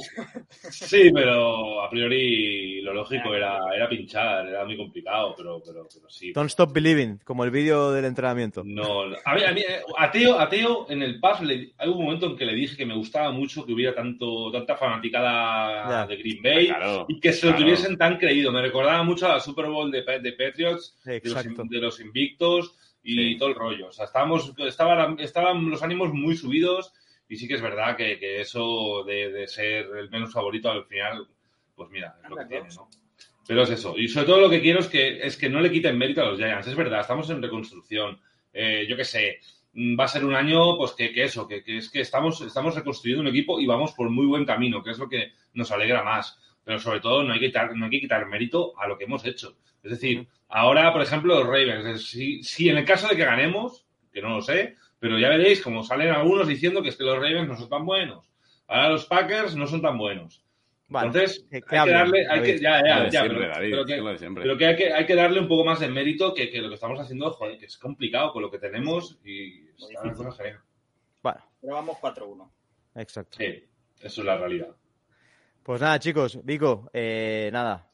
Sí, 0.70 1.10
pero 1.12 1.82
a 1.82 1.90
priori 1.90 2.80
lo 2.82 2.92
lógico 2.94 3.34
era, 3.34 3.58
era 3.74 3.88
pinchar, 3.88 4.46
era 4.48 4.64
muy 4.64 4.76
complicado, 4.76 5.34
pero, 5.36 5.60
pero, 5.64 5.86
pero 5.92 6.08
sí. 6.10 6.32
Don't 6.32 6.48
stop 6.50 6.72
believing, 6.72 7.18
como 7.24 7.44
el 7.44 7.50
vídeo 7.50 7.90
del 7.92 8.04
entrenamiento. 8.04 8.62
No, 8.64 9.02
a 9.02 9.34
mí, 9.34 9.44
a 9.44 9.52
mí, 9.52 9.62
a 9.98 10.10
Teo, 10.10 10.38
a 10.38 10.48
Teo 10.48 10.86
en 10.88 11.02
el 11.02 11.18
PAS 11.20 11.42
le, 11.42 11.72
hay 11.78 11.88
un 11.88 12.02
momento 12.04 12.26
en 12.26 12.36
que 12.36 12.44
le 12.44 12.54
dije 12.54 12.76
que 12.76 12.86
me 12.86 12.94
gustaba 12.94 13.30
mucho 13.32 13.64
que 13.64 13.72
hubiera 13.72 13.94
tanto, 13.94 14.50
tanta 14.52 14.76
fanaticada 14.76 16.06
de 16.06 16.16
Green 16.16 16.42
Bay 16.42 16.66
Claro, 16.68 17.06
y 17.08 17.20
que 17.20 17.32
se 17.32 17.46
lo 17.46 17.52
claro. 17.52 17.64
tuviesen 17.64 17.96
tan 17.96 18.16
creído. 18.18 18.52
Me 18.52 18.62
recordaba 18.62 19.02
mucho 19.02 19.26
a 19.26 19.34
la 19.34 19.40
Super 19.40 19.66
Bowl 19.66 19.90
de, 19.90 20.02
de 20.02 20.32
Patriots, 20.32 20.96
de 21.04 21.20
los, 21.24 21.26
Exacto. 21.36 21.62
de 21.68 21.78
los 21.78 22.00
invictos 22.00 22.74
y 23.02 23.14
Sí. 23.32 23.36
todo 23.38 23.48
el 23.48 23.54
rollo. 23.54 23.88
O 23.88 23.92
sea, 23.92 24.04
estábamos, 24.04 24.52
estaban, 24.58 25.18
estaban 25.20 25.68
los 25.70 25.82
ánimos 25.82 26.12
muy 26.12 26.36
subidos 26.36 26.92
y 27.28 27.36
sí 27.36 27.48
que 27.48 27.54
es 27.54 27.62
verdad 27.62 27.96
que, 27.96 28.18
que 28.18 28.40
eso 28.40 29.04
de, 29.04 29.32
de 29.32 29.46
ser 29.48 29.86
el 29.96 30.10
menos 30.10 30.32
favorito 30.32 30.70
al 30.70 30.84
final, 30.84 31.26
pues 31.74 31.90
mira, 31.90 32.16
es 32.22 32.30
lo 32.30 32.36
que 32.36 32.44
tiene, 32.46 32.68
¿no? 32.76 32.88
Pero 33.46 33.62
es 33.62 33.70
eso. 33.70 33.98
Y 33.98 34.06
sobre 34.08 34.26
todo 34.26 34.40
lo 34.40 34.50
que 34.50 34.60
quiero 34.60 34.78
es 34.80 34.86
que, 34.88 35.26
es 35.26 35.36
que 35.36 35.48
no 35.50 35.60
le 35.60 35.70
quiten 35.72 35.98
mérito 35.98 36.22
a 36.22 36.26
los 36.26 36.38
Giants. 36.38 36.68
Es 36.68 36.76
verdad, 36.76 37.00
estamos 37.00 37.28
en 37.30 37.42
reconstrucción. 37.42 38.20
Eh, 38.52 38.86
yo 38.88 38.96
qué 38.96 39.04
sé, 39.04 39.40
mm, 39.72 39.98
va 39.98 40.04
a 40.04 40.08
ser 40.08 40.24
un 40.24 40.34
año, 40.34 40.76
pues 40.76 40.92
que, 40.92 41.12
que 41.12 41.24
eso, 41.24 41.48
que, 41.48 41.64
que 41.64 41.78
es 41.78 41.90
que 41.90 42.00
estamos, 42.02 42.40
estamos 42.42 42.74
reconstruyendo 42.76 43.22
un 43.22 43.28
equipo 43.34 43.58
y 43.58 43.66
vamos 43.66 43.92
por 43.94 44.10
muy 44.10 44.26
buen 44.26 44.44
camino, 44.44 44.80
que 44.82 44.90
es 44.90 44.98
lo 44.98 45.08
que 45.08 45.32
nos 45.54 45.72
alegra 45.72 46.04
más. 46.04 46.38
Pero 46.64 46.78
sobre 46.78 47.00
todo 47.00 47.22
no 47.24 47.32
hay 47.32 47.40
que 47.40 47.46
quitar, 47.46 47.74
no 47.76 47.84
hay 47.86 47.90
que 47.90 48.00
quitar 48.00 48.26
mérito 48.26 48.78
a 48.78 48.86
lo 48.86 48.96
que 48.96 49.04
hemos 49.04 49.24
hecho. 49.24 49.56
Es 49.82 49.90
decir, 49.90 50.26
ahora, 50.48 50.92
por 50.92 51.02
ejemplo, 51.02 51.34
los 51.34 51.46
Ravens, 51.46 52.06
si, 52.08 52.42
si 52.42 52.68
en 52.68 52.78
el 52.78 52.84
caso 52.84 53.08
de 53.08 53.16
que 53.16 53.24
ganemos, 53.24 53.84
que 54.12 54.22
no 54.22 54.28
lo 54.36 54.42
sé, 54.42 54.76
pero 55.00 55.18
ya 55.18 55.28
veréis 55.28 55.60
como 55.60 55.82
salen 55.82 56.10
algunos 56.10 56.46
diciendo 56.46 56.82
que 56.82 56.90
es 56.90 56.96
que 56.96 57.02
los 57.04 57.16
Ravens 57.16 57.48
no 57.48 57.56
son 57.56 57.68
tan 57.68 57.84
buenos. 57.84 58.30
Ahora 58.68 58.90
los 58.90 59.06
Packers 59.06 59.56
no 59.56 59.66
son 59.66 59.82
tan 59.82 59.98
buenos. 59.98 60.44
Vale, 60.88 61.06
Entonces, 61.08 61.44
que- 61.50 61.56
hay 61.56 61.62
que 61.62 61.90
darle, 61.90 62.26
hay 62.28 62.42
que, 62.42 62.46
David. 62.58 62.60
ya, 62.60 62.78
Lo 62.80 62.86
ya, 62.86 63.00
de 63.00 63.10
ya, 63.10 63.20
siempre, 63.22 63.38
pero, 63.40 63.54
David, 63.54 63.70
pero 63.70 63.86
que, 63.86 63.94
pero 64.34 64.68
hay 64.68 64.76
que 64.76 64.92
hay 64.92 65.06
que 65.06 65.14
darle 65.14 65.40
un 65.40 65.48
poco 65.48 65.64
más 65.64 65.80
de 65.80 65.88
mérito 65.88 66.34
que, 66.34 66.50
que 66.50 66.60
lo 66.60 66.68
que 66.68 66.74
estamos 66.74 67.00
haciendo, 67.00 67.30
joder, 67.30 67.58
que 67.58 67.64
es 67.66 67.78
complicado 67.78 68.32
con 68.32 68.42
lo 68.42 68.50
que 68.50 68.58
tenemos 68.58 69.18
y 69.24 69.68
está. 69.70 70.02
Bueno, 71.22 71.40
Pero 71.60 71.74
vamos 71.74 71.96
4-1. 71.98 72.50
exacto. 72.96 73.38
Sí, 73.38 73.64
eso 74.00 74.20
es 74.20 74.26
la 74.26 74.36
realidad. 74.36 74.68
Pues 75.62 75.80
nada, 75.80 75.98
chicos, 75.98 76.38
Vico, 76.44 76.90
eh, 76.92 77.50
nada. 77.52 77.88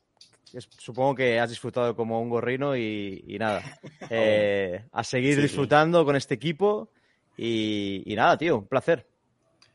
Supongo 0.79 1.14
que 1.14 1.39
has 1.39 1.51
disfrutado 1.51 1.95
como 1.95 2.23
un 2.23 2.31
gorrino 2.31 2.77
y, 2.77 3.25
y 3.27 3.39
nada. 3.39 3.62
Eh, 4.11 4.85
a 4.93 5.05
seguir 5.05 5.35
Sí, 5.35 5.37
sí. 5.37 5.43
disfrutando 5.43 6.03
con 6.05 6.16
este 6.16 6.35
equipo 6.35 6.91
y, 7.37 8.03
y 8.11 8.14
nada, 8.16 8.39
tío, 8.39 8.57
un 8.59 8.66
placer. 8.66 9.07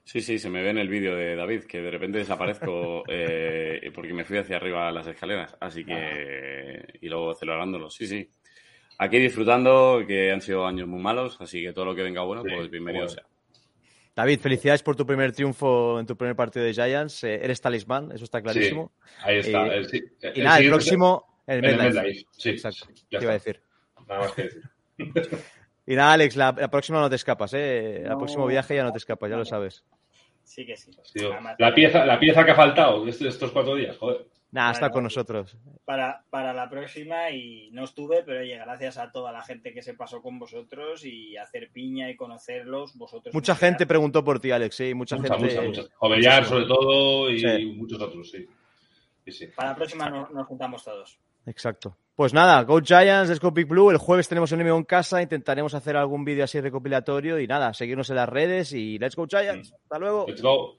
Sí, 0.05 0.21
sí, 0.21 0.39
se 0.39 0.49
me 0.49 0.63
ve 0.63 0.71
en 0.71 0.79
el 0.79 0.89
vídeo 0.89 1.15
de 1.15 1.35
David 1.35 1.65
que 1.65 1.81
de 1.81 1.91
repente 1.91 2.17
desaparezco 2.17 3.03
eh, 3.09 3.91
porque 3.93 4.13
me 4.13 4.25
fui 4.25 4.37
hacia 4.39 4.55
arriba 4.57 4.87
a 4.87 4.91
las 4.91 5.05
escaleras. 5.05 5.55
Así 5.59 5.85
que. 5.85 6.83
Y 7.01 7.09
luego 7.09 7.35
celebrándolo. 7.35 7.89
Sí, 7.91 8.07
sí. 8.07 8.27
Aquí 8.97 9.19
disfrutando, 9.19 10.03
que 10.07 10.31
han 10.31 10.41
sido 10.41 10.65
años 10.65 10.87
muy 10.87 11.01
malos, 11.01 11.37
así 11.39 11.61
que 11.61 11.73
todo 11.73 11.85
lo 11.85 11.95
que 11.95 12.01
venga 12.03 12.23
bueno, 12.23 12.41
Sí, 12.43 12.49
pues 12.55 12.69
bienvenido 12.71 13.05
bueno. 13.05 13.21
sea. 13.21 13.27
David, 14.15 14.39
felicidades 14.39 14.83
por 14.83 14.95
tu 14.95 15.05
primer 15.05 15.31
triunfo 15.31 15.99
en 15.99 16.05
tu 16.05 16.15
primer 16.15 16.35
partido 16.35 16.65
de 16.65 16.73
Giants. 16.73 17.23
Eh, 17.23 17.39
eres 17.43 17.59
talismán, 17.61 18.11
eso 18.11 18.23
está 18.25 18.41
clarísimo. 18.41 18.91
Ahí 19.23 19.37
está. 19.39 19.67
Eh, 19.67 19.77
el, 19.77 19.89
sí, 19.89 20.03
y 20.35 20.41
nada, 20.41 20.59
el 20.59 20.69
próximo, 20.69 21.41
el. 21.47 21.61
MetLife. 21.61 22.25
Sí, 22.31 22.49
Exacto, 22.51 22.85
sí, 22.93 23.03
ya 23.09 23.19
te 23.19 23.25
iba 23.25 23.31
a 23.31 23.33
decir. 23.33 23.61
Nada 24.07 24.21
más 24.21 24.31
que 24.33 24.43
decir. 24.43 24.61
Y 25.85 25.95
nada, 25.97 26.13
Alex, 26.13 26.37
la, 26.37 26.55
la 26.57 26.69
próxima 26.69 27.01
no 27.01 27.09
te 27.09 27.17
escapas, 27.17 27.53
¿eh? 27.55 28.03
El 28.03 28.09
No. 28.09 28.17
próximo 28.17 28.47
viaje 28.47 28.73
ya 28.73 28.83
no 28.85 28.93
te 28.93 28.99
escapas, 28.99 29.29
ya 29.29 29.35
lo 29.35 29.43
sabes. 29.43 29.83
Sí 30.45 30.65
que 30.65 30.77
sí. 30.77 30.91
La, 31.57 31.75
pieza, 31.75 32.05
la 32.05 32.17
pieza 32.17 32.45
que 32.45 32.51
ha 32.51 32.55
faltado 32.55 33.05
estos, 33.05 33.27
estos 33.27 33.51
cuatro 33.51 33.75
días, 33.75 33.97
joder. 33.97 34.25
Nada, 34.53 34.71
está 34.71 34.91
con 34.91 35.03
nosotros. 35.03 35.57
Para, 35.83 36.23
para 36.29 36.53
la 36.53 36.69
próxima, 36.69 37.31
y 37.31 37.71
no 37.71 37.85
estuve, 37.85 38.21
pero 38.23 38.41
oye, 38.41 38.55
gracias 38.55 38.97
a 38.99 39.11
toda 39.11 39.31
la 39.31 39.41
gente 39.41 39.73
que 39.73 39.81
se 39.81 39.95
pasó 39.95 40.21
con 40.21 40.37
vosotros 40.37 41.03
y 41.05 41.35
hacer 41.35 41.71
piña 41.71 42.07
y 42.09 42.15
conocerlos, 42.15 42.95
vosotros. 42.95 43.33
Mucha 43.33 43.55
gente 43.55 43.87
preguntó 43.87 44.23
por 44.23 44.39
ti, 44.39 44.51
Alex, 44.51 44.75
sí, 44.75 44.93
mucha, 44.93 45.17
Mucha, 45.17 45.37
gente. 45.39 45.55
mucha, 45.59 45.81
mucha. 45.81 45.95
Jovellar, 45.95 46.45
sobre 46.45 46.65
todo, 46.67 47.31
y 47.31 47.39
Sí. 47.39 47.65
muchos 47.75 47.99
otros, 47.99 48.29
sí. 48.29 48.47
Sí, 49.25 49.31
sí. 49.31 49.47
Para 49.55 49.69
la 49.69 49.75
próxima 49.75 50.09
nos, 50.09 50.29
nos 50.31 50.45
juntamos 50.47 50.83
todos. 50.83 51.17
Exacto. 51.47 51.97
Pues 52.15 52.31
nada, 52.31 52.61
Go 52.63 52.79
Giants, 52.79 53.29
Let's 53.29 53.39
Go 53.41 53.49
Big 53.51 53.65
Blue. 53.67 53.89
El 53.89 53.97
jueves 53.97 54.29
tenemos 54.29 54.51
un 54.51 54.57
enemigo 54.59 54.77
en 54.77 54.83
casa, 54.83 55.19
intentaremos 55.21 55.73
hacer 55.73 55.97
algún 55.97 56.23
vídeo 56.23 56.43
así 56.43 56.61
recopilatorio 56.61 57.39
y 57.39 57.47
nada, 57.47 57.73
seguirnos 57.73 58.07
en 58.11 58.17
las 58.17 58.29
redes 58.29 58.71
y 58.71 58.99
Let's 58.99 59.15
Go 59.15 59.25
Giants. 59.27 59.73
Hasta 59.73 59.97
luego. 59.97 60.25
Let's 60.27 60.43
go. 60.43 60.77